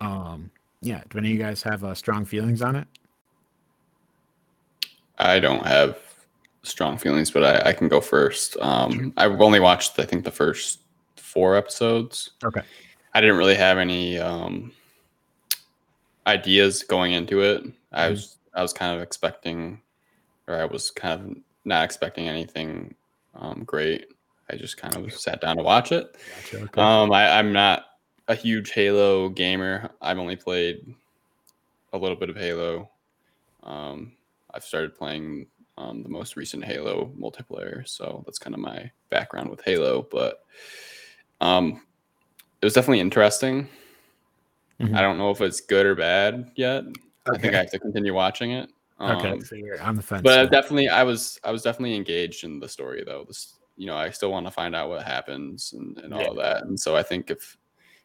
Um, 0.00 0.50
yeah, 0.80 1.02
do 1.10 1.18
any 1.18 1.28
of 1.28 1.34
you 1.36 1.42
guys 1.42 1.62
have 1.62 1.84
uh, 1.84 1.94
strong 1.94 2.24
feelings 2.24 2.60
on 2.60 2.76
it? 2.76 2.88
I 5.18 5.38
don't 5.38 5.64
have 5.64 5.98
strong 6.66 6.98
feelings, 6.98 7.30
but 7.30 7.44
I, 7.44 7.70
I 7.70 7.72
can 7.72 7.88
go 7.88 8.00
first. 8.00 8.56
Um, 8.60 9.12
I've 9.16 9.40
only 9.40 9.60
watched, 9.60 9.98
I 9.98 10.04
think, 10.04 10.24
the 10.24 10.30
first 10.30 10.80
four 11.16 11.56
episodes. 11.56 12.30
Okay. 12.44 12.62
I 13.14 13.20
didn't 13.20 13.36
really 13.36 13.54
have 13.54 13.78
any 13.78 14.18
um, 14.18 14.72
ideas 16.26 16.82
going 16.82 17.12
into 17.12 17.40
it. 17.42 17.64
I 17.92 18.08
Mhm. 18.08 18.10
was 18.10 18.36
I 18.54 18.62
was 18.62 18.72
kind 18.72 18.94
of 18.96 19.02
expecting, 19.02 19.80
or 20.46 20.56
I 20.56 20.64
was 20.64 20.90
kind 20.90 21.20
of 21.20 21.36
not 21.64 21.84
expecting 21.84 22.28
anything 22.28 22.94
um, 23.34 23.64
great. 23.64 24.06
I 24.50 24.56
just 24.56 24.76
kind 24.78 24.96
of 24.96 25.12
sat 25.12 25.40
down 25.40 25.56
to 25.56 25.62
watch 25.62 25.92
it. 25.92 26.16
Gotcha, 26.36 26.64
okay. 26.64 26.80
Um, 26.80 27.12
I, 27.12 27.38
I'm 27.38 27.52
not 27.52 27.84
a 28.28 28.34
huge 28.34 28.70
Halo 28.72 29.28
gamer. 29.28 29.90
I've 30.00 30.18
only 30.18 30.36
played 30.36 30.94
a 31.92 31.98
little 31.98 32.16
bit 32.16 32.30
of 32.30 32.36
Halo. 32.36 32.88
Um, 33.62 34.12
I've 34.54 34.64
started 34.64 34.94
playing 34.94 35.46
um, 35.78 36.02
the 36.02 36.08
most 36.08 36.36
recent 36.36 36.64
Halo 36.64 37.12
multiplayer, 37.18 37.86
so 37.86 38.22
that's 38.26 38.38
kind 38.38 38.54
of 38.54 38.60
my 38.60 38.90
background 39.10 39.50
with 39.50 39.62
Halo. 39.62 40.06
But 40.10 40.44
um, 41.40 41.82
it 42.62 42.66
was 42.66 42.74
definitely 42.74 43.00
interesting. 43.00 43.68
Mhm. 44.80 44.94
I 44.96 45.00
don't 45.00 45.18
know 45.18 45.30
if 45.30 45.40
it's 45.40 45.60
good 45.60 45.86
or 45.86 45.94
bad 45.94 46.50
yet. 46.56 46.84
I 47.32 47.38
think 47.38 47.54
I 47.54 47.58
have 47.58 47.70
to 47.70 47.78
continue 47.78 48.14
watching 48.14 48.52
it. 48.52 48.70
okay, 49.00 49.30
Um, 49.30 49.40
so 49.42 49.54
you're 49.56 49.80
on 49.82 49.96
the 49.96 50.02
fence. 50.02 50.22
but 50.22 50.46
still. 50.46 50.48
definitely, 50.48 50.88
I 50.88 51.02
was 51.02 51.38
I 51.44 51.50
was 51.50 51.62
definitely 51.62 51.96
engaged 51.96 52.44
in 52.44 52.60
the 52.60 52.68
story 52.68 53.02
though. 53.04 53.24
This, 53.26 53.54
you 53.76 53.86
know, 53.86 53.96
I 53.96 54.10
still 54.10 54.30
want 54.30 54.46
to 54.46 54.50
find 54.50 54.74
out 54.74 54.88
what 54.88 55.02
happens 55.02 55.72
and, 55.72 55.98
and 55.98 56.14
all 56.14 56.30
of 56.30 56.36
that. 56.36 56.64
And 56.64 56.78
so 56.78 56.96
I 56.96 57.02
think 57.02 57.30
if 57.30 57.56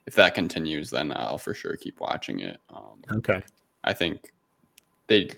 if 0.07 0.15
that 0.15 0.33
continues, 0.33 0.89
then 0.89 1.13
I'll 1.15 1.37
for 1.37 1.53
sure 1.53 1.75
keep 1.77 1.99
watching 1.99 2.39
it. 2.39 2.59
Um, 2.69 3.01
okay. 3.17 3.41
I 3.83 3.93
think 3.93 4.31
they 5.07 5.29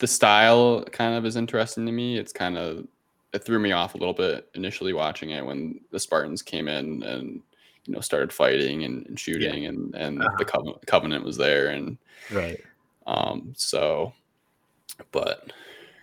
the 0.00 0.06
style 0.06 0.82
kind 0.90 1.14
of 1.14 1.24
is 1.24 1.36
interesting 1.36 1.86
to 1.86 1.92
me. 1.92 2.18
It's 2.18 2.32
kind 2.32 2.58
of 2.58 2.86
it 3.32 3.44
threw 3.44 3.60
me 3.60 3.70
off 3.72 3.94
a 3.94 3.98
little 3.98 4.14
bit 4.14 4.48
initially 4.54 4.92
watching 4.92 5.30
it 5.30 5.46
when 5.46 5.80
the 5.92 6.00
Spartans 6.00 6.42
came 6.42 6.66
in 6.66 7.02
and 7.04 7.40
you 7.84 7.94
know 7.94 8.00
started 8.00 8.32
fighting 8.32 8.84
and, 8.84 9.06
and 9.06 9.20
shooting 9.20 9.66
and 9.66 9.94
and 9.94 10.20
Uh-huh. 10.20 10.34
the 10.38 10.44
covenant, 10.44 10.86
covenant 10.86 11.24
was 11.24 11.36
there 11.36 11.68
and 11.68 11.96
Right. 12.30 12.58
um 13.06 13.52
so 13.56 14.12
but 15.12 15.52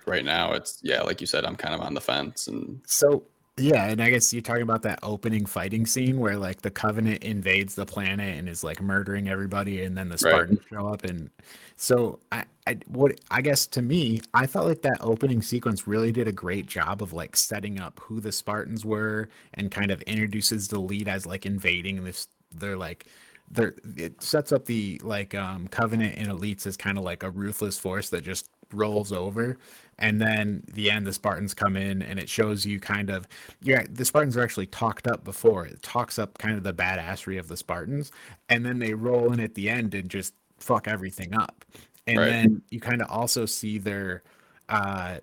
right 0.06 0.24
now 0.26 0.54
it's 0.54 0.80
yeah 0.84 1.02
like 1.02 1.20
you 1.22 1.28
said 1.28 1.44
I'm 1.46 1.56
kind 1.56 1.76
of 1.76 1.82
on 1.82 1.94
the 1.94 2.02
fence 2.02 2.48
and 2.48 2.82
So 2.86 3.24
yeah, 3.60 3.88
and 3.88 4.00
I 4.02 4.12
guess 4.12 4.32
you're 4.32 4.44
talking 4.44 4.62
about 4.62 4.84
that 4.84 5.00
opening 5.02 5.48
fighting 5.48 5.88
scene 5.88 6.20
where 6.20 6.38
like 6.38 6.62
the 6.62 6.70
Covenant 6.70 7.24
invades 7.24 7.74
the 7.74 7.88
planet 7.88 8.38
and 8.38 8.48
is 8.48 8.64
like 8.64 8.80
murdering 8.80 9.28
everybody, 9.28 9.82
and 9.82 9.98
then 9.98 10.10
the 10.10 10.14
Right. 10.14 10.20
Spartans 10.20 10.60
show 10.72 10.88
up, 10.88 11.04
and 11.04 11.32
so 11.76 12.20
I, 12.32 12.46
I 12.68 12.78
what 12.88 13.20
I 13.32 13.42
guess 13.42 13.66
to 13.68 13.82
me, 13.82 14.22
I 14.34 14.46
felt 14.46 14.68
like 14.68 14.82
that 14.82 14.98
opening 15.00 15.42
sequence 15.42 15.88
really 15.88 16.12
did 16.12 16.28
a 16.28 16.34
great 16.34 16.66
job 16.66 17.02
of 17.02 17.14
like 17.14 17.38
setting 17.38 17.80
up 17.80 18.00
who 18.02 18.20
the 18.20 18.32
Spartans 18.32 18.84
were 18.84 19.30
and 19.54 19.72
kind 19.72 19.90
of 19.90 20.02
introduces 20.02 20.68
the 20.68 20.80
lead 20.80 21.08
as 21.08 21.26
like 21.26 21.46
invading 21.46 22.04
this. 22.04 22.28
They're 22.54 22.78
like 22.78 23.06
they're 23.50 23.76
it 23.96 24.22
sets 24.22 24.52
up 24.52 24.66
the 24.66 25.00
like 25.04 25.34
um 25.34 25.70
covenant 25.70 26.16
and 26.18 26.28
elites 26.28 26.68
as 26.68 26.76
kind 26.76 26.98
of 26.98 27.06
like 27.06 27.24
a 27.24 27.30
ruthless 27.30 27.80
force 27.80 28.10
that 28.10 28.24
just 28.24 28.50
rolls 28.74 29.14
over. 29.14 29.58
And 30.00 30.20
then 30.22 30.64
the 30.74 30.92
end 30.92 31.08
the 31.08 31.14
spartans 31.14 31.54
come 31.54 31.78
in 31.78 32.02
and 32.02 32.20
it 32.20 32.28
shows 32.28 32.66
you 32.66 32.82
kind 32.82 33.10
of 33.10 33.30
yeah 33.62 33.86
the 33.90 34.04
spartans 34.04 34.36
are 34.36 34.44
actually 34.44 34.68
talked 34.68 35.08
up 35.08 35.24
before. 35.24 35.66
It 35.66 35.82
talks 35.84 36.20
up 36.20 36.38
kind 36.38 36.58
of 36.58 36.64
the 36.64 36.74
badassery 36.74 37.40
of 37.40 37.48
the 37.48 37.56
spartans. 37.56 38.12
And 38.50 38.66
then 38.66 38.80
they 38.80 38.94
roll 38.94 39.32
in 39.32 39.40
at 39.40 39.56
the 39.56 39.70
end 39.70 39.96
and 39.96 40.10
just 40.10 40.34
fuck 40.60 40.88
everything 40.88 41.34
up 41.34 41.64
and 42.08 42.18
Right. 42.18 42.28
then 42.30 42.62
you 42.70 42.80
kind 42.80 43.02
of 43.02 43.10
also 43.12 43.46
see 43.46 43.78
their 43.78 44.24
uh 44.70 45.18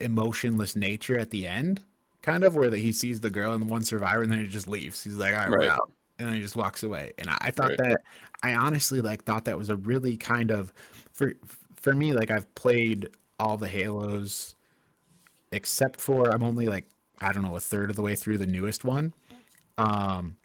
emotionless 0.00 0.74
nature 0.76 1.18
at 1.18 1.30
the 1.30 1.46
end 1.46 1.80
kind 2.22 2.44
of 2.44 2.54
where 2.54 2.68
that 2.70 2.78
he 2.78 2.92
sees 2.92 3.20
the 3.20 3.30
girl 3.30 3.52
and 3.52 3.62
the 3.62 3.66
one 3.66 3.82
survivor 3.82 4.22
and 4.22 4.30
then 4.30 4.40
he 4.40 4.46
just 4.46 4.68
leaves. 4.68 5.02
He's 5.02 5.14
like 5.16 5.32
all 5.32 5.40
right, 5.40 5.50
we're 5.50 5.68
out. 5.68 5.90
And 6.18 6.28
then 6.28 6.34
he 6.34 6.42
just 6.42 6.56
walks 6.56 6.82
away. 6.82 7.12
And 7.18 7.30
i, 7.30 7.38
I 7.40 7.50
thought 7.50 7.68
Right. 7.70 7.78
that 7.78 8.02
i 8.42 8.54
honestly 8.54 9.00
like 9.00 9.24
thought 9.24 9.44
that 9.44 9.56
was 9.56 9.70
a 9.70 9.76
really 9.76 10.16
kind 10.16 10.50
of 10.50 10.72
for 11.12 11.32
for 11.76 11.94
me 11.94 12.12
like 12.12 12.30
i've 12.30 12.52
played 12.54 13.08
all 13.38 13.56
the 13.56 13.68
halos 13.68 14.54
except 15.52 16.00
for 16.00 16.30
i'm 16.30 16.42
only 16.42 16.66
like 16.66 16.84
i 17.20 17.32
don't 17.32 17.42
know 17.42 17.56
a 17.56 17.60
third 17.60 17.90
of 17.90 17.96
the 17.96 18.02
way 18.02 18.14
through 18.14 18.38
the 18.38 18.46
newest 18.46 18.84
one. 18.84 19.12
Um 19.78 20.36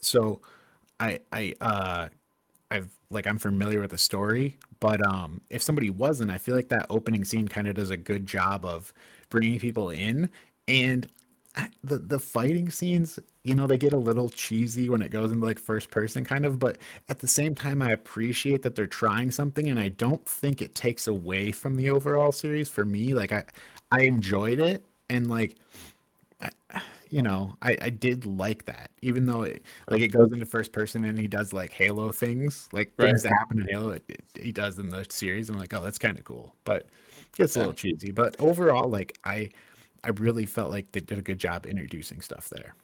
so 0.00 0.40
i 0.98 1.20
i 1.32 1.54
uh 1.60 2.08
like 3.10 3.26
i'm 3.26 3.38
familiar 3.38 3.80
with 3.80 3.90
the 3.90 3.98
story 3.98 4.58
but 4.80 5.04
um 5.06 5.40
if 5.50 5.62
somebody 5.62 5.90
wasn't 5.90 6.30
i 6.30 6.38
feel 6.38 6.54
like 6.54 6.68
that 6.68 6.86
opening 6.90 7.24
scene 7.24 7.48
kind 7.48 7.68
of 7.68 7.74
does 7.74 7.90
a 7.90 7.96
good 7.96 8.26
job 8.26 8.64
of 8.64 8.92
bringing 9.30 9.58
people 9.58 9.90
in. 9.90 10.28
And 10.68 11.08
the 11.82 11.98
the 11.98 12.18
fighting 12.18 12.70
scenes 12.70 13.18
you 13.42 13.54
know 13.54 13.66
they 13.66 13.76
get 13.76 13.92
a 13.92 13.96
little 13.98 14.28
cheesy 14.28 14.88
when 14.88 15.02
it 15.02 15.10
goes 15.10 15.32
into 15.32 15.44
like 15.44 15.58
first 15.58 15.90
person 15.90 16.24
kind 16.24 16.46
of 16.46 16.58
but 16.60 16.78
at 17.08 17.18
the 17.18 17.26
same 17.26 17.54
time 17.54 17.82
i 17.82 17.90
appreciate 17.90 18.62
that 18.62 18.74
they're 18.76 18.86
trying 18.86 19.30
something 19.30 19.68
and 19.68 19.78
i 19.78 19.88
don't 19.88 20.24
think 20.26 20.62
it 20.62 20.74
takes 20.76 21.08
away 21.08 21.50
from 21.50 21.74
the 21.76 21.90
overall 21.90 22.30
series 22.32 22.68
for 22.68 22.84
me. 22.84 23.14
Like 23.14 23.32
i 23.32 23.44
i 23.90 24.02
enjoyed 24.02 24.60
it 24.60 24.84
and 25.08 25.28
like 25.28 25.56
I- 26.40 26.50
you 27.10 27.22
know 27.22 27.56
i 27.62 27.76
i 27.82 27.90
did 27.90 28.24
like 28.24 28.64
that 28.66 28.90
even 29.02 29.26
though 29.26 29.42
it 29.42 29.62
like 29.90 30.00
it 30.00 30.08
goes 30.08 30.32
into 30.32 30.46
first 30.46 30.72
person 30.72 31.04
and 31.04 31.18
he 31.18 31.26
does 31.26 31.52
like 31.52 31.72
halo 31.72 32.12
things 32.12 32.68
like 32.72 32.92
Right. 32.96 33.08
things 33.08 33.22
that 33.24 33.32
happen 33.32 33.60
in 33.60 33.68
halo 33.68 33.90
it, 33.90 34.04
it- 34.08 34.24
he 34.40 34.52
does 34.52 34.78
in 34.78 34.88
the 34.88 35.04
series. 35.10 35.50
I'm 35.50 35.58
like 35.58 35.74
oh 35.74 35.82
that's 35.82 35.98
kind 35.98 36.16
of 36.18 36.24
cool 36.24 36.54
but 36.64 36.86
it 37.20 37.36
gets 37.36 37.56
a 37.56 37.58
little 37.58 37.74
cheesy 37.74 38.12
but 38.12 38.36
overall 38.38 38.88
like 38.88 39.18
i 39.24 39.48
i 40.04 40.08
really 40.10 40.46
felt 40.46 40.70
like 40.70 40.90
they 40.92 41.00
did 41.00 41.18
a 41.18 41.22
good 41.22 41.38
job 41.38 41.66
introducing 41.66 42.20
stuff 42.20 42.48
there. 42.48 42.74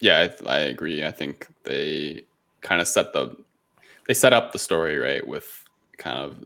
Yeah 0.00 0.28
I, 0.46 0.50
I 0.50 0.58
agree. 0.60 1.04
I 1.04 1.10
think 1.12 1.46
they 1.64 2.24
kind 2.62 2.80
of 2.80 2.88
set 2.88 3.12
the 3.12 3.36
they 4.08 4.14
set 4.14 4.32
up 4.32 4.52
the 4.52 4.58
story 4.58 4.96
right 4.98 5.24
with 5.26 5.46
kind 5.98 6.18
of 6.18 6.44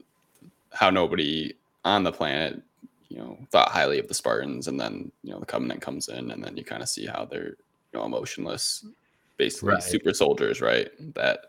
how 0.73 0.91
nobody 0.91 1.55
on 1.85 2.03
the 2.03 2.13
planet 2.13 2.61
you 3.09 3.19
know 3.19 3.39
thought 3.51 3.69
highly 3.71 3.99
of 3.99 4.09
the 4.09 4.15
Spartans 4.15 4.69
and 4.69 4.79
then 4.79 5.11
you 5.23 5.33
know 5.33 5.41
the 5.41 5.47
covenant 5.47 5.81
comes 5.81 6.09
in 6.09 6.31
and 6.31 6.43
then 6.43 6.57
you 6.57 6.65
kind 6.65 6.83
of 6.83 6.89
see 6.89 7.07
how 7.07 7.25
they're 7.25 7.51
you 7.51 7.95
know 7.95 8.05
emotionless 8.05 8.85
basically 9.37 9.75
Right. 9.75 9.83
super 9.83 10.13
soldiers 10.15 10.61
right 10.61 10.91
that 11.15 11.41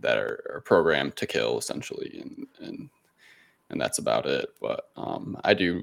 that 0.00 0.18
are, 0.18 0.40
are 0.54 0.60
programmed 0.60 1.16
to 1.16 1.26
kill 1.26 1.58
essentially 1.58 2.18
and 2.20 2.46
and 2.60 2.90
and 3.70 3.80
that's 3.80 3.98
about 3.98 4.26
it 4.26 4.48
but 4.60 4.90
um 4.96 5.38
I 5.44 5.54
do 5.54 5.80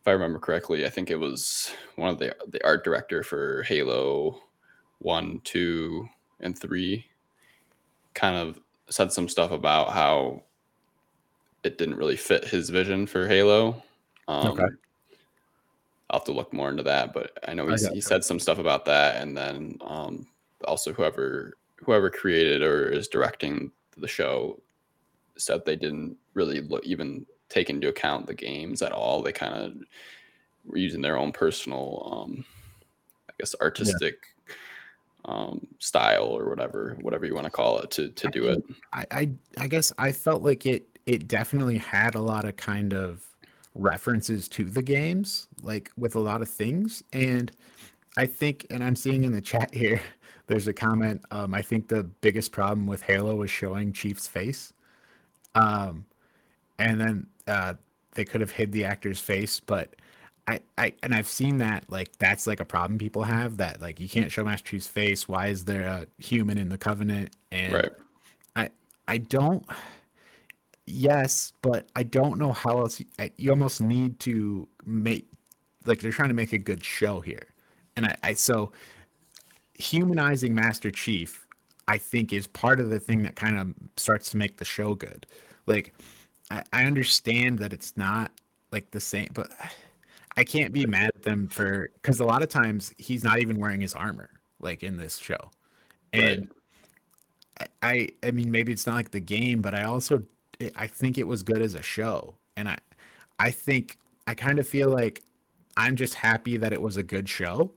if 0.00 0.08
I 0.08 0.12
remember 0.12 0.38
correctly 0.38 0.84
I 0.86 0.90
think 0.90 1.10
it 1.10 1.16
was 1.16 1.72
one 1.96 2.10
of 2.10 2.18
the 2.18 2.34
the 2.48 2.64
art 2.64 2.84
director 2.84 3.22
for 3.22 3.62
Halo 3.64 4.40
one, 4.98 5.40
two, 5.44 6.08
and 6.40 6.58
three 6.58 7.04
kind 8.14 8.36
of 8.36 8.60
said 8.88 9.12
some 9.12 9.28
stuff 9.28 9.50
about 9.50 9.92
how 9.92 10.42
it 11.62 11.78
didn't 11.78 11.96
really 11.96 12.16
fit 12.16 12.44
his 12.44 12.70
vision 12.70 13.06
for 13.06 13.26
Halo. 13.26 13.82
Um, 14.28 14.48
Okay. 14.48 14.66
I'll 16.10 16.20
have 16.20 16.26
to 16.26 16.32
look 16.32 16.52
more 16.52 16.70
into 16.70 16.82
that, 16.82 17.12
but 17.12 17.38
I 17.48 17.54
know 17.54 17.68
I 17.68 17.76
he 17.92 18.00
said 18.00 18.24
some 18.24 18.38
stuff 18.38 18.58
about 18.58 18.84
that, 18.84 19.22
and 19.22 19.36
then 19.36 19.78
um, 19.80 20.26
also 20.64 20.92
whoever 20.92 21.54
whoever 21.76 22.10
created 22.10 22.62
or 22.62 22.88
is 22.88 23.08
directing 23.08 23.72
the 23.96 24.06
show 24.06 24.60
said 25.36 25.64
they 25.64 25.76
didn't 25.76 26.16
really 26.34 26.60
look, 26.60 26.84
even 26.84 27.26
take 27.48 27.70
into 27.70 27.88
account 27.88 28.26
the 28.26 28.34
games 28.34 28.82
at 28.82 28.92
all. 28.92 29.22
They 29.22 29.32
kind 29.32 29.54
of 29.54 29.74
were 30.64 30.78
using 30.78 31.00
their 31.00 31.18
own 31.18 31.32
personal, 31.32 32.08
um, 32.12 32.44
I 33.28 33.32
guess, 33.40 33.54
artistic 33.60 34.26
um, 35.24 35.66
style 35.78 36.26
or 36.26 36.48
whatever, 36.48 36.96
whatever 37.00 37.26
you 37.26 37.34
want 37.34 37.46
to 37.46 37.50
call 37.50 37.78
it, 37.80 37.90
to 37.92 38.10
to 38.10 38.28
I 38.28 38.30
do 38.30 38.48
it. 38.48 38.64
I, 38.92 39.06
I 39.10 39.30
I 39.58 39.66
guess 39.68 39.92
I 39.98 40.12
felt 40.12 40.42
like 40.42 40.66
it 40.66 40.86
it 41.06 41.28
definitely 41.28 41.78
had 41.78 42.14
a 42.14 42.20
lot 42.20 42.44
of 42.44 42.56
kind 42.56 42.92
of 42.92 43.22
references 43.74 44.48
to 44.48 44.64
the 44.64 44.82
games, 44.82 45.48
like 45.62 45.90
with 45.96 46.14
a 46.14 46.20
lot 46.20 46.42
of 46.42 46.48
things. 46.48 47.02
And 47.12 47.50
I 48.16 48.26
think, 48.26 48.66
and 48.70 48.82
I'm 48.82 48.96
seeing 48.96 49.24
in 49.24 49.32
the 49.32 49.40
chat 49.40 49.74
here, 49.74 50.00
there's 50.46 50.68
a 50.68 50.72
comment. 50.72 51.22
Um, 51.30 51.54
I 51.54 51.62
think 51.62 51.88
the 51.88 52.04
biggest 52.04 52.52
problem 52.52 52.86
with 52.86 53.02
Halo 53.02 53.36
was 53.36 53.50
showing 53.50 53.92
Chief's 53.92 54.26
face. 54.26 54.72
Um, 55.54 56.04
and 56.78 57.00
then 57.00 57.26
uh, 57.46 57.74
they 58.14 58.24
could 58.24 58.40
have 58.40 58.50
hid 58.50 58.72
the 58.72 58.84
actor's 58.84 59.20
face, 59.20 59.60
but 59.60 59.94
I, 60.46 60.60
I 60.76 60.92
and 61.02 61.14
I've 61.14 61.28
seen 61.28 61.58
that 61.58 61.84
like 61.88 62.16
that's 62.18 62.46
like 62.46 62.60
a 62.60 62.64
problem 62.64 62.98
people 62.98 63.22
have 63.22 63.56
that 63.58 63.80
like 63.80 63.98
you 63.98 64.08
can't 64.08 64.30
show 64.30 64.44
Master 64.44 64.68
Chief's 64.68 64.86
face. 64.86 65.26
Why 65.26 65.46
is 65.46 65.64
there 65.64 65.86
a 65.86 66.06
human 66.18 66.58
in 66.58 66.68
the 66.68 66.76
Covenant? 66.76 67.34
And 67.50 67.72
Right. 67.72 67.92
I 68.56 68.70
I 69.08 69.18
don't. 69.18 69.64
Yes, 70.86 71.52
but 71.62 71.88
I 71.96 72.02
don't 72.02 72.38
know 72.38 72.52
how 72.52 72.78
else. 72.80 73.00
You, 73.00 73.06
you 73.36 73.50
almost 73.50 73.80
need 73.80 74.20
to 74.20 74.68
make 74.84 75.26
like 75.86 76.00
they're 76.00 76.12
trying 76.12 76.28
to 76.28 76.34
make 76.34 76.52
a 76.52 76.58
good 76.58 76.84
show 76.84 77.20
here, 77.20 77.48
and 77.96 78.06
I, 78.06 78.16
I 78.22 78.34
so 78.34 78.72
humanizing 79.74 80.54
Master 80.54 80.90
Chief, 80.90 81.46
I 81.88 81.98
think, 81.98 82.32
is 82.32 82.46
part 82.46 82.80
of 82.80 82.90
the 82.90 83.00
thing 83.00 83.22
that 83.22 83.34
kind 83.36 83.58
of 83.58 83.74
starts 83.96 84.30
to 84.30 84.36
make 84.36 84.56
the 84.58 84.64
show 84.64 84.94
good. 84.94 85.26
Like, 85.66 85.94
I, 86.50 86.62
I 86.72 86.84
understand 86.84 87.58
that 87.60 87.72
it's 87.72 87.96
not 87.96 88.30
like 88.72 88.90
the 88.90 89.00
same, 89.00 89.28
but 89.34 89.50
I 90.36 90.44
can't 90.44 90.72
be 90.72 90.86
mad 90.86 91.12
at 91.14 91.22
them 91.22 91.48
for 91.48 91.90
because 91.94 92.20
a 92.20 92.24
lot 92.24 92.42
of 92.42 92.48
times 92.48 92.92
he's 92.98 93.24
not 93.24 93.38
even 93.40 93.58
wearing 93.58 93.80
his 93.80 93.94
armor, 93.94 94.30
like 94.60 94.82
in 94.82 94.96
this 94.98 95.16
show, 95.18 95.50
Right. 96.14 96.38
and 96.38 96.50
I 97.82 98.08
I 98.22 98.30
mean 98.30 98.50
maybe 98.50 98.72
it's 98.72 98.86
not 98.86 98.96
like 98.96 99.10
the 99.10 99.20
game, 99.20 99.60
but 99.62 99.74
I 99.74 99.84
also 99.84 100.22
I 100.76 100.86
think 100.86 101.18
it 101.18 101.26
was 101.26 101.42
good 101.42 101.62
as 101.62 101.74
a 101.74 101.82
show, 101.82 102.34
and 102.56 102.68
I 102.68 102.78
I 103.38 103.50
think 103.50 103.98
I 104.26 104.34
kind 104.34 104.58
of 104.58 104.68
feel 104.68 104.88
like 104.90 105.22
I'm 105.76 105.96
just 105.96 106.14
happy 106.14 106.56
that 106.56 106.72
it 106.72 106.80
was 106.80 106.96
a 106.96 107.02
good 107.02 107.28
show. 107.28 107.72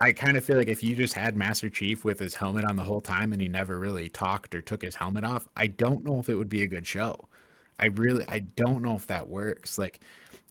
I 0.00 0.12
kind 0.12 0.36
of 0.36 0.44
feel 0.44 0.58
like 0.58 0.68
if 0.68 0.84
you 0.84 0.94
just 0.94 1.14
had 1.14 1.36
Master 1.36 1.70
Chief 1.70 2.04
with 2.04 2.18
his 2.18 2.34
helmet 2.34 2.66
on 2.66 2.76
the 2.76 2.82
whole 2.82 3.00
time 3.00 3.32
and 3.32 3.40
he 3.40 3.48
never 3.48 3.78
really 3.78 4.10
talked 4.10 4.54
or 4.54 4.60
took 4.60 4.82
his 4.82 4.94
helmet 4.94 5.24
off, 5.24 5.48
I 5.56 5.68
don't 5.68 6.04
know 6.04 6.18
if 6.18 6.28
it 6.28 6.34
would 6.34 6.50
be 6.50 6.62
a 6.62 6.66
good 6.66 6.86
show. 6.86 7.16
I 7.78 7.86
really 7.86 8.24
I 8.28 8.40
don't 8.40 8.82
know 8.82 8.94
if 8.94 9.06
that 9.06 9.26
works. 9.26 9.78
Like 9.78 10.00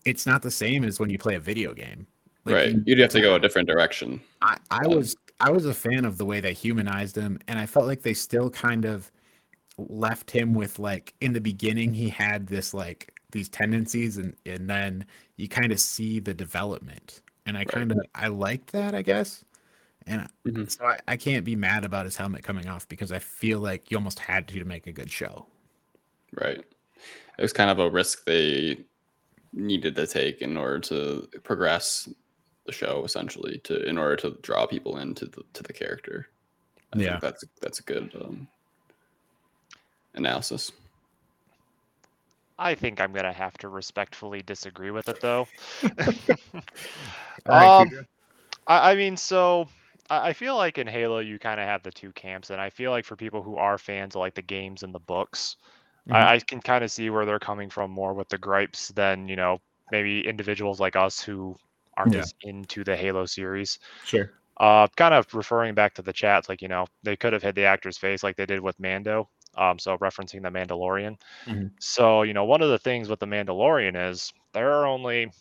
it's 0.04 0.26
not 0.26 0.42
the 0.42 0.50
same 0.50 0.84
as 0.84 0.98
when 0.98 1.10
you 1.10 1.18
play 1.18 1.36
a 1.36 1.40
video 1.40 1.74
game. 1.74 2.06
Like, 2.44 2.54
right. 2.54 2.72
you- 2.72 2.82
You'd 2.86 2.98
have 3.00 3.10
to 3.10 3.20
go 3.20 3.34
a 3.36 3.40
different 3.40 3.68
direction. 3.68 4.20
I, 4.42 4.56
I 4.70 4.84
um, 4.84 4.96
was 4.96 5.16
I 5.40 5.50
was 5.50 5.66
a 5.66 5.74
fan 5.74 6.04
of 6.04 6.18
the 6.18 6.24
way 6.24 6.40
they 6.40 6.52
humanized 6.52 7.16
him, 7.16 7.38
and 7.46 7.58
I 7.58 7.66
felt 7.66 7.86
like 7.86 8.02
they 8.02 8.14
still 8.14 8.50
kind 8.50 8.84
of 8.84 9.10
left 9.78 10.30
him 10.30 10.54
with 10.54 10.78
like 10.78 11.14
in 11.20 11.32
the 11.34 11.40
beginning 11.40 11.94
he 11.94 12.08
had 12.08 12.46
this 12.48 12.74
like 12.74 13.12
these 13.32 13.48
tendencies, 13.48 14.16
and 14.18 14.36
and 14.46 14.70
then 14.70 15.06
you 15.36 15.48
kind 15.48 15.72
of 15.72 15.80
see 15.80 16.20
the 16.20 16.34
development, 16.34 17.22
and 17.46 17.56
I 17.58 17.64
Right. 17.64 17.86
kind 17.86 17.92
of 17.92 17.98
I 18.14 18.28
liked 18.28 18.72
that 18.72 18.94
I 18.94 19.02
guess, 19.02 19.44
and 20.06 20.28
Mhm. 20.46 20.66
so 20.68 20.86
I, 20.86 20.98
I 21.08 21.16
can't 21.18 21.44
be 21.46 21.56
mad 21.56 21.84
about 21.84 22.06
his 22.06 22.16
helmet 22.16 22.44
coming 22.44 22.68
off 22.68 22.88
because 22.88 23.12
I 23.12 23.20
feel 23.20 23.60
like 23.60 23.90
you 23.90 23.96
almost 23.98 24.20
had 24.20 24.48
to 24.48 24.58
to 24.60 24.64
make 24.66 24.86
a 24.88 24.92
good 24.92 25.10
show. 25.12 25.48
Right. 26.32 26.58
It 27.38 27.42
was 27.42 27.52
kind 27.52 27.70
of 27.70 27.78
a 27.78 27.90
risk 27.90 28.24
they 28.24 28.84
needed 29.52 29.96
to 29.96 30.06
take 30.06 30.42
in 30.42 30.56
order 30.58 30.80
to 30.80 31.28
progress 31.44 32.08
the 32.66 32.72
show, 32.72 33.04
essentially, 33.04 33.58
to 33.60 33.84
in 33.88 33.98
order 33.98 34.16
to 34.16 34.38
draw 34.42 34.66
people 34.66 34.98
into 34.98 35.26
the 35.26 35.44
to 35.54 35.62
the 35.62 35.74
character. 35.74 36.28
I 36.92 36.96
Yeah. 36.96 37.00
think 37.00 37.20
that's 37.22 37.44
that's 37.62 37.80
a 37.80 37.84
good 37.84 38.14
um, 38.16 38.48
analysis. 40.16 40.72
I 42.58 42.74
think 42.74 43.00
I'm 43.00 43.12
gonna 43.12 43.32
have 43.32 43.56
to 43.58 43.68
respectfully 43.68 44.42
disagree 44.42 44.90
with 44.90 45.08
it 45.08 45.20
though. 45.20 45.46
Um, 47.46 47.90
I, 48.66 48.92
I 48.92 48.94
mean, 48.96 49.16
so 49.16 49.68
I 50.10 50.28
I 50.28 50.32
feel 50.32 50.56
like 50.56 50.78
in 50.78 50.86
Halo 50.86 51.18
you 51.18 51.38
kind 51.38 51.60
of 51.60 51.66
have 51.66 51.82
the 51.82 51.90
two 51.92 52.12
camps, 52.12 52.50
and 52.50 52.60
I 52.60 52.70
feel 52.70 52.90
like 52.90 53.04
for 53.04 53.14
people 53.16 53.42
who 53.42 53.56
are 53.56 53.78
fans 53.78 54.14
of 54.16 54.20
like 54.20 54.34
the 54.34 54.42
games 54.42 54.82
and 54.82 54.94
the 54.94 55.00
books, 55.00 55.56
Mhm. 56.08 56.14
I, 56.14 56.34
I 56.34 56.38
can 56.40 56.60
kind 56.60 56.82
of 56.84 56.90
see 56.90 57.10
where 57.10 57.24
they're 57.26 57.38
coming 57.38 57.68
from 57.70 57.90
more 57.90 58.14
with 58.14 58.28
the 58.28 58.38
gripes 58.38 58.88
than 58.88 59.28
you 59.28 59.36
know 59.36 59.60
maybe 59.92 60.26
individuals 60.26 60.80
like 60.80 60.96
us 60.96 61.20
who 61.22 61.56
aren't 61.96 62.14
Yeah. 62.14 62.20
as 62.20 62.34
into 62.42 62.84
the 62.84 62.96
Halo 62.96 63.26
series. 63.26 63.78
sure. 64.04 64.32
Uh, 64.58 64.88
kind 64.96 65.14
of 65.14 65.32
referring 65.34 65.74
back 65.74 65.94
to 65.94 66.02
the 66.02 66.12
chats, 66.12 66.48
like 66.48 66.62
you 66.62 66.68
know 66.68 66.86
they 67.02 67.16
could 67.16 67.32
have 67.32 67.42
hit 67.42 67.54
the 67.54 67.64
actor's 67.64 67.98
face 67.98 68.22
like 68.22 68.36
they 68.36 68.46
did 68.46 68.60
with 68.60 68.78
Mando. 68.80 69.28
Um, 69.56 69.78
so 69.78 69.98
referencing 69.98 70.42
the 70.42 70.50
Mandalorian. 70.50 71.16
Mhm. 71.46 71.76
So 71.80 72.22
you 72.22 72.34
know 72.34 72.44
one 72.46 72.62
of 72.62 72.70
the 72.70 72.78
things 72.80 73.08
with 73.08 73.20
the 73.20 73.26
Mandalorian 73.26 74.10
is 74.10 74.32
there 74.54 74.72
are 74.72 74.86
only 74.86 75.32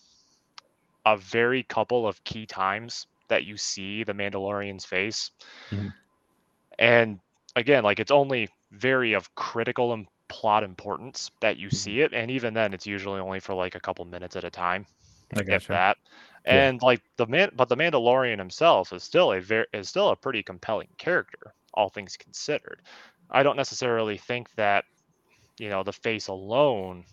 a 1.06 1.18
very 1.18 1.64
couple 1.64 2.08
of 2.08 2.24
key 2.26 2.46
times 2.46 3.08
that 3.28 3.44
you 3.46 3.58
see 3.58 4.04
the 4.04 4.14
Mandalorian's 4.14 4.86
face, 4.86 5.32
Mhm. 5.72 5.94
and 6.80 7.20
again, 7.56 7.84
like 7.84 8.00
it's 8.00 8.12
only 8.12 8.50
very 8.72 9.14
of 9.14 9.34
critical 9.36 9.94
and 9.94 10.08
plot 10.28 10.64
importance 10.64 11.32
that 11.42 11.58
you 11.58 11.70
Mhm. 11.72 11.86
see 11.86 12.02
it, 12.02 12.14
and 12.14 12.32
even 12.32 12.54
then, 12.54 12.74
it's 12.74 12.88
usually 12.88 13.20
only 13.20 13.40
for 13.40 13.54
like 13.54 13.76
a 13.76 13.80
couple 13.80 14.04
minutes 14.06 14.36
at 14.36 14.44
a 14.44 14.50
time 14.52 14.86
I 15.36 15.44
if 15.48 15.68
gotcha. 15.68 15.70
that. 15.70 15.98
Yeah. 16.50 16.70
And 16.70 16.82
like 16.82 17.02
the 17.18 17.28
man, 17.28 17.52
but 17.56 17.70
the 17.70 17.78
Mandalorian 17.78 18.40
himself 18.40 18.94
is 18.94 19.04
still 19.04 19.34
a 19.34 19.42
very 19.42 19.68
is 19.74 19.90
still 19.90 20.10
a 20.10 20.18
pretty 20.18 20.44
compelling 20.44 20.90
character, 20.98 21.56
all 21.74 21.90
things 21.90 22.18
considered. 22.18 22.82
I 23.30 23.44
don't 23.44 23.58
necessarily 23.58 24.18
think 24.18 24.50
that, 24.56 24.86
you 25.60 25.70
know, 25.70 25.84
the 25.84 25.94
face 25.94 26.28
alone, 26.28 27.06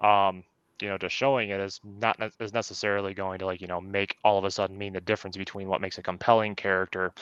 um, 0.00 0.44
you 0.80 0.88
know, 0.88 0.98
just 0.98 1.14
showing 1.14 1.50
it 1.50 1.60
is 1.60 1.80
not 1.84 2.16
is 2.40 2.52
necessarily 2.52 3.14
going 3.14 3.38
to 3.38 3.46
like 3.46 3.60
you 3.60 3.66
know 3.68 3.80
make 3.80 4.16
all 4.24 4.38
of 4.38 4.44
a 4.44 4.50
sudden 4.50 4.76
mean 4.78 4.92
the 4.94 5.00
difference 5.00 5.36
between 5.36 5.68
what 5.68 5.80
makes 5.80 5.98
a 5.98 6.02
compelling 6.02 6.54
character 6.54 7.12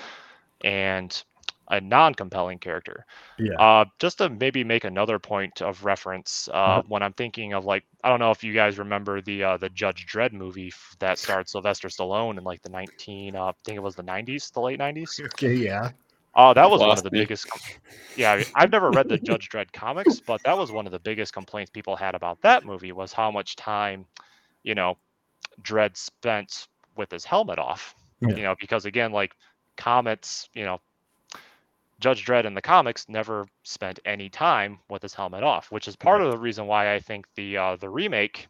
and 0.63 1.23
a 1.71 1.81
non-compelling 1.81 2.59
character. 2.59 3.05
Yeah. 3.39 3.59
Uh, 3.59 3.85
just 3.99 4.19
to 4.19 4.29
maybe 4.31 4.65
make 4.65 4.85
another 4.85 5.19
point 5.19 5.61
of 5.63 5.85
reference, 5.85 6.49
uh, 6.53 6.81
Uh-huh. 6.81 6.89
when 6.89 7.03
I'm 7.03 7.13
thinking 7.13 7.53
of 7.55 7.65
like, 7.65 7.85
I 8.03 8.09
don't 8.09 8.19
know 8.21 8.31
if 8.31 8.43
you 8.43 8.53
guys 8.55 8.79
remember 8.79 9.21
the 9.21 9.43
uh, 9.45 9.57
the 9.59 9.69
Judge 9.71 10.07
Dredd 10.07 10.33
movie 10.33 10.69
f- 10.69 10.97
that 11.01 11.19
starred 11.19 11.49
Sylvester 11.49 11.89
Stallone 11.89 12.39
in 12.39 12.45
like 12.45 12.63
the 12.63 12.71
19, 12.71 13.37
uh, 13.37 13.45
I 13.47 13.53
think 13.65 13.77
it 13.77 13.83
was 13.83 13.95
the 13.97 14.03
90s, 14.03 14.51
the 14.53 14.61
late 14.61 14.79
90s. 14.79 15.23
Okay. 15.35 15.55
Yeah. 15.55 15.91
Oh, 16.35 16.55
that 16.55 16.71
was 16.71 16.81
one 16.81 16.91
of 16.91 17.03
the 17.03 17.11
me. 17.11 17.21
biggest. 17.21 17.49
Com- 17.49 17.61
yeah, 18.17 18.33
I 18.33 18.37
mean, 18.39 18.47
I've 18.55 18.71
never 18.73 18.91
read 18.91 19.09
the 19.09 19.19
Judge 19.19 19.49
Dredd 19.51 19.73
comics, 19.73 20.19
but 20.21 20.43
that 20.45 20.57
was 20.57 20.73
one 20.73 20.87
of 20.87 20.93
the 20.93 20.99
biggest 20.99 21.33
complaints 21.33 21.71
people 21.71 21.95
had 21.97 22.15
about 22.15 22.41
that 22.43 22.65
movie 22.65 22.93
was 22.93 23.13
how 23.13 23.31
much 23.31 23.55
time, 23.57 24.07
you 24.63 24.75
know, 24.75 24.97
Dredd 25.63 25.97
spent 25.97 26.69
with 26.97 27.11
his 27.11 27.25
helmet 27.25 27.59
off. 27.59 27.95
Yeah. 28.21 28.37
You 28.37 28.43
know, 28.45 28.55
because 28.61 28.85
again, 28.87 29.13
like 29.13 29.33
comics, 29.77 30.49
you 30.55 30.65
know, 30.65 30.81
Judge 32.01 32.25
Dredd 32.25 32.45
in 32.47 32.55
the 32.55 32.63
comics 32.63 33.09
never 33.09 33.47
spent 33.63 34.01
any 34.05 34.29
time 34.29 34.79
with 34.89 35.03
his 35.03 35.15
helmet 35.15 35.43
off, 35.43 35.71
which 35.71 35.87
is 35.87 35.97
part 35.97 36.21
of 36.23 36.31
the 36.31 36.39
reason 36.39 36.67
why 36.67 36.95
I 36.95 36.99
think 37.01 37.27
the 37.37 37.57
uh, 37.57 37.77
the 37.77 37.89
remake 37.89 38.49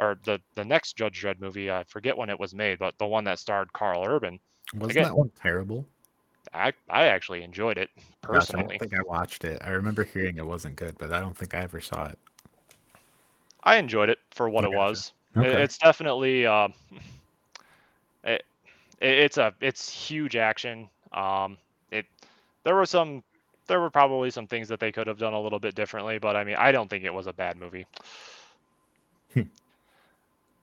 or 0.00 0.18
the 0.24 0.40
the 0.54 0.64
next 0.64 0.96
Judge 0.96 1.20
Dredd 1.22 1.40
movie, 1.40 1.70
I 1.70 1.84
forget 1.84 2.16
when 2.16 2.30
it 2.30 2.38
was 2.40 2.54
made, 2.54 2.78
but 2.78 2.96
the 2.98 3.06
one 3.06 3.24
that 3.24 3.38
starred 3.38 3.72
Karl 3.72 4.04
Urban, 4.04 4.40
Wasn't 4.74 4.90
Again- 4.92 5.04
that 5.04 5.16
one 5.16 5.30
terrible? 5.40 5.86
I 6.54 6.72
I 6.90 7.06
actually 7.06 7.42
enjoyed 7.42 7.78
it 7.78 7.90
Gosh, 8.26 8.54
I 8.54 8.58
don't 8.62 8.78
think 8.78 8.94
I 8.94 9.02
watched 9.02 9.44
it. 9.44 9.60
I 9.64 9.70
remember 9.70 10.04
hearing 10.04 10.36
it 10.36 10.46
wasn't 10.46 10.76
good, 10.76 10.96
but 10.98 11.12
I 11.12 11.20
don't 11.20 11.36
think 11.36 11.54
I 11.54 11.58
ever 11.60 11.80
saw 11.80 12.06
it. 12.06 12.18
I 13.64 13.76
enjoyed 13.76 14.08
it 14.10 14.18
for 14.30 14.48
what 14.48 14.64
I 14.64 14.68
it 14.68 14.74
was. 14.74 15.12
Okay. 15.36 15.62
It's 15.62 15.78
definitely 15.78 16.44
it, 16.44 16.70
it- 18.24 18.44
it's 19.00 19.38
a 19.38 19.54
it's 19.60 19.88
huge 19.90 20.36
action. 20.36 20.88
Um, 21.12 21.56
it 21.90 22.04
there 22.64 22.74
were 22.74 22.86
some 22.86 23.22
there 23.66 23.80
were 23.80 23.90
probably 23.90 24.30
some 24.30 24.46
things 24.46 24.68
that 24.68 24.80
they 24.80 24.90
could 24.92 25.06
have 25.06 25.18
done 25.18 25.32
a 25.34 25.40
little 25.40 25.58
bit 25.60 25.74
differently, 25.74 26.18
but 26.18 26.36
I 26.36 26.44
mean 26.44 26.56
I 26.56 26.72
don't 26.72 26.88
think 26.90 27.04
it 27.04 27.14
was 27.14 27.26
a 27.26 27.32
bad 27.32 27.56
movie. 27.56 27.86
Hmm. 29.34 29.42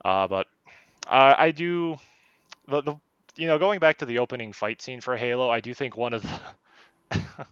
uh, 0.04 0.26
but 0.28 0.46
uh, 1.06 1.34
I 1.38 1.50
do 1.52 1.96
the, 2.68 2.82
the 2.82 2.96
you 3.36 3.46
know 3.46 3.58
going 3.58 3.80
back 3.80 3.98
to 3.98 4.06
the 4.06 4.18
opening 4.18 4.52
fight 4.52 4.82
scene 4.82 5.00
for 5.00 5.16
Halo, 5.16 5.50
I 5.50 5.60
do 5.60 5.74
think 5.74 5.96
one 5.96 6.14
of 6.14 6.22
the 6.22 7.18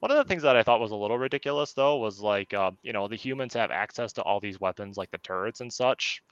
one 0.00 0.10
of 0.10 0.16
the 0.16 0.24
things 0.24 0.42
that 0.42 0.56
I 0.56 0.62
thought 0.62 0.80
was 0.80 0.90
a 0.90 0.96
little 0.96 1.18
ridiculous 1.18 1.72
though 1.72 1.96
was 1.96 2.20
like 2.20 2.54
uh, 2.54 2.72
you 2.82 2.92
know 2.92 3.08
the 3.08 3.16
humans 3.16 3.54
have 3.54 3.70
access 3.70 4.12
to 4.14 4.22
all 4.22 4.40
these 4.40 4.60
weapons 4.60 4.96
like 4.96 5.10
the 5.10 5.18
turrets 5.18 5.60
and 5.60 5.72
such 5.72 6.22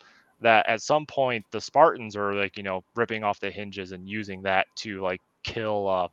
that 0.40 0.68
at 0.68 0.82
some 0.82 1.06
point 1.06 1.44
the 1.50 1.60
Spartans 1.60 2.16
are 2.16 2.34
like 2.34 2.56
you 2.56 2.62
know 2.62 2.84
ripping 2.94 3.24
off 3.24 3.40
the 3.40 3.50
hinges 3.50 3.92
and 3.92 4.08
using 4.08 4.42
that 4.42 4.66
to 4.76 5.00
like 5.00 5.20
kill 5.44 5.88
uh, 5.88 6.08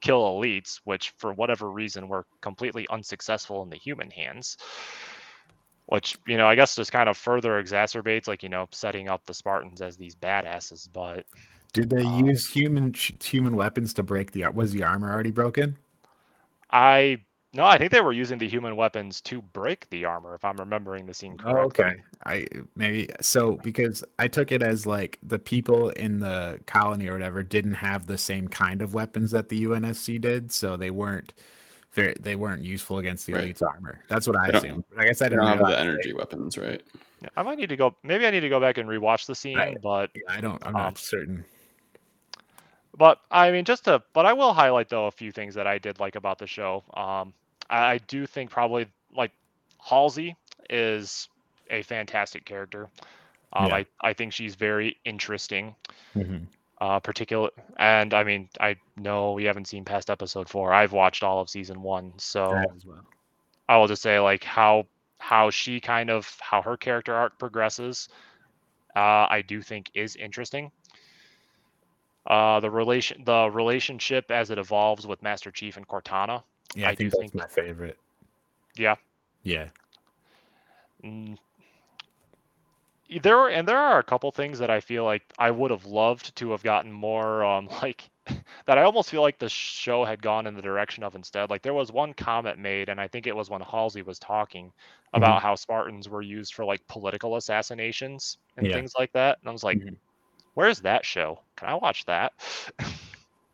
kill 0.00 0.22
elites, 0.22 0.80
which 0.84 1.12
for 1.18 1.32
whatever 1.32 1.70
reason 1.70 2.08
were 2.08 2.26
completely 2.40 2.86
unsuccessful 2.90 3.62
in 3.62 3.70
the 3.70 3.76
human 3.76 4.10
hands. 4.10 4.56
Which 5.86 6.16
you 6.26 6.36
know 6.36 6.46
I 6.46 6.54
guess 6.54 6.76
just 6.76 6.92
kind 6.92 7.08
of 7.08 7.16
further 7.16 7.62
exacerbates 7.62 8.28
like 8.28 8.42
you 8.44 8.48
know 8.48 8.68
setting 8.70 9.08
up 9.08 9.26
the 9.26 9.34
Spartans 9.34 9.82
as 9.82 9.96
these 9.96 10.14
badasses. 10.14 10.88
But 10.92 11.26
Did 11.72 11.90
they 11.90 12.02
Um, 12.04 12.26
use 12.26 12.48
human 12.50 12.94
human 13.22 13.56
weapons 13.56 13.92
to 13.94 14.02
break 14.02 14.32
the 14.32 14.44
ar- 14.44 14.52
was 14.52 14.72
the 14.72 14.82
armor 14.82 15.12
already 15.12 15.30
broken? 15.30 15.76
I 16.70 17.18
no, 17.52 17.64
I 17.64 17.78
think 17.78 17.90
they 17.90 18.00
were 18.00 18.12
using 18.12 18.38
the 18.38 18.46
human 18.48 18.76
weapons 18.76 19.20
to 19.22 19.42
break 19.42 19.90
the 19.90 20.04
armor, 20.04 20.36
if 20.36 20.44
I'm 20.44 20.56
remembering 20.56 21.06
the 21.06 21.14
scene 21.14 21.36
Oh, 21.44 21.52
correctly. 21.52 21.84
okay. 21.84 22.02
I 22.26 22.46
maybe 22.76 23.08
so 23.20 23.56
because 23.64 24.04
I 24.20 24.28
took 24.28 24.52
it 24.52 24.62
as 24.62 24.86
like 24.86 25.18
the 25.22 25.38
people 25.38 25.90
in 25.90 26.20
the 26.20 26.60
colony 26.66 27.08
or 27.08 27.12
whatever 27.14 27.42
didn't 27.42 27.74
have 27.74 28.06
the 28.06 28.18
same 28.18 28.46
kind 28.46 28.82
of 28.82 28.94
weapons 28.94 29.32
that 29.32 29.48
the 29.48 29.64
UNSC 29.64 30.20
did, 30.20 30.52
so 30.52 30.76
they 30.76 30.90
weren't 30.92 31.32
very 31.92 32.14
they 32.20 32.36
weren't 32.36 32.62
useful 32.62 32.98
against 32.98 33.26
the 33.26 33.32
Right. 33.32 33.42
elite's 33.44 33.62
armor. 33.62 34.04
That's 34.08 34.28
what 34.28 34.36
I 34.38 34.46
They 34.46 34.52
don't- 34.52 34.64
assumed. 34.64 34.84
I 34.96 35.04
guess 35.06 35.20
I 35.22 35.24
didn't 35.28 35.38
don't 35.40 35.48
have 35.48 35.58
the 35.58 35.64
realize 35.66 35.80
energy 35.86 36.12
weapons, 36.12 36.56
right? 36.56 36.82
I 37.36 37.42
might 37.42 37.58
need 37.58 37.68
to 37.70 37.76
go. 37.76 37.96
Maybe 38.04 38.26
I 38.26 38.30
need 38.30 38.40
to 38.40 38.48
go 38.48 38.60
back 38.60 38.78
and 38.78 38.88
rewatch 38.88 39.26
the 39.26 39.34
scene, 39.34 39.56
Right. 39.58 39.76
but 39.82 40.10
they- 40.14 40.22
I 40.28 40.40
don't. 40.40 40.64
I'm 40.64 40.76
Um, 40.76 40.82
not 40.82 40.98
certain. 40.98 41.44
But 43.00 43.20
I 43.32 43.50
mean, 43.50 43.64
just 43.64 43.86
to, 43.86 44.02
but 44.12 44.26
I 44.26 44.34
will 44.34 44.52
highlight 44.54 44.90
though 44.90 45.06
a 45.08 45.10
few 45.10 45.32
things 45.32 45.54
that 45.56 45.66
I 45.66 45.78
did 45.78 46.00
like 46.00 46.16
about 46.16 46.38
the 46.38 46.46
show. 46.46 46.84
Um, 46.94 47.34
I, 47.70 47.94
I 47.94 47.98
do 47.98 48.26
think 48.26 48.50
probably 48.50 48.86
like 49.16 49.32
Halsey 49.78 50.36
is 50.68 51.28
a 51.70 51.82
fantastic 51.82 52.44
character. 52.44 52.90
Um, 53.54 53.68
Yeah. 53.68 53.76
I 53.76 53.86
I 54.02 54.12
think 54.14 54.34
she's 54.34 54.54
very 54.56 54.98
interesting. 55.04 55.76
Mhm. 56.16 56.46
Uh, 56.80 57.00
particular, 57.00 57.50
and 57.78 58.14
I 58.14 58.24
mean, 58.24 58.48
I 58.60 58.76
know 58.96 59.32
we 59.32 59.44
haven't 59.44 59.68
seen 59.68 59.84
past 59.84 60.10
episode 60.10 60.48
four. 60.48 60.72
I've 60.72 60.92
watched 60.92 61.22
all 61.22 61.40
of 61.40 61.50
season 61.50 61.82
one, 61.82 62.12
so 62.18 62.54
as 62.76 62.86
well. 62.86 63.04
I 63.68 63.78
will 63.78 63.88
just 63.88 64.02
say 64.02 64.18
like 64.20 64.44
how 64.44 64.86
how 65.18 65.50
she 65.50 65.80
kind 65.80 66.10
of 66.10 66.38
how 66.40 66.62
her 66.62 66.76
character 66.76 67.14
arc 67.14 67.38
progresses. 67.38 68.08
Uh, 68.96 69.26
I 69.30 69.42
do 69.46 69.62
think 69.62 69.90
is 69.94 70.16
interesting. 70.16 70.72
Uh, 72.26 72.60
the 72.60 72.70
relation 72.70 73.24
the 73.24 73.50
relationship 73.50 74.30
as 74.30 74.50
it 74.50 74.58
evolves 74.58 75.06
with 75.06 75.22
Master 75.22 75.50
Chief 75.50 75.76
and 75.78 75.88
Cortana 75.88 76.42
Yeah, 76.74 76.88
I, 76.88 76.90
I 76.90 76.94
think 76.94 77.12
do 77.12 77.18
that's 77.18 77.32
think- 77.32 77.34
my 77.34 77.46
favorite. 77.46 77.96
Yeah. 78.76 78.96
Yeah. 79.42 79.68
Mm. 81.04 81.38
There 83.22 83.36
are, 83.38 83.48
and 83.48 83.66
there 83.66 83.78
are 83.78 83.98
a 83.98 84.04
couple 84.04 84.30
things 84.30 84.60
that 84.60 84.70
I 84.70 84.78
feel 84.80 85.04
like 85.04 85.22
I 85.38 85.50
would 85.50 85.72
have 85.72 85.84
loved 85.86 86.36
to 86.36 86.52
have 86.52 86.62
gotten 86.62 86.92
more 86.92 87.42
um 87.44 87.68
like 87.82 88.08
that 88.66 88.78
I 88.78 88.82
almost 88.82 89.10
feel 89.10 89.22
like 89.22 89.38
the 89.38 89.48
show 89.48 90.04
had 90.04 90.22
gone 90.22 90.46
in 90.46 90.54
the 90.54 90.62
direction 90.62 91.02
of 91.02 91.14
instead. 91.16 91.50
Like 91.50 91.62
there 91.62 91.74
was 91.74 91.90
one 91.90 92.12
comment 92.14 92.58
made 92.58 92.88
and 92.88 93.00
I 93.00 93.08
think 93.08 93.26
it 93.26 93.34
was 93.34 93.50
when 93.50 93.62
Halsey 93.62 94.02
was 94.02 94.18
talking 94.20 94.72
about 95.14 95.42
how 95.42 95.56
Spartans 95.56 96.08
were 96.08 96.22
used 96.22 96.54
for 96.54 96.64
like 96.64 96.86
political 96.86 97.34
assassinations 97.36 98.36
and 98.56 98.66
Yeah. 98.66 98.74
things 98.74 98.92
like 98.96 99.10
that. 99.14 99.38
And 99.40 99.48
I 99.48 99.52
was 99.52 99.64
like, 99.64 99.78
Mhm. 99.78 99.96
Where's 100.54 100.80
that 100.80 101.04
show? 101.04 101.40
Can 101.56 101.68
I 101.68 101.74
watch 101.74 102.04
that? 102.06 102.32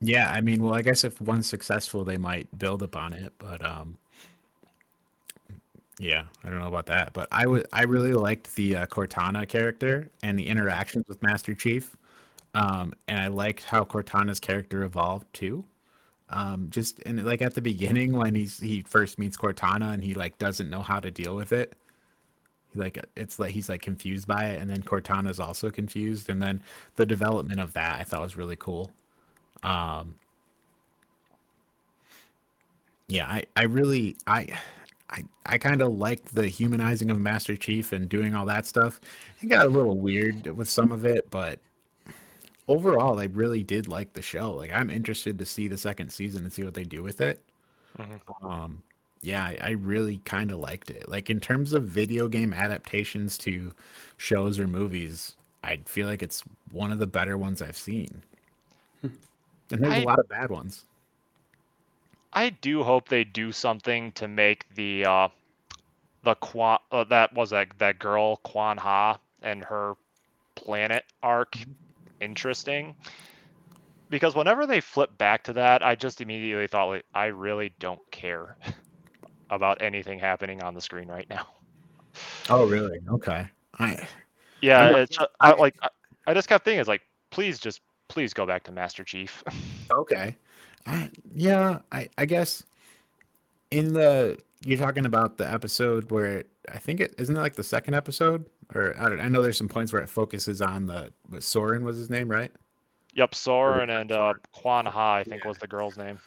Yeah, 0.00 0.30
I 0.30 0.40
mean, 0.40 0.62
well, 0.62 0.74
I 0.74 0.82
guess 0.82 1.04
if 1.04 1.20
one's 1.20 1.46
successful, 1.48 2.04
they 2.04 2.18
might 2.18 2.56
build 2.58 2.82
upon 2.82 3.12
it, 3.12 3.32
but 3.38 3.64
um 3.64 3.98
yeah, 5.98 6.24
I 6.44 6.50
don't 6.50 6.58
know 6.58 6.68
about 6.68 6.86
that, 6.86 7.12
but 7.14 7.28
I 7.32 7.46
would 7.46 7.66
I 7.72 7.84
really 7.84 8.12
liked 8.12 8.54
the 8.54 8.76
uh, 8.76 8.86
Cortana 8.86 9.48
character 9.48 10.10
and 10.22 10.38
the 10.38 10.46
interactions 10.46 11.06
with 11.08 11.22
Master 11.22 11.54
Chief. 11.54 11.96
Um 12.54 12.92
and 13.08 13.18
I 13.20 13.28
liked 13.28 13.64
how 13.64 13.84
Cortana's 13.84 14.40
character 14.40 14.82
evolved 14.84 15.26
too. 15.32 15.64
Um 16.30 16.68
just 16.70 17.00
and 17.06 17.24
like 17.24 17.42
at 17.42 17.54
the 17.54 17.62
beginning 17.62 18.12
when 18.16 18.34
he's 18.34 18.58
he 18.60 18.82
first 18.82 19.18
meets 19.18 19.36
Cortana 19.36 19.94
and 19.94 20.04
he 20.04 20.14
like 20.14 20.38
doesn't 20.38 20.70
know 20.70 20.82
how 20.82 21.00
to 21.00 21.10
deal 21.10 21.36
with 21.36 21.52
it. 21.52 21.74
Like 22.76 23.04
it's 23.16 23.38
like 23.38 23.52
he's 23.52 23.68
like 23.68 23.82
confused 23.82 24.26
by 24.26 24.46
it 24.46 24.60
and 24.60 24.70
then 24.70 24.82
Cortana's 24.82 25.40
also 25.40 25.70
confused 25.70 26.28
and 26.30 26.40
then 26.42 26.62
the 26.96 27.06
development 27.06 27.60
of 27.60 27.72
that 27.74 28.00
I 28.00 28.04
thought 28.04 28.22
was 28.22 28.36
really 28.36 28.56
cool. 28.56 28.90
Um, 29.62 30.14
yeah, 33.08 33.26
I, 33.26 33.44
I 33.54 33.62
really, 33.64 34.16
I, 34.26 34.48
I, 35.10 35.24
I 35.44 35.58
kind 35.58 35.80
of 35.80 35.96
liked 35.96 36.34
the 36.34 36.48
humanizing 36.48 37.10
of 37.10 37.20
Master 37.20 37.56
Chief 37.56 37.92
and 37.92 38.08
doing 38.08 38.34
all 38.34 38.46
that 38.46 38.66
stuff. 38.66 39.00
It 39.40 39.46
got 39.46 39.66
a 39.66 39.68
little 39.68 39.96
weird 39.96 40.46
with 40.56 40.68
some 40.68 40.90
of 40.90 41.04
it, 41.04 41.30
but 41.30 41.60
overall, 42.66 43.20
I 43.20 43.24
really 43.26 43.62
did 43.62 43.86
like 43.86 44.12
the 44.12 44.22
show. 44.22 44.52
Like, 44.52 44.72
I'm 44.72 44.90
interested 44.90 45.38
to 45.38 45.46
see 45.46 45.68
the 45.68 45.78
second 45.78 46.10
season 46.10 46.42
and 46.44 46.52
see 46.52 46.64
what 46.64 46.74
they 46.74 46.84
do 46.84 47.02
with 47.02 47.20
it. 47.20 47.40
Mhm. 47.98 48.20
Um, 48.42 48.82
yeah, 49.26 49.44
I, 49.44 49.58
I 49.60 49.70
really 49.70 50.18
kind 50.18 50.52
of 50.52 50.60
liked 50.60 50.88
it. 50.88 51.08
Like, 51.08 51.30
in 51.30 51.40
terms 51.40 51.72
of 51.72 51.82
video 51.82 52.28
game 52.28 52.52
adaptations 52.52 53.36
to 53.38 53.72
shows 54.18 54.60
or 54.60 54.68
movies, 54.68 55.34
I 55.64 55.78
feel 55.84 56.06
like 56.06 56.22
it's 56.22 56.44
one 56.70 56.92
of 56.92 57.00
the 57.00 57.08
better 57.08 57.36
ones 57.36 57.60
I've 57.60 57.76
seen. 57.76 58.22
And 59.02 59.82
there's 59.82 59.94
I- 59.94 60.02
a 60.02 60.04
lot 60.04 60.20
of 60.20 60.28
bad 60.28 60.50
ones. 60.50 60.84
I 62.34 62.50
do 62.50 62.84
hope 62.84 63.08
they 63.08 63.24
do 63.24 63.50
something 63.50 64.12
to 64.12 64.28
make 64.28 64.64
the 64.74 65.06
uh 65.06 65.28
the 66.22 66.34
Kwan 66.36 66.78
uh, 66.92 67.02
that 67.04 67.32
was 67.32 67.50
that 67.50 67.68
that 67.78 67.98
girl 67.98 68.36
Kwan 68.44 68.76
Ha 68.76 69.18
and 69.42 69.64
her 69.64 69.94
planet 70.54 71.04
arc 71.22 71.56
interesting. 72.20 72.94
Because 74.08 74.36
whenever 74.36 74.66
they 74.66 74.80
flip 74.80 75.16
back 75.18 75.42
to 75.44 75.52
that, 75.54 75.82
I 75.82 75.96
just 75.96 76.20
immediately 76.20 76.68
thought 76.68 76.88
like 76.90 77.04
I 77.14 77.26
really 77.26 77.72
don't 77.80 78.08
care 78.12 78.56
about 79.50 79.80
anything 79.82 80.18
happening 80.18 80.62
on 80.62 80.74
the 80.74 80.80
screen 80.80 81.08
right 81.08 81.28
now. 81.28 81.46
Oh, 82.48 82.66
really? 82.66 82.98
Okay. 83.10 83.46
I 83.78 84.06
Yeah, 84.62 84.96
it's, 84.96 85.18
uh, 85.18 85.26
I, 85.40 85.52
like 85.52 85.76
I, 85.82 85.88
I 86.26 86.34
just 86.34 86.48
kept 86.48 86.64
thinking, 86.64 86.80
it's 86.80 86.88
like, 86.88 87.02
please 87.30 87.58
just 87.58 87.80
please 88.08 88.32
go 88.32 88.46
back 88.46 88.64
to 88.64 88.72
Master 88.72 89.04
Chief. 89.04 89.42
okay. 89.90 90.36
I, 90.86 91.10
yeah, 91.34 91.80
I 91.92 92.08
I 92.16 92.24
guess 92.24 92.62
in 93.70 93.92
the 93.92 94.38
you're 94.64 94.78
talking 94.78 95.06
about 95.06 95.36
the 95.36 95.52
episode 95.52 96.10
where 96.10 96.38
it, 96.38 96.48
I 96.72 96.78
think 96.78 97.00
it 97.00 97.14
isn't 97.18 97.36
it 97.36 97.40
like 97.40 97.56
the 97.56 97.64
second 97.64 97.94
episode 97.94 98.46
or 98.74 98.94
I 98.98 99.08
don't 99.08 99.20
I 99.20 99.28
know 99.28 99.42
there's 99.42 99.58
some 99.58 99.68
points 99.68 99.92
where 99.92 100.02
it 100.02 100.08
focuses 100.08 100.62
on 100.62 100.86
the 100.86 101.12
what, 101.28 101.42
Soren 101.42 101.84
was 101.84 101.96
his 101.96 102.08
name, 102.10 102.28
right? 102.28 102.50
yep, 103.16 103.34
Soren 103.34 103.90
and 103.90 104.12
uh, 104.12 104.34
Kwan 104.52 104.86
Ha, 104.86 105.14
I 105.16 105.24
think 105.24 105.44
was 105.44 105.58
the 105.58 105.66
girl's 105.66 105.96
name. 105.96 106.18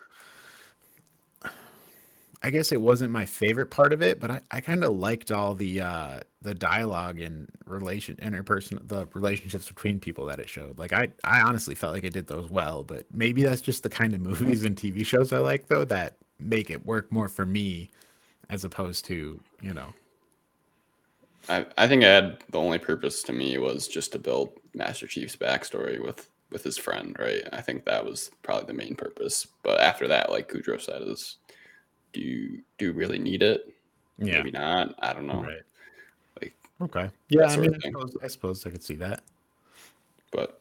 I 2.41 2.51
guess 2.51 2.71
it 2.71 2.79
wasn't 2.79 3.11
my 3.11 3.25
favorite 3.25 3.69
part 3.69 3.91
of 3.91 4.01
it, 4.01 4.19
but 4.19 4.31
I, 4.31 4.41
I 4.49 4.61
kind 4.61 4.83
of 4.83 4.95
liked 4.95 5.31
all 5.31 5.55
the 5.55 5.81
uh 5.81 6.19
the 6.41 6.53
dialogue 6.55 7.19
and 7.19 7.49
relation 7.65 8.15
interpersonal 8.17 8.87
the 8.87 9.07
relationships 9.13 9.67
between 9.67 9.99
people 9.99 10.25
that 10.27 10.39
it 10.39 10.47
showed. 10.47 10.79
Like 10.79 10.93
I 10.93 11.09
I 11.23 11.41
honestly 11.41 11.75
felt 11.75 11.93
like 11.93 12.05
it 12.05 12.13
did 12.13 12.27
those 12.27 12.49
well, 12.49 12.83
but 12.83 13.05
maybe 13.13 13.43
that's 13.43 13.61
just 13.61 13.83
the 13.83 13.89
kind 13.89 14.13
of 14.13 14.21
movies 14.29 14.63
and 14.63 14.75
TV 14.75 15.05
shows 15.05 15.33
I 15.33 15.39
like 15.39 15.67
though 15.67 15.85
that 15.85 16.15
make 16.39 16.69
it 16.69 16.85
work 16.85 17.11
more 17.11 17.27
for 17.27 17.45
me 17.45 17.89
as 18.49 18.63
opposed 18.63 19.05
to, 19.05 19.39
you 19.61 19.73
know. 19.73 19.93
I, 21.47 21.65
I 21.77 21.87
think 21.87 22.03
I 22.03 22.07
had 22.07 22.37
the 22.49 22.59
only 22.59 22.79
purpose 22.79 23.21
to 23.23 23.33
me 23.33 23.57
was 23.57 23.87
just 23.87 24.11
to 24.13 24.19
build 24.19 24.51
Master 24.73 25.07
Chief's 25.07 25.35
backstory 25.35 26.03
with 26.03 26.29
with 26.51 26.63
his 26.63 26.77
friend, 26.77 27.15
right? 27.19 27.43
I 27.53 27.61
think 27.61 27.85
that 27.85 28.03
was 28.03 28.31
probably 28.41 28.65
the 28.65 28.73
main 28.73 28.95
purpose. 28.95 29.45
But 29.61 29.79
after 29.79 30.07
that, 30.07 30.31
like 30.31 30.49
Kudrow 30.49 30.81
said, 30.81 31.03
is 31.03 31.37
do 32.13 32.21
you 32.21 32.61
do 32.77 32.85
you 32.85 32.93
really 32.93 33.19
need 33.19 33.43
it? 33.43 33.73
Yeah. 34.17 34.37
Maybe 34.37 34.51
not. 34.51 34.95
I 34.99 35.13
don't 35.13 35.27
know. 35.27 35.43
Right. 35.43 35.61
Like, 36.41 36.53
Okay. 36.81 37.09
Yeah, 37.29 37.45
I 37.45 37.57
mean 37.57 37.75
I 37.75 37.87
suppose, 37.87 38.17
I 38.23 38.27
suppose 38.27 38.65
I 38.65 38.69
could 38.69 38.83
see 38.83 38.95
that. 38.95 39.21
But 40.31 40.59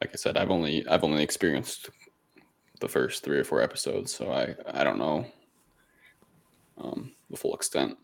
like 0.00 0.10
I 0.12 0.16
said, 0.16 0.36
I've 0.36 0.50
only 0.50 0.86
I've 0.88 1.04
only 1.04 1.22
experienced 1.22 1.90
the 2.80 2.88
first 2.88 3.24
three 3.24 3.38
or 3.38 3.44
four 3.44 3.62
episodes, 3.62 4.14
so 4.14 4.30
I 4.32 4.54
I 4.72 4.84
don't 4.84 4.98
know 4.98 5.26
um, 6.78 7.12
the 7.30 7.36
full 7.36 7.54
extent. 7.54 7.96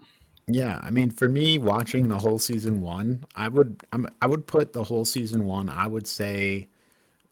Yeah, 0.49 0.81
I 0.83 0.91
mean, 0.91 1.11
for 1.11 1.29
me, 1.29 1.59
watching 1.59 2.09
the 2.09 2.19
whole 2.19 2.39
season 2.39 2.81
one, 2.81 3.25
I 3.37 3.49
would, 3.49 3.81
I'm, 3.93 4.09
I 4.21 4.27
would 4.27 4.47
put 4.47 4.73
the 4.73 4.83
whole 4.83 5.05
season 5.05 5.45
one. 5.45 5.69
I 5.69 5.87
would 5.87 6.07
say, 6.07 6.69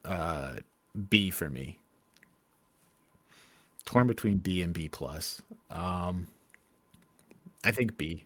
uh, 0.04 0.56
B 1.08 1.30
for 1.30 1.50
me. 1.50 1.78
Torn 3.84 4.06
between 4.06 4.38
B 4.38 4.62
and 4.62 4.72
B 4.72 4.88
plus. 4.88 5.40
Um, 5.70 6.26
I 7.64 7.70
think 7.72 7.96
B. 7.96 8.24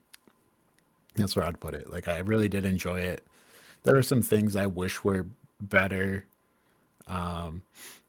That's 1.16 1.36
where 1.36 1.44
I'd 1.44 1.60
put 1.60 1.74
it. 1.74 1.90
Like, 1.90 2.08
I 2.08 2.18
really 2.18 2.48
did 2.48 2.64
enjoy 2.64 3.00
it. 3.00 3.24
There 3.84 3.96
are 3.96 4.02
some 4.02 4.22
things 4.22 4.56
I 4.56 4.66
wish 4.66 5.04
were 5.04 5.26
better. 5.60 6.26
Um, 7.06 7.62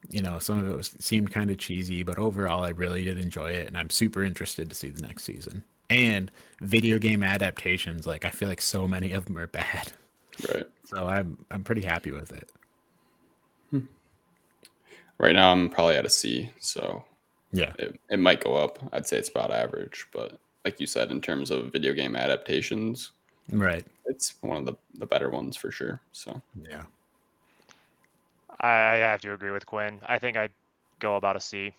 you 0.09 0.21
know, 0.21 0.39
some 0.39 0.59
of 0.59 0.69
it 0.69 0.75
was, 0.75 0.95
seemed 0.99 1.31
kind 1.31 1.51
of 1.51 1.57
cheesy, 1.57 2.03
but 2.03 2.17
overall, 2.17 2.63
I 2.63 2.69
really 2.69 3.03
did 3.03 3.17
enjoy 3.19 3.51
it, 3.51 3.67
and 3.67 3.77
I'm 3.77 3.89
super 3.89 4.23
interested 4.23 4.69
to 4.69 4.75
see 4.75 4.89
the 4.89 5.01
next 5.01 5.23
season. 5.23 5.63
And 5.89 6.31
video 6.61 6.97
game 6.97 7.23
adaptations, 7.23 8.07
like 8.07 8.25
I 8.25 8.29
feel 8.29 8.47
like 8.49 8.61
so 8.61 8.87
many 8.87 9.11
of 9.11 9.25
them 9.25 9.37
are 9.37 9.47
bad, 9.47 9.91
Right. 10.51 10.65
so 10.85 11.07
I'm 11.07 11.37
I'm 11.51 11.63
pretty 11.63 11.83
happy 11.83 12.11
with 12.11 12.31
it. 12.31 12.49
Right 15.17 15.33
now, 15.33 15.51
I'm 15.51 15.69
probably 15.69 15.95
at 15.95 16.05
a 16.05 16.09
C, 16.09 16.49
so 16.59 17.05
Yeah, 17.55 17.73
it, 17.79 17.99
it 18.09 18.19
might 18.19 18.43
go 18.43 18.55
up. 18.55 18.79
I'd 18.91 19.07
say 19.07 19.17
it's 19.17 19.29
about 19.29 19.51
average, 19.51 20.07
but 20.11 20.37
like 20.65 20.79
you 20.79 20.87
said, 20.87 21.11
in 21.11 21.21
terms 21.21 21.51
of 21.51 21.71
video 21.71 21.93
game 21.93 22.15
adaptations, 22.15 23.11
right. 23.51 23.85
it's 24.05 24.33
one 24.41 24.57
of 24.57 24.65
the, 24.65 24.73
the 24.95 25.05
better 25.05 25.29
ones 25.29 25.55
for 25.55 25.71
sure. 25.71 26.01
So 26.11 26.41
Yeah, 26.69 26.83
I, 28.59 28.67
I 28.67 28.95
have 28.97 29.21
to 29.21 29.33
agree 29.33 29.51
with 29.51 29.65
Quinn. 29.65 29.99
I 30.05 30.19
think 30.19 30.35
I'd 30.35 30.51
go 30.99 31.15
about 31.15 31.35
a 31.35 31.39
C. 31.39 31.73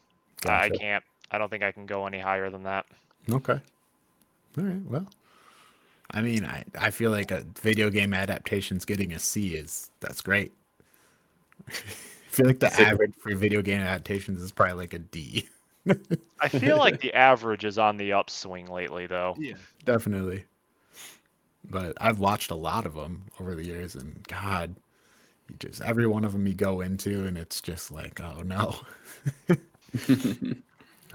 I 0.46 0.48
I 0.48 0.68
Gotcha. 0.68 0.80
can't. 0.80 1.04
I 1.30 1.38
don't 1.38 1.50
think 1.50 1.62
I 1.62 1.72
can 1.72 1.84
go 1.84 2.06
any 2.06 2.20
higher 2.20 2.48
than 2.48 2.62
that. 2.62 2.86
Okay. 3.30 3.60
All 4.58 4.64
right. 4.64 4.82
Well, 4.86 5.06
I 6.12 6.22
mean, 6.22 6.46
I 6.46 6.64
I 6.78 6.90
feel 6.90 7.10
like 7.10 7.30
a 7.30 7.44
video 7.60 7.90
game 7.90 8.14
adaptation's 8.14 8.84
getting 8.84 9.12
a 9.12 9.18
C 9.18 9.54
is 9.56 9.90
that's 10.00 10.22
great. 10.22 10.52
I 11.68 11.72
feel 12.30 12.46
like 12.46 12.60
the 12.60 12.80
average 12.80 13.14
for 13.18 13.34
video 13.34 13.62
game 13.62 13.80
adaptations 13.80 14.42
is 14.42 14.52
probably 14.52 14.74
like 14.74 14.94
a 14.94 14.98
D. 14.98 15.48
I 16.40 16.48
feel 16.48 16.78
like 16.78 17.00
the 17.00 17.14
average 17.14 17.64
is 17.64 17.78
on 17.78 17.96
the 17.96 18.12
upswing 18.12 18.66
lately, 18.66 19.06
though. 19.06 19.34
Yeah, 19.38 19.54
definitely. 19.84 20.44
But 21.68 21.94
I've 22.00 22.18
watched 22.18 22.50
a 22.50 22.54
lot 22.54 22.86
of 22.86 22.94
them 22.94 23.24
over 23.40 23.54
the 23.54 23.64
years, 23.64 23.94
and 23.94 24.22
God, 24.28 24.76
you 25.48 25.56
just 25.58 25.82
every 25.82 26.06
one 26.06 26.24
of 26.24 26.32
them 26.32 26.46
you 26.46 26.54
go 26.54 26.80
into, 26.80 27.26
and 27.26 27.36
it's 27.36 27.60
just 27.60 27.90
like, 27.90 28.20
oh 28.20 28.42
no. 28.42 28.76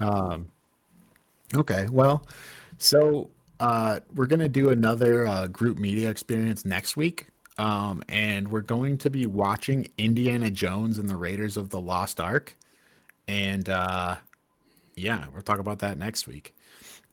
um. 0.00 0.48
Okay, 1.54 1.86
well, 1.90 2.26
so 2.78 3.28
uh, 3.60 4.00
we're 4.14 4.26
gonna 4.26 4.48
do 4.48 4.70
another 4.70 5.26
uh, 5.26 5.46
group 5.46 5.78
media 5.78 6.10
experience 6.10 6.64
next 6.64 6.96
week, 6.96 7.28
um, 7.58 8.02
and 8.08 8.50
we're 8.50 8.60
going 8.62 8.98
to 8.98 9.10
be 9.10 9.26
watching 9.26 9.86
Indiana 9.98 10.50
Jones 10.50 10.98
and 10.98 11.08
the 11.08 11.16
Raiders 11.16 11.56
of 11.56 11.70
the 11.70 11.80
Lost 11.80 12.20
Ark, 12.20 12.56
and 13.28 13.68
uh, 13.68 14.16
yeah, 14.96 15.26
we'll 15.32 15.42
talk 15.42 15.58
about 15.58 15.78
that 15.80 15.98
next 15.98 16.26
week. 16.26 16.54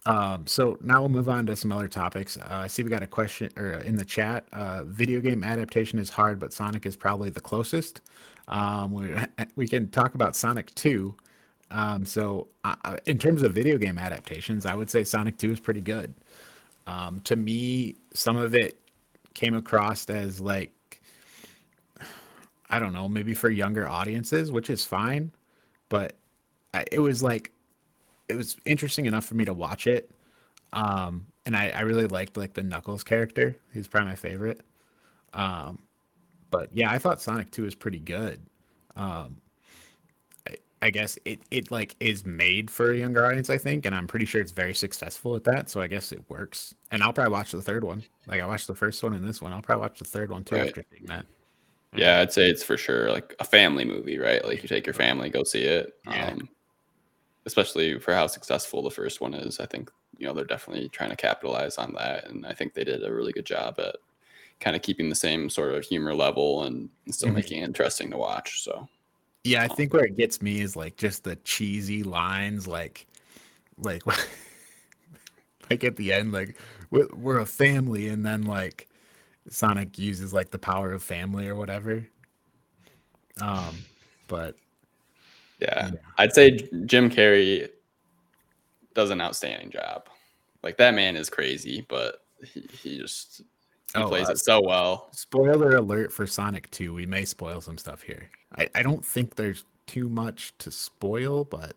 Um, 0.06 0.48
so 0.48 0.78
now 0.82 1.02
we'll 1.02 1.10
move 1.10 1.30
on 1.30 1.46
to 1.48 1.56
some 1.56 1.72
other 1.72 1.88
topics. 1.88 2.38
Uh, 2.38 2.48
I 2.50 2.68
see 2.68 2.84
we 2.84 2.90
got 2.90 3.04
a 3.04 3.08
question 3.08 3.50
or 3.58 3.74
in 3.74 3.96
the 3.96 4.06
chat. 4.06 4.46
Uh, 4.54 4.84
video 4.86 5.20
game 5.20 5.44
adaptation 5.44 6.00
is 6.00 6.10
hard, 6.10 6.40
but 6.40 6.54
Sonic 6.54 6.86
is 6.86 6.96
probably 6.96 7.30
the 7.30 7.42
closest. 7.42 8.02
Um, 8.48 8.92
we 8.92 9.14
we 9.56 9.68
can 9.68 9.90
talk 9.90 10.16
about 10.16 10.36
Sonic 10.36 10.74
Two. 10.76 11.16
Um, 11.72 12.06
so 12.06 12.48
uh, 12.64 12.76
uh, 12.84 12.98
in 13.06 13.18
terms 13.18 13.44
of 13.44 13.54
video 13.54 13.78
game 13.78 13.98
adaptations, 13.98 14.66
I 14.66 14.74
would 14.74 14.90
say 14.90 15.04
Sonic 15.04 15.38
2 15.38 15.52
is 15.52 15.60
pretty 15.60 15.82
good. 15.82 16.14
Um, 16.88 17.20
to 17.22 17.36
me, 17.36 17.96
some 18.14 18.38
of 18.38 18.56
it 18.56 18.80
came 19.36 19.54
across 19.56 20.10
as 20.10 20.42
like 20.42 20.72
I 22.72 22.80
don't 22.80 22.94
know, 22.94 23.10
maybe 23.10 23.34
for 23.34 23.50
younger 23.50 23.88
audiences, 23.88 24.52
which 24.52 24.70
is 24.70 24.86
fine, 24.86 25.32
but 25.90 26.16
it 26.92 27.00
was 27.00 27.24
like 27.24 27.52
it 28.30 28.36
was 28.36 28.56
interesting 28.66 29.06
enough 29.06 29.26
for 29.26 29.36
me 29.36 29.46
to 29.46 29.54
watch 29.54 29.88
it. 29.88 30.12
Um, 30.72 31.26
and 31.46 31.56
I, 31.56 31.70
I 31.70 31.82
really 31.82 32.08
liked 32.08 32.38
like 32.38 32.54
the 32.54 32.64
Knuckles 32.64 33.04
character. 33.04 33.56
He's 33.74 33.88
probably 33.88 34.10
my 34.10 34.16
favorite. 34.16 34.62
Um, 35.34 35.80
but 36.52 36.70
yeah, 36.74 36.92
I 36.92 37.00
thought 37.00 37.22
Sonic 37.22 37.52
2 37.52 37.64
was 37.64 37.76
pretty 37.76 38.00
good. 38.00 38.40
Um, 38.96 39.38
I, 40.48 40.56
I 40.82 40.90
guess 40.92 41.18
it, 41.26 41.42
it 41.50 41.72
like 41.72 41.96
is 42.00 42.26
made 42.26 42.70
for 42.70 42.92
a 42.92 42.98
younger 42.98 43.26
audience, 43.26 43.50
I 43.50 43.58
think, 43.58 43.86
and 43.86 43.96
I'm 43.96 44.08
pretty 44.08 44.26
sure 44.26 44.42
it's 44.42 44.52
very 44.52 44.76
successful 44.76 45.36
at 45.36 45.44
that. 45.46 45.70
So 45.70 45.82
I 45.82 45.88
guess 45.88 46.12
it 46.12 46.24
works. 46.30 46.76
And 46.92 47.02
I'll 47.02 47.14
probably 47.14 47.34
watch 47.34 47.52
the 47.52 47.62
third 47.62 47.84
one. 47.84 48.04
Like 48.28 48.42
I 48.42 48.46
watched 48.46 48.68
the 48.68 48.76
first 48.76 49.02
one 49.02 49.14
and 49.14 49.28
this 49.28 49.42
one. 49.42 49.54
I'll 49.54 49.62
probably 49.62 49.82
watch 49.82 50.00
the 50.00 50.06
third 50.06 50.30
one 50.30 50.44
too 50.44 50.56
right. 50.56 50.68
after 50.68 50.84
seeing 50.92 51.08
that. 51.08 51.26
Yeah, 51.96 52.20
I'd 52.20 52.32
say 52.32 52.48
it's 52.48 52.62
for 52.62 52.78
sure 52.78 53.12
like 53.12 53.36
a 53.40 53.44
family 53.44 53.84
movie, 53.84 54.20
right? 54.20 54.46
Like 54.46 54.62
you 54.62 54.70
take 54.70 54.86
your 54.86 54.94
family, 54.94 55.32
go 55.32 55.44
see 55.44 55.64
it. 55.64 55.94
Yeah. 56.06 56.34
Um, 56.34 56.50
especially 57.50 58.00
for 58.00 58.14
how 58.14 58.28
successful 58.28 58.84
the 58.84 58.92
first 58.92 59.20
one 59.20 59.34
is. 59.34 59.60
I 59.60 59.66
think 59.66 59.90
you 60.18 60.28
know 60.28 60.34
they're 60.34 60.46
definitely 60.46 60.88
trying 60.90 61.10
to 61.10 61.16
capitalize 61.16 61.78
on 61.78 61.94
that, 61.94 62.30
and 62.30 62.46
I 62.46 62.54
think 62.54 62.74
they 62.74 62.84
did 62.84 63.04
a 63.04 63.12
really 63.12 63.34
good 63.34 63.46
job 63.46 63.80
at 63.80 63.96
kind 64.60 64.76
of 64.76 64.82
keeping 64.82 65.10
the 65.10 65.16
same 65.16 65.50
sort 65.50 65.74
of 65.74 65.84
humor 65.84 66.14
level 66.14 66.64
and 66.64 66.90
still 67.10 67.30
mm-hmm. 67.30 67.36
making 67.38 67.62
it 67.62 67.66
interesting 67.66 68.12
to 68.12 68.18
watch. 68.18 68.62
So, 68.64 68.88
yeah, 69.44 69.64
I 69.64 69.68
um, 69.68 69.76
think 69.76 69.94
where 69.94 70.06
it 70.06 70.18
gets 70.18 70.42
me 70.42 70.62
is 70.62 70.76
like 70.76 70.98
just 70.98 71.24
the 71.24 71.38
cheesy 71.38 72.04
lines, 72.04 72.68
like, 72.68 73.08
like, 73.78 74.04
like 75.70 75.84
at 75.84 75.96
the 75.96 76.14
end, 76.14 76.32
like 76.32 76.58
we're, 76.92 77.08
we're 77.16 77.40
a 77.40 77.46
family, 77.46 78.10
and 78.10 78.26
then 78.26 78.44
like 78.44 78.88
Sonic 79.50 79.98
uses 79.98 80.34
like 80.34 80.52
the 80.52 80.60
power 80.60 80.92
of 80.92 81.02
family 81.02 81.48
or 81.48 81.56
whatever. 81.56 82.06
Um, 83.42 83.78
but 84.28 84.56
yeah, 85.60 85.90
yeah, 85.94 86.00
I'd 86.18 86.34
say 86.34 86.52
Jim 86.86 87.10
Carrey 87.10 87.70
does 88.94 89.10
an 89.10 89.22
outstanding 89.22 89.72
job. 89.72 90.08
Like 90.64 90.78
that 90.78 90.94
man 90.94 91.16
is 91.16 91.30
crazy, 91.30 91.86
but 91.88 92.24
he, 92.44 92.68
he 92.82 92.98
just 92.98 93.42
he 93.94 94.02
oh, 94.02 94.08
plays 94.08 94.30
uh, 94.30 94.34
it 94.34 94.40
so 94.40 94.62
well. 94.62 95.10
Spoiler 95.12 95.78
alert 95.78 96.12
for 96.12 96.28
Sonic 96.28 96.70
2. 96.72 96.94
We 96.94 97.06
may 97.06 97.26
spoil 97.26 97.62
some 97.62 97.78
stuff 97.78 98.02
here. 98.02 98.30
I, 98.58 98.70
I 98.76 98.84
don't 98.84 99.06
think 99.06 99.36
there's 99.36 99.66
too 99.88 100.10
much 100.10 100.54
to 100.60 100.72
spoil, 100.72 101.46
but 101.46 101.76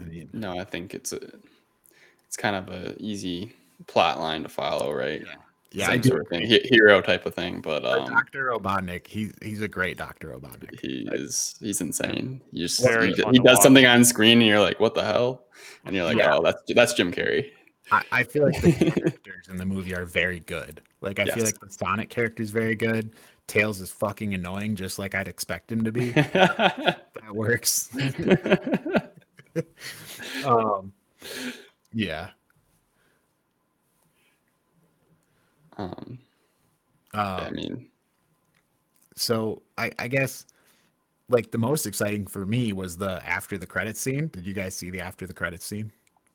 I 0.00 0.04
mean, 0.04 0.28
no, 0.32 0.58
I 0.58 0.64
think 0.64 0.94
it's 0.94 1.12
a 1.12 1.20
it's 2.26 2.36
kind 2.36 2.56
of 2.56 2.68
a 2.68 2.94
easy 2.98 3.54
plot 3.86 4.20
line 4.20 4.42
to 4.42 4.48
follow, 4.48 4.92
right? 4.92 5.22
Yeah 5.24 5.34
yeah, 5.70 5.88
Same 5.88 6.02
sort 6.02 6.22
of 6.22 6.28
thing, 6.28 6.46
hero 6.46 7.02
type 7.02 7.26
of 7.26 7.34
thing. 7.34 7.60
But 7.60 7.84
um, 7.84 8.06
Doctor 8.06 8.46
Robotnik, 8.46 9.06
he's 9.06 9.34
he's 9.42 9.60
a 9.60 9.68
great 9.68 9.98
Doctor 9.98 10.28
Robotnik. 10.28 10.80
He 10.80 11.06
is 11.12 11.56
he's 11.60 11.80
insane. 11.80 12.40
He 12.52 12.60
just 12.60 12.86
he, 12.86 13.12
he 13.32 13.38
does 13.38 13.62
something 13.62 13.84
on 13.84 14.04
screen, 14.04 14.38
and 14.38 14.46
you're 14.46 14.60
like, 14.60 14.80
what 14.80 14.94
the 14.94 15.04
hell? 15.04 15.44
And 15.84 15.94
you're 15.94 16.04
like, 16.04 16.16
yeah. 16.16 16.36
oh, 16.36 16.42
that's 16.42 16.62
that's 16.74 16.94
Jim 16.94 17.12
Carrey. 17.12 17.50
I, 17.90 18.02
I 18.12 18.22
feel 18.22 18.44
like 18.44 18.60
the 18.60 18.72
characters 19.02 19.48
in 19.48 19.56
the 19.56 19.66
movie 19.66 19.94
are 19.94 20.04
very 20.04 20.40
good. 20.40 20.80
Like 21.00 21.18
I 21.18 21.24
yes. 21.24 21.34
feel 21.34 21.44
like 21.44 21.60
the 21.60 21.70
Sonic 21.70 22.10
character 22.10 22.42
is 22.42 22.50
very 22.50 22.74
good. 22.74 23.12
Tails 23.46 23.80
is 23.80 23.90
fucking 23.90 24.34
annoying, 24.34 24.76
just 24.76 24.98
like 24.98 25.14
I'd 25.14 25.28
expect 25.28 25.72
him 25.72 25.84
to 25.84 25.92
be. 25.92 26.10
that 26.10 27.00
works. 27.32 27.88
um, 30.44 30.92
yeah. 31.92 32.30
Um, 35.78 36.18
uh, 37.14 37.46
I 37.46 37.50
mean, 37.50 37.88
so 39.14 39.62
I, 39.76 39.90
I 39.98 40.08
guess 40.08 40.46
like 41.28 41.50
the 41.50 41.58
most 41.58 41.86
exciting 41.86 42.26
for 42.26 42.46
me 42.46 42.72
was 42.72 42.96
the 42.96 43.24
after 43.26 43.58
the 43.58 43.66
credits 43.66 44.00
scene. 44.00 44.28
Did 44.28 44.46
you 44.46 44.54
guys 44.54 44.74
see 44.74 44.90
the 44.90 45.00
after 45.00 45.26
the 45.26 45.34
credits 45.34 45.64
scene? 45.64 45.92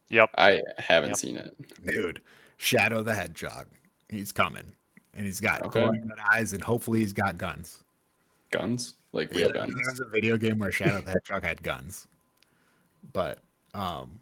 Yep. 0.10 0.30
I 0.38 0.62
haven't 0.78 1.12
yep. 1.12 1.18
seen 1.18 1.38
it. 1.38 1.56
Dude, 1.86 2.22
Shadow 2.58 3.02
the 3.02 3.14
Hedgehog. 3.14 3.68
He's 4.10 4.32
coming. 4.32 4.74
And 5.16 5.26
he's 5.26 5.40
got 5.40 5.64
okay. 5.64 5.88
eyes 6.32 6.54
and 6.54 6.64
hopefully 6.64 7.00
he's 7.00 7.14
got 7.14 7.38
guns. 7.38 7.84
Guns? 8.52 8.96
Like 9.12 9.32
real 9.32 9.48
yeah, 9.48 9.54
guns. 9.54 9.76
There's 9.76 10.00
a 10.00 10.10
video 10.10 10.38
game 10.38 10.60
where 10.60 10.72
Shadow 10.72 11.02
the 11.02 11.12
Hedgehog 11.12 11.44
had 11.44 11.62
guns. 11.64 12.08
But 13.12 13.40
um 13.74 14.20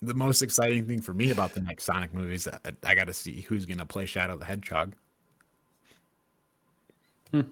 the 0.00 0.14
most 0.14 0.42
exciting 0.42 0.86
thing 0.86 1.00
for 1.00 1.12
me 1.12 1.30
about 1.30 1.54
the 1.54 1.60
next 1.60 1.84
Sonic 1.84 2.14
movies, 2.14 2.46
I, 2.46 2.72
I 2.84 2.94
got 2.94 3.06
to 3.08 3.14
see 3.14 3.42
who's 3.42 3.66
going 3.66 3.78
to 3.78 3.86
play 3.86 4.06
Shadow 4.06 4.36
the 4.36 4.44
Hedgehog. 4.44 4.94
Hmm. 7.32 7.42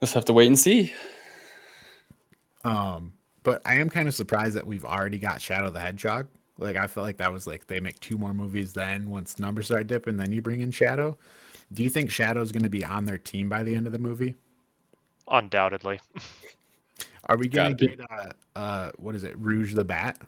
Let's 0.00 0.14
have 0.14 0.24
to 0.26 0.32
wait 0.32 0.46
and 0.46 0.58
see. 0.58 0.92
Um, 2.64 3.12
but 3.42 3.62
I 3.64 3.76
am 3.76 3.88
kind 3.88 4.08
of 4.08 4.14
surprised 4.14 4.54
that 4.56 4.66
we've 4.66 4.84
already 4.84 5.18
got 5.18 5.40
Shadow 5.40 5.70
the 5.70 5.80
Hedgehog. 5.80 6.26
Like 6.58 6.76
I 6.76 6.86
felt 6.86 7.04
like 7.04 7.18
that 7.18 7.32
was 7.32 7.46
like 7.46 7.66
they 7.66 7.80
make 7.80 8.00
two 8.00 8.16
more 8.16 8.32
movies 8.32 8.72
then 8.72 9.10
once 9.10 9.38
numbers 9.38 9.66
start 9.66 9.86
dipping, 9.86 10.16
then 10.16 10.32
you 10.32 10.40
bring 10.42 10.60
in 10.60 10.70
Shadow. 10.70 11.16
Do 11.72 11.82
you 11.82 11.90
think 11.90 12.10
Shadow's 12.10 12.52
going 12.52 12.62
to 12.62 12.70
be 12.70 12.84
on 12.84 13.04
their 13.04 13.18
team 13.18 13.48
by 13.48 13.62
the 13.62 13.74
end 13.74 13.86
of 13.86 13.92
the 13.92 13.98
movie? 13.98 14.34
Undoubtedly. 15.28 16.00
Are 17.28 17.36
we 17.36 17.48
going 17.48 17.76
to 17.76 17.86
get 17.86 18.00
uh, 18.00 18.58
uh, 18.58 18.90
what 18.96 19.14
is 19.14 19.24
it, 19.24 19.38
Rouge 19.38 19.74
the 19.74 19.84
Bat? 19.84 20.18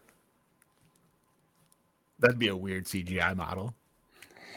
That'd 2.19 2.39
be 2.39 2.49
a 2.49 2.57
weird 2.57 2.85
CGI 2.85 3.37
model. 3.37 3.75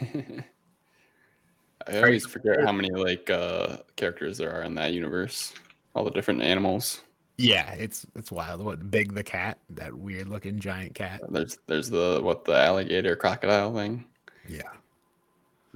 I 1.86 1.96
always 1.96 2.26
forget 2.26 2.60
how 2.64 2.72
many 2.72 2.90
like 2.90 3.28
uh 3.30 3.78
characters 3.96 4.38
there 4.38 4.52
are 4.52 4.62
in 4.62 4.74
that 4.76 4.92
universe. 4.92 5.52
All 5.94 6.04
the 6.04 6.10
different 6.10 6.42
animals. 6.42 7.02
Yeah, 7.38 7.72
it's 7.72 8.06
it's 8.14 8.30
wild. 8.30 8.64
What 8.64 8.90
Big 8.90 9.14
the 9.14 9.22
cat, 9.22 9.58
that 9.70 9.94
weird 9.94 10.28
looking 10.28 10.58
giant 10.58 10.94
cat. 10.94 11.20
There's 11.28 11.58
there's 11.66 11.90
the 11.90 12.20
what 12.22 12.44
the 12.44 12.56
alligator 12.56 13.16
crocodile 13.16 13.74
thing. 13.74 14.04
Yeah. 14.48 14.62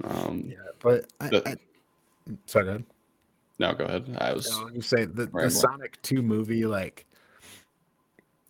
Um 0.03 0.45
yeah, 0.47 0.55
but 0.79 1.07
I, 1.19 1.29
the, 1.29 1.49
I, 1.49 1.55
sorry, 2.45 2.65
go 2.65 2.71
ahead. 2.71 2.85
No, 3.59 3.73
go 3.73 3.85
ahead. 3.85 4.17
I 4.19 4.33
was 4.33 4.49
no, 4.49 4.69
you 4.69 4.81
say 4.81 5.05
the, 5.05 5.25
the 5.25 5.49
Sonic 5.49 5.99
2 6.03 6.21
movie, 6.21 6.65
like 6.65 7.05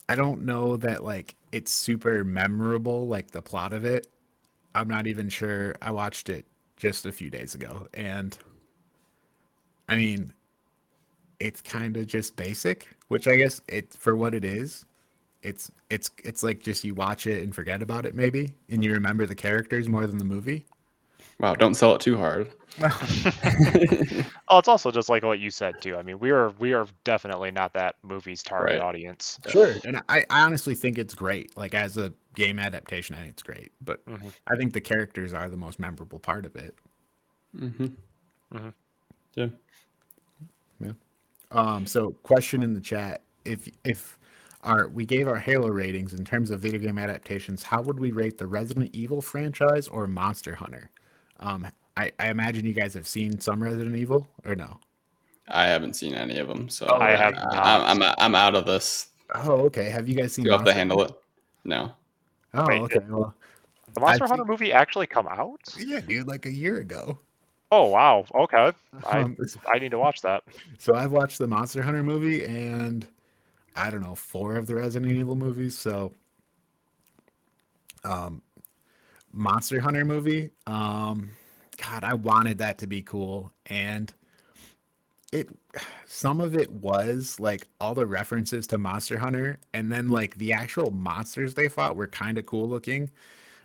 I 0.10 0.16
don't 0.16 0.44
know 0.44 0.78
that 0.78 1.04
like 1.04 1.36
it's 1.52 1.72
super 1.72 2.24
memorable, 2.24 3.08
like 3.08 3.32
the 3.32 3.42
plot 3.42 3.74
of 3.74 3.86
it. 3.86 4.08
I'm 4.76 4.88
not 4.88 5.08
even 5.08 5.30
sure. 5.30 5.76
I 5.82 5.92
watched 5.92 6.30
it 6.30 6.46
just 6.76 7.06
a 7.06 7.12
few 7.12 7.30
days 7.30 7.56
ago, 7.56 7.88
and 7.94 8.38
I 9.90 9.96
mean, 9.96 10.34
it's 11.40 11.62
kind 11.62 11.98
of 11.98 12.08
just 12.08 12.36
basic, 12.36 12.88
which 13.08 13.28
I 13.28 13.36
guess 13.38 13.62
it 13.68 13.94
for 13.94 14.16
what 14.16 14.34
it 14.34 14.46
is. 14.46 14.86
It's 15.44 15.72
it's 15.90 16.12
it's 16.24 16.44
like 16.44 16.62
just 16.62 16.84
you 16.84 16.94
watch 16.96 17.28
it 17.28 17.44
and 17.44 17.54
forget 17.56 17.82
about 17.82 18.06
it 18.06 18.16
maybe, 18.16 18.54
and 18.70 18.84
you 18.84 18.92
remember 18.94 19.26
the 19.26 19.36
characters 19.36 19.88
more 19.88 20.08
than 20.08 20.18
the 20.18 20.26
movie. 20.26 20.66
Wow, 21.40 21.56
don't 21.56 21.76
sell 21.76 21.94
it 21.96 22.02
too 22.02 22.18
hard. 22.18 22.50
oh, 22.82 24.60
it's 24.60 24.68
also 24.68 24.92
just 24.92 25.10
like 25.10 25.24
what 25.24 25.40
you 25.40 25.50
said 25.50 25.82
too. 25.82 25.96
I 25.96 26.04
mean, 26.04 26.20
we 26.20 26.30
are 26.32 26.52
we 26.60 26.74
are 26.74 26.88
definitely 27.04 27.52
not 27.52 27.74
that 27.74 27.96
movie's 28.04 28.44
target 28.44 28.80
right. 28.80 28.82
audience. 28.82 29.40
Sure, 29.48 29.74
and 29.84 30.02
I, 30.10 30.26
I 30.30 30.42
honestly 30.42 30.76
think 30.76 30.98
it's 30.98 31.16
great. 31.16 31.56
Like 31.58 31.74
as 31.74 31.98
a 31.98 32.14
game 32.36 32.60
adaptation, 32.60 33.16
I 33.16 33.20
think 33.20 33.32
it's 33.32 33.44
great. 33.44 33.72
But 33.82 34.06
mm-hmm. 34.06 34.28
I 34.48 34.56
think 34.56 34.74
the 34.74 34.82
characters 34.82 35.34
are 35.34 35.50
the 35.50 35.58
most 35.58 35.80
memorable 35.80 36.20
part 36.20 36.46
of 36.46 36.56
it. 36.56 36.76
Mm-hmm. 37.56 37.86
Mm-hmm. 38.54 38.70
Yeah. 39.36 39.48
Yeah. 40.80 40.92
Um. 41.52 41.88
So, 41.88 42.12
question 42.24 42.62
in 42.62 42.74
the 42.74 42.82
chat: 42.82 43.24
If 43.44 43.68
if 43.84 44.20
our 44.64 44.88
we 44.88 45.06
gave 45.06 45.28
our 45.28 45.38
Halo 45.38 45.70
ratings 45.70 46.14
in 46.14 46.26
terms 46.26 46.52
of 46.52 46.60
video 46.60 46.80
game 46.80 47.00
adaptations, 47.00 47.64
how 47.64 47.82
would 47.82 48.00
we 48.00 48.12
rate 48.12 48.38
the 48.38 48.48
Resident 48.48 48.92
Evil 48.94 49.22
franchise 49.22 49.88
or 49.88 50.06
Monster 50.06 50.56
Hunter? 50.56 50.92
Um, 51.40 51.68
I, 51.96 52.12
I 52.20 52.30
imagine 52.30 52.66
you 52.66 52.74
guys 52.74 52.94
have 52.94 53.08
seen 53.08 53.40
some 53.40 53.62
Resident 53.62 53.96
Evil, 53.96 54.28
or 54.46 54.56
no? 54.56 54.80
I 55.50 55.68
haven't 55.68 55.94
seen 55.94 56.14
any 56.14 56.38
of 56.40 56.48
them, 56.48 56.70
so 56.70 56.88
I 57.00 57.12
have. 57.12 57.36
I'm, 57.52 58.02
I'm 58.02 58.16
I'm 58.18 58.36
out 58.36 58.56
of 58.56 58.66
this. 58.66 59.08
Oh, 59.34 59.54
okay. 59.66 59.90
Have 59.90 60.08
you 60.08 60.16
guys 60.16 60.34
seen? 60.34 60.46
You 60.46 60.52
have 60.52 60.66
to 60.66 60.74
handle 60.74 61.02
it. 61.04 61.12
No. 61.64 61.94
Oh, 62.54 62.66
Wait, 62.68 62.82
okay. 62.82 63.00
Well, 63.08 63.34
the 63.94 64.02
Monster 64.02 64.26
I've 64.26 64.30
Hunter 64.30 64.44
seen... 64.44 64.52
movie 64.52 64.74
actually 64.74 65.08
come 65.08 65.28
out? 65.28 65.62
Yeah, 65.78 66.02
dude, 66.02 66.28
like 66.28 66.46
a 66.46 66.52
year 66.52 66.78
ago. 66.78 67.20
Oh 67.72 67.86
wow. 67.86 68.26
Okay. 68.34 68.72
I 69.06 69.22
um, 69.22 69.38
I 69.68 69.80
need 69.80 69.92
to 69.92 70.00
watch 70.00 70.22
that. 70.22 70.44
So 70.78 70.96
I've 70.96 71.12
watched 71.12 71.38
the 71.38 71.48
Monster 71.48 71.82
Hunter 71.82 72.04
movie 72.04 72.46
and 72.46 73.08
I 73.76 73.90
don't 73.90 74.02
know 74.02 74.16
four 74.16 74.56
of 74.56 74.68
the 74.68 74.76
Resident 74.76 75.12
Evil 75.12 75.36
movies. 75.36 75.78
So, 75.78 76.14
um, 78.04 78.42
Monster 79.38 79.80
Hunter 79.80 80.04
movie. 80.04 80.52
Um, 80.66 81.32
God, 81.78 82.04
I 82.04 82.16
wanted 82.16 82.58
that 82.58 82.80
to 82.80 82.88
be 82.88 83.02
cool, 83.02 83.52
and 83.68 84.12
it 85.32 85.50
some 86.06 86.40
of 86.40 86.56
it 86.56 86.72
was 86.72 87.40
like 87.40 87.68
all 87.80 87.94
the 87.94 88.06
references 88.06 88.68
to 88.68 88.78
Monster 88.78 89.18
Hunter 89.18 89.60
and 89.74 89.92
then 89.92 90.10
like 90.10 90.36
the 90.36 90.54
actual 90.54 90.92
monsters 90.92 91.54
they 91.54 91.68
fought 91.68 91.96
were 91.96 92.08
kind 92.08 92.38
of 92.38 92.46
cool 92.46 92.68
looking, 92.68 93.12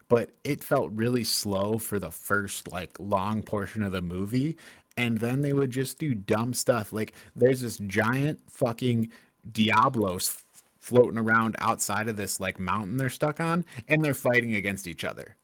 but 0.09 0.31
it 0.45 0.63
felt 0.63 0.91
really 0.93 1.25
slow 1.25 1.79
for 1.79 1.99
the 1.99 2.11
first 2.11 2.71
like 2.73 2.99
long 2.99 3.43
portion 3.43 3.83
of 3.83 3.93
the 3.93 4.03
movie 4.03 4.57
and 4.97 5.19
then 5.19 5.41
they 5.41 5.53
would 5.53 5.71
just 5.71 5.99
do 5.99 6.15
dumb 6.15 6.53
stuff 6.53 6.93
like 6.93 7.15
there's 7.35 7.61
this 7.61 7.79
giant 7.79 8.41
fucking 8.51 9.11
Diablos 9.51 10.43
floating 10.81 11.19
around 11.19 11.57
outside 11.61 12.09
of 12.09 12.17
this 12.17 12.41
like 12.41 12.59
mountain 12.59 12.97
they're 12.97 13.09
stuck 13.09 13.41
on 13.41 13.65
and 13.89 14.05
they're 14.05 14.15
fighting 14.15 14.55
against 14.57 14.87
each 14.87 15.05
other. 15.05 15.37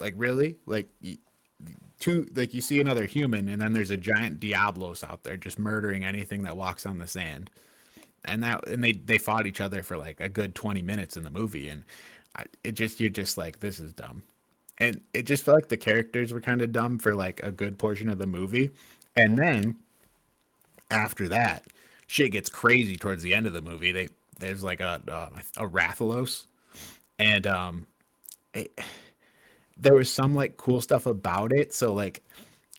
Like 0.00 0.14
really? 0.16 0.56
Like 0.66 0.88
two 1.98 2.26
like 2.34 2.52
you 2.52 2.60
see 2.60 2.80
another 2.80 3.06
human 3.06 3.48
and 3.48 3.60
then 3.60 3.72
there's 3.72 3.90
a 3.90 3.96
giant 3.96 4.38
diablos 4.38 5.02
out 5.02 5.22
there 5.22 5.36
just 5.36 5.58
murdering 5.58 6.04
anything 6.04 6.42
that 6.42 6.56
walks 6.56 6.86
on 6.86 6.98
the 6.98 7.06
sand. 7.06 7.50
And 8.24 8.42
that 8.42 8.66
and 8.68 8.82
they 8.82 8.92
they 8.92 9.18
fought 9.18 9.46
each 9.46 9.60
other 9.60 9.82
for 9.82 9.96
like 9.96 10.20
a 10.20 10.28
good 10.28 10.54
20 10.54 10.82
minutes 10.82 11.16
in 11.16 11.22
the 11.22 11.30
movie 11.30 11.68
and 11.68 11.84
it 12.64 12.72
just 12.72 13.00
you're 13.00 13.08
just 13.10 13.38
like 13.38 13.60
this 13.60 13.80
is 13.80 13.92
dumb. 13.92 14.22
And 14.78 15.00
it 15.14 15.22
just 15.22 15.44
felt 15.44 15.56
like 15.56 15.68
the 15.68 15.76
characters 15.76 16.32
were 16.32 16.40
kind 16.40 16.60
of 16.60 16.72
dumb 16.72 16.98
for 16.98 17.14
like 17.14 17.42
a 17.42 17.50
good 17.50 17.78
portion 17.78 18.10
of 18.10 18.18
the 18.18 18.26
movie. 18.26 18.70
And 19.16 19.38
then 19.38 19.76
after 20.90 21.28
that 21.28 21.64
shit 22.06 22.32
gets 22.32 22.50
crazy 22.50 22.96
towards 22.96 23.22
the 23.22 23.34
end 23.34 23.46
of 23.46 23.52
the 23.52 23.62
movie. 23.62 23.92
They 23.92 24.08
there's 24.38 24.62
like 24.62 24.80
a 24.80 25.00
a, 25.08 25.64
a 25.64 25.68
rathalos. 25.68 26.44
And 27.18 27.46
um 27.46 27.86
it, 28.52 28.78
there 29.76 29.94
was 29.94 30.10
some 30.10 30.34
like 30.34 30.56
cool 30.56 30.80
stuff 30.80 31.06
about 31.06 31.52
it. 31.52 31.74
So 31.74 31.92
like 31.92 32.22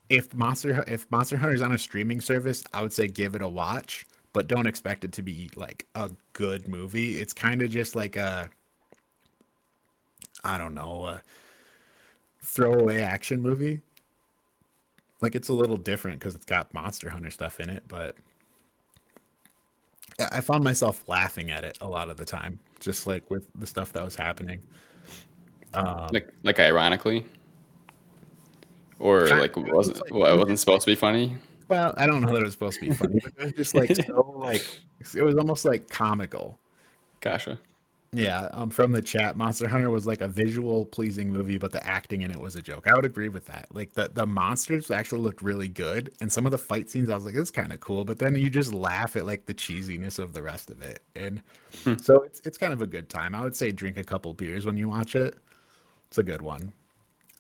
if 0.10 0.34
Monster 0.34 0.84
if 0.88 1.10
Monster 1.12 1.38
Hunter's 1.38 1.62
on 1.62 1.72
a 1.74 1.78
streaming 1.78 2.22
service, 2.22 2.64
I 2.74 2.82
would 2.82 2.94
say 2.94 3.08
give 3.08 3.36
it 3.36 3.42
a 3.42 3.48
watch, 3.48 4.06
but 4.34 4.48
don't 4.48 4.68
expect 4.68 5.04
it 5.04 5.12
to 5.14 5.22
be 5.22 5.50
like 5.56 5.86
a 5.96 6.10
good 6.34 6.68
movie. 6.68 7.20
It's 7.20 7.34
kind 7.34 7.62
of 7.62 7.70
just 7.70 7.96
like 7.96 8.16
a 8.16 8.50
I 10.44 10.58
don't 10.58 10.74
know, 10.74 11.06
a 11.06 11.22
throwaway 12.42 13.02
action 13.02 13.42
movie. 13.42 13.82
Like 15.22 15.36
it's 15.36 15.50
a 15.50 15.54
little 15.54 15.78
different 15.78 16.20
because 16.20 16.36
it's 16.36 16.46
got 16.46 16.74
Monster 16.74 17.10
Hunter 17.10 17.32
stuff 17.32 17.60
in 17.60 17.70
it, 17.70 17.84
but 17.88 18.16
I 20.20 20.42
found 20.42 20.64
myself 20.64 21.04
laughing 21.08 21.52
at 21.52 21.64
it 21.64 21.78
a 21.82 21.88
lot 21.88 22.10
of 22.10 22.18
the 22.18 22.26
time, 22.26 22.60
just 22.80 23.08
like 23.08 23.30
with 23.30 23.46
the 23.56 23.68
stuff 23.68 23.94
that 23.94 24.04
was 24.04 24.16
happening. 24.16 24.62
Um, 25.74 26.10
like 26.12 26.30
like 26.44 26.60
ironically, 26.60 27.26
or 29.00 29.28
like 29.28 29.56
wasn't 29.56 30.02
like, 30.02 30.14
well, 30.14 30.34
it 30.34 30.38
wasn't 30.38 30.60
supposed 30.60 30.86
to 30.86 30.92
be 30.92 30.96
funny. 30.96 31.36
Well, 31.68 31.94
I 31.98 32.08
don't 32.08 32.22
know 32.22 32.32
that 32.34 32.42
it 32.42 32.44
was 32.44 32.54
supposed 32.54 32.80
to 32.80 32.90
be 32.90 32.94
funny. 32.94 33.20
But 33.22 33.34
it 33.38 33.44
was 33.44 33.54
just 33.54 33.76
like 33.76 33.96
so 33.96 34.34
like 34.38 34.66
it 35.16 35.22
was 35.22 35.36
almost 35.36 35.66
like 35.66 35.90
comical. 35.90 36.60
Gotcha. 37.20 37.60
Yeah, 38.14 38.48
um, 38.54 38.70
from 38.70 38.94
the 38.94 39.02
chat, 39.02 39.36
Monster 39.36 39.68
Hunter 39.68 39.90
was 39.90 40.08
like 40.08 40.22
a 40.22 40.30
visual 40.30 40.86
pleasing 40.86 41.30
movie, 41.30 41.58
but 41.58 41.74
the 41.74 41.86
acting 41.86 42.22
in 42.22 42.32
it 42.32 42.40
was 42.40 42.56
a 42.56 42.62
joke. 42.62 42.88
I 42.88 42.96
would 42.96 43.04
agree 43.04 43.28
with 43.28 43.46
that. 43.48 43.68
Like 43.74 43.94
the 43.94 44.10
the 44.14 44.26
monsters 44.26 44.90
actually 44.90 45.22
looked 45.22 45.42
really 45.42 45.68
good, 45.68 46.14
and 46.22 46.32
some 46.32 46.46
of 46.46 46.54
the 46.54 46.58
fight 46.58 46.90
scenes, 46.90 47.10
I 47.10 47.16
was 47.16 47.26
like, 47.26 47.34
"This 47.34 47.44
is 47.44 47.52
kind 47.52 47.74
of 47.74 47.82
cool," 47.82 48.06
but 48.06 48.18
then 48.18 48.36
you 48.36 48.50
just 48.50 48.74
laugh 48.74 49.18
at 49.18 49.26
like 49.26 49.46
the 49.46 49.54
cheesiness 49.54 50.20
of 50.20 50.32
the 50.32 50.42
rest 50.42 50.72
of 50.72 50.82
it, 50.82 51.04
and 51.16 51.42
hmm. 51.84 51.96
so 51.98 52.24
it's 52.24 52.42
it's 52.46 52.58
kind 52.58 52.72
of 52.72 52.82
a 52.82 52.88
good 52.88 53.10
time. 53.10 53.36
I 53.36 53.42
would 53.42 53.56
say 53.56 53.74
drink 53.74 53.98
a 53.98 54.04
couple 54.06 54.34
beers 54.34 54.66
when 54.66 54.78
you 54.78 54.88
watch 54.88 55.16
it. 55.16 55.36
It's 56.08 56.18
a 56.18 56.24
good 56.24 56.42
one. 56.42 56.72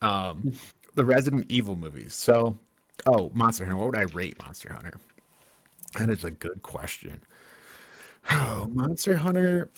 Um, 0.01 0.53
the 0.95 1.05
Resident 1.05 1.45
Evil 1.49 1.75
movies. 1.75 2.13
So, 2.13 2.57
oh, 3.05 3.31
Monster 3.33 3.65
Hunter. 3.65 3.77
What 3.77 3.91
would 3.91 3.99
I 3.99 4.13
rate 4.13 4.37
Monster 4.39 4.73
Hunter? 4.73 4.93
That 5.97 6.09
is 6.09 6.23
a 6.23 6.31
good 6.31 6.61
question. 6.61 7.21
Oh, 8.31 8.69
Monster 8.71 9.15
Hunter. 9.15 9.69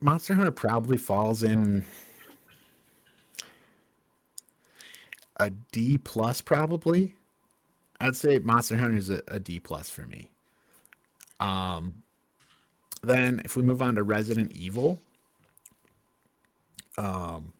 Monster 0.00 0.34
Hunter 0.34 0.50
probably 0.50 0.96
falls 0.96 1.42
in 1.42 1.84
a 5.36 5.50
D 5.72 5.98
plus, 5.98 6.40
probably. 6.40 7.14
I'd 8.00 8.16
say 8.16 8.38
Monster 8.38 8.76
Hunter 8.76 8.96
is 8.96 9.10
a, 9.10 9.22
a 9.28 9.38
D 9.38 9.60
plus 9.60 9.88
for 9.90 10.02
me. 10.02 10.30
Um, 11.38 12.02
then 13.02 13.40
if 13.44 13.56
we 13.56 13.62
move 13.62 13.82
on 13.82 13.94
to 13.94 14.02
Resident 14.02 14.52
Evil, 14.52 15.00
um, 16.98 17.52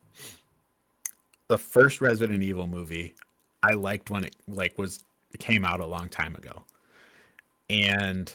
the 1.51 1.59
first 1.59 2.01
Resident 2.01 2.45
Evil 2.45 2.69
movie 2.69 3.13
I 3.65 3.73
liked 3.73 4.09
when 4.09 4.23
it 4.23 4.37
like 4.47 4.79
was 4.79 5.05
came 5.41 5.65
out 5.65 5.81
a 5.81 5.87
long 5.87 6.09
time 6.09 6.37
ago. 6.37 6.63
And 7.69 8.33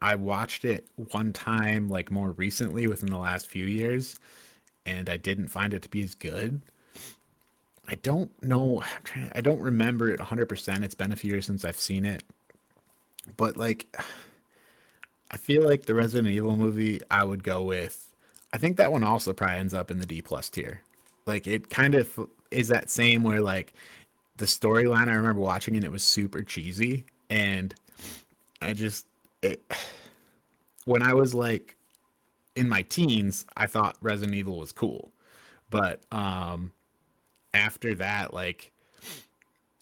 I 0.00 0.14
watched 0.14 0.64
it 0.64 0.86
one 1.10 1.32
time 1.32 1.88
like 1.88 2.12
more 2.12 2.30
recently 2.30 2.86
within 2.86 3.10
the 3.10 3.18
last 3.18 3.48
few 3.48 3.66
years 3.66 4.16
and 4.86 5.10
I 5.10 5.16
didn't 5.16 5.48
find 5.48 5.74
it 5.74 5.82
to 5.82 5.88
be 5.88 6.04
as 6.04 6.14
good. 6.14 6.62
I 7.88 7.96
don't 7.96 8.30
know 8.44 8.84
to, 9.06 9.32
I 9.34 9.40
don't 9.40 9.60
remember 9.60 10.08
it 10.08 10.20
100%. 10.20 10.84
It's 10.84 10.94
been 10.94 11.10
a 11.10 11.16
few 11.16 11.32
years 11.32 11.46
since 11.46 11.64
I've 11.64 11.80
seen 11.80 12.04
it. 12.04 12.22
But 13.36 13.56
like 13.56 13.96
I 15.32 15.36
feel 15.36 15.64
like 15.64 15.86
the 15.86 15.94
Resident 15.96 16.32
Evil 16.32 16.56
movie 16.56 17.00
I 17.10 17.24
would 17.24 17.42
go 17.42 17.64
with 17.64 18.06
I 18.52 18.58
think 18.58 18.76
that 18.76 18.92
one 18.92 19.02
also 19.02 19.32
probably 19.32 19.56
ends 19.56 19.74
up 19.74 19.90
in 19.90 19.98
the 19.98 20.06
D 20.06 20.22
plus 20.22 20.48
tier. 20.48 20.82
Like 21.26 21.46
it 21.46 21.70
kind 21.70 21.94
of 21.94 22.18
is 22.50 22.68
that 22.68 22.90
same 22.90 23.22
where 23.22 23.40
like 23.40 23.72
the 24.36 24.46
storyline 24.46 25.08
I 25.08 25.14
remember 25.14 25.40
watching 25.40 25.76
and 25.76 25.84
it 25.84 25.92
was 25.92 26.02
super 26.02 26.42
cheesy. 26.42 27.04
And 27.28 27.74
I 28.60 28.72
just 28.72 29.06
it 29.42 29.62
when 30.84 31.02
I 31.02 31.14
was 31.14 31.34
like 31.34 31.76
in 32.56 32.68
my 32.68 32.82
teens, 32.82 33.46
I 33.56 33.66
thought 33.66 33.96
Resident 34.00 34.36
Evil 34.36 34.58
was 34.58 34.72
cool. 34.72 35.12
But 35.70 36.00
um 36.10 36.72
after 37.54 37.94
that, 37.96 38.34
like 38.34 38.72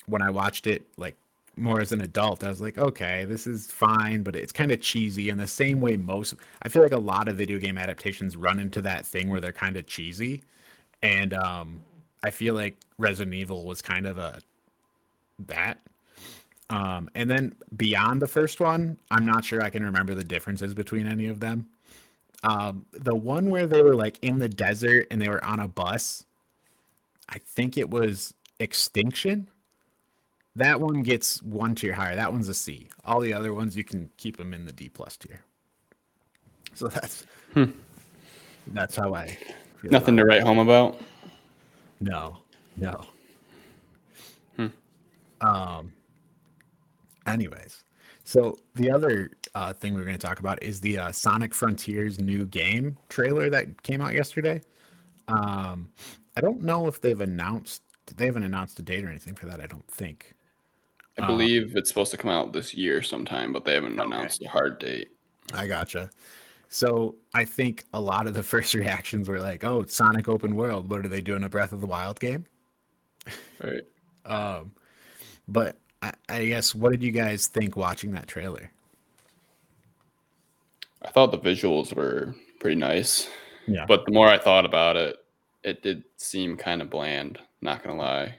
when 0.06 0.23
I 0.23 0.31
watched 0.31 0.66
it 0.66 0.86
like 0.97 1.16
more 1.56 1.81
as 1.81 1.93
an 1.93 2.01
adult, 2.01 2.44
I 2.44 2.48
was 2.48 2.60
like, 2.60 2.78
okay, 2.78 3.24
this 3.24 3.47
is 3.47 3.66
fine, 3.66 4.23
but 4.23 4.36
it's 4.36 4.52
kind 4.52 4.70
of 4.70 4.81
cheesy. 4.81 5.28
In 5.28 5.39
the 5.39 5.47
same 5.47 5.81
way 5.81 5.97
most 5.97 6.35
I 6.62 6.69
feel 6.69 6.82
like 6.82 6.93
a 6.93 6.98
lot 6.98 7.28
of 7.28 7.36
video 7.36 7.59
game 7.59 7.78
adaptations 7.78 8.36
run 8.36 8.59
into 8.59 8.82
that 8.82 9.06
thing 9.06 9.28
where 9.28 9.40
they're 9.40 9.52
kind 9.52 9.77
of 9.77 9.86
cheesy 9.86 10.43
and 11.03 11.35
um, 11.35 11.83
I 12.23 12.31
feel 12.31 12.55
like 12.55 12.77
Resident 12.99 13.35
Evil 13.35 13.65
was 13.65 13.83
kind 13.83 14.07
of 14.07 14.19
a 14.19 14.41
that. 15.47 15.81
Um, 16.70 17.09
and 17.15 17.31
then 17.31 17.55
beyond 17.77 18.20
the 18.20 18.27
first 18.27 18.61
one, 18.61 18.99
I'm 19.11 19.25
not 19.25 19.45
sure 19.45 19.62
I 19.62 19.70
can 19.70 19.85
remember 19.85 20.15
the 20.15 20.25
differences 20.25 20.75
between 20.75 21.07
any 21.07 21.27
of 21.27 21.41
them. 21.41 21.66
Um, 22.43 22.85
the 22.93 23.15
one 23.15 23.51
where 23.51 23.66
they 23.66 23.83
were 23.83 23.95
like 23.95 24.19
in 24.23 24.39
the 24.39 24.49
desert 24.49 25.07
and 25.11 25.20
they 25.20 25.29
were 25.29 25.43
on 25.45 25.61
a 25.61 25.69
bus, 25.69 26.25
I 27.29 27.39
think 27.39 27.79
it 27.79 27.89
was 27.89 28.35
Extinction. 28.61 29.49
That 30.57 30.81
one 30.81 31.03
gets 31.03 31.41
one 31.43 31.77
tier 31.77 31.93
higher. 31.93 32.16
That 32.16 32.33
one's 32.33 32.49
a 32.49 32.55
C. 32.55 32.89
All 33.05 33.20
the 33.20 33.33
other 33.33 33.55
ones 33.55 33.77
you 33.77 33.85
can 33.85 34.11
keep 34.16 34.37
them 34.37 34.53
in 34.53 34.65
the 34.65 34.73
D 34.73 34.89
plus 34.89 35.16
tier. 35.16 35.41
So 36.75 36.89
that's 36.89 37.25
hmm. 37.55 37.66
that's 38.69 38.97
how 38.97 39.15
I 39.15 39.39
Nothing 39.85 40.17
to 40.17 40.25
write 40.25 40.43
home 40.43 40.59
about. 40.59 41.01
No, 42.01 42.39
no. 42.77 43.05
Hmm. 44.57 44.67
Um. 45.41 45.93
Anyways, 47.27 47.85
so 48.25 48.59
the 48.75 48.91
other 48.91 49.31
uh, 49.55 49.73
thing 49.73 49.95
we're 49.95 50.05
going 50.05 50.17
to 50.17 50.27
talk 50.27 50.41
about 50.41 50.63
is 50.63 50.81
the 50.81 50.99
uh, 50.99 51.13
Sonic 51.13 51.55
Frontiers 51.55 52.21
new 52.21 52.47
game 52.47 52.97
trailer 53.09 53.51
that 53.51 53.83
came 53.83 54.01
out 54.01 54.15
yesterday. 54.15 54.61
Um, 55.29 55.89
I 56.37 56.41
don't 56.41 56.63
know 56.63 56.87
if 56.87 57.01
they've 57.01 57.21
announced. 57.21 57.83
They 58.17 58.27
haven't 58.27 58.45
announced 58.45 58.79
a 58.79 58.83
date 58.83 59.05
or 59.05 59.09
anything 59.09 59.35
for 59.35 59.47
that. 59.47 59.61
I 59.61 59.67
don't 59.67 59.87
think. 59.91 60.35
I 61.21 61.27
believe 61.27 61.73
um, 61.73 61.77
it's 61.77 61.89
supposed 61.89 62.11
to 62.13 62.17
come 62.17 62.31
out 62.31 62.53
this 62.53 62.73
year 62.75 63.03
sometime, 63.03 63.53
but 63.53 63.65
they 63.65 63.75
haven't 63.75 63.99
okay. 63.99 64.07
announced 64.07 64.43
a 64.43 64.49
hard 64.49 64.79
date. 64.79 65.09
I 65.53 65.67
gotcha. 65.67 66.11
So 66.69 67.16
I 67.35 67.45
think 67.45 67.85
a 67.93 68.01
lot 68.01 68.27
of 68.27 68.35
the 68.35 68.43
first 68.55 68.74
reactions 68.74 69.28
were 69.28 69.40
like, 69.40 69.65
"Oh, 69.65 69.85
Sonic 69.86 70.28
open 70.28 70.55
world. 70.55 70.90
What 70.90 71.05
are 71.05 71.09
they 71.09 71.20
doing 71.20 71.45
a 71.45 71.49
Breath 71.49 71.73
of 71.73 71.81
the 71.81 71.86
Wild 71.86 72.20
game?" 72.20 72.45
Right. 73.62 73.82
um, 74.24 74.73
but 75.49 75.77
I, 76.01 76.12
I 76.28 76.47
guess 76.47 76.74
what 76.74 76.93
did 76.93 77.03
you 77.03 77.12
guys 77.12 77.47
think 77.47 77.77
watching 77.77 78.12
that 78.12 78.27
trailer? 78.27 78.70
I 81.03 81.11
thought 81.11 81.31
the 81.31 81.39
visuals 81.39 81.95
were 81.95 82.35
pretty 82.61 82.77
nice. 82.77 83.28
Yeah. 83.66 83.85
But 83.86 84.07
the 84.07 84.12
more 84.12 84.28
I 84.28 84.39
thought 84.39 84.65
about 84.65 84.97
it, 84.97 85.16
it 85.62 85.82
did 85.82 86.05
seem 86.16 86.57
kind 86.57 86.81
of 86.81 86.89
bland. 86.89 87.39
Not 87.61 87.82
gonna 87.82 87.99
lie, 87.99 88.36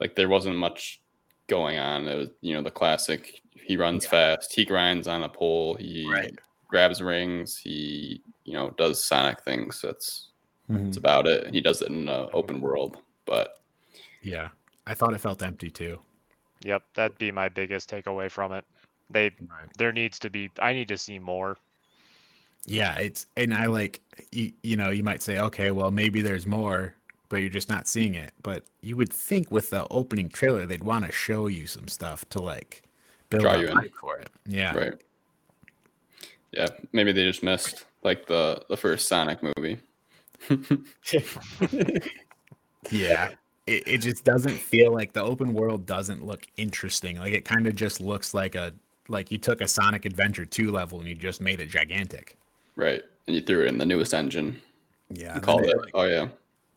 like 0.00 0.14
there 0.14 0.28
wasn't 0.28 0.56
much 0.56 1.00
going 1.48 1.78
on. 1.78 2.06
It 2.06 2.16
was 2.16 2.28
you 2.40 2.54
know 2.54 2.62
the 2.62 2.70
classic. 2.70 3.40
He 3.52 3.76
runs 3.76 4.04
yeah. 4.04 4.10
fast. 4.10 4.54
He 4.54 4.64
grinds 4.64 5.08
on 5.08 5.24
a 5.24 5.28
pole. 5.28 5.74
He 5.74 6.08
right 6.10 6.38
grabs 6.68 7.02
rings. 7.02 7.56
He, 7.56 8.22
you 8.44 8.52
know, 8.52 8.70
does 8.78 9.02
Sonic 9.02 9.42
things. 9.42 9.80
That's 9.82 10.28
mm-hmm. 10.70 10.84
that's 10.84 10.96
about 10.96 11.26
it. 11.26 11.52
He 11.52 11.60
does 11.60 11.82
it 11.82 11.88
in 11.88 12.08
an 12.08 12.28
open 12.32 12.60
world. 12.60 12.98
But 13.24 13.60
yeah, 14.22 14.48
I 14.86 14.94
thought 14.94 15.14
it 15.14 15.20
felt 15.20 15.42
empty 15.42 15.70
too. 15.70 15.98
Yep, 16.64 16.82
that'd 16.94 17.18
be 17.18 17.30
my 17.30 17.48
biggest 17.48 17.90
takeaway 17.90 18.30
from 18.30 18.52
it. 18.52 18.64
They 19.10 19.24
Right. 19.24 19.68
there 19.78 19.92
needs 19.92 20.18
to 20.20 20.30
be. 20.30 20.50
I 20.60 20.72
need 20.72 20.88
to 20.88 20.98
see 20.98 21.18
more. 21.18 21.56
Yeah, 22.66 22.96
it's 22.98 23.26
and 23.36 23.54
I 23.54 23.66
like 23.66 24.02
you, 24.32 24.52
you 24.62 24.76
know, 24.76 24.90
you 24.90 25.02
might 25.02 25.22
say, 25.22 25.38
okay, 25.38 25.70
well 25.70 25.90
maybe 25.90 26.20
there's 26.20 26.46
more, 26.46 26.94
but 27.28 27.38
you're 27.38 27.48
just 27.48 27.70
not 27.70 27.88
seeing 27.88 28.14
it. 28.14 28.32
But 28.42 28.64
you 28.82 28.96
would 28.96 29.12
think 29.12 29.50
with 29.50 29.70
the 29.70 29.86
opening 29.88 30.28
trailer 30.28 30.66
they'd 30.66 30.84
want 30.84 31.06
to 31.06 31.12
show 31.12 31.46
you 31.46 31.66
some 31.66 31.88
stuff 31.88 32.28
to 32.30 32.42
like 32.42 32.82
build 33.30 33.42
Draw 33.44 33.52
up 33.52 33.60
you 33.60 33.68
in. 33.68 33.76
hype 33.76 33.94
for 33.94 34.18
it. 34.18 34.30
Yeah. 34.46 34.76
Right. 34.76 35.02
Yeah, 36.52 36.68
maybe 36.92 37.12
they 37.12 37.24
just 37.24 37.42
missed 37.42 37.84
like 38.02 38.26
the 38.26 38.62
the 38.68 38.76
first 38.76 39.08
Sonic 39.08 39.38
movie. 39.42 39.78
Yeah. 42.90 43.30
It, 43.66 43.82
it 43.86 43.98
just 43.98 44.24
doesn't 44.24 44.56
feel 44.56 44.92
like 44.94 45.12
the 45.12 45.22
open 45.22 45.52
world 45.52 45.84
doesn't 45.84 46.24
look 46.24 46.46
interesting. 46.56 47.18
Like 47.18 47.34
it 47.34 47.44
kind 47.44 47.66
of 47.66 47.74
just 47.76 48.00
looks 48.00 48.32
like 48.32 48.54
a 48.54 48.72
like 49.08 49.30
you 49.30 49.38
took 49.38 49.60
a 49.60 49.68
Sonic 49.68 50.04
Adventure 50.04 50.44
2 50.44 50.70
level 50.70 51.00
and 51.00 51.08
you 51.08 51.14
just 51.14 51.40
made 51.40 51.60
it 51.60 51.68
gigantic. 51.68 52.36
right. 52.76 53.02
And 53.26 53.34
you 53.34 53.42
threw 53.42 53.64
it 53.64 53.68
in 53.68 53.76
the 53.76 53.84
newest 53.84 54.14
engine. 54.14 54.58
Yeah. 55.10 55.38
Called 55.40 55.64
it. 55.64 55.70
it, 55.70 55.76
like, 55.78 55.90
Oh 55.92 56.04
yeah. 56.04 56.28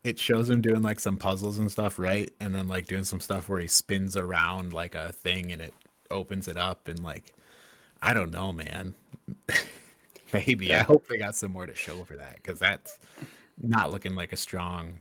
it 0.03 0.19
shows 0.19 0.49
him 0.49 0.59
doing 0.59 0.81
like 0.81 0.99
some 0.99 1.15
puzzles 1.15 1.59
and 1.59 1.71
stuff, 1.71 1.97
right? 1.97 2.29
And 2.41 2.53
then 2.53 2.67
like 2.67 2.87
doing 2.87 3.05
some 3.05 3.21
stuff 3.21 3.47
where 3.47 3.61
he 3.61 3.67
spins 3.67 4.17
around 4.17 4.73
like 4.73 4.95
a 4.95 5.13
thing 5.13 5.53
and 5.53 5.61
it 5.61 5.73
opens 6.09 6.49
it 6.49 6.57
up 6.57 6.89
and 6.89 7.01
like 7.03 7.31
I 8.01 8.13
don't 8.13 8.31
know, 8.31 8.51
man. 8.51 8.95
Maybe 10.33 10.73
I 10.73 10.79
hope 10.83 11.07
they 11.07 11.17
got 11.17 11.35
some 11.35 11.51
more 11.51 11.65
to 11.65 11.75
show 11.75 12.03
for 12.03 12.15
that 12.15 12.35
because 12.35 12.59
that's 12.59 12.97
not 13.61 13.91
looking 13.91 14.15
like 14.15 14.33
a 14.33 14.37
strong 14.37 14.93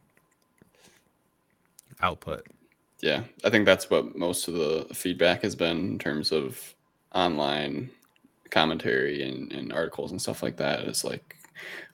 output. 2.03 2.47
Yeah, 3.01 3.23
I 3.45 3.51
think 3.51 3.65
that's 3.65 3.89
what 3.89 4.17
most 4.17 4.49
of 4.49 4.55
the 4.55 4.87
feedback 4.93 5.43
has 5.43 5.55
been 5.55 5.79
in 5.79 5.99
terms 5.99 6.33
of 6.33 6.75
online 7.15 7.91
commentary 8.51 9.23
and, 9.23 9.53
and 9.53 9.73
articles 9.73 10.11
and 10.11 10.21
stuff 10.21 10.43
like 10.43 10.57
that. 10.59 10.81
It's 10.81 11.05
like, 11.05 11.37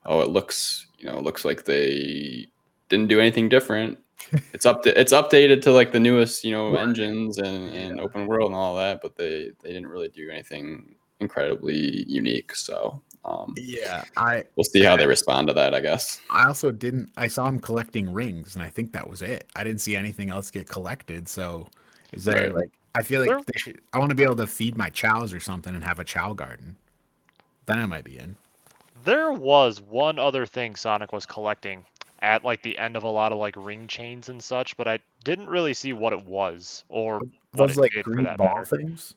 oh, 0.07 0.21
it 0.21 0.31
looks, 0.31 0.87
you 0.99 1.07
know, 1.07 1.19
it 1.19 1.25
looks 1.25 1.45
like 1.45 1.65
they 1.65 2.49
didn't 2.89 3.09
do 3.09 3.21
anything 3.21 3.49
different. 3.49 3.99
It's 4.53 4.65
up 4.67 4.87
it's 4.87 5.13
updated 5.13 5.63
to 5.63 5.73
like 5.73 5.93
the 5.93 6.01
newest, 6.01 6.43
you 6.45 6.53
know, 6.53 6.73
Right. 6.73 6.83
engines 6.83 7.39
and, 7.39 7.69
and 7.75 7.97
Yeah. 7.97 8.03
open 8.03 8.27
world 8.27 8.47
and 8.51 8.55
all 8.57 8.77
that, 8.77 9.01
but 9.03 9.17
they 9.17 9.51
they 9.63 9.69
didn't 9.73 9.89
really 9.89 10.09
do 10.09 10.31
anything 10.31 10.95
incredibly 11.21 12.05
unique. 12.09 12.55
So 12.55 13.03
um, 13.25 13.55
Yeah, 13.59 14.05
I 14.17 14.45
we'll 14.57 14.65
see 14.65 14.83
how 14.83 14.97
they 14.97 15.07
respond 15.07 15.49
to 15.49 15.55
that, 15.55 15.75
I 15.75 15.81
guess. 15.81 16.21
I 16.31 16.47
also 16.47 16.71
didn't. 16.71 17.11
I 17.17 17.27
saw 17.29 17.47
him 17.49 17.59
collecting 17.59 18.13
rings, 18.13 18.55
and 18.55 18.65
I 18.65 18.71
think 18.71 18.93
that 18.93 19.09
was 19.09 19.21
it. 19.23 19.49
I 19.57 19.65
didn't 19.65 19.81
see 19.81 19.97
anything 19.97 20.31
else 20.31 20.51
get 20.51 20.69
collected. 20.69 21.29
So, 21.29 21.69
is 22.13 22.25
there 22.25 22.45
Right. 22.45 22.55
like? 22.55 22.71
I 22.95 23.03
feel 23.03 23.21
like 23.21 23.45
they 23.45 23.59
should, 23.59 23.81
I 23.93 23.99
want 23.99 24.09
to 24.09 24.15
be 24.15 24.23
able 24.23 24.37
to 24.37 24.47
feed 24.47 24.79
my 24.79 24.89
Chaos 24.89 25.35
or 25.35 25.41
something 25.41 25.75
and 25.75 25.85
have 25.85 25.99
a 25.99 26.05
Chao 26.05 26.33
garden. 26.33 26.77
Then 27.67 27.79
I 27.79 27.85
might 27.85 28.05
be 28.05 28.17
in. 28.17 28.37
There 29.05 29.33
was 29.33 29.83
one 29.83 30.19
other 30.19 30.47
thing 30.47 30.77
Sonic 30.77 31.13
was 31.13 31.27
collecting 31.27 31.85
at 32.21 32.45
like 32.45 32.63
the 32.63 32.77
end 32.79 32.97
of 32.97 33.03
a 33.03 33.09
lot 33.09 33.33
of 33.33 33.39
like 33.39 33.55
ring 33.57 33.87
chains 33.87 34.29
and 34.29 34.43
such, 34.43 34.77
but 34.77 34.89
I 34.89 34.99
didn't 35.25 35.49
really 35.49 35.75
see 35.75 35.93
what 35.93 36.13
it 36.13 36.25
was 36.25 36.85
or 36.89 37.21
Those 37.53 37.77
it 37.77 37.81
like 37.81 37.93
green 38.03 38.25
ball 38.37 38.55
matter. 38.57 38.65
things. 38.65 39.15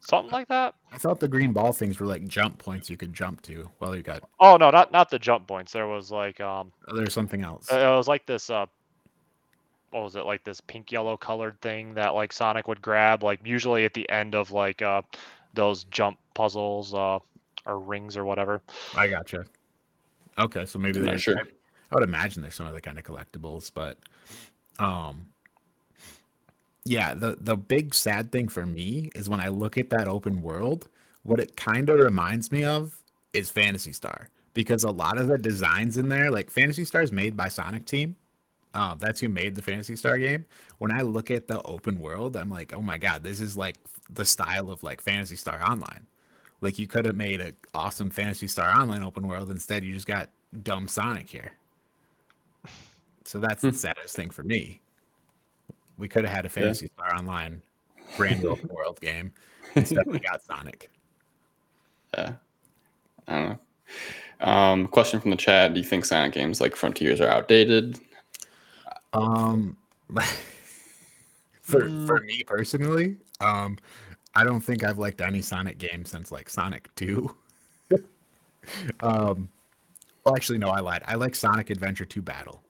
Something 0.00 0.32
like 0.32 0.48
that. 0.48 0.74
I 0.92 0.98
thought 0.98 1.18
the 1.18 1.28
green 1.28 1.52
ball 1.52 1.72
things 1.72 1.98
were 1.98 2.06
like 2.06 2.26
jump 2.28 2.58
points 2.58 2.90
you 2.90 2.96
could 2.96 3.14
jump 3.14 3.40
to. 3.42 3.70
Well, 3.80 3.96
you 3.96 4.02
got 4.02 4.22
Oh 4.38 4.56
no, 4.56 4.70
not 4.70 4.92
not 4.92 5.08
the 5.10 5.18
jump 5.18 5.46
points. 5.46 5.72
There 5.72 5.86
was 5.86 6.10
like 6.10 6.40
um, 6.40 6.72
oh, 6.88 6.96
there's 6.96 7.14
something 7.14 7.42
else. 7.42 7.72
uh, 7.72 7.76
it 7.76 7.96
was 7.96 8.08
like 8.08 8.26
this 8.26 8.50
uh, 8.50 8.66
what 9.90 10.02
was 10.02 10.16
it 10.16 10.26
like 10.26 10.44
this 10.44 10.60
pink 10.60 10.92
yellow 10.92 11.16
colored 11.16 11.58
thing 11.60 11.94
that 11.94 12.14
like 12.14 12.32
Sonic 12.32 12.68
would 12.68 12.82
grab 12.82 13.22
like 13.22 13.40
usually 13.44 13.84
at 13.84 13.94
the 13.94 14.08
end 14.10 14.34
of 14.34 14.50
like 14.50 14.82
uh 14.82 15.02
those 15.54 15.84
jump 15.84 16.18
puzzles 16.34 16.92
uh 16.92 17.18
or 17.64 17.78
rings 17.78 18.16
or 18.16 18.24
whatever. 18.24 18.60
I 18.94 19.08
gotcha. 19.08 19.46
Okay, 20.38 20.66
so 20.66 20.78
maybe 20.78 21.00
there's. 21.00 21.22
sure. 21.22 21.42
I, 21.94 22.00
would 22.00 22.08
imagine 22.08 22.42
there's 22.42 22.54
some 22.54 22.66
other 22.66 22.80
kind 22.80 22.98
of 22.98 23.04
collectibles, 23.04 23.70
but 23.72 23.98
um, 24.78 25.26
yeah. 26.84 27.14
The 27.14 27.36
the 27.40 27.56
big 27.56 27.94
sad 27.94 28.32
thing 28.32 28.48
for 28.48 28.66
me 28.66 29.10
is 29.14 29.28
when 29.28 29.40
I 29.40 29.48
look 29.48 29.78
at 29.78 29.90
that 29.90 30.08
open 30.08 30.42
world, 30.42 30.88
what 31.22 31.40
it 31.40 31.56
kind 31.56 31.88
of 31.88 31.98
reminds 31.98 32.52
me 32.52 32.64
of 32.64 32.96
is 33.32 33.50
Phantasy 33.50 33.92
Star 33.92 34.28
because 34.54 34.84
a 34.84 34.90
lot 34.90 35.18
of 35.18 35.28
the 35.28 35.36
designs 35.38 35.96
in 35.96 36.08
there, 36.08 36.30
like 36.30 36.50
Phantasy 36.50 36.84
Star, 36.84 37.02
is 37.02 37.12
made 37.12 37.36
by 37.36 37.48
Sonic 37.48 37.84
Team. 37.86 38.16
Uh, 38.72 38.94
that's 38.94 39.20
who 39.20 39.28
made 39.28 39.54
the 39.54 39.62
Phantasy 39.62 39.96
Star 39.96 40.18
game. 40.18 40.44
When 40.78 40.90
I 40.90 41.02
look 41.02 41.30
at 41.30 41.46
the 41.46 41.62
open 41.62 42.00
world, 42.00 42.36
I'm 42.36 42.50
like, 42.50 42.72
oh 42.74 42.82
my 42.82 42.98
god, 42.98 43.22
this 43.22 43.40
is 43.40 43.56
like 43.56 43.76
the 44.10 44.24
style 44.24 44.70
of 44.70 44.82
like 44.82 45.00
Phantasy 45.00 45.36
Star 45.36 45.62
Online. 45.62 46.06
Like 46.60 46.78
you 46.78 46.86
could 46.86 47.04
have 47.04 47.16
made 47.16 47.40
an 47.40 47.54
awesome 47.74 48.10
Phantasy 48.10 48.48
Star 48.48 48.74
Online 48.74 49.02
open 49.02 49.28
world. 49.28 49.50
Instead, 49.50 49.84
you 49.84 49.92
just 49.92 50.06
got 50.06 50.30
dumb 50.62 50.88
Sonic 50.88 51.28
here. 51.28 51.52
So 53.24 53.38
that's 53.38 53.62
the 53.62 53.70
Hmm. 53.70 53.76
saddest 53.76 54.14
thing 54.16 54.30
for 54.30 54.42
me. 54.42 54.80
We 55.96 56.08
could 56.08 56.24
have 56.24 56.34
had 56.34 56.44
a 56.46 56.48
Phantasy 56.48 56.88
Star 56.94 57.14
Online 57.14 57.62
brand 58.16 58.42
new 58.42 58.58
world 58.68 59.00
game. 59.00 59.32
Instead, 59.74 60.06
we 60.06 60.18
got 60.18 60.42
Sonic. 60.42 60.90
Yeah. 62.16 62.34
I 63.26 63.32
don't 63.32 63.48
know. 63.48 63.58
Um, 64.46 64.86
question 64.88 65.20
from 65.20 65.30
the 65.30 65.36
chat: 65.36 65.72
Do 65.72 65.80
you 65.80 65.86
think 65.86 66.04
Sonic 66.04 66.32
games 66.32 66.60
like 66.60 66.76
Frontiers 66.76 67.20
are 67.20 67.28
outdated? 67.28 67.98
Um, 69.12 69.76
for 71.62 71.82
Mm. 71.88 72.06
for 72.06 72.20
me 72.20 72.42
personally, 72.44 73.16
um, 73.40 73.78
I 74.34 74.44
don't 74.44 74.60
think 74.60 74.84
I've 74.84 74.98
liked 74.98 75.20
any 75.20 75.40
Sonic 75.40 75.78
game 75.78 76.04
since 76.04 76.30
like 76.32 76.50
Sonic 76.50 76.94
Two. 76.96 77.34
um, 79.00 79.48
well, 80.24 80.34
actually, 80.36 80.58
no, 80.58 80.68
I 80.68 80.80
lied. 80.80 81.02
I 81.06 81.14
like 81.14 81.34
Sonic 81.34 81.70
Adventure 81.70 82.04
Two 82.04 82.22
Battle. 82.22 82.62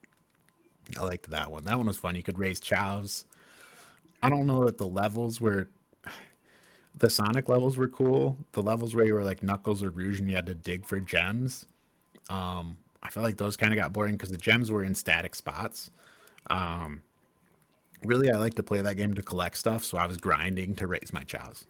I 0.97 1.03
liked 1.03 1.29
that 1.29 1.51
one. 1.51 1.63
That 1.63 1.77
one 1.77 1.87
was 1.87 1.97
fun. 1.97 2.15
You 2.15 2.23
could 2.23 2.39
raise 2.39 2.59
Chaos. 2.59 3.25
I 4.21 4.29
don't 4.29 4.45
know 4.45 4.65
that 4.65 4.77
the 4.77 4.87
levels 4.87 5.41
were. 5.41 5.69
The 6.97 7.09
Sonic 7.09 7.49
levels 7.49 7.75
were 7.75 7.89
cool. 7.89 8.37
The 8.53 8.63
levels 8.63 8.95
where 8.95 9.05
you 9.05 9.13
were 9.13 9.23
like 9.23 9.43
Knuckles 9.43 9.83
or 9.83 9.89
Rouge 9.89 10.21
and 10.21 10.29
you 10.29 10.35
had 10.35 10.45
to 10.45 10.55
dig 10.55 10.85
for 10.85 10.99
gems. 11.01 11.65
Um, 12.29 12.77
I 13.03 13.09
feel 13.09 13.21
like 13.21 13.37
those 13.37 13.57
kind 13.57 13.73
of 13.73 13.77
got 13.77 13.93
boring 13.93 14.13
because 14.13 14.31
the 14.31 14.37
gems 14.37 14.71
were 14.71 14.83
in 14.83 14.95
static 14.95 15.35
spots. 15.35 15.91
Um, 16.49 17.01
really, 18.03 18.31
I 18.31 18.37
like 18.37 18.55
to 18.55 18.63
play 18.63 18.81
that 18.81 18.95
game 18.95 19.13
to 19.13 19.21
collect 19.21 19.57
stuff, 19.57 19.83
so 19.83 19.97
I 19.97 20.07
was 20.07 20.17
grinding 20.17 20.75
to 20.75 20.87
raise 20.87 21.13
my 21.13 21.23
Chaos, 21.23 21.65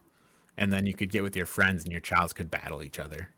and 0.57 0.71
then 0.71 0.85
you 0.85 0.93
could 0.93 1.09
get 1.09 1.23
with 1.23 1.35
your 1.35 1.45
friends, 1.45 1.83
and 1.83 1.91
your 1.91 2.01
Chaos 2.01 2.33
could 2.33 2.49
battle 2.51 2.83
each 2.83 2.99
other, 2.99 3.29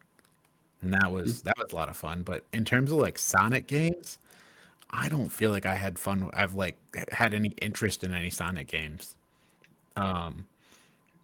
and 0.81 0.93
that 0.93 1.11
was 1.11 1.41
that 1.43 1.57
was 1.57 1.71
a 1.71 1.75
lot 1.75 1.89
of 1.89 1.97
fun. 1.97 2.23
But 2.23 2.45
in 2.53 2.65
terms 2.65 2.91
of 2.91 2.97
like 2.97 3.17
Sonic 3.17 3.67
games, 3.67 4.19
I 4.89 5.09
don't 5.09 5.29
feel 5.29 5.51
like 5.51 5.65
I 5.65 5.75
had 5.75 5.99
fun. 5.99 6.29
I've 6.33 6.55
like 6.55 6.77
had 7.11 7.33
any 7.33 7.49
interest 7.61 8.03
in 8.03 8.13
any 8.13 8.29
Sonic 8.29 8.67
games. 8.67 9.15
Um, 9.95 10.45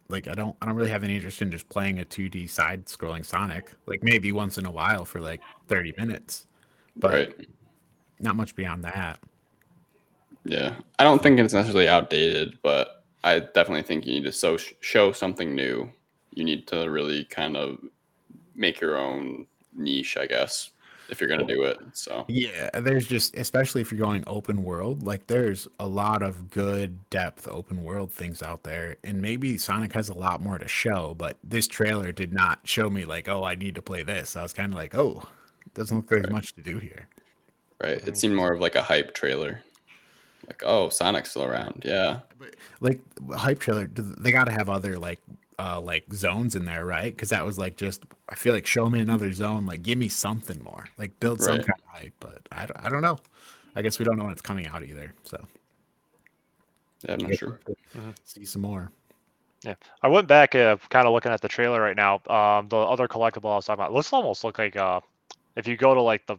like 0.10 0.27
I 0.27 0.34
don't 0.34 0.56
I 0.61 0.65
don't 0.65 0.76
really 0.76 0.90
have 0.90 1.03
any 1.03 1.15
interest 1.15 1.41
in 1.41 1.52
just 1.52 1.68
playing 1.69 1.99
a 1.99 2.06
2D 2.06 2.49
side 2.49 2.85
scrolling 2.85 3.26
Sonic. 3.26 3.72
Like 3.85 4.03
maybe 4.03 4.31
once 4.31 4.57
in 4.57 4.65
a 4.65 4.72
while 4.72 5.06
for 5.06 5.22
like 5.22 5.41
30 5.68 5.94
minutes, 5.98 6.48
but 6.95 7.14
right. 7.14 7.48
not 8.19 8.35
much 8.35 8.56
beyond 8.56 8.84
that. 8.84 9.19
Yeah. 10.45 10.76
I 10.99 11.03
don't 11.03 11.23
think 11.23 11.40
it's 11.40 11.53
necessarily 11.53 11.88
outdated, 11.88 12.60
but 12.61 13.03
I 13.23 13.40
definitely 13.40 13.84
think 13.84 14.06
you 14.06 14.14
need 14.14 14.26
to 14.26 14.31
so 14.31 14.57
show 14.81 15.11
something 15.11 15.56
new. 15.56 15.90
You 16.34 16.44
need 16.44 16.68
to 16.68 16.90
really 16.90 17.23
kind 17.26 17.56
of 17.56 17.77
make 18.56 18.81
your 18.81 18.98
own 18.98 19.48
niche, 19.73 20.18
I 20.18 20.26
guess, 20.26 20.72
if 21.10 21.20
you're 21.20 21.30
gonna 21.30 21.46
do 21.46 21.64
it. 21.64 21.80
So 21.94 22.26
Yeah, 22.28 22.70
there's 22.80 23.08
just 23.08 23.36
especially 23.36 23.82
if 23.82 23.92
you're 23.92 24.00
going 24.00 24.24
open 24.28 24.64
world, 24.64 25.04
like 25.04 25.28
there's 25.28 25.68
a 25.80 25.88
lot 25.88 26.22
of 26.22 26.50
good 26.50 27.10
depth 27.10 27.48
open 27.48 27.84
world 27.84 28.12
things 28.12 28.42
out 28.42 28.64
there. 28.64 28.98
And 29.04 29.22
maybe 29.22 29.58
Sonic 29.58 29.94
has 29.94 30.10
a 30.10 30.14
lot 30.14 30.42
more 30.42 30.58
to 30.58 30.68
show, 30.68 31.14
but 31.18 31.38
this 31.44 31.68
trailer 31.68 32.12
did 32.12 32.34
not 32.34 32.60
show 32.64 32.90
me 32.90 33.06
like, 33.06 33.28
oh, 33.28 33.44
I 33.44 33.56
need 33.56 33.76
to 33.76 33.82
play 33.82 34.04
this. 34.04 34.36
I 34.36 34.42
was 34.44 34.54
kind 34.54 34.72
of 34.74 34.78
like, 34.78 34.96
oh, 34.96 35.24
doesn't 35.74 35.98
look 35.98 36.08
there's 36.08 36.24
Right. 36.24 36.32
much 36.32 36.54
to 36.56 36.62
do 36.62 36.80
here. 36.80 37.08
right. 37.82 38.06
It 38.08 38.18
seemed 38.18 38.36
more 38.36 38.54
of 38.54 38.60
like 38.60 38.76
a 38.76 38.82
hype 38.82 39.14
trailer. 39.14 39.62
Like, 40.48 40.62
oh, 40.66 40.90
Sonic's 40.90 41.30
still 41.32 41.44
around. 41.46 41.84
Yeah. 41.86 42.20
Like 42.82 43.02
hype 43.36 43.60
trailer, 43.60 43.88
they 43.88 44.32
got 44.32 44.46
to 44.46 44.52
have 44.52 44.70
other 44.70 45.00
like 45.00 45.20
uh 45.64 45.80
like 45.81 46.06
zones 46.14 46.56
in 46.56 46.65
there, 46.65 46.85
right? 46.85 47.15
Because 47.15 47.30
that 47.30 47.45
was 47.45 47.57
like 47.57 47.76
just 47.77 48.03
I 48.30 48.35
feel 48.35 48.53
like 48.53 48.65
show 48.65 48.90
me 48.90 48.99
another 48.99 49.31
zone, 49.34 49.65
like 49.65 49.81
give 49.84 49.98
me 49.98 50.10
something 50.10 50.61
more, 50.64 50.85
like 50.98 51.18
build 51.19 51.41
some 51.41 51.57
Right. 51.57 51.68
kind 51.68 51.80
of 51.88 51.90
hype. 52.02 52.14
But 52.19 52.40
I 52.52 52.65
don't, 52.65 52.85
I 52.85 52.90
don't 52.90 53.02
know. 53.02 53.18
I 53.76 53.81
guess 53.81 53.99
we 53.99 54.06
don't 54.06 54.18
know 54.18 54.23
when 54.26 54.34
it's 54.34 54.41
coming 54.41 54.68
out 54.68 54.84
either. 54.84 55.14
So 55.23 55.38
Yeah, 57.07 57.14
I'm 57.15 57.19
not 57.22 57.35
sure. 57.35 57.60
Mhm. 57.95 58.15
see 58.23 58.45
some 58.45 58.61
more. 58.61 58.91
Yeah, 59.64 59.76
I 60.02 60.10
went 60.10 60.27
back, 60.27 60.56
uh, 60.56 60.76
kind 60.90 61.07
of 61.07 61.14
looking 61.14 61.31
at 61.31 61.40
the 61.41 61.48
trailer 61.48 61.80
right 61.81 61.95
now. 61.95 62.15
Um, 62.27 62.68
the 62.68 62.77
other 62.77 63.07
collectible 63.07 63.52
I 63.52 63.56
was 63.56 63.65
talking 63.65 63.81
about, 63.81 63.94
looks 63.94 64.11
almost 64.11 64.44
look 64.44 64.57
like 64.60 64.76
uh, 64.76 64.99
if 65.56 65.68
you 65.68 65.77
go 65.77 65.94
to 65.94 66.02
like 66.02 66.26
the 66.27 66.38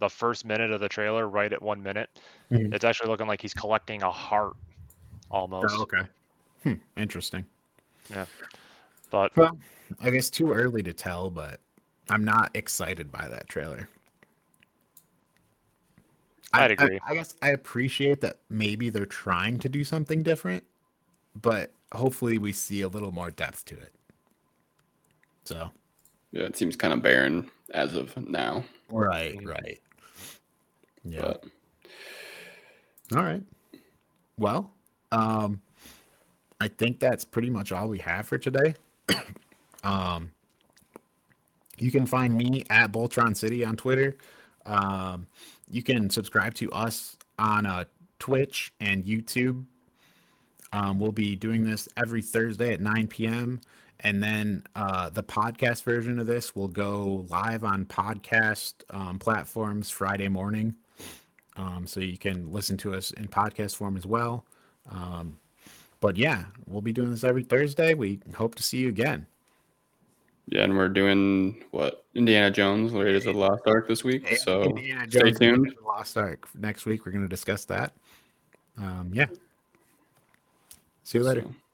the 0.00 0.08
first 0.08 0.44
minute 0.44 0.70
of 0.72 0.80
the 0.80 0.88
trailer, 0.88 1.28
right 1.28 1.52
at 1.52 1.60
one 1.62 1.82
minute, 1.82 2.08
Mhm. 2.50 2.74
it's 2.74 2.84
actually 2.84 3.08
looking 3.10 3.26
like 3.28 3.40
he's 3.40 3.54
collecting 3.54 4.02
a 4.02 4.10
heart, 4.10 4.54
almost. 5.30 5.74
Oh, 5.78 5.82
okay. 5.82 6.08
Hmm, 6.64 6.74
interesting. 6.96 7.44
But 9.10 9.36
Well, 9.36 9.58
I 10.00 10.10
guess 10.10 10.30
too 10.30 10.52
early 10.52 10.82
to 10.84 10.92
tell, 10.92 11.30
but 11.30 11.60
I'm 12.08 12.24
not 12.24 12.50
excited 12.54 13.10
by 13.10 13.28
that 13.28 13.48
trailer. 13.48 13.88
I- 16.52 16.64
I'd 16.64 16.70
agree. 16.72 16.98
I, 17.06 17.10
I 17.12 17.14
guess 17.14 17.34
I 17.42 17.50
appreciate 17.50 18.20
that 18.22 18.38
maybe 18.48 18.90
they're 18.90 19.06
trying 19.06 19.58
to 19.60 19.68
do 19.68 19.84
something 19.84 20.22
different, 20.22 20.64
but 21.40 21.72
hopefully 21.92 22.38
we 22.38 22.52
see 22.52 22.82
a 22.82 22.88
little 22.88 23.12
more 23.12 23.30
depth 23.30 23.64
to 23.66 23.76
it. 23.78 23.94
So 25.44 25.70
Yeah, 26.32 26.42
it 26.44 26.56
seems 26.56 26.76
kind 26.76 26.92
of 26.92 27.02
barren 27.02 27.50
as 27.72 27.94
of 27.94 28.16
now. 28.28 28.64
right, 28.88 29.36
Mhm. 29.36 29.46
right. 29.46 29.80
Yeah. 31.04 31.20
But 31.22 31.44
All 33.16 33.24
right. 33.24 33.42
Well, 34.38 34.72
um, 35.10 35.60
I 36.60 36.68
think 36.68 37.00
that's 37.00 37.24
pretty 37.24 37.50
much 37.50 37.72
all 37.72 37.88
we 37.88 37.98
have 37.98 38.26
for 38.28 38.38
today. 38.38 38.74
um, 39.84 40.30
you 41.78 41.90
can 41.90 42.06
find 42.06 42.34
me 42.34 42.64
at 42.68 42.92
Boltron 42.92 43.36
City 43.36 43.64
on 43.64 43.76
Twitter. 43.76 44.16
Um, 44.66 45.26
you 45.70 45.82
can 45.82 46.10
subscribe 46.10 46.54
to 46.54 46.70
us 46.72 47.16
on 47.38 47.64
uh, 47.64 47.84
Twitch 48.18 48.72
and 48.80 49.04
YouTube. 49.04 49.64
Um, 50.72 51.00
we'll 51.00 51.12
be 51.12 51.34
doing 51.34 51.64
this 51.64 51.88
every 51.96 52.22
Thursday 52.22 52.74
at 52.74 52.80
9 52.80 53.08
p.m. 53.08 53.60
And 54.00 54.22
then 54.22 54.64
uh, 54.76 55.10
the 55.10 55.22
podcast 55.22 55.82
version 55.82 56.18
of 56.18 56.26
this 56.26 56.54
will 56.54 56.68
go 56.68 57.26
live 57.28 57.64
on 57.64 57.86
podcast 57.86 58.74
um, 58.90 59.18
platforms 59.18 59.90
Friday 59.90 60.28
morning. 60.28 60.74
Um, 61.56 61.86
so 61.86 62.00
you 62.00 62.16
can 62.16 62.52
listen 62.52 62.76
to 62.78 62.94
us 62.94 63.10
in 63.10 63.28
podcast 63.28 63.76
form 63.76 63.96
as 63.96 64.06
well. 64.06 64.44
But 66.00 66.16
yeah, 66.16 66.44
we'll 66.66 66.80
be 66.80 66.92
doing 66.92 67.10
this 67.10 67.24
every 67.24 67.42
Thursday. 67.44 67.94
We 67.94 68.20
hope 68.34 68.54
to 68.56 68.62
see 68.62 68.78
you 68.78 68.88
again. 68.88 69.26
yeah, 70.48 70.62
and 70.64 70.76
we're 70.76 70.88
doing 70.88 71.62
what 71.72 72.04
Indiana 72.14 72.50
Jones, 72.50 72.92
Raiders 72.92 73.26
of 73.26 73.34
the 73.34 73.40
Lost 73.40 73.62
Ark 73.66 73.86
this 73.86 74.02
week. 74.02 74.26
So 74.38 74.62
Indiana 74.62 75.04
stay 75.08 75.20
Jones 75.20 75.38
and 75.40 75.56
tuned. 75.56 75.74
the 75.78 75.86
Lost 75.86 76.16
Ark. 76.16 76.48
Next 76.54 76.86
week, 76.86 77.04
we're 77.04 77.12
going 77.12 77.24
to 77.24 77.28
discuss 77.28 77.64
that. 77.66 77.92
Um, 78.78 79.10
yeah. 79.12 79.26
See 81.04 81.18
you 81.18 81.24
later. 81.24 81.42
so- 81.42 81.54